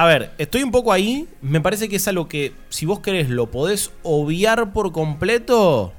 A 0.00 0.06
ver, 0.06 0.30
estoy 0.38 0.62
un 0.62 0.70
poco 0.70 0.94
ahí. 0.94 1.28
Me 1.42 1.60
parece 1.60 1.86
que 1.90 1.96
es 1.96 2.08
algo 2.08 2.26
que, 2.26 2.54
si 2.70 2.86
vos 2.86 3.00
querés, 3.00 3.28
lo 3.28 3.50
podés 3.50 3.92
obviar 4.02 4.72
por 4.72 4.92
completo. 4.92 5.92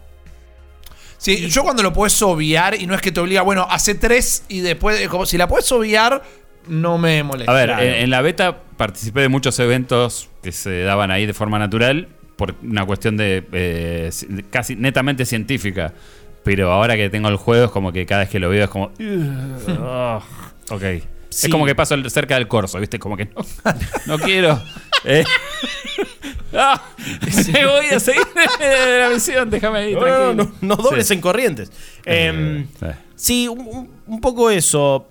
Sí, 1.20 1.50
yo 1.50 1.62
cuando 1.62 1.84
lo 1.84 1.94
puedes 1.94 2.20
obviar 2.24 2.74
y 2.74 2.88
no 2.88 2.96
es 2.96 3.02
que 3.02 3.12
te 3.12 3.20
obliga, 3.20 3.44
bueno, 3.44 3.68
hace 3.70 3.94
tres 3.94 4.44
y 4.48 4.62
después, 4.62 5.08
como 5.08 5.28
si 5.28 5.38
la 5.38 5.48
puedes 5.48 5.72
obviar, 5.72 6.24
no 6.68 6.98
me 6.98 7.22
molesta. 7.22 7.52
A 7.52 7.56
ver, 7.56 7.70
en, 7.70 7.94
en 8.04 8.10
la 8.10 8.22
beta 8.22 8.64
participé 8.76 9.22
de 9.22 9.30
muchos 9.30 9.60
eventos 9.60 10.30
que 10.42 10.52
se 10.52 10.82
daban 10.82 11.12
ahí 11.12 11.28
de 11.28 11.36
forma 11.36 11.60
natural 11.60 12.08
por 12.38 12.56
una 12.64 12.84
cuestión 12.88 13.18
de 13.18 13.46
eh, 13.52 14.10
de 14.30 14.44
casi 14.50 14.76
netamente 14.76 15.28
científica. 15.28 15.94
Pero 16.44 16.72
ahora 16.72 16.96
que 16.96 17.08
tengo 17.12 17.30
el 17.30 17.36
juego 17.36 17.66
es 17.66 17.72
como 17.72 17.92
que 17.92 18.08
cada 18.08 18.22
vez 18.22 18.30
que 18.32 18.40
lo 18.40 18.50
veo 18.50 18.64
es 18.64 18.70
como... 18.72 18.86
"Ugh, 19.00 20.24
ok. 20.72 20.84
Sí. 21.32 21.48
Es 21.48 21.52
como 21.52 21.66
que 21.66 21.74
paso 21.74 21.96
cerca 22.10 22.36
del 22.36 22.48
corso, 22.48 22.78
¿viste? 22.80 23.00
Como 23.00 23.18
que 23.18 23.26
no, 23.26 23.44
no 24.06 24.20
quiero. 24.20 24.62
Eh. 25.06 25.24
Ah, 26.54 26.82
me 27.54 27.66
voy 27.66 27.86
a 27.88 28.00
seguir 28.00 28.22
la 28.36 29.10
misión, 29.14 29.50
déjame 29.50 29.80
ahí, 29.80 29.94
No, 29.96 30.02
no, 30.02 30.34
no, 30.34 30.52
no 30.60 30.76
dobles 30.76 31.08
Sí. 31.08 31.14
en 31.14 31.22
corrientes. 31.22 31.72
Em, 32.04 32.60
Eh, 32.60 32.68
sí. 32.78 32.86
Sí, 33.16 33.48
un, 33.48 34.20
poco 34.20 34.50
eso. 34.52 35.08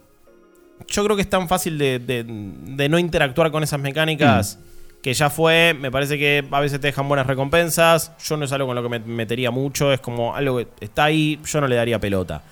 Yo 0.89 1.03
creo 1.03 1.17
que 1.17 1.23
es 1.23 1.31
tan 1.31 1.49
fácil 1.49 1.79
de, 1.79 1.99
de- 1.99 2.25
de 2.27 2.89
no 2.91 2.99
interactuar 2.99 3.51
con 3.51 3.63
esas 3.63 3.81
mecánicas 3.81 4.59
que 5.03 5.15
ya 5.15 5.31
fue. 5.31 5.75
Me 5.81 5.91
parece 5.91 6.19
que 6.19 6.45
a 6.51 6.61
veces 6.61 6.79
te 6.79 6.89
dejan 6.89 7.09
buenas 7.09 7.27
recompensas. 7.27 8.13
Yo 8.23 8.37
no 8.37 8.45
es 8.45 8.53
algo 8.53 8.67
con 8.67 8.77
lo 8.77 8.83
que 8.83 8.89
me 8.91 8.99
metería 8.99 9.51
mucho. 9.51 9.93
Es 9.95 10.01
como 10.01 10.35
algo 10.37 10.59
que 10.59 10.69
está 10.81 11.05
ahí. 11.05 11.41
Yo 11.47 11.61
no 11.63 11.69
le 11.69 11.77
daría 11.77 11.99
pelota. 11.99 12.43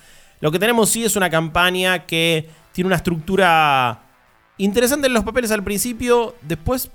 Lo 0.41 0.51
que 0.51 0.57
tenemos 0.57 0.89
sí 0.89 1.03
es 1.05 1.15
una 1.15 1.29
campaña 1.29 2.07
que 2.07 2.49
tiene 2.71 2.87
una 2.87 2.95
estructura 2.95 4.01
interesante 4.57 5.07
en 5.07 5.13
los 5.13 5.23
papeles 5.23 5.51
al 5.51 5.63
principio. 5.63 6.35
Después 6.41 6.91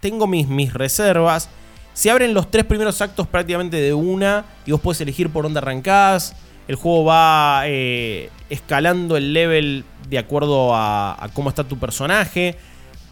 tengo 0.00 0.26
mis, 0.26 0.48
mis 0.48 0.72
reservas. 0.72 1.48
Se 1.92 2.10
abren 2.10 2.34
los 2.34 2.50
tres 2.50 2.64
primeros 2.64 3.00
actos 3.00 3.26
prácticamente 3.26 3.76
de 3.76 3.94
una 3.94 4.44
y 4.66 4.72
vos 4.72 4.80
podés 4.80 5.00
elegir 5.00 5.30
por 5.30 5.44
dónde 5.44 5.58
arrancás. 5.58 6.34
El 6.66 6.76
juego 6.76 7.04
va 7.04 7.62
eh, 7.66 8.30
escalando 8.50 9.16
el 9.16 9.32
level 9.32 9.84
de 10.08 10.18
acuerdo 10.18 10.74
a, 10.74 11.22
a 11.22 11.28
cómo 11.28 11.48
está 11.48 11.64
tu 11.64 11.78
personaje. 11.78 12.56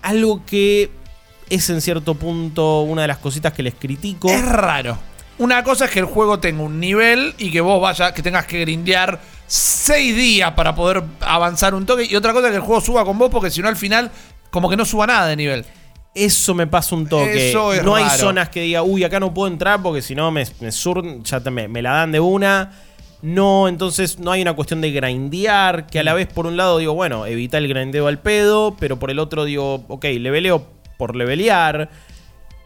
Algo 0.03 0.45
que 0.45 0.91
es 1.49 1.69
en 1.71 1.81
cierto 1.81 2.15
punto 2.15 2.81
una 2.81 3.03
de 3.03 3.09
las 3.09 3.19
cositas 3.19 3.53
que 3.53 3.63
les 3.63 3.75
critico. 3.75 4.29
Es 4.29 4.45
raro. 4.45 4.99
Una 5.43 5.65
cosa 5.65 5.87
es 5.87 5.91
que 5.91 5.99
el 5.99 6.05
juego 6.07 6.39
tenga 6.39 6.63
un 6.63 6.79
nivel 6.79 7.35
y 7.39 7.51
que 7.51 7.61
vos 7.61 7.81
vayas, 7.81 8.13
que 8.13 8.23
tengas 8.23 8.47
que 8.47 8.61
grindear 8.61 9.19
seis 9.47 10.15
días 10.15 10.53
para 10.53 10.75
poder 10.75 11.03
avanzar 11.21 11.75
un 11.75 11.85
toque. 11.85 12.05
Y 12.09 12.15
otra 12.17 12.33
cosa 12.33 12.47
es 12.47 12.51
que 12.53 12.57
el 12.59 12.63
juego 12.63 12.81
suba 12.81 13.05
con 13.05 13.19
vos, 13.19 13.29
porque 13.31 13.51
si 13.51 13.61
no 13.61 13.69
al 13.69 13.77
final, 13.77 14.11
como 14.51 14.71
que 14.71 14.77
no 14.77 14.85
suba 14.85 15.07
nada 15.07 15.27
de 15.27 15.37
nivel. 15.37 15.65
Eso 16.15 16.55
me 16.55 16.67
pasa 16.67 16.95
un 16.95 17.07
toque. 17.09 17.51
Eso 17.51 17.73
es 17.73 17.83
no 17.83 17.95
hay 17.95 18.05
zonas 18.21 18.49
que 18.51 18.61
diga, 18.61 18.83
uy, 18.83 19.03
acá 19.03 19.19
no 19.19 19.33
puedo 19.35 19.51
entrar 19.51 19.83
porque 19.83 20.03
si 20.03 20.15
no 20.15 20.31
me, 20.31 20.47
me 20.61 20.71
sur- 20.71 21.23
ya 21.25 21.41
te- 21.41 21.51
me, 21.51 21.69
me 21.69 21.83
la 21.83 21.93
dan 21.93 22.13
de 22.13 22.21
una. 22.21 22.71
No, 23.23 23.67
entonces 23.69 24.19
no 24.19 24.31
hay 24.33 24.43
una 24.43 24.53
cuestión 24.55 24.81
de 24.81 24.91
grindear, 24.91 25.87
que 25.87 26.01
a 26.01 26.03
la 26.03 26.13
vez 26.13 26.27
por 26.27 26.47
un 26.47 26.57
lado 26.57 26.79
digo, 26.79 26.93
bueno, 26.95 27.25
evita 27.25 27.57
el 27.59 27.69
grindeo 27.69 28.09
al 28.09 28.19
pedo, 28.19 28.77
pero 28.79 28.99
por 28.99 29.11
el 29.11 29.19
otro 29.19 29.45
digo, 29.45 29.85
ok, 29.89 30.05
leveleo 30.19 30.67
por 30.99 31.17
levelear. 31.17 31.89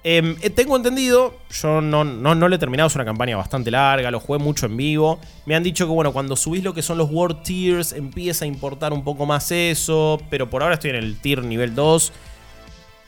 Em, 0.08 0.36
eh, 0.40 0.50
tengo 0.50 0.76
entendido, 0.76 1.34
yo 1.50 1.80
no, 1.80 2.04
no, 2.04 2.36
no 2.36 2.48
le 2.48 2.54
he 2.54 2.58
terminado, 2.60 2.86
es 2.86 2.94
una 2.94 3.04
campaña 3.04 3.36
bastante 3.36 3.72
larga, 3.72 4.08
lo 4.12 4.20
jugué 4.20 4.38
mucho 4.38 4.66
en 4.66 4.76
vivo. 4.76 5.18
Me 5.46 5.56
han 5.56 5.64
dicho 5.64 5.84
que, 5.84 5.92
bueno, 5.92 6.12
cuando 6.12 6.36
subís 6.36 6.62
lo 6.62 6.72
que 6.72 6.80
son 6.80 6.96
los 6.96 7.10
World 7.10 7.42
Tiers, 7.42 7.92
empieza 7.92 8.44
a 8.44 8.48
importar 8.48 8.92
un 8.92 9.02
poco 9.02 9.26
más 9.26 9.50
eso, 9.50 10.22
pero 10.30 10.48
por 10.48 10.62
ahora 10.62 10.74
estoy 10.74 10.90
en 10.90 10.96
el 10.96 11.18
tier 11.18 11.42
nivel 11.42 11.74
2. 11.74 12.12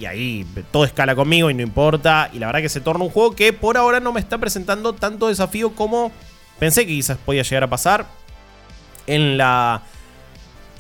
Y 0.00 0.06
ahí 0.06 0.44
todo 0.72 0.84
escala 0.84 1.14
conmigo 1.14 1.50
y 1.50 1.54
no 1.54 1.62
importa. 1.62 2.30
Y 2.32 2.40
la 2.40 2.46
verdad 2.46 2.62
que 2.62 2.68
se 2.68 2.80
torna 2.80 3.04
un 3.04 3.10
juego 3.10 3.36
que 3.36 3.52
por 3.52 3.76
ahora 3.76 4.00
no 4.00 4.12
me 4.12 4.18
está 4.18 4.38
presentando 4.38 4.92
tanto 4.92 5.28
desafío 5.28 5.76
como 5.76 6.10
pensé 6.58 6.84
que 6.84 6.94
quizás 6.94 7.16
podía 7.18 7.42
llegar 7.42 7.62
a 7.62 7.70
pasar. 7.70 8.06
En 9.06 9.38
la, 9.38 9.82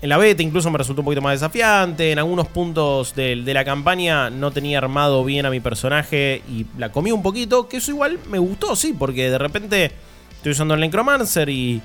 en 0.00 0.08
la 0.08 0.16
beta 0.16 0.42
incluso 0.42 0.70
me 0.70 0.78
resultó 0.78 1.02
un 1.02 1.06
poquito 1.06 1.22
más 1.22 1.34
desafiante. 1.34 2.12
En 2.12 2.18
algunos 2.18 2.46
puntos 2.48 3.14
de, 3.14 3.36
la 3.36 3.64
campaña 3.64 4.30
no 4.30 4.50
tenía 4.52 4.78
armado 4.78 5.24
bien 5.24 5.44
a 5.46 5.50
mi 5.50 5.60
personaje 5.60 6.42
y 6.48 6.66
la 6.78 6.92
comí 6.92 7.10
un 7.10 7.22
poquito. 7.22 7.68
Que 7.68 7.78
eso 7.78 7.90
igual 7.90 8.18
me 8.30 8.38
gustó, 8.38 8.76
sí, 8.76 8.94
porque 8.96 9.30
de 9.30 9.38
repente 9.38 9.92
estoy 10.36 10.52
usando 10.52 10.74
el 10.74 10.80
Necromancer 10.80 11.48
y 11.48 11.82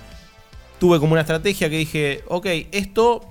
tuve 0.80 1.00
como 1.00 1.14
una 1.14 1.22
estrategia 1.22 1.70
que 1.70 1.78
dije, 1.78 2.24
ok, 2.28 2.46
esto 2.72 3.22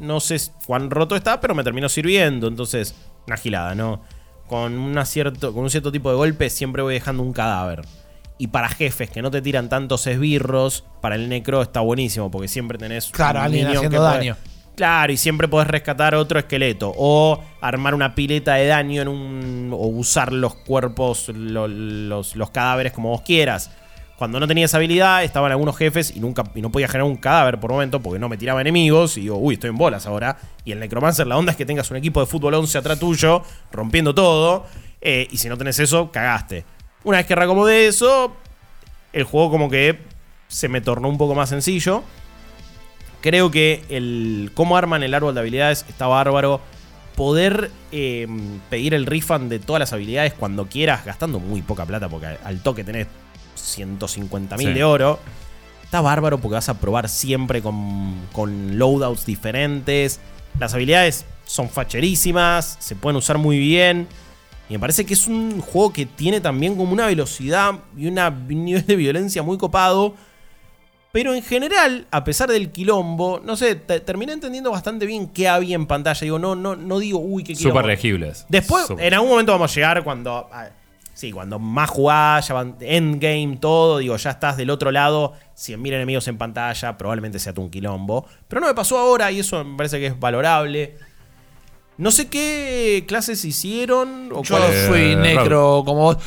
no 0.00 0.18
sé 0.18 0.40
cuán 0.66 0.90
roto 0.90 1.14
está, 1.14 1.40
pero 1.40 1.54
me 1.54 1.62
terminó 1.62 1.88
sirviendo. 1.88 2.48
Entonces, 2.48 2.96
una 3.28 3.36
gilada, 3.36 3.74
¿no? 3.76 4.02
Con, 4.48 4.94
cierto, 5.06 5.52
con 5.52 5.64
un 5.64 5.70
cierto 5.70 5.92
tipo 5.92 6.10
de 6.10 6.16
golpe 6.16 6.50
siempre 6.50 6.82
voy 6.82 6.94
dejando 6.94 7.22
un 7.22 7.32
cadáver. 7.32 7.82
Y 8.38 8.48
para 8.48 8.68
jefes 8.68 9.08
que 9.10 9.22
no 9.22 9.30
te 9.30 9.40
tiran 9.40 9.68
tantos 9.68 10.06
esbirros, 10.06 10.84
para 11.00 11.14
el 11.14 11.28
necro 11.28 11.62
está 11.62 11.80
buenísimo, 11.80 12.30
porque 12.30 12.48
siempre 12.48 12.76
tenés. 12.78 13.06
Claro, 13.06 13.38
un 13.38 13.44
alguien 13.46 13.66
haciendo 13.78 13.98
que 13.98 14.02
daño. 14.18 14.36
Claro, 14.76 15.10
y 15.10 15.16
siempre 15.16 15.48
podés 15.48 15.68
rescatar 15.68 16.14
otro 16.14 16.38
esqueleto. 16.38 16.92
O 16.98 17.42
armar 17.62 17.94
una 17.94 18.14
pileta 18.14 18.54
de 18.56 18.66
daño 18.66 19.00
en 19.00 19.08
un. 19.08 19.70
O 19.72 19.86
usar 19.86 20.34
los 20.34 20.54
cuerpos, 20.54 21.28
lo- 21.30 21.66
los, 21.66 22.36
los 22.36 22.50
cadáveres 22.50 22.92
como 22.92 23.08
vos 23.08 23.22
quieras. 23.22 23.70
Cuando 24.18 24.38
no 24.40 24.46
tenía 24.46 24.64
esa 24.66 24.76
habilidad, 24.78 25.24
estaban 25.24 25.50
algunos 25.50 25.76
jefes 25.76 26.14
y 26.14 26.20
nunca 26.20 26.42
y 26.54 26.60
no 26.62 26.70
podía 26.70 26.88
generar 26.88 27.04
un 27.10 27.16
cadáver 27.16 27.58
por 27.60 27.70
momento 27.70 28.00
porque 28.00 28.18
no 28.18 28.28
me 28.28 28.36
tiraba 28.36 28.60
enemigos. 28.60 29.16
Y 29.16 29.22
digo, 29.22 29.36
uy, 29.38 29.54
estoy 29.54 29.70
en 29.70 29.76
bolas 29.78 30.06
ahora. 30.06 30.36
Y 30.64 30.72
el 30.72 30.78
Necromancer, 30.80 31.26
la 31.26 31.38
onda 31.38 31.52
es 31.52 31.56
que 31.56 31.64
tengas 31.64 31.90
un 31.90 31.96
equipo 31.96 32.20
de 32.20 32.26
fútbol 32.26 32.52
11 32.54 32.76
atrás 32.78 32.98
tuyo, 32.98 33.42
rompiendo 33.72 34.14
todo. 34.14 34.66
eh, 35.00 35.26
y 35.30 35.36
si 35.38 35.48
no 35.48 35.56
tenés 35.56 35.78
eso, 35.78 36.10
cagaste. 36.10 36.64
Una 37.06 37.18
vez 37.18 37.26
que 37.26 37.36
reacomodé 37.36 37.86
eso, 37.86 38.34
el 39.12 39.22
juego 39.22 39.48
como 39.52 39.70
que 39.70 40.00
se 40.48 40.68
me 40.68 40.80
tornó 40.80 41.08
un 41.08 41.18
poco 41.18 41.36
más 41.36 41.48
sencillo. 41.50 42.02
Creo 43.20 43.52
que 43.52 43.84
el 43.88 44.50
cómo 44.54 44.76
arman 44.76 45.04
el 45.04 45.14
árbol 45.14 45.32
de 45.32 45.38
habilidades 45.40 45.84
está 45.88 46.08
bárbaro. 46.08 46.60
Poder 47.14 47.70
eh, 47.92 48.26
pedir 48.70 48.92
el 48.92 49.06
refund 49.06 49.48
de 49.48 49.60
todas 49.60 49.78
las 49.78 49.92
habilidades 49.92 50.34
cuando 50.34 50.66
quieras, 50.66 51.04
gastando 51.04 51.38
muy 51.38 51.62
poca 51.62 51.86
plata, 51.86 52.08
porque 52.08 52.26
al 52.44 52.60
toque 52.60 52.82
tenés 52.82 53.06
150 53.54 54.56
mil 54.56 54.66
Sí. 54.66 54.72
de 54.74 54.82
oro. 54.82 55.20
Está 55.84 56.00
bárbaro 56.00 56.38
porque 56.38 56.54
vas 56.56 56.68
a 56.68 56.80
probar 56.80 57.08
siempre 57.08 57.62
con, 57.62 58.16
con 58.32 58.78
loadouts 58.78 59.24
diferentes. 59.26 60.18
Las 60.58 60.74
habilidades 60.74 61.24
son 61.44 61.70
facherísimas, 61.70 62.76
se 62.80 62.96
pueden 62.96 63.16
usar 63.16 63.38
muy 63.38 63.60
bien. 63.60 64.08
Y 64.68 64.72
me 64.74 64.78
parece 64.80 65.06
que 65.06 65.14
es 65.14 65.26
un 65.26 65.60
juego 65.60 65.92
que 65.92 66.06
tiene 66.06 66.40
también 66.40 66.76
como 66.76 66.92
una 66.92 67.06
velocidad 67.06 67.74
y 67.96 68.06
una- 68.08 68.28
un 68.28 68.64
nivel 68.64 68.84
de 68.86 68.96
violencia 68.96 69.42
muy 69.42 69.58
copado. 69.58 70.14
Pero 71.12 71.32
en 71.34 71.42
general, 71.42 72.06
a 72.10 72.24
pesar 72.24 72.50
del 72.50 72.70
quilombo, 72.72 73.40
no 73.42 73.56
sé, 73.56 73.74
te- 73.76 74.00
terminé 74.00 74.32
entendiendo 74.32 74.70
bastante 74.70 75.06
bien 75.06 75.28
qué 75.28 75.48
había 75.48 75.74
en 75.74 75.86
pantalla. 75.86 76.20
Digo, 76.20 76.38
no, 76.38 76.54
no, 76.56 76.76
no 76.76 76.98
digo, 76.98 77.18
uy, 77.20 77.42
qué 77.42 77.54
quilombo. 77.54 77.78
Súper 77.78 77.86
legibles. 77.86 78.44
Después, 78.50 78.86
en 78.98 79.14
algún 79.14 79.30
momento 79.30 79.52
vamos 79.52 79.70
a 79.70 79.74
llegar 79.74 80.04
cuando. 80.04 80.48
sí, 81.14 81.32
cuando 81.32 81.58
más 81.58 81.88
jugás, 81.88 82.46
ya 82.48 82.52
van 82.54 82.76
endgame, 82.80 83.56
todo. 83.58 83.96
Digo, 83.98 84.16
ya 84.18 84.30
estás 84.32 84.58
del 84.58 84.68
otro 84.68 84.90
lado. 84.90 85.32
100.000 85.54 85.94
enemigos 85.94 86.28
en 86.28 86.36
pantalla, 86.36 86.98
probablemente 86.98 87.38
sea 87.38 87.54
tú 87.54 87.62
un 87.62 87.70
quilombo. 87.70 88.26
Pero 88.48 88.60
no 88.60 88.66
me 88.66 88.74
pasó 88.74 88.98
ahora 88.98 89.30
y 89.32 89.38
eso 89.40 89.64
me 89.64 89.74
parece 89.78 89.98
que 89.98 90.08
es 90.08 90.20
valorable. 90.20 90.98
No 91.98 92.10
sé 92.10 92.28
qué 92.28 93.04
clases 93.08 93.44
hicieron. 93.44 94.30
O 94.32 94.42
Yo 94.42 94.56
cuál- 94.58 94.70
Eh, 94.72 94.86
fui 94.88 95.16
necro 95.16 95.82
como 95.84 96.00
vos. 96.02 96.18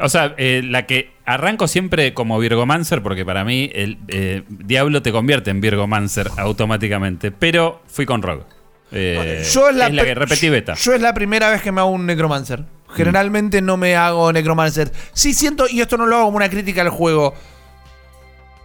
O 0.00 0.08
sea, 0.08 0.34
eh, 0.38 0.62
la 0.64 0.86
que 0.86 1.12
arranco 1.26 1.68
siempre 1.68 2.14
como 2.14 2.38
Virgomancer, 2.38 3.02
porque 3.02 3.24
para 3.26 3.44
mí 3.44 3.70
el 3.74 3.98
eh, 4.08 4.42
Diablo 4.48 5.02
te 5.02 5.12
convierte 5.12 5.50
en 5.50 5.60
Virgomancer 5.60 6.30
automáticamente, 6.38 7.30
pero 7.30 7.82
fui 7.86 8.06
con 8.06 8.22
Rogue. 8.22 8.44
Eh, 8.90 9.46
Yo 9.52 9.68
es 9.68 9.76
la, 9.76 9.86
es 9.88 9.94
la 9.94 10.04
que 10.04 10.14
repetí 10.14 10.48
beta. 10.48 10.74
Yo 10.74 10.94
es 10.94 11.00
la 11.00 11.12
primera 11.14 11.50
vez 11.50 11.62
que 11.62 11.72
me 11.72 11.80
hago 11.80 11.90
un 11.90 12.06
necromancer. 12.06 12.64
Generalmente 12.94 13.62
no 13.62 13.76
me 13.78 13.96
hago 13.96 14.32
necromancer. 14.32 14.92
Sí 15.14 15.32
siento, 15.34 15.66
y 15.68 15.80
esto 15.80 15.96
no 15.96 16.06
lo 16.06 16.16
hago 16.16 16.24
como 16.26 16.36
una 16.38 16.50
crítica 16.50 16.82
al 16.82 16.90
juego. 16.90 17.34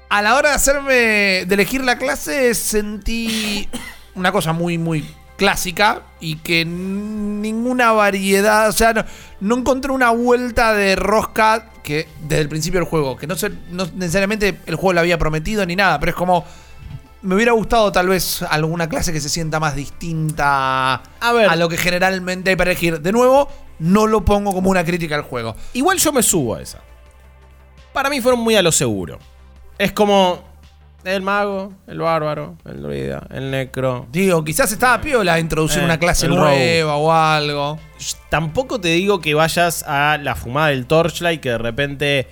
A 0.09 0.21
la 0.21 0.35
hora 0.35 0.49
de 0.49 0.55
hacerme. 0.55 0.93
de 1.45 1.47
elegir 1.49 1.83
la 1.83 1.97
clase, 1.97 2.53
sentí 2.55 3.67
una 4.15 4.31
cosa 4.31 4.53
muy, 4.53 4.77
muy 4.77 5.05
clásica. 5.37 6.01
Y 6.19 6.37
que 6.37 6.65
ninguna 6.65 7.91
variedad. 7.91 8.67
O 8.67 8.71
sea, 8.73 8.93
no, 8.93 9.05
no 9.39 9.57
encontré 9.57 9.91
una 9.91 10.09
vuelta 10.09 10.73
de 10.73 10.95
rosca 10.95 11.69
que 11.83 12.07
desde 12.23 12.41
el 12.41 12.49
principio 12.49 12.79
del 12.79 12.89
juego. 12.89 13.15
Que 13.15 13.27
no, 13.27 13.35
sé, 13.35 13.51
no 13.71 13.87
necesariamente 13.95 14.59
el 14.65 14.75
juego 14.75 14.93
lo 14.93 14.99
había 14.99 15.17
prometido 15.17 15.65
ni 15.65 15.75
nada. 15.75 15.99
Pero 15.99 16.09
es 16.09 16.15
como. 16.15 16.43
me 17.21 17.35
hubiera 17.35 17.53
gustado 17.53 17.91
tal 17.91 18.09
vez 18.09 18.41
alguna 18.41 18.89
clase 18.89 19.13
que 19.13 19.21
se 19.21 19.29
sienta 19.29 19.59
más 19.59 19.75
distinta 19.75 21.01
A 21.19 21.33
ver. 21.33 21.49
a 21.49 21.55
lo 21.55 21.69
que 21.69 21.77
generalmente 21.77 22.49
hay 22.49 22.55
para 22.55 22.71
elegir. 22.71 22.99
De 23.01 23.11
nuevo, 23.11 23.47
no 23.79 24.07
lo 24.07 24.25
pongo 24.25 24.53
como 24.53 24.69
una 24.69 24.83
crítica 24.83 25.15
al 25.15 25.21
juego. 25.21 25.55
Igual 25.73 25.97
yo 25.97 26.11
me 26.11 26.23
subo 26.23 26.55
a 26.55 26.61
esa. 26.61 26.79
Para 27.93 28.09
mí 28.09 28.21
fueron 28.21 28.41
muy 28.41 28.55
a 28.55 28.61
lo 28.61 28.71
seguro. 28.71 29.19
Es 29.77 29.91
como 29.91 30.43
el 31.15 31.21
mago, 31.21 31.73
el 31.87 31.99
bárbaro, 31.99 32.57
el 32.65 32.81
druida, 32.81 33.25
el 33.31 33.49
necro. 33.49 34.07
Digo, 34.11 34.43
quizás 34.43 34.71
estaba 34.71 34.99
piola 35.01 35.39
introducir 35.39 35.81
Eh, 35.81 35.85
una 35.85 35.97
clase 35.97 36.27
nueva 36.27 36.95
o 36.97 37.11
algo. 37.11 37.79
Tampoco 38.29 38.79
te 38.79 38.89
digo 38.89 39.19
que 39.21 39.33
vayas 39.33 39.83
a 39.87 40.17
la 40.21 40.35
fumada 40.35 40.67
del 40.67 40.85
Torchlight 40.85 41.41
que 41.41 41.49
de 41.49 41.57
repente. 41.57 42.27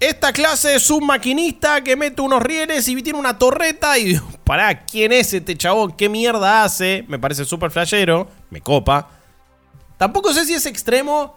Esta 0.00 0.32
clase 0.32 0.74
es 0.74 0.90
un 0.90 1.06
maquinista 1.06 1.84
que 1.84 1.94
mete 1.94 2.22
unos 2.22 2.42
rieles 2.42 2.88
y 2.88 3.02
tiene 3.02 3.18
una 3.18 3.38
torreta 3.38 3.98
y 3.98 4.06
digo, 4.06 4.26
pará, 4.44 4.86
¿quién 4.86 5.12
es 5.12 5.32
este 5.34 5.56
chabón? 5.56 5.92
¿Qué 5.92 6.08
mierda 6.08 6.64
hace? 6.64 7.04
Me 7.06 7.18
parece 7.18 7.44
súper 7.44 7.70
flashero, 7.70 8.26
me 8.48 8.60
copa. 8.60 9.08
Tampoco 9.98 10.32
sé 10.32 10.46
si 10.46 10.54
es 10.54 10.64
extremo, 10.64 11.36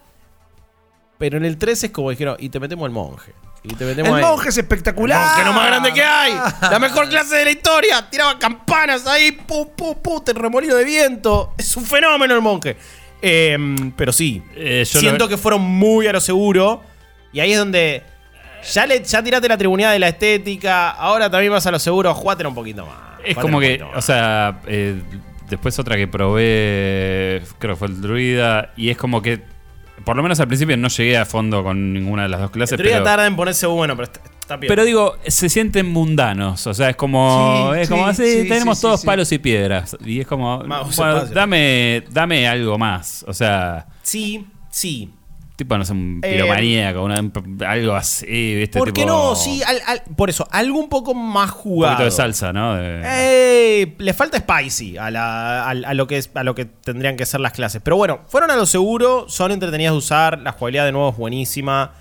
pero 1.18 1.38
en 1.38 1.44
el 1.44 1.58
3 1.58 1.84
es 1.84 1.91
como 1.91 2.10
dijeron, 2.10 2.38
y 2.40 2.48
te 2.48 2.62
metemos 2.62 2.86
el 2.86 2.94
monje. 2.94 3.34
Y 3.64 3.76
te 3.76 3.85
metemos 3.85 4.10
El 4.10 4.23
ahí. 4.23 4.30
monje 4.30 4.49
es 4.49 4.57
espectacular. 4.57 5.22
El 5.22 5.27
monje 5.27 5.45
lo 5.45 5.53
más 5.53 5.68
grande 5.68 5.94
que 5.94 6.03
hay. 6.03 6.34
La 6.61 6.80
mejor 6.80 7.07
clase 7.07 7.38
de 7.38 7.45
la 7.45 7.52
historia. 7.52 8.10
Tiraba 8.10 8.38
campanas 8.38 9.07
ahí. 9.07 9.31
Pu, 9.31 9.73
pu, 9.76 10.02
pu, 10.02 10.23
remolino 10.35 10.76
de 10.76 10.84
viento. 10.84 11.53
Es 11.57 11.76
un 11.77 11.85
fenómeno 11.85 12.35
el 12.35 12.41
monje. 12.41 12.76
Eh, 13.22 13.57
pero 13.95 14.11
sí. 14.11 14.44
Eh, 14.56 14.84
yo 14.85 14.99
siento 14.99 15.27
que 15.30 15.38
fueron 15.38 15.61
muy 15.61 16.07
a 16.07 16.14
lo 16.14 16.19
seguro. 16.19 16.84
Y 17.31 17.40
ahí 17.40 17.53
es 17.53 17.57
donde. 17.57 18.03
Ya, 18.73 18.85
le, 18.85 19.03
ya 19.03 19.23
tiraste 19.23 19.48
la 19.48 19.57
tribunidad 19.57 19.91
de 19.91 19.99
la 19.99 20.10
estética. 20.10 20.90
Ahora 20.91 21.30
también 21.30 21.52
vas 21.52 21.65
a 21.65 21.72
lo 21.72 21.80
seguro. 21.80 22.14
Jugátela 22.14 22.49
un 22.49 22.56
poquito 22.56 22.85
más. 22.85 23.14
Es 23.23 23.38
como 23.38 23.60
que, 23.60 23.81
o 23.95 24.02
sea, 24.02 24.60
eh, 24.68 25.02
después 25.49 25.77
otra 25.80 25.95
que 25.95 26.07
probé, 26.07 27.41
creo 27.60 27.76
que 27.76 27.80
fue 27.80 27.88
el 27.88 28.02
druida, 28.02 28.73
y 28.76 28.90
es 28.90 28.98
como 28.98 29.22
que, 29.22 29.41
por 30.03 30.15
lo 30.15 30.23
menos 30.23 30.39
al 30.39 30.47
principio 30.47 30.77
no 30.77 30.88
llegué 30.88 31.17
a 31.17 31.25
fondo 31.25 31.63
con 31.63 31.93
ninguna 31.93 32.23
de 32.23 32.30
las 32.30 32.41
dos 32.41 32.51
clases, 32.51 32.77
pero, 32.77 33.03
tarda 33.03 33.25
en 33.25 33.35
ponerse 33.35 33.67
bueno, 33.67 33.95
pero 33.95 34.05
está, 34.05 34.21
está 34.39 34.57
bien. 34.57 34.69
pero 34.69 34.84
digo, 34.85 35.17
se 35.27 35.49
sienten 35.49 35.91
mundanos, 35.91 36.65
o 36.67 36.73
sea, 36.73 36.89
es 36.89 36.95
como, 36.95 37.71
Sí, 37.73 37.80
es 37.81 37.89
como 37.89 38.03
sí, 38.05 38.09
así, 38.09 38.41
sí, 38.41 38.47
tenemos 38.49 38.80
todos 38.81 39.03
palos 39.03 39.31
y 39.31 39.39
piedras, 39.39 39.97
y 40.05 40.19
es 40.19 40.27
como, 40.27 40.59
bueno, 40.59 41.25
dame, 41.27 42.03
dame 42.11 42.47
algo 42.47 42.77
más, 42.77 43.25
o 43.27 43.34
sea, 43.34 43.88
sí, 44.01 44.45
sí. 44.69 45.09
Tipo, 45.55 45.77
no 45.77 45.85
sé, 45.85 45.93
un 45.93 46.19
Eh, 46.23 46.31
piromaníaco, 46.34 47.03
una- 47.03 47.21
algo 47.67 47.93
así, 47.93 48.25
viste, 48.55 48.80
¿Por 48.80 48.91
qué 48.91 49.01
tipo, 49.03 49.07
no? 49.13 49.35
Sí, 49.35 49.61
al- 49.63 49.81
al- 49.85 50.01
por 50.15 50.30
eso, 50.30 50.47
algo 50.51 50.80
un 50.80 50.89
poco 50.89 51.13
más 51.13 51.51
un 51.51 51.57
jugado. 51.57 51.93
poquito 51.95 52.05
de 52.05 52.11
salsa, 52.11 52.51
¿no? 52.51 52.75
De- 52.75 53.01
Eh, 53.05 53.95
le 53.99 54.13
falta 54.13 54.38
spicy 54.39 54.97
a, 54.97 55.11
la- 55.11 55.63
a- 55.65 55.69
a 55.69 55.93
lo 55.93 56.07
que 56.07 56.17
es, 56.17 56.31
a 56.34 56.43
lo 56.43 56.55
que 56.55 56.65
tendrían 56.65 57.15
que 57.17 57.25
ser 57.25 57.39
las 57.39 57.51
clases. 57.53 57.81
Pero 57.84 57.97
bueno, 57.97 58.21
fueron 58.27 58.49
a 58.51 58.55
lo 58.55 58.65
seguro, 58.65 59.25
son 59.30 59.51
entretenidas 59.51 59.93
de 59.93 59.97
usar, 59.97 60.39
la 60.39 60.53
jugabilidad 60.53 60.85
de 60.85 60.91
nuevo 60.91 61.09
es 61.11 61.17
buenísima. 61.17 61.93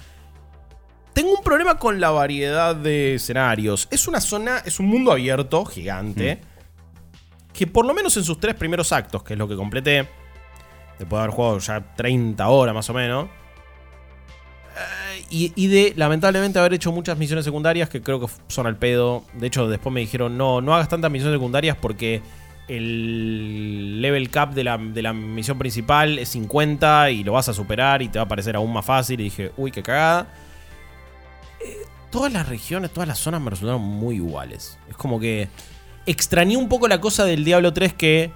Tengo 1.12 1.32
un 1.36 1.42
problema 1.44 1.76
con 1.78 2.00
la 2.00 2.10
variedad 2.10 2.74
de 2.74 3.16
escenarios. 3.16 3.86
Es 3.90 4.08
una 4.08 4.20
zona, 4.22 4.62
es 4.64 4.80
un 4.80 4.86
mundo 4.86 5.12
abierto, 5.12 5.66
gigante, 5.66 6.40
que 7.52 7.66
por 7.66 7.84
lo 7.84 7.92
menos 7.92 8.16
en 8.16 8.24
sus 8.24 8.40
tres 8.40 8.54
primeros 8.54 8.92
actos, 8.92 9.22
que 9.22 9.34
es 9.34 9.38
lo 9.38 9.46
que 9.46 9.54
completé, 9.56 10.08
después 10.98 11.10
de 11.10 11.16
haber 11.18 11.30
jugado 11.34 11.58
ya 11.58 11.80
30 11.96 12.48
horas 12.48 12.74
más 12.74 12.88
o 12.88 12.94
menos, 12.94 13.26
eh, 13.26 13.28
y, 15.30 15.66
de 15.66 15.92
lamentablemente 15.96 16.58
haber 16.58 16.74
hecho 16.74 16.92
muchas 16.92 17.18
misiones 17.18 17.44
secundarias 17.44 17.88
que 17.88 18.02
creo 18.02 18.20
que 18.20 18.26
son 18.48 18.66
al 18.66 18.76
pedo. 18.76 19.24
De 19.34 19.46
hecho, 19.46 19.68
después 19.68 19.92
me 19.92 20.00
dijeron, 20.00 20.36
no, 20.36 20.60
no 20.60 20.74
hagas 20.74 20.88
tantas 20.88 21.10
misiones 21.10 21.36
secundarias 21.36 21.76
porque 21.80 22.22
el 22.68 24.00
level 24.00 24.30
cap 24.30 24.52
de 24.52 24.64
la, 24.64 24.78
de 24.78 25.02
la 25.02 25.12
misión 25.12 25.58
principal 25.58 26.18
es 26.18 26.30
50 26.30 27.10
y 27.10 27.24
lo 27.24 27.32
vas 27.32 27.48
a 27.48 27.54
superar 27.54 28.02
y 28.02 28.08
te 28.08 28.18
va 28.18 28.24
a 28.24 28.28
parecer 28.28 28.56
aún 28.56 28.72
más 28.72 28.84
fácil. 28.84 29.20
Y 29.20 29.24
dije, 29.24 29.52
uy, 29.56 29.70
qué 29.70 29.82
cagada. 29.82 30.28
Eh, 31.64 31.76
todas 32.10 32.32
las 32.32 32.48
regiones, 32.48 32.90
todas 32.92 33.08
las 33.08 33.18
zonas 33.18 33.40
me 33.40 33.50
resultaron 33.50 33.82
muy 33.82 34.16
iguales. 34.16 34.78
Es 34.88 34.96
como 34.96 35.18
que 35.18 35.48
extrañé 36.06 36.56
un 36.56 36.68
poco 36.68 36.88
la 36.88 37.00
cosa 37.00 37.24
del 37.24 37.44
Diablo 37.44 37.72
3 37.72 37.94
que 37.94 38.30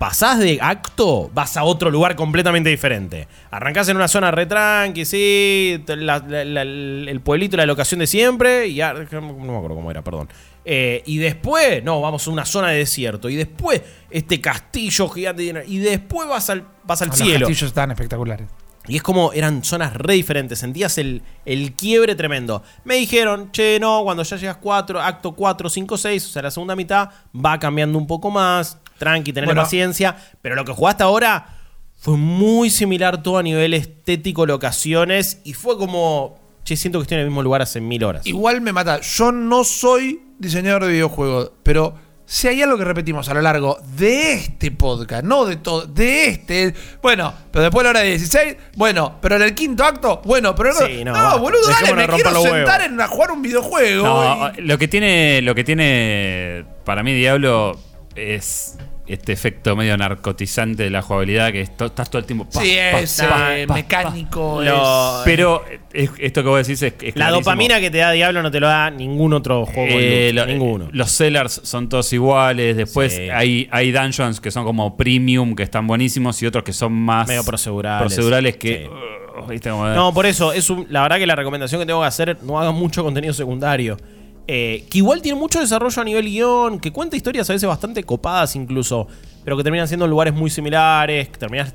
pasás 0.00 0.38
de 0.38 0.58
acto, 0.62 1.30
vas 1.34 1.58
a 1.58 1.64
otro 1.64 1.90
lugar 1.90 2.16
completamente 2.16 2.70
diferente. 2.70 3.28
Arrancás 3.50 3.86
en 3.90 3.96
una 3.98 4.08
zona 4.08 4.30
retranqui, 4.30 5.04
sí, 5.04 5.82
te- 5.84 5.94
la- 5.96 6.24
la- 6.26 6.42
la- 6.46 6.62
el 6.62 7.20
pueblito, 7.20 7.58
la 7.58 7.66
locación 7.66 8.00
de 8.00 8.06
siempre, 8.06 8.66
y 8.68 8.78
no 8.78 8.94
me 9.20 9.56
acuerdo 9.58 9.74
cómo 9.74 9.90
era, 9.90 10.02
perdón. 10.02 10.30
Eh, 10.64 11.02
y 11.04 11.18
después, 11.18 11.84
no, 11.84 12.00
vamos 12.00 12.26
a 12.26 12.30
una 12.30 12.46
zona 12.46 12.68
de 12.68 12.78
desierto, 12.78 13.28
y 13.28 13.36
después 13.36 13.82
este 14.10 14.40
castillo 14.40 15.06
gigante, 15.10 15.64
y 15.66 15.78
después 15.78 16.26
vas 16.26 16.48
al, 16.48 16.64
vas 16.84 17.02
al 17.02 17.08
Los 17.08 17.18
cielo. 17.18 17.40
castillos 17.46 17.68
están 17.68 17.90
espectaculares. 17.90 18.48
Y 18.88 18.96
es 18.96 19.02
como 19.02 19.34
eran 19.34 19.62
zonas 19.62 19.92
re 19.94 20.14
diferentes, 20.14 20.58
sentías 20.60 20.96
el, 20.96 21.20
el 21.44 21.72
quiebre 21.74 22.14
tremendo. 22.14 22.62
Me 22.84 22.94
dijeron, 22.96 23.52
che, 23.52 23.78
no, 23.78 24.02
cuando 24.02 24.22
ya 24.22 24.36
llegas 24.38 24.56
4, 24.56 24.98
acto 24.98 25.32
4, 25.32 25.68
5, 25.68 25.98
6, 25.98 26.24
o 26.26 26.28
sea, 26.30 26.40
la 26.42 26.50
segunda 26.50 26.74
mitad 26.74 27.10
va 27.36 27.58
cambiando 27.58 27.98
un 27.98 28.06
poco 28.06 28.30
más, 28.30 28.78
tranqui, 29.00 29.32
tener 29.32 29.46
Bueno. 29.48 29.62
paciencia, 29.62 30.14
pero 30.40 30.54
lo 30.54 30.64
que 30.64 30.70
jugaste 30.72 31.02
ahora 31.02 31.56
fue 31.98 32.16
muy 32.16 32.70
similar 32.70 33.22
todo 33.22 33.38
a 33.38 33.42
nivel 33.42 33.74
estético, 33.74 34.46
locaciones, 34.46 35.40
y 35.44 35.54
fue 35.54 35.76
como, 35.76 36.38
che, 36.62 36.76
siento 36.76 36.98
que 37.00 37.02
estoy 37.02 37.16
en 37.16 37.22
el 37.22 37.26
mismo 37.26 37.42
lugar 37.42 37.62
hace 37.62 37.80
mil 37.80 38.04
horas. 38.04 38.24
Igual 38.26 38.60
me 38.60 38.72
mata. 38.72 39.00
Yo 39.00 39.32
no 39.32 39.64
soy 39.64 40.20
diseñador 40.38 40.84
de 40.84 40.92
videojuegos, 40.92 41.50
pero 41.62 41.94
si 42.24 42.46
hay 42.46 42.62
algo 42.62 42.78
que 42.78 42.84
repetimos 42.84 43.28
a 43.28 43.34
lo 43.34 43.42
largo 43.42 43.76
de 43.96 44.34
este 44.34 44.70
podcast, 44.70 45.24
no 45.24 45.44
de 45.44 45.56
todo, 45.56 45.84
de 45.84 46.26
este. 46.28 46.72
Bueno, 47.02 47.34
pero 47.50 47.64
después 47.64 47.80
de 47.82 47.84
la 47.84 47.90
hora 47.90 48.00
de 48.00 48.10
16, 48.10 48.56
bueno, 48.76 49.16
pero 49.20 49.34
en 49.36 49.42
el 49.42 49.54
quinto 49.54 49.84
acto, 49.84 50.22
bueno, 50.24 50.54
pero 50.54 50.72
Sí, 50.72 51.04
no. 51.04 51.12
no, 51.12 51.38
boludo, 51.40 51.68
dale, 51.68 51.92
me 51.92 52.06
quiero 52.06 52.30
sentar 52.40 52.52
huevos. 52.80 52.84
en 52.86 53.00
a 53.00 53.08
jugar 53.08 53.32
un 53.32 53.42
videojuego. 53.42 54.04
No, 54.06 54.52
y- 54.56 54.60
lo 54.62 54.78
que 54.78 54.86
tiene, 54.86 55.42
lo 55.42 55.54
que 55.56 55.64
tiene 55.64 56.64
para 56.84 57.02
mí 57.02 57.12
Diablo 57.12 57.76
es 58.14 58.76
este 59.12 59.32
efecto 59.32 59.76
medio 59.76 59.96
narcotizante 59.96 60.84
de 60.84 60.90
la 60.90 61.02
jugabilidad 61.02 61.52
que 61.52 61.60
esto- 61.60 61.86
estás 61.86 62.10
todo 62.10 62.18
el 62.20 62.24
tiempo. 62.26 62.44
pa, 62.46 62.60
sí, 62.62 62.76
pa, 62.92 63.00
es 63.00 63.22
pa, 63.28 63.58
eh, 63.58 63.66
pa, 63.66 63.74
mecánico. 63.74 64.62
Lo- 64.62 65.18
es- 65.18 65.24
Pero 65.24 65.64
es- 65.92 66.10
esto 66.18 66.42
que 66.42 66.48
vos 66.48 66.66
decís 66.66 66.82
es, 66.82 66.92
es 66.94 67.02
la 67.08 67.12
clarísimo. 67.12 67.40
dopamina 67.40 67.80
que 67.80 67.90
te 67.90 67.98
da 67.98 68.12
Diablo 68.12 68.42
no 68.42 68.50
te 68.50 68.60
lo 68.60 68.66
da 68.68 68.90
ningún 68.90 69.32
otro 69.32 69.66
juego. 69.66 69.88
Eh, 69.98 70.32
lo- 70.32 70.46
ninguno. 70.46 70.88
Los 70.92 71.10
sellers 71.10 71.60
son 71.64 71.88
todos 71.88 72.12
iguales. 72.12 72.76
Después 72.76 73.14
Sí. 73.14 73.28
hay, 73.30 73.68
hay 73.70 73.92
dungeons 73.92 74.40
que 74.40 74.50
son 74.50 74.64
como 74.64 74.96
premium, 74.96 75.54
que 75.54 75.62
están 75.62 75.86
buenísimos, 75.86 76.40
y 76.42 76.46
otros 76.46 76.64
que 76.64 76.72
son 76.72 76.92
más 76.92 77.28
Medio 77.28 77.44
procedurales. 77.44 78.00
procedurales 78.06 78.56
que. 78.56 78.82
Sí. 78.84 78.88
uh, 78.88 79.46
¿viste? 79.48 79.70
Como- 79.70 79.88
No, 79.88 80.12
por 80.12 80.26
eso, 80.26 80.52
es 80.52 80.68
un- 80.70 80.86
la 80.90 81.02
verdad 81.02 81.18
que 81.18 81.26
la 81.26 81.36
recomendación 81.36 81.80
que 81.80 81.86
tengo 81.86 82.00
que 82.02 82.06
hacer, 82.06 82.36
no 82.42 82.60
hagan 82.60 82.74
mucho 82.74 83.02
contenido 83.02 83.32
secundario. 83.32 83.96
Eh, 84.52 84.84
que 84.90 84.98
igual 84.98 85.22
tiene 85.22 85.38
mucho 85.38 85.60
desarrollo 85.60 86.02
a 86.02 86.04
nivel 86.04 86.24
guion, 86.26 86.80
que 86.80 86.90
cuenta 86.90 87.14
historias 87.14 87.48
a 87.48 87.52
veces 87.52 87.68
bastante 87.68 88.02
copadas 88.02 88.56
incluso, 88.56 89.06
pero 89.44 89.56
que 89.56 89.62
terminan 89.62 89.86
siendo 89.86 90.06
en 90.06 90.10
lugares 90.10 90.34
muy 90.34 90.50
similares, 90.50 91.28
que 91.28 91.38
terminas 91.38 91.72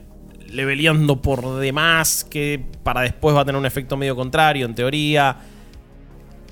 leveleando 0.49 1.22
por 1.22 1.57
demás, 1.57 2.27
que 2.30 2.61
para 2.84 2.99
después 2.99 3.34
va 3.34 3.43
a 3.43 3.45
tener 3.45 3.57
un 3.57 3.65
efecto 3.65 3.95
medio 3.95 4.14
contrario, 4.14 4.65
en 4.65 4.76
teoría. 4.76 5.38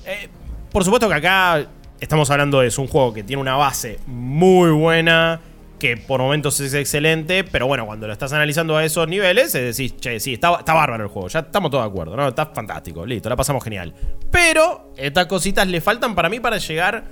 Eh, 0.06 0.30
por 0.72 0.86
supuesto 0.86 1.10
que 1.10 1.16
acá 1.16 1.68
estamos 2.00 2.30
hablando 2.30 2.62
de 2.62 2.72
un 2.78 2.88
juego 2.88 3.14
que 3.14 3.24
tiene 3.24 3.42
una 3.42 3.58
base 3.58 4.00
muy 4.08 4.72
buena, 4.72 5.42
que 5.84 5.98
por 5.98 6.22
momentos 6.22 6.58
es 6.62 6.74
excelente, 6.76 7.44
pero 7.44 7.68
bueno, 7.68 7.86
cuando 7.86 8.08
lo 8.08 8.14
estás 8.14 8.32
analizando 8.32 8.78
a 8.78 8.86
esos 8.86 9.06
niveles, 9.06 9.54
es 9.54 9.66
decir, 9.66 9.98
che, 9.98 10.18
sí, 10.18 10.36
está, 10.36 10.52
bárbaro 10.52 11.04
el 11.04 11.10
juego, 11.10 11.28
ya 11.28 11.40
estamos 11.40 11.70
todos 11.70 11.84
de 11.84 11.90
acuerdo, 11.90 12.16
¿no? 12.16 12.26
Está 12.26 12.46
fantástico, 12.46 13.06
listo, 13.06 13.28
la 13.28 13.36
pasamos 13.36 13.62
genial. 13.62 13.94
Pero 14.32 14.94
estas 14.96 15.26
cositas 15.26 15.68
le 15.68 15.82
faltan 15.82 16.16
para 16.16 16.30
mí 16.30 16.40
para 16.40 16.58
llegar 16.58 17.04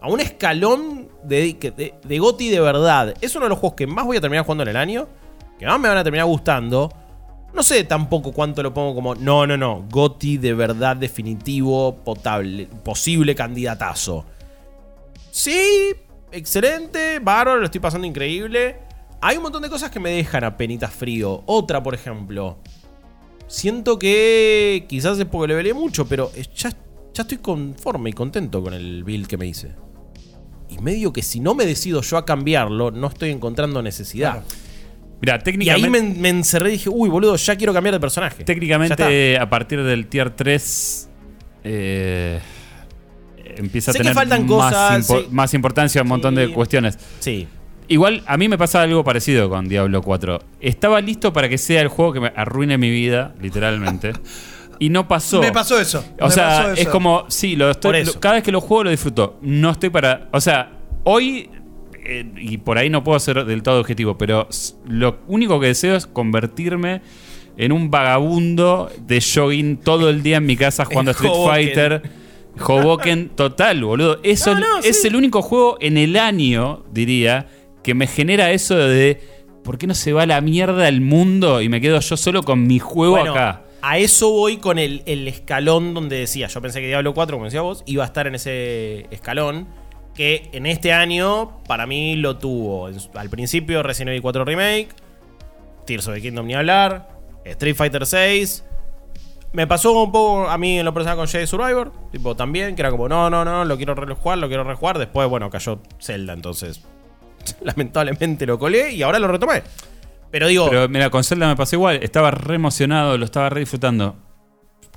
a 0.00 0.08
un 0.08 0.18
escalón 0.18 1.10
de, 1.22 1.56
de, 1.76 1.94
de 2.02 2.18
GOTY 2.18 2.48
de 2.48 2.58
verdad. 2.58 3.14
Es 3.20 3.36
uno 3.36 3.44
de 3.44 3.50
los 3.50 3.60
juegos 3.60 3.76
que 3.76 3.86
más 3.86 4.04
voy 4.04 4.16
a 4.16 4.20
terminar 4.20 4.44
jugando 4.44 4.64
en 4.64 4.70
el 4.70 4.76
año, 4.78 5.06
que 5.56 5.64
más 5.64 5.78
me 5.78 5.86
van 5.86 5.98
a 5.98 6.02
terminar 6.02 6.26
gustando. 6.26 6.92
No 7.54 7.62
sé 7.62 7.84
tampoco 7.84 8.32
cuánto 8.32 8.64
lo 8.64 8.74
pongo 8.74 8.96
como, 8.96 9.14
no, 9.14 9.46
no, 9.46 9.56
no, 9.56 9.86
GOTY 9.88 10.38
de 10.38 10.54
verdad 10.54 10.96
definitivo, 10.96 11.94
potable, 12.02 12.66
posible 12.82 13.36
candidatazo. 13.36 14.24
Sí, 15.30 15.94
excelente, 16.32 17.18
bárbaro, 17.20 17.58
lo 17.60 17.66
estoy 17.66 17.80
pasando 17.80 18.06
increíble. 18.06 18.76
Hay 19.20 19.36
un 19.36 19.44
montón 19.44 19.62
de 19.62 19.70
cosas 19.70 19.90
que 19.90 20.00
me 20.00 20.10
dejan 20.10 20.44
a 20.44 20.56
penitas 20.56 20.92
frío. 20.92 21.42
Otra, 21.46 21.82
por 21.82 21.94
ejemplo, 21.94 22.58
siento 23.46 23.98
que 23.98 24.84
quizás 24.88 25.18
es 25.18 25.26
porque 25.26 25.48
le 25.48 25.54
velé 25.54 25.74
mucho, 25.74 26.06
pero 26.08 26.32
ya, 26.54 26.70
ya 27.14 27.22
estoy 27.22 27.38
conforme 27.38 28.10
y 28.10 28.12
contento 28.12 28.62
con 28.62 28.74
el 28.74 29.04
build 29.04 29.26
que 29.28 29.36
me 29.36 29.46
hice. 29.46 29.74
Y 30.68 30.78
medio 30.78 31.12
que 31.12 31.22
si 31.22 31.38
no 31.38 31.54
me 31.54 31.66
decido 31.66 32.00
yo 32.00 32.16
a 32.16 32.24
cambiarlo, 32.24 32.90
no 32.90 33.06
estoy 33.08 33.30
encontrando 33.30 33.82
necesidad. 33.82 34.42
Mira, 35.20 35.34
Y 35.34 35.36
ahí 35.36 35.42
técnicamente. 35.44 36.02
me, 36.02 36.14
me 36.18 36.28
encerré 36.30 36.70
y 36.70 36.72
dije, 36.72 36.88
uy, 36.88 37.08
boludo, 37.08 37.36
ya 37.36 37.54
quiero 37.54 37.72
cambiar 37.72 37.94
de 37.94 38.00
personaje. 38.00 38.42
Técnicamente, 38.42 39.38
a 39.38 39.48
partir 39.48 39.84
del 39.84 40.08
tier 40.08 40.30
3, 40.30 41.08
eh, 41.62 42.40
empieza 43.56 43.90
a 43.90 43.92
Sé 43.92 43.98
que 43.98 44.04
tener 44.04 44.14
faltan 44.14 44.46
más, 44.46 44.50
cosas, 44.50 45.08
impo- 45.10 45.20
sí. 45.22 45.28
más 45.30 45.54
importancia 45.54 46.02
un 46.02 46.08
montón 46.08 46.34
de 46.34 46.48
cuestiones. 46.52 46.98
Sí. 47.20 47.46
Igual 47.88 48.22
a 48.26 48.36
mí 48.36 48.48
me 48.48 48.56
pasa 48.56 48.82
algo 48.82 49.04
parecido 49.04 49.50
con 49.50 49.68
Diablo 49.68 50.02
4. 50.02 50.40
Estaba 50.60 51.00
listo 51.00 51.32
para 51.32 51.48
que 51.48 51.58
sea 51.58 51.80
el 51.82 51.88
juego 51.88 52.12
que 52.12 52.20
me 52.20 52.32
arruine 52.36 52.78
mi 52.78 52.90
vida, 52.90 53.34
literalmente. 53.40 54.12
y 54.78 54.88
no 54.88 55.06
pasó. 55.06 55.40
Me 55.40 55.52
pasó 55.52 55.78
eso. 55.78 56.04
O 56.20 56.26
me 56.26 56.30
sea, 56.32 56.72
es 56.76 56.88
como, 56.88 57.24
sí, 57.28 57.54
lo 57.56 57.70
estoy, 57.70 58.04
lo- 58.04 58.14
cada 58.18 58.36
vez 58.36 58.44
que 58.44 58.52
lo 58.52 58.60
juego 58.60 58.84
lo 58.84 58.90
disfruto. 58.90 59.38
No 59.42 59.70
estoy 59.70 59.90
para. 59.90 60.28
O 60.32 60.40
sea, 60.40 60.72
hoy. 61.04 61.50
eh, 62.04 62.26
y 62.36 62.58
por 62.58 62.78
ahí 62.78 62.90
no 62.90 63.04
puedo 63.04 63.18
ser 63.20 63.44
del 63.44 63.62
todo 63.62 63.78
objetivo, 63.80 64.18
pero 64.18 64.48
lo 64.88 65.18
único 65.28 65.60
que 65.60 65.68
deseo 65.68 65.94
es 65.94 66.06
convertirme 66.06 67.00
en 67.56 67.70
un 67.70 67.90
vagabundo 67.92 68.90
de 69.06 69.20
jogging 69.20 69.76
todo 69.76 70.08
el 70.08 70.22
día 70.22 70.38
en 70.38 70.46
mi 70.46 70.56
casa 70.56 70.84
jugando 70.84 71.10
a 71.12 71.14
Street. 71.14 71.32
Fighter. 71.46 72.02
Hoboken 72.60 73.30
total, 73.30 73.84
boludo. 73.84 74.20
Eso 74.22 74.54
No, 74.54 74.60
no, 74.60 74.78
es 74.80 75.02
sí. 75.02 75.08
el 75.08 75.16
único 75.16 75.42
juego 75.42 75.76
en 75.80 75.96
el 75.96 76.16
año, 76.16 76.84
diría, 76.92 77.46
que 77.82 77.94
me 77.94 78.06
genera 78.06 78.50
eso 78.52 78.76
de 78.76 79.20
¿por 79.64 79.78
qué 79.78 79.86
no 79.86 79.94
se 79.94 80.12
va 80.12 80.22
a 80.22 80.26
la 80.26 80.40
mierda 80.40 80.88
el 80.88 81.00
mundo 81.00 81.62
y 81.62 81.68
me 81.68 81.80
quedo 81.80 82.00
yo 82.00 82.16
solo 82.16 82.42
con 82.42 82.66
mi 82.66 82.78
juego 82.78 83.12
Bueno, 83.16 83.32
acá? 83.32 83.62
A 83.80 83.98
eso 83.98 84.30
voy 84.30 84.58
con 84.58 84.78
el, 84.78 85.02
el 85.06 85.26
escalón 85.26 85.92
donde 85.94 86.16
decía, 86.16 86.46
yo 86.46 86.60
pensé 86.62 86.80
que 86.80 86.86
Diablo 86.86 87.14
4, 87.14 87.36
como 87.36 87.46
decía 87.46 87.62
vos, 87.62 87.82
iba 87.86 88.04
a 88.04 88.06
estar 88.06 88.26
en 88.26 88.34
ese 88.36 89.06
escalón. 89.10 89.66
Que 90.14 90.50
en 90.52 90.66
este 90.66 90.92
año, 90.92 91.62
para 91.66 91.86
mí, 91.86 92.16
lo 92.16 92.36
tuvo. 92.36 92.88
Al 93.14 93.30
principio, 93.30 93.82
Resident 93.82 94.10
Evil 94.10 94.20
4 94.20 94.44
Remake, 94.44 94.88
Tears 95.86 96.06
of 96.06 96.14
the 96.14 96.20
Kingdom 96.20 96.46
ni 96.46 96.54
hablar, 96.54 97.08
Street 97.46 97.74
Fighter 97.74 98.04
6. 98.04 98.62
Me 99.52 99.66
pasó 99.66 99.92
un 99.92 100.10
poco 100.10 100.48
a 100.48 100.56
mí 100.56 100.78
en 100.78 100.84
lo 100.84 100.94
personal 100.94 101.16
con 101.16 101.28
Jedi 101.28 101.46
Survivor, 101.46 101.92
tipo 102.10 102.34
también, 102.34 102.74
que 102.74 102.82
era 102.82 102.90
como, 102.90 103.08
no, 103.08 103.28
no, 103.28 103.44
no, 103.44 103.64
lo 103.64 103.76
quiero 103.76 103.94
rejugar, 103.94 104.38
lo 104.38 104.48
quiero 104.48 104.64
rejugar. 104.64 104.98
Después, 104.98 105.28
bueno, 105.28 105.50
cayó 105.50 105.80
Zelda, 106.00 106.32
entonces 106.32 106.82
lamentablemente 107.60 108.46
lo 108.46 108.58
colé 108.58 108.92
y 108.92 109.02
ahora 109.02 109.18
lo 109.18 109.28
retomé. 109.28 109.62
Pero 110.30 110.46
digo, 110.48 110.70
Pero 110.70 110.88
mira, 110.88 111.10
con 111.10 111.22
Zelda 111.22 111.46
me 111.46 111.56
pasó 111.56 111.76
igual. 111.76 112.00
Estaba 112.02 112.30
re 112.30 112.54
emocionado, 112.54 113.18
lo 113.18 113.26
estaba 113.26 113.50
re 113.50 113.60
disfrutando. 113.60 114.16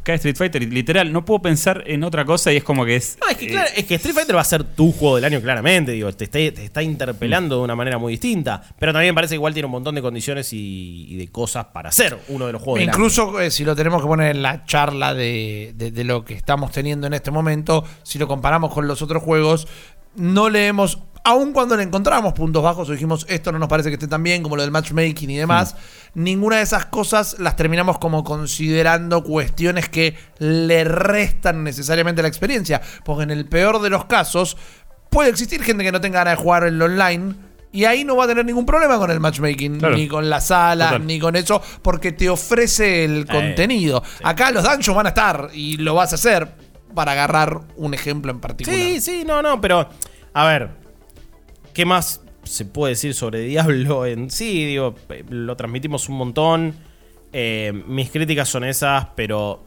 Cae 0.05 0.15
Street 0.15 0.37
Fighter 0.37 0.63
y 0.63 0.67
literal, 0.67 1.11
no 1.11 1.25
puedo 1.25 1.41
pensar 1.41 1.83
en 1.87 2.03
otra 2.03 2.23
cosa 2.23 2.53
y 2.53 2.57
es 2.57 2.63
como 2.63 2.85
que 2.85 2.95
es. 2.95 3.17
No, 3.19 3.27
es 3.27 3.35
que, 3.37 3.45
eh, 3.47 3.49
claro, 3.49 3.69
es 3.75 3.85
que 3.85 3.95
Street 3.95 4.13
Fighter 4.15 4.35
va 4.35 4.41
a 4.41 4.45
ser 4.45 4.63
tu 4.63 4.91
juego 4.93 5.15
del 5.17 5.25
año, 5.25 5.41
claramente. 5.41 5.91
Digo, 5.91 6.11
te 6.13 6.25
está, 6.25 6.37
te 6.37 6.63
está 6.63 6.81
interpelando 6.83 7.57
de 7.57 7.61
una 7.63 7.75
manera 7.75 7.97
muy 7.97 8.13
distinta. 8.13 8.61
Pero 8.79 8.93
también 8.93 9.13
me 9.13 9.15
parece 9.15 9.31
que 9.31 9.35
igual 9.35 9.53
tiene 9.53 9.65
un 9.65 9.71
montón 9.73 9.95
de 9.95 10.01
condiciones 10.01 10.53
y, 10.53 11.07
y 11.09 11.15
de 11.17 11.27
cosas 11.29 11.65
para 11.73 11.89
hacer 11.89 12.17
uno 12.29 12.45
de 12.45 12.53
los 12.53 12.61
juegos 12.61 12.79
del 12.79 12.89
año. 12.89 12.95
Incluso 12.97 13.41
eh, 13.41 13.49
si 13.51 13.65
lo 13.65 13.75
tenemos 13.75 14.01
que 14.01 14.07
poner 14.07 14.35
en 14.35 14.41
la 14.43 14.63
charla 14.65 15.13
de, 15.13 15.73
de- 15.75 15.91
de 15.91 16.03
lo 16.03 16.23
que 16.23 16.35
estamos 16.35 16.71
teniendo 16.71 17.07
en 17.07 17.13
este 17.15 17.31
momento, 17.31 17.83
si 18.03 18.19
lo 18.19 18.27
comparamos 18.27 18.73
con 18.73 18.87
los 18.87 19.01
otros 19.01 19.23
juegos, 19.23 19.67
no 20.15 20.49
leemos, 20.49 20.99
aun 21.25 21.51
cuando 21.53 21.75
le 21.75 21.83
encontramos 21.83 22.33
puntos 22.33 22.63
bajos 22.63 22.87
o 22.87 22.91
dijimos 22.93 23.25
esto 23.27 23.51
no 23.51 23.57
nos 23.59 23.67
parece 23.67 23.89
que 23.89 23.95
esté 23.95 24.07
tan 24.07 24.21
bien, 24.23 24.43
como 24.43 24.55
lo 24.55 24.61
del 24.61 24.71
matchmaking 24.71 25.29
y 25.31 25.37
demás, 25.37 25.75
ninguna 26.13 26.57
de 26.57 26.61
esas 26.61 26.85
cosas 26.85 27.37
las 27.39 27.55
terminamos 27.55 27.97
como 27.97 28.23
considerando 28.23 29.23
cuestiones 29.23 29.89
que 29.89 30.15
le 30.39 30.83
restan 30.83 31.63
necesariamente 31.63 32.21
la 32.21 32.27
experiencia. 32.27 32.79
Porque 33.03 33.23
en 33.23 33.31
el 33.31 33.45
peor 33.47 33.81
de 33.81 33.89
los 33.89 34.05
casos, 34.05 34.55
puede 35.09 35.29
existir 35.31 35.61
gente 35.63 35.83
que 35.83 35.91
no 35.91 35.99
tenga 35.99 36.19
ganas 36.23 36.37
de 36.37 36.43
jugar 36.43 36.65
en 36.67 36.77
lo 36.77 36.85
online. 36.85 37.33
Y 37.71 37.83
ahí 37.83 38.05
no 38.05 38.15
va 38.15 38.23
a 38.23 38.27
tener 38.27 38.45
ningún 38.45 38.65
problema 38.65 38.97
con 38.97 39.11
el 39.11 39.19
matchmaking, 39.19 39.79
Claro. 39.79 39.95
ni 39.97 40.07
con 40.07 40.29
la 40.29 40.39
sala, 40.39 40.85
Total. 40.91 41.05
ni 41.07 41.19
con 41.19 41.35
eso, 41.35 41.61
porque 41.81 42.13
te 42.13 42.29
ofrece 42.29 43.03
el 43.03 43.25
contenido. 43.25 44.01
Acá 44.23 44.51
los 44.51 44.63
dungeons 44.63 44.95
van 44.95 45.07
a 45.07 45.09
estar 45.09 45.49
y 45.53 45.75
lo 45.77 45.93
vas 45.95 46.13
a 46.13 46.15
hacer 46.15 46.47
para 46.93 47.11
agarrar 47.11 47.59
un 47.75 47.93
ejemplo 47.93 48.31
en 48.31 48.39
particular. 48.39 48.79
Sí, 48.79 49.01
sí, 49.01 49.23
no, 49.27 49.41
no, 49.41 49.59
pero. 49.59 49.89
A 50.33 50.45
ver. 50.45 50.84
¿Qué 51.75 51.85
más 51.85 52.21
se 52.43 52.63
puede 52.63 52.93
decir 52.93 53.13
sobre 53.13 53.41
Diablo 53.41 54.05
en 54.05 54.31
sí? 54.31 54.65
Digo, 54.65 54.95
eh, 55.09 55.25
lo 55.27 55.57
transmitimos 55.57 56.07
un 56.07 56.15
montón. 56.15 56.73
Eh, 57.33 57.83
mis 57.85 58.09
críticas 58.09 58.47
son 58.47 58.63
esas, 58.63 59.07
pero. 59.15 59.61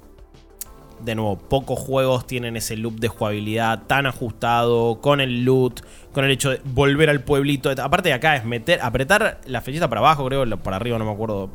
De 1.01 1.15
nuevo, 1.15 1.39
pocos 1.39 1.79
juegos 1.79 2.27
tienen 2.27 2.57
ese 2.57 2.77
loop 2.77 2.99
de 2.99 3.07
jugabilidad 3.07 3.87
tan 3.87 4.07
ajustado, 4.07 5.01
con 5.01 5.21
el 5.21 5.45
loot, 5.45 5.83
con 6.13 6.25
el 6.25 6.31
hecho 6.33 6.51
de 6.51 6.61
volver 6.65 7.09
al 7.11 7.23
pueblito. 7.23 7.71
Aparte 7.71 8.09
de 8.09 8.15
acá 8.15 8.35
es 8.35 8.45
meter, 8.45 8.81
apretar 8.81 9.41
la 9.47 9.61
flechita 9.61 9.89
para 9.89 10.01
abajo, 10.01 10.27
creo, 10.27 10.45
para 10.59 10.77
arriba, 10.77 10.99
no 10.99 11.05
me 11.05 11.13
acuerdo. 11.13 11.51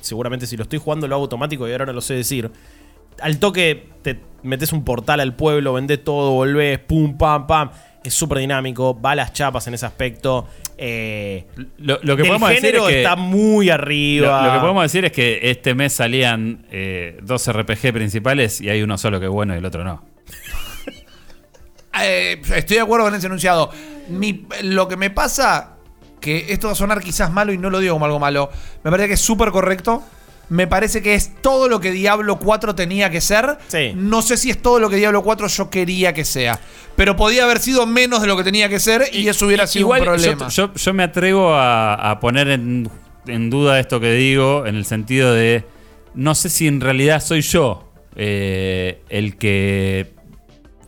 Seguramente 0.00 0.46
si 0.46 0.56
lo 0.56 0.64
estoy 0.64 0.80
jugando 0.80 1.06
lo 1.06 1.14
hago 1.14 1.22
automático 1.22 1.66
y 1.66 1.72
ahora 1.72 1.86
no 1.86 1.92
lo 1.92 2.00
sé 2.00 2.14
decir 2.14 2.50
al 3.20 3.38
toque 3.38 3.88
te 4.02 4.20
metes 4.42 4.72
un 4.72 4.84
portal 4.84 5.20
al 5.20 5.34
pueblo, 5.34 5.72
vendés 5.72 6.02
todo, 6.04 6.32
volvés, 6.32 6.78
pum, 6.78 7.16
pam, 7.16 7.46
pam. 7.46 7.70
Es 8.06 8.14
súper 8.14 8.38
dinámico, 8.38 8.98
va 9.00 9.12
a 9.12 9.14
las 9.16 9.32
chapas 9.32 9.66
en 9.66 9.74
ese 9.74 9.86
aspecto. 9.86 10.46
Eh, 10.78 11.46
Lo, 11.78 11.98
lo 12.02 12.16
que 12.16 12.22
del 12.22 12.26
podemos 12.28 12.48
decir 12.50 12.64
es 12.66 12.70
género 12.72 12.86
que. 12.88 12.98
está 13.02 13.16
muy 13.16 13.66
Lo, 13.66 13.74
arriba. 13.74 14.46
lo 14.46 14.52
que 14.54 14.58
podemos 14.60 14.82
decir 14.84 15.04
es 15.04 15.12
que 15.12 15.40
este 15.42 15.74
mes 15.74 15.92
salían 15.94 16.66
eh, 16.70 17.18
dos 17.22 17.50
RPG 17.50 17.92
principales 17.92 18.60
y 18.60 18.68
hay 18.70 18.82
uno 18.82 18.96
solo 18.98 19.18
que 19.18 19.26
es 19.26 19.32
bueno 19.32 19.54
y 19.54 19.58
el 19.58 19.64
otro 19.64 19.84
no. 19.84 20.04
Eh, 22.02 22.42
estoy 22.54 22.76
de 22.76 22.82
acuerdo 22.82 23.06
con 23.06 23.14
ese 23.14 23.26
enunciado. 23.26 23.70
Mi- 24.08 24.46
lo 24.62 24.86
que 24.86 24.96
me 24.98 25.08
pasa, 25.10 25.76
que 26.20 26.52
esto 26.52 26.66
va 26.66 26.72
a 26.74 26.76
sonar 26.76 27.00
quizás 27.00 27.32
malo 27.32 27.52
y 27.54 27.58
no 27.58 27.70
lo 27.70 27.78
digo 27.80 27.94
como 27.94 28.04
algo 28.04 28.18
malo, 28.18 28.50
me 28.84 28.90
parece 28.90 29.08
que 29.08 29.14
es 29.14 29.20
súper 29.20 29.50
correcto. 29.50 30.02
Me 30.48 30.66
parece 30.66 31.02
que 31.02 31.14
es 31.14 31.32
todo 31.42 31.68
lo 31.68 31.80
que 31.80 31.90
Diablo 31.90 32.38
4 32.38 32.74
tenía 32.74 33.10
que 33.10 33.20
ser. 33.20 33.58
Sí. 33.68 33.92
No 33.96 34.22
sé 34.22 34.36
si 34.36 34.50
es 34.50 34.62
todo 34.62 34.78
lo 34.78 34.88
que 34.88 34.96
Diablo 34.96 35.22
4 35.22 35.48
yo 35.48 35.70
quería 35.70 36.12
que 36.14 36.24
sea. 36.24 36.60
Pero 36.94 37.16
podía 37.16 37.44
haber 37.44 37.58
sido 37.58 37.84
menos 37.86 38.20
de 38.22 38.28
lo 38.28 38.36
que 38.36 38.44
tenía 38.44 38.68
que 38.68 38.78
ser 38.80 39.04
y, 39.12 39.26
eso 39.28 39.46
hubiera 39.46 39.66
sido 39.66 39.82
Igual 39.86 40.00
un 40.02 40.06
problema. 40.06 40.48
Yo, 40.48 40.68
yo- 40.68 40.74
yo 40.74 40.94
me 40.94 41.02
atrevo 41.02 41.52
a, 41.54 41.94
a 41.94 42.20
poner 42.20 42.48
en, 42.48 42.88
en 43.26 43.50
duda 43.50 43.78
esto 43.80 44.00
que 44.00 44.12
digo, 44.12 44.66
en 44.66 44.76
el 44.76 44.84
sentido 44.86 45.34
de. 45.34 45.64
No 46.14 46.34
sé 46.34 46.48
si 46.48 46.66
en 46.68 46.80
realidad 46.80 47.22
soy 47.22 47.42
yo 47.42 47.92
eh, 48.14 49.02
el 49.10 49.36
que 49.36 50.14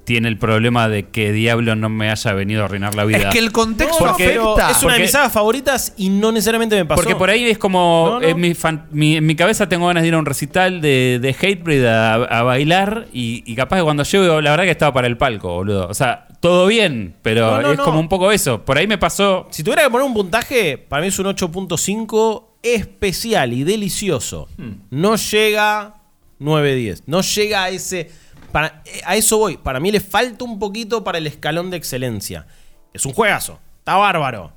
tiene 0.09 0.27
el 0.29 0.39
problema 0.39 0.89
de 0.89 1.05
que 1.11 1.33
Diablo 1.33 1.77
no 1.77 1.91
me 1.91 2.11
haya 2.11 2.33
venido 2.33 2.63
a 2.63 2.65
arruinar 2.65 2.95
la 2.95 3.05
vida. 3.05 3.19
es 3.19 3.27
que 3.27 3.39
el 3.39 3.53
contexto 3.53 4.07
No, 4.07 4.11
afecta. 4.13 4.71
es 4.71 4.83
una 4.83 4.95
de 4.95 5.01
mis 5.01 5.11
sagas 5.11 5.31
favoritas 5.31 5.93
y 5.99 6.09
no 6.09 6.33
necesariamente 6.33 6.77
me 6.77 6.87
pasó. 6.87 7.03
Porque 7.03 7.15
por 7.15 7.29
ahí 7.29 7.45
es 7.45 7.59
como. 7.59 8.09
No, 8.13 8.21
no. 8.21 8.27
En, 8.27 8.41
mi 8.41 8.55
fan- 8.55 8.87
mi- 8.91 9.17
en 9.19 9.27
mi 9.27 9.35
cabeza 9.37 9.69
tengo 9.69 9.87
ganas 9.87 10.03
de 10.03 10.09
ir 10.09 10.15
a 10.15 10.19
un 10.19 10.25
recital 10.25 10.81
de, 10.81 11.19
de 11.21 11.29
Hatebreed 11.39 11.85
a, 11.85 12.15
a 12.15 12.43
bailar. 12.43 13.07
Y, 13.13 13.43
y 13.45 13.55
capaz 13.55 13.77
que 13.77 13.83
cuando 13.83 14.03
llego, 14.05 14.41
la 14.41 14.51
verdad 14.53 14.65
que 14.65 14.71
estaba 14.71 14.95
para 14.95 15.07
el 15.09 15.19
palco, 15.19 15.53
boludo. 15.53 15.87
O 15.89 15.93
sea, 15.95 16.27
todo 16.41 16.67
bien, 16.69 17.15
pero 17.21 17.57
No, 17.57 17.61
no, 17.63 17.73
es 17.73 17.79
no. 17.79 17.85
como 17.85 18.01
un 18.01 18.09
poco 18.09 18.33
eso. 18.33 18.65
Por 18.65 18.79
ahí 18.79 18.87
me 18.87 18.97
pasó. 18.97 19.47
Si 19.51 19.63
tuviera 19.63 19.83
que 19.83 19.91
poner 19.91 20.07
un 20.07 20.15
puntaje, 20.15 20.79
para 20.79 21.03
mí 21.03 21.09
es 21.09 21.19
un 21.19 21.27
8.5 21.27 22.45
especial 22.63 23.53
y 23.53 23.65
delicioso. 23.65 24.49
Hmm. 24.57 24.71
No 24.91 25.17
llega 25.17 25.95
9-10. 26.41 27.03
No 27.07 27.21
llega 27.21 27.65
a 27.65 27.69
ese. 27.71 28.11
Para- 28.53 28.83
eh, 28.87 29.01
a 29.05 29.17
eso 29.17 29.39
voy. 29.39 29.57
Para 29.57 29.81
mí 29.81 29.91
le 29.91 30.01
falta 30.01 30.45
un 30.45 30.59
poquito 30.59 31.05
para 31.05 31.19
el 31.19 31.27
escalón 31.27 31.71
de 31.71 31.77
excelencia. 31.77 32.47
Es 32.93 33.05
un 33.07 33.13
juegazo. 33.13 33.59
Está 33.79 33.97
bárbaro. 33.97 34.53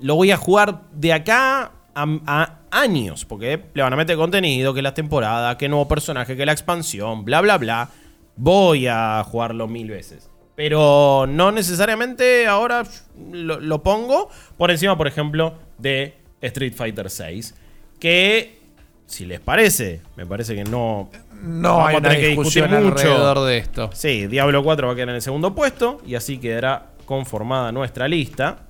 Lo 0.00 0.14
voy 0.14 0.30
a 0.30 0.36
jugar 0.36 0.82
de 0.92 1.12
acá 1.12 1.72
a, 1.94 2.54
años. 2.70 3.24
Porque 3.24 3.64
le 3.74 3.82
van 3.82 3.92
a 3.92 3.96
meter 3.96 4.16
contenido, 4.16 4.74
que 4.74 4.82
la 4.82 4.94
temporada, 4.94 5.58
que 5.58 5.68
nuevo 5.68 5.88
personaje, 5.88 6.36
que 6.36 6.46
la 6.46 6.52
expansión, 6.52 7.24
bla, 7.24 7.40
bla, 7.40 7.58
bla. 7.58 7.90
Voy 8.36 8.86
a 8.86 9.22
jugarlo 9.24 9.66
mil 9.66 9.90
veces. 9.90 10.30
Pero 10.54 11.26
no 11.28 11.52
necesariamente 11.52 12.46
ahora 12.46 12.84
lo, 13.30 13.60
lo 13.60 13.82
pongo 13.82 14.28
por 14.56 14.70
encima, 14.70 14.96
por 14.96 15.06
ejemplo, 15.06 15.54
de 15.78 16.16
Street 16.40 16.74
Fighter 16.74 17.08
VI. 17.16 17.52
Que, 18.00 18.58
si 19.06 19.24
les 19.24 19.40
parece, 19.40 20.00
me 20.16 20.26
parece 20.26 20.54
que 20.54 20.64
no. 20.64 21.10
No 21.42 21.86
hay 21.86 21.96
una 21.96 22.10
que 22.16 22.28
discusión 22.28 22.70
discutir 22.70 22.92
mucho. 22.92 23.00
alrededor 23.00 23.40
de 23.46 23.58
esto. 23.58 23.90
Sí, 23.92 24.26
Diablo 24.26 24.62
4 24.62 24.86
va 24.86 24.92
a 24.92 24.96
quedar 24.96 25.08
en 25.10 25.14
el 25.16 25.22
segundo 25.22 25.54
puesto 25.54 26.00
y 26.06 26.14
así 26.14 26.38
quedará 26.38 26.90
conformada 27.04 27.72
nuestra 27.72 28.08
lista. 28.08 28.64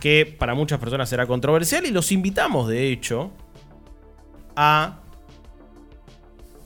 Que 0.00 0.26
para 0.36 0.54
muchas 0.54 0.80
personas 0.80 1.08
será 1.08 1.26
controversial 1.26 1.86
y 1.86 1.92
los 1.92 2.10
invitamos, 2.10 2.68
de 2.68 2.90
hecho, 2.90 3.30
a 4.56 4.98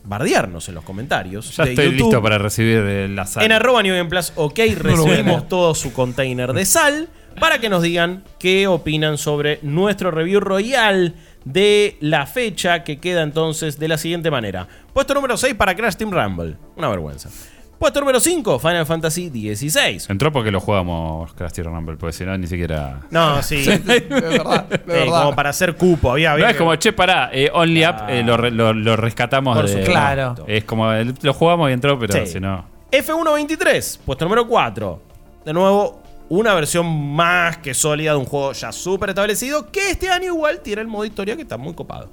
bardearnos 0.04 0.68
en 0.68 0.74
los 0.76 0.84
comentarios. 0.84 1.54
Ya 1.56 1.64
de 1.64 1.70
estoy 1.70 1.86
YouTube. 1.86 1.98
listo 2.06 2.22
para 2.22 2.38
recibir 2.38 3.10
la 3.10 3.26
sal. 3.26 3.44
En 3.44 3.52
arroba 3.52 3.82
New 3.82 3.94
Game 3.94 4.08
Plus, 4.08 4.32
ok, 4.36 4.58
recibimos 4.76 5.48
todo 5.48 5.74
su 5.74 5.92
container 5.92 6.52
de 6.54 6.64
sal 6.64 7.08
para 7.38 7.58
que 7.58 7.68
nos 7.68 7.82
digan 7.82 8.24
qué 8.38 8.66
opinan 8.66 9.18
sobre 9.18 9.58
nuestro 9.62 10.10
review 10.10 10.40
royal 10.40 11.14
de 11.46 11.96
la 12.00 12.26
fecha 12.26 12.82
que 12.84 12.98
queda 12.98 13.22
entonces 13.22 13.78
de 13.78 13.86
la 13.88 13.96
siguiente 13.96 14.30
manera. 14.30 14.66
Puesto 14.92 15.14
número 15.14 15.36
6 15.36 15.54
para 15.54 15.74
Crash 15.74 15.94
Team 15.94 16.10
Rumble. 16.10 16.56
Una 16.76 16.88
vergüenza. 16.88 17.30
Puesto 17.78 18.00
número 18.00 18.18
5, 18.18 18.58
Final 18.58 18.84
Fantasy 18.86 19.28
XVI. 19.54 20.00
Entró 20.08 20.32
porque 20.32 20.50
lo 20.50 20.60
jugamos 20.60 21.32
Crash 21.34 21.52
Team 21.52 21.66
Rumble, 21.72 21.96
porque 21.98 22.14
si 22.14 22.24
no, 22.24 22.36
ni 22.36 22.46
siquiera. 22.46 23.00
No, 23.10 23.42
sí. 23.42 23.56
De 23.64 24.00
verdad, 24.08 24.64
de 24.66 24.78
verdad. 24.86 25.22
como 25.22 25.36
para 25.36 25.50
hacer 25.50 25.76
cupo. 25.76 26.10
Había, 26.10 26.32
había 26.32 26.46
No, 26.46 26.50
es 26.50 26.56
como, 26.56 26.74
che, 26.76 26.92
pará, 26.92 27.30
eh, 27.32 27.48
Only. 27.52 27.84
Up 27.86 27.94
eh, 28.08 28.22
lo, 28.24 28.36
re- 28.36 28.50
lo- 28.50 28.72
lo 28.72 28.96
rescatamos 28.96 29.54
Por 29.54 29.66
de. 29.66 29.70
supuesto. 29.72 29.92
Claro. 29.92 30.34
Es 30.48 30.64
como, 30.64 30.90
el- 30.90 31.14
lo 31.22 31.32
jugamos 31.34 31.70
y 31.70 31.74
entró, 31.74 31.98
pero 31.98 32.12
Sí. 32.14 32.26
si 32.32 32.40
no. 32.40 32.64
F123, 32.90 33.98
puesto 34.04 34.24
número 34.24 34.46
4. 34.48 35.02
De 35.44 35.52
nuevo, 35.52 36.02
una 36.28 36.54
versión 36.54 36.86
más 37.14 37.58
que 37.58 37.74
sólida 37.74 38.12
de 38.12 38.18
un 38.18 38.24
juego 38.24 38.52
ya 38.52 38.72
súper 38.72 39.10
establecido, 39.10 39.70
que 39.70 39.90
este 39.90 40.08
año 40.08 40.26
igual 40.26 40.60
tiene 40.60 40.82
el 40.82 40.88
modo 40.88 41.04
historia 41.04 41.36
que 41.36 41.42
está 41.42 41.56
muy 41.56 41.74
copado. 41.74 42.10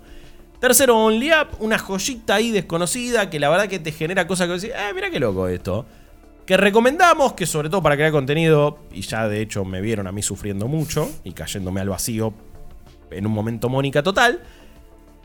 Tercero, 0.60 0.98
Only 0.98 1.32
Up, 1.32 1.58
una 1.60 1.78
joyita 1.78 2.36
ahí 2.36 2.52
desconocida 2.52 3.30
que 3.30 3.40
la 3.40 3.50
verdad 3.50 3.68
que 3.68 3.80
te 3.80 3.92
genera 3.92 4.28
cosas 4.28 4.48
que 4.48 4.54
decís, 4.54 4.70
eh, 4.70 4.94
mira 4.94 5.10
qué 5.12 5.20
loco 5.20 5.48
esto. 5.48 5.86
Que 6.46 6.58
recomendamos, 6.58 7.34
que 7.34 7.46
sobre 7.46 7.70
todo 7.70 7.82
para 7.82 7.96
crear 7.96 8.12
contenido, 8.12 8.80
y 8.92 9.02
ya 9.02 9.28
de 9.28 9.42
hecho 9.42 9.66
me 9.66 9.82
vieron 9.82 10.08
a 10.08 10.12
mí 10.12 10.22
sufriendo 10.22 10.68
mucho 10.68 11.10
y 11.24 11.34
cayéndome 11.34 11.82
al 11.82 11.90
vacío 11.90 12.34
en 13.12 13.26
un 13.26 13.34
momento 13.34 13.70
Mónica 13.70 14.04
total. 14.04 14.42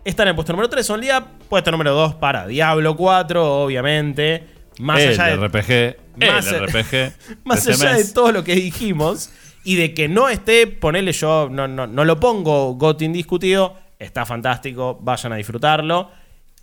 Está 0.04 0.22
en 0.22 0.30
el 0.30 0.34
puesto 0.34 0.52
número 0.52 0.68
3, 0.68 0.90
Only. 0.90 1.08
Puesto 1.48 1.70
número 1.70 1.92
2 1.92 2.14
para 2.14 2.46
Diablo 2.46 2.96
4, 2.96 3.62
obviamente. 3.62 4.57
Más 4.78 5.00
el 5.00 5.08
allá 5.20 5.36
de 5.36 5.48
RPG. 5.48 5.96
más- 6.26 6.46
el 6.52 6.66
RPG. 6.66 7.12
más 7.44 7.66
allá 7.66 7.94
de 7.94 8.04
todo 8.06 8.32
lo 8.32 8.44
que 8.44 8.54
dijimos 8.54 9.30
y 9.64 9.74
de 9.76 9.92
que 9.94 10.08
no 10.08 10.28
esté, 10.28 10.66
ponele 10.66 11.12
yo, 11.12 11.48
no, 11.50 11.68
no, 11.68 11.86
no 11.86 12.04
lo 12.04 12.18
pongo 12.20 12.74
GOT 12.74 13.02
indiscutido, 13.02 13.76
está 13.98 14.24
fantástico, 14.24 14.98
vayan 15.02 15.32
a 15.32 15.36
disfrutarlo. 15.36 16.10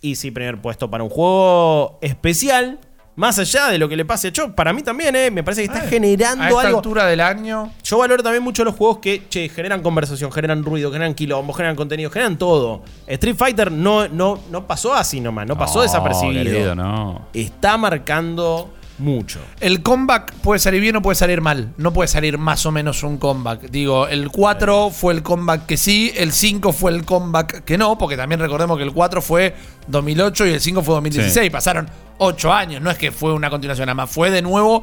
Y 0.00 0.16
sí, 0.16 0.30
primer 0.30 0.60
puesto 0.60 0.90
para 0.90 1.02
un 1.04 1.10
juego 1.10 1.98
especial, 2.02 2.78
más 3.16 3.38
allá 3.38 3.68
de 3.68 3.78
lo 3.78 3.88
que 3.88 3.96
le 3.96 4.04
pase 4.04 4.28
a 4.28 4.32
Cho, 4.32 4.54
para 4.54 4.72
mí 4.72 4.82
también, 4.82 5.16
eh, 5.16 5.30
me 5.30 5.42
parece 5.42 5.62
que 5.62 5.66
está 5.66 5.86
a 5.86 5.88
generando 5.88 6.44
esta 6.44 6.60
algo. 6.60 6.78
altura 6.78 7.06
del 7.06 7.20
año. 7.20 7.72
Yo 7.82 7.98
valoro 7.98 8.22
también 8.22 8.42
mucho 8.42 8.62
los 8.62 8.74
juegos 8.74 8.98
que, 8.98 9.26
che, 9.28 9.48
generan 9.48 9.82
conversación, 9.82 10.30
generan 10.30 10.62
ruido, 10.62 10.92
generan 10.92 11.14
quilombo, 11.14 11.52
generan 11.54 11.76
contenido, 11.76 12.10
generan 12.10 12.36
todo. 12.36 12.82
Street 13.06 13.36
Fighter 13.36 13.72
no, 13.72 14.06
no, 14.08 14.38
no 14.50 14.66
pasó 14.66 14.94
así 14.94 15.20
nomás, 15.20 15.46
no 15.46 15.56
pasó 15.56 15.82
desapercibido. 15.82 16.44
querido, 16.44 16.74
no. 16.74 17.26
Está 17.32 17.76
marcando 17.78 18.70
mucho. 18.98 19.40
El 19.60 19.82
comeback 19.82 20.32
puede 20.36 20.58
salir 20.58 20.80
bien 20.80 20.96
o 20.96 21.02
puede 21.02 21.16
salir 21.16 21.40
mal. 21.40 21.72
No 21.76 21.92
puede 21.92 22.08
salir 22.08 22.38
más 22.38 22.64
o 22.66 22.72
menos 22.72 23.02
un 23.02 23.18
comeback. 23.18 23.70
Digo, 23.70 24.08
el 24.08 24.30
4 24.30 24.90
fue 24.90 25.14
el 25.14 25.22
comeback 25.22 25.66
que 25.66 25.76
sí, 25.76 26.12
el 26.16 26.32
5 26.32 26.72
fue 26.72 26.92
el 26.92 27.04
comeback 27.04 27.64
que 27.64 27.78
no, 27.78 27.98
porque 27.98 28.16
también 28.16 28.40
recordemos 28.40 28.76
que 28.78 28.84
el 28.84 28.92
4 28.92 29.22
fue 29.22 29.54
2008 29.88 30.46
y 30.46 30.50
el 30.50 30.60
5 30.60 30.82
fue 30.82 30.94
2016. 30.94 31.44
Sí. 31.44 31.50
Pasaron 31.50 31.88
8 32.18 32.52
años, 32.52 32.82
no 32.82 32.90
es 32.90 32.98
que 32.98 33.12
fue 33.12 33.32
una 33.32 33.50
continuación 33.50 33.86
nada 33.86 33.94
más, 33.94 34.10
fue 34.10 34.30
de 34.30 34.42
nuevo 34.42 34.82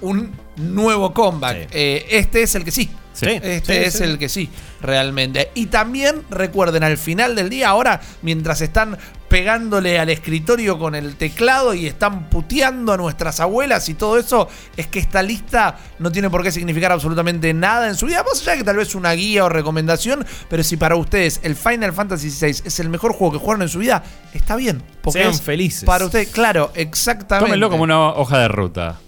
un 0.00 0.32
nuevo 0.56 1.12
comeback. 1.12 1.62
Sí. 1.62 1.66
Eh, 1.72 2.06
este 2.10 2.42
es 2.42 2.54
el 2.54 2.64
que 2.64 2.70
sí. 2.70 2.90
Sí, 3.16 3.26
Este 3.42 3.72
sí, 3.80 3.84
es 3.86 3.94
sí. 3.94 4.04
el 4.04 4.18
que 4.18 4.28
sí, 4.28 4.50
realmente. 4.82 5.50
Y 5.54 5.66
también 5.66 6.22
recuerden, 6.28 6.84
al 6.84 6.98
final 6.98 7.34
del 7.34 7.48
día, 7.48 7.70
ahora, 7.70 8.02
mientras 8.20 8.60
están 8.60 8.98
pegándole 9.28 9.98
al 9.98 10.10
escritorio 10.10 10.78
con 10.78 10.94
el 10.94 11.16
teclado 11.16 11.72
y 11.72 11.86
están 11.86 12.28
puteando 12.28 12.92
a 12.92 12.98
nuestras 12.98 13.40
abuelas 13.40 13.88
y 13.88 13.94
todo 13.94 14.18
eso, 14.18 14.48
es 14.76 14.86
que 14.88 14.98
esta 14.98 15.22
lista 15.22 15.78
no 15.98 16.12
tiene 16.12 16.28
por 16.28 16.42
qué 16.42 16.52
significar 16.52 16.92
absolutamente 16.92 17.54
nada 17.54 17.88
en 17.88 17.94
su 17.94 18.04
vida. 18.04 18.22
Más 18.22 18.42
allá 18.42 18.52
de 18.52 18.58
que 18.58 18.64
tal 18.64 18.76
vez 18.76 18.94
una 18.94 19.12
guía 19.12 19.46
o 19.46 19.48
recomendación, 19.48 20.24
pero 20.50 20.62
si 20.62 20.76
para 20.76 20.94
ustedes 20.96 21.40
el 21.42 21.56
Final 21.56 21.94
Fantasy 21.94 22.28
VI 22.28 22.62
es 22.66 22.80
el 22.80 22.90
mejor 22.90 23.14
juego 23.14 23.32
que 23.32 23.38
jugaron 23.38 23.62
en 23.62 23.70
su 23.70 23.78
vida, 23.78 24.02
está 24.34 24.56
bien. 24.56 24.82
Porque 25.00 25.20
Sean 25.20 25.30
es 25.30 25.40
felices. 25.40 25.84
Para 25.84 26.04
ustedes, 26.04 26.28
claro, 26.28 26.70
exactamente. 26.74 27.46
Tómenlo 27.46 27.70
como 27.70 27.82
una 27.84 28.10
hoja 28.10 28.40
de 28.40 28.48
ruta. 28.48 29.00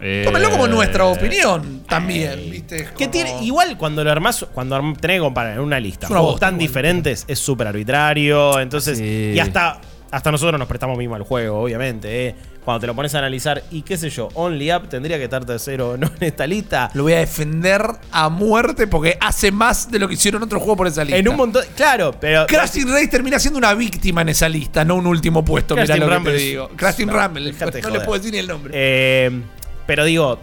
Eh, 0.00 0.22
Tómenlo 0.24 0.50
como 0.50 0.66
nuestra 0.68 1.04
opinión 1.06 1.82
también, 1.88 2.50
¿viste? 2.50 2.88
Que 2.96 3.08
tiene, 3.08 3.42
igual 3.44 3.76
cuando 3.78 4.04
lo 4.04 4.10
armás, 4.10 4.46
cuando 4.52 4.76
arm- 4.76 4.96
tenés 4.98 5.16
que 5.16 5.20
comparar 5.22 5.54
en 5.54 5.60
una 5.60 5.80
lista 5.80 6.06
una 6.10 6.20
juegos 6.20 6.40
tan 6.40 6.54
igual. 6.54 6.58
diferentes, 6.66 7.24
es 7.28 7.38
súper 7.38 7.66
arbitrario. 7.68 8.58
Entonces, 8.60 8.98
Sí. 8.98 9.32
y 9.34 9.38
hasta, 9.38 9.80
hasta 10.10 10.30
nosotros 10.30 10.58
nos 10.58 10.68
prestamos 10.68 10.96
mismo 10.98 11.14
al 11.14 11.22
juego, 11.22 11.62
obviamente. 11.62 12.28
eh. 12.28 12.34
Cuando 12.66 12.80
te 12.80 12.88
lo 12.88 12.96
pones 12.96 13.14
a 13.14 13.18
analizar, 13.18 13.62
y 13.70 13.82
qué 13.82 13.96
sé 13.96 14.10
yo, 14.10 14.28
Only 14.34 14.72
Up 14.72 14.88
tendría 14.88 15.18
que 15.18 15.22
estar 15.24 15.44
tercero 15.44 15.96
no 15.96 16.08
en 16.18 16.24
esta 16.26 16.48
lista. 16.48 16.90
Lo 16.94 17.04
voy 17.04 17.12
a 17.12 17.18
defender 17.20 17.80
a 18.10 18.28
muerte 18.28 18.88
porque 18.88 19.16
hace 19.20 19.52
más 19.52 19.88
de 19.88 20.00
lo 20.00 20.08
que 20.08 20.14
hicieron 20.14 20.42
otros 20.42 20.60
juegos 20.62 20.76
por 20.76 20.86
esa 20.88 21.04
lista. 21.04 21.16
En 21.16 21.28
un 21.28 21.36
montón. 21.36 21.64
Claro, 21.76 22.12
pero. 22.20 22.44
Crash 22.48 22.72
Team 22.72 22.88
Race 22.90 23.06
termina 23.06 23.38
siendo 23.38 23.56
una 23.58 23.72
víctima 23.74 24.22
en 24.22 24.30
esa 24.30 24.48
lista, 24.48 24.84
no 24.84 24.96
un 24.96 25.06
último 25.06 25.44
puesto. 25.44 25.76
Crash 25.76 25.84
Mirá 25.86 25.94
Team 25.94 26.00
lo 26.00 26.08
que 26.10 26.14
Rumble 26.16 26.32
te 26.32 26.38
es- 26.38 26.42
digo. 26.44 26.68
Crash 26.74 26.96
Team 26.96 27.08
no, 27.10 27.22
Rumble. 27.22 27.52
de 27.52 27.52
No 27.82 27.90
le 27.90 28.00
puedo 28.00 28.14
decir 28.18 28.32
ni 28.32 28.38
el 28.38 28.48
nombre. 28.48 28.72
Eh, 28.74 29.30
pero 29.86 30.04
digo, 30.04 30.38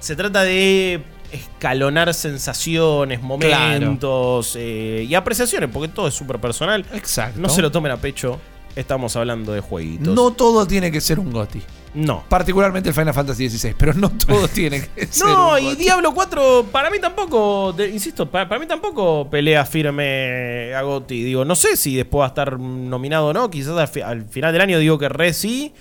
se 0.00 0.16
trata 0.16 0.42
de 0.42 1.02
escalonar 1.32 2.12
sensaciones, 2.14 3.22
momentos 3.22 4.54
eh, 4.58 5.06
y 5.08 5.14
apreciaciones, 5.14 5.70
porque 5.72 5.88
todo 5.88 6.08
es 6.08 6.14
súper 6.14 6.38
personal. 6.38 6.84
Exacto. 6.92 7.40
No 7.40 7.48
se 7.48 7.62
lo 7.62 7.70
tomen 7.70 7.92
a 7.92 7.96
pecho. 7.96 8.38
Estamos 8.74 9.16
hablando 9.16 9.52
de 9.52 9.60
jueguitos. 9.60 10.14
No 10.14 10.30
todo 10.32 10.66
tiene 10.66 10.90
que 10.90 11.00
ser 11.02 11.18
un 11.20 11.30
GOTI. 11.30 11.60
No. 11.94 12.24
Particularmente 12.26 12.88
el 12.88 12.94
Final 12.94 13.12
Fantasy 13.12 13.50
XVI, 13.50 13.74
pero 13.76 13.92
no 13.92 14.08
todo 14.10 14.48
tiene 14.54 14.88
que 14.94 15.06
ser 15.08 15.26
No, 15.26 15.52
un 15.52 15.58
y. 15.62 15.74
Diablo 15.74 16.14
4, 16.14 16.68
para 16.72 16.90
mí 16.90 16.98
tampoco, 16.98 17.74
te- 17.76 17.90
insisto, 17.90 18.30
para, 18.30 18.48
para 18.48 18.58
mí 18.58 18.66
tampoco 18.66 19.28
pelea 19.28 19.66
firme 19.66 20.72
a 20.74 20.80
Gotti. 20.80 21.22
Digo, 21.22 21.44
no 21.44 21.54
sé 21.54 21.76
si 21.76 21.94
después 21.96 22.20
va 22.22 22.24
a 22.24 22.28
estar 22.28 22.58
nominado 22.58 23.26
o 23.26 23.32
no. 23.34 23.50
Quizás 23.50 23.76
al, 23.76 23.88
fi- 23.88 24.00
al 24.00 24.24
final 24.24 24.52
del 24.54 24.62
año 24.62 24.78
digo 24.78 24.98
que 24.98 25.10
re 25.10 25.34
sí. 25.34 25.74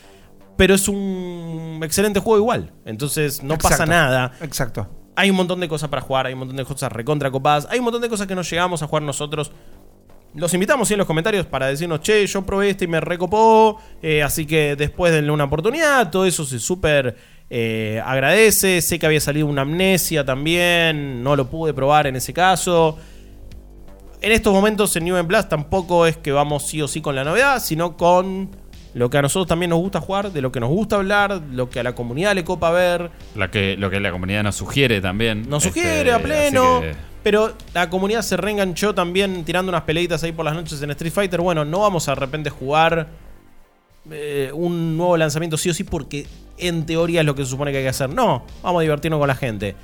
Pero 0.57 0.75
es 0.75 0.87
un 0.87 1.79
excelente 1.83 2.19
juego 2.19 2.37
igual. 2.37 2.73
Entonces 2.85 3.43
no 3.43 3.57
pasa 3.57 3.85
nada. 3.85 4.33
Exacto. 4.41 4.87
Hay 5.15 5.29
un 5.29 5.35
montón 5.35 5.59
de 5.59 5.67
cosas 5.67 5.89
para 5.89 6.01
jugar, 6.01 6.27
hay 6.27 6.33
un 6.33 6.39
montón 6.39 6.57
de 6.57 6.65
cosas 6.65 6.91
recontra 6.91 7.29
copadas, 7.31 7.67
hay 7.69 7.79
un 7.79 7.85
montón 7.85 8.01
de 8.01 8.09
cosas 8.09 8.27
que 8.27 8.35
no 8.35 8.43
llegamos 8.43 8.81
a 8.81 8.87
jugar 8.87 9.03
nosotros. 9.03 9.51
Los 10.33 10.53
invitamos 10.53 10.87
sí, 10.87 10.93
en 10.93 10.99
los 10.99 11.07
comentarios 11.07 11.45
para 11.45 11.67
decirnos, 11.67 11.99
che, 11.99 12.25
yo 12.25 12.45
probé 12.45 12.69
este 12.69 12.85
y 12.85 12.87
me 12.87 13.01
recopó, 13.01 13.81
eh, 14.01 14.23
así 14.23 14.45
que 14.45 14.77
después 14.77 15.11
denle 15.11 15.31
una 15.31 15.43
oportunidad, 15.43 16.09
todo 16.09 16.25
eso 16.25 16.45
se 16.45 16.57
súper 16.57 17.17
eh, 17.49 18.01
agradece. 18.05 18.81
Sé 18.81 18.97
que 18.97 19.05
había 19.05 19.19
salido 19.19 19.45
una 19.45 19.63
amnesia 19.63 20.23
también, 20.23 21.21
no 21.21 21.35
lo 21.35 21.49
pude 21.49 21.73
probar 21.73 22.07
en 22.07 22.15
ese 22.15 22.31
caso. 22.31 22.97
En 24.21 24.31
estos 24.31 24.53
momentos 24.53 24.95
en 24.95 25.03
New 25.03 25.27
Plus 25.27 25.49
tampoco 25.49 26.05
es 26.05 26.15
que 26.15 26.31
vamos 26.31 26.65
sí 26.65 26.81
o 26.81 26.87
sí 26.87 27.01
con 27.01 27.13
la 27.13 27.25
novedad, 27.25 27.61
sino 27.61 27.97
con 27.97 28.55
lo 28.93 29.09
que 29.09 29.17
a 29.17 29.21
nosotros 29.21 29.47
también 29.47 29.69
nos 29.69 29.79
gusta 29.79 30.01
jugar, 30.01 30.31
de 30.31 30.41
lo 30.41 30.51
que 30.51 30.59
nos 30.59 30.69
gusta 30.69 30.97
hablar, 30.97 31.41
lo 31.51 31.69
que 31.69 31.79
a 31.79 31.83
la 31.83 31.95
comunidad 31.95 32.35
le 32.35 32.43
copa 32.43 32.71
ver. 32.71 33.09
La 33.35 33.49
que, 33.49 33.77
lo 33.77 33.89
que 33.89 33.99
la 33.99 34.11
comunidad 34.11 34.43
nos 34.43 34.55
sugiere 34.55 34.99
también. 35.01 35.49
Nos 35.49 35.65
Este, 35.65 35.79
sugiere 35.81 36.11
a 36.11 36.19
pleno. 36.19 36.81
que- 36.81 36.95
Pero 37.23 37.53
la 37.73 37.89
comunidad 37.89 38.21
se 38.23 38.35
reenganchó 38.35 38.93
también 38.95 39.45
tirando 39.45 39.69
unas 39.69 39.83
peleitas 39.83 40.23
ahí 40.23 40.31
por 40.31 40.43
las 40.43 40.55
noches 40.55 40.81
en 40.81 40.89
Street 40.91 41.13
Fighter. 41.13 41.39
Bueno, 41.39 41.63
no 41.63 41.79
vamos 41.79 42.07
a 42.09 42.11
de 42.15 42.19
repente 42.19 42.49
jugar 42.49 43.07
eh, 44.09 44.49
un 44.53 44.97
nuevo 44.97 45.15
lanzamiento 45.15 45.57
sí 45.57 45.69
o 45.69 45.73
sí 45.75 45.83
porque 45.83 46.25
en 46.57 46.85
teoría 46.87 47.19
es 47.21 47.25
lo 47.25 47.35
que 47.35 47.43
se 47.45 47.51
supone 47.51 47.71
que 47.71 47.77
hay 47.77 47.83
que 47.83 47.89
hacer. 47.89 48.09
No, 48.09 48.43
vamos 48.63 48.79
a 48.79 48.81
divertirnos 48.81 49.19
con 49.19 49.27
la 49.27 49.35
gente. 49.35 49.75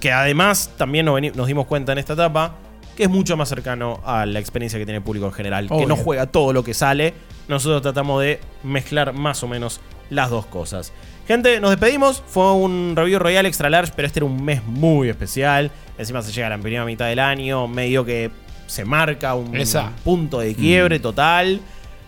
Que 0.00 0.10
además 0.12 0.70
también 0.76 1.06
nos, 1.06 1.20
nos 1.34 1.46
dimos 1.46 1.66
cuenta 1.66 1.92
en 1.92 1.98
esta 1.98 2.14
etapa 2.14 2.56
que 2.96 3.04
es 3.04 3.10
mucho 3.10 3.36
más 3.36 3.48
cercano 3.48 4.00
a 4.04 4.26
la 4.26 4.38
experiencia 4.38 4.78
que 4.78 4.84
tiene 4.84 4.98
el 4.98 5.02
público 5.04 5.26
en 5.26 5.32
general. 5.32 5.68
Que 5.68 5.86
no 5.86 5.96
juega 5.96 6.26
todo 6.26 6.52
lo 6.52 6.62
que 6.64 6.74
sale. 6.74 7.14
Nosotros 7.48 7.82
tratamos 7.82 8.22
de 8.22 8.40
mezclar 8.62 9.12
más 9.12 9.42
o 9.42 9.48
menos 9.48 9.80
las 10.10 10.30
dos 10.30 10.46
cosas. 10.46 10.92
Gente, 11.26 11.60
nos 11.60 11.70
despedimos. 11.70 12.22
Fue 12.26 12.52
un 12.52 12.94
review 12.96 13.18
royal 13.18 13.46
extra 13.46 13.70
large, 13.70 13.92
pero 13.96 14.06
este 14.06 14.20
era 14.20 14.26
un 14.26 14.44
mes 14.44 14.62
muy 14.64 15.08
especial. 15.08 15.70
Encima 15.98 16.22
se 16.22 16.32
llega 16.32 16.46
a 16.48 16.50
la 16.50 16.58
primera 16.58 16.84
mitad 16.84 17.06
del 17.06 17.18
año, 17.18 17.66
medio 17.66 18.04
que 18.04 18.30
se 18.66 18.84
marca 18.84 19.34
un 19.34 19.56
Esa. 19.56 19.92
punto 20.04 20.40
de 20.40 20.54
quiebre 20.54 20.98
total. 21.00 21.60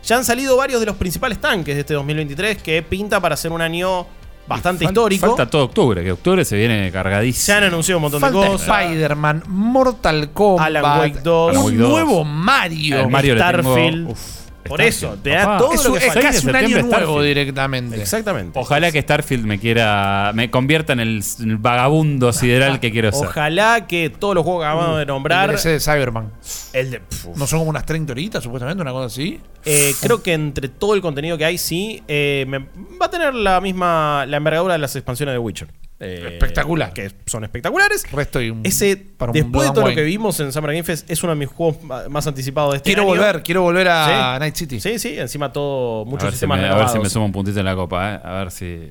Ya 0.05 0.17
han 0.17 0.25
salido 0.25 0.57
varios 0.57 0.81
de 0.81 0.87
los 0.87 0.97
principales 0.97 1.41
tanques 1.41 1.75
de 1.75 1.81
este 1.81 1.95
2023 1.95 2.63
que 2.63 2.83
pinta 2.83 3.21
para 3.21 3.37
ser 3.37 3.53
un 3.53 3.61
año 3.61 4.07
bastante 4.47 4.85
Fal- 4.85 4.91
histórico. 4.91 5.27
Falta 5.27 5.47
todo 5.51 5.65
octubre, 5.65 6.03
que 6.05 6.13
octubre 6.13 6.45
se 6.45 6.57
viene 6.57 6.91
cargadísimo. 6.93 7.45
Se 7.45 7.53
han 7.53 7.65
anunciado 7.65 7.99
un 7.99 8.03
montón 8.03 8.21
Falta 8.21 8.41
de 8.41 8.47
cosas. 8.49 8.83
Spider-Man, 8.83 9.43
Mortal 9.49 10.31
Kombat, 10.33 10.67
Alan 10.67 10.99
Wake 11.01 11.21
2. 11.23 11.51
Alan 11.51 11.61
un 11.63 11.67
Wake 11.67 11.77
2. 11.79 11.89
nuevo 11.91 12.25
Mario. 12.25 13.01
El 13.01 13.09
Mario 13.09 13.35
le 13.35 13.41
tengo- 13.41 13.53
Starfield. 13.63 14.11
uf, 14.11 14.21
Por 14.69 14.81
eso, 14.83 15.17
te 15.23 15.31
da 15.31 15.45
Papá. 15.45 15.59
todo 15.59 15.73
es 15.73 15.85
lo 15.85 15.93
que 15.95 15.99
es 15.99 16.05
falta. 16.07 16.21
casi 16.21 16.47
un 16.49 16.57
año 16.57 16.69
nuevo 16.83 16.89
Starfield. 16.91 17.25
directamente. 17.25 18.01
Exactamente. 18.01 18.59
Ojalá 18.59 18.93
que 18.93 19.03
Starfield 19.03 19.45
me 19.45 19.59
quiera. 19.59 20.33
me 20.35 20.51
convierta 20.51 20.93
en 20.93 21.01
el, 21.01 21.23
el 21.41 21.57
vagabundo 21.57 22.33
sideral 22.33 22.81
que 22.81 22.91
quiero 22.93 23.11
ser. 23.13 23.29
Ojalá 23.29 23.87
que 23.87 24.11
todos 24.11 24.35
los 24.35 24.45
juegos 24.45 24.63
que 24.63 24.67
acabamos 24.69 24.99
de 24.99 25.07
nombrar. 25.07 25.51
El 25.51 25.57
de 25.63 25.81
Cyberman. 25.81 26.33
El 26.73 26.91
de. 26.91 27.01
pf, 27.01 27.29
¿No 27.37 27.47
son 27.47 27.59
como 27.61 27.71
unas 27.71 27.85
30 27.87 28.13
horitas, 28.13 28.43
supuestamente? 28.45 28.83
Una 28.83 28.93
cosa 28.93 29.07
así. 29.07 29.41
eh, 29.65 29.95
creo 30.01 30.23
que 30.23 30.33
entre 30.33 30.69
todo 30.69 30.95
el 30.95 31.01
contenido 31.01 31.37
que 31.39 31.45
hay, 31.45 31.59
sí. 31.59 32.03
eh, 32.09 32.45
me- 32.49 32.59
va 33.01 33.07
a 33.07 33.11
tener 33.11 33.35
la 33.35 33.61
misma. 33.61 34.25
La 34.27 34.37
envergadura 34.37 34.75
de 34.75 34.79
las 34.79 34.95
expansiones 34.97 35.33
de 35.35 35.39
Witcher. 35.39 35.69
Eh, 35.99 36.31
Espectacular. 36.35 36.93
Que 36.93 37.11
son 37.27 37.45
espectaculares. 37.45 38.05
Resto 38.13 38.41
y 38.43 38.51
un, 38.51 38.61
Ese, 38.65 38.97
para 38.97 39.31
un 39.31 39.35
después 39.35 39.53
Blood 39.53 39.63
de 39.63 39.67
and 39.69 39.75
todo 39.75 39.85
lo 39.85 39.89
Wine. 39.91 39.97
que 39.97 40.05
vimos 40.05 40.39
en 40.41 40.53
Summer 40.53 40.71
Game 40.73 40.83
Fest, 40.85 41.11
es 41.11 41.23
uno 41.23 41.33
de 41.33 41.39
mis 41.39 41.49
juegos 41.49 41.83
ma- 41.83 42.09
más 42.11 42.27
anticipados 42.27 42.73
de 42.73 42.77
este 42.79 42.89
Quiero 42.91 43.03
año. 43.03 43.11
volver, 43.13 43.43
quiero 43.43 43.63
volver 43.63 43.89
a 43.89 44.35
Sí. 44.35 44.41
Night 44.41 44.55
City. 44.57 44.81
Sí, 44.81 44.99
sí, 44.99 45.19
encima 45.19 45.51
todo, 45.53 46.03
A 46.03 46.05
muchos 46.05 46.25
ver, 46.25 46.33
si 46.33 46.37
sistemas 46.37 46.59
me, 46.59 46.65
a 46.65 46.69
ver 46.69 46.75
si 46.75 46.81
renovados. 46.81 47.03
me 47.05 47.09
suma 47.11 47.25
un 47.25 47.33
puntito 47.33 47.59
en 47.59 47.65
la 47.65 47.75
copa, 47.75 48.13
¿eh? 48.15 48.21
A 48.23 48.33
ver 48.35 48.51
si. 48.51 48.91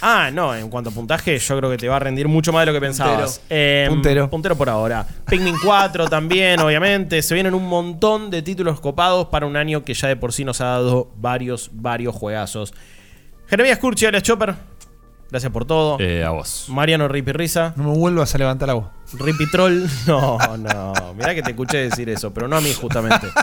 Ah, 0.00 0.30
no, 0.32 0.52
en 0.56 0.68
cuanto 0.68 0.90
a 0.90 0.92
puntaje, 0.92 1.38
yo 1.38 1.56
creo 1.58 1.70
que 1.70 1.76
te 1.76 1.86
va 1.86 1.96
a 1.96 1.98
rendir 2.00 2.26
mucho 2.26 2.52
más 2.52 2.62
de 2.62 2.66
lo 2.66 2.72
que 2.72 2.80
pensabas. 2.80 3.40
Eh, 3.50 3.86
Puntero. 3.88 4.28
Puntero 4.28 4.56
por 4.56 4.68
ahora. 4.68 5.06
Pikmin 5.28 5.54
4 5.64 6.08
también, 6.08 6.58
obviamente. 6.60 7.22
Se 7.22 7.34
vienen 7.34 7.54
un 7.54 7.68
montón 7.68 8.30
de 8.30 8.42
títulos 8.42 8.80
copados 8.80 9.26
para 9.26 9.46
un 9.46 9.56
año 9.56 9.84
que 9.84 9.94
ya 9.94 10.08
de 10.08 10.16
por 10.16 10.32
sí 10.32 10.44
nos 10.44 10.60
ha 10.60 10.64
dado 10.64 11.12
varios, 11.18 11.70
varios 11.72 12.16
juegazos. 12.16 12.74
Jeremías 13.46 13.78
Curchi, 13.78 14.06
alias 14.06 14.22
Chopper. 14.24 14.54
Gracias 15.30 15.52
por 15.52 15.64
todo. 15.64 15.96
Eh, 16.00 16.24
a 16.24 16.30
vos. 16.30 16.66
Mariano 16.68 17.06
Ripi 17.08 17.32
Risa. 17.32 17.72
No 17.76 17.84
me 17.84 17.96
vuelvas 17.96 18.34
a 18.34 18.38
levantar 18.38 18.68
la 18.68 18.74
voz. 18.74 18.86
Ripi 19.14 19.48
Troll. 19.50 19.84
No, 20.06 20.38
no. 20.58 20.92
Mirá 21.14 21.34
que 21.34 21.42
te 21.42 21.50
escuché 21.50 21.78
decir 21.78 22.08
eso, 22.08 22.32
pero 22.34 22.48
no 22.48 22.56
a 22.56 22.60
mí 22.60 22.72
justamente. 22.74 23.26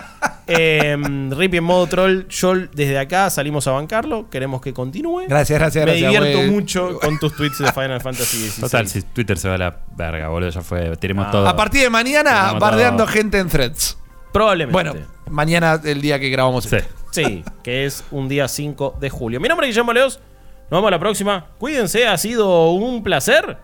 Eh, 0.50 0.96
Ripi 1.32 1.58
en 1.58 1.64
modo 1.66 1.88
troll. 1.88 2.22
Yo 2.30 2.54
desde 2.56 2.98
acá 2.98 3.30
salimos 3.30 3.68
a 3.68 3.72
bancarlo. 3.72 4.30
Queremos 4.30 4.62
que 4.62 4.72
continúe. 4.74 5.24
Gracias, 5.28 5.60
gracias, 5.60 5.86
Me 5.86 5.92
gracias. 6.00 6.10
divierto 6.22 6.38
güey. 6.40 6.50
mucho 6.52 7.00
con 7.02 7.20
tus 7.20 7.36
tweets 7.36 7.58
de 7.60 7.70
Final 7.74 8.00
Fantasy 8.00 8.48
XVI. 8.50 8.62
Total, 8.62 8.88
si 8.88 9.02
Twitter 9.02 9.38
se 9.38 9.50
va 9.50 9.56
a 9.56 9.58
la 9.58 9.78
verga, 9.98 10.30
boludo, 10.30 10.50
ya 10.50 10.62
fue. 10.62 10.96
Tiremos 10.96 11.26
Ah. 11.28 11.32
todo. 11.32 11.48
A 11.50 11.54
partir 11.58 11.82
de 11.82 11.90
mañana, 11.90 12.54
bardeando 12.54 13.04
todo. 13.04 13.12
gente 13.14 13.40
en 13.40 13.50
threads. 13.50 13.98
Probablemente. 14.32 14.72
Bueno, 14.72 14.94
mañana 15.30 15.82
el 15.84 16.00
día 16.00 16.18
que 16.18 16.30
grabamos 16.30 16.64
Sí. 16.64 16.78
esto. 16.78 16.94
Sí, 17.12 17.44
que 17.62 17.84
es 17.84 18.06
un 18.12 18.30
día 18.30 18.48
5 18.48 18.96
de 19.02 19.10
julio. 19.10 19.42
Mi 19.42 19.50
nombre 19.50 19.68
es 19.68 19.72
Guillermo 19.74 19.92
Leos. 19.92 20.22
Nos 20.70 20.80
vemos 20.80 20.92
la 20.92 21.00
próxima. 21.00 21.48
Cuídense, 21.60 22.08
ha 22.08 22.18
sido 22.18 22.72
un 22.72 23.04
placer. 23.04 23.58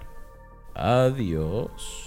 Adiós. 0.73 2.02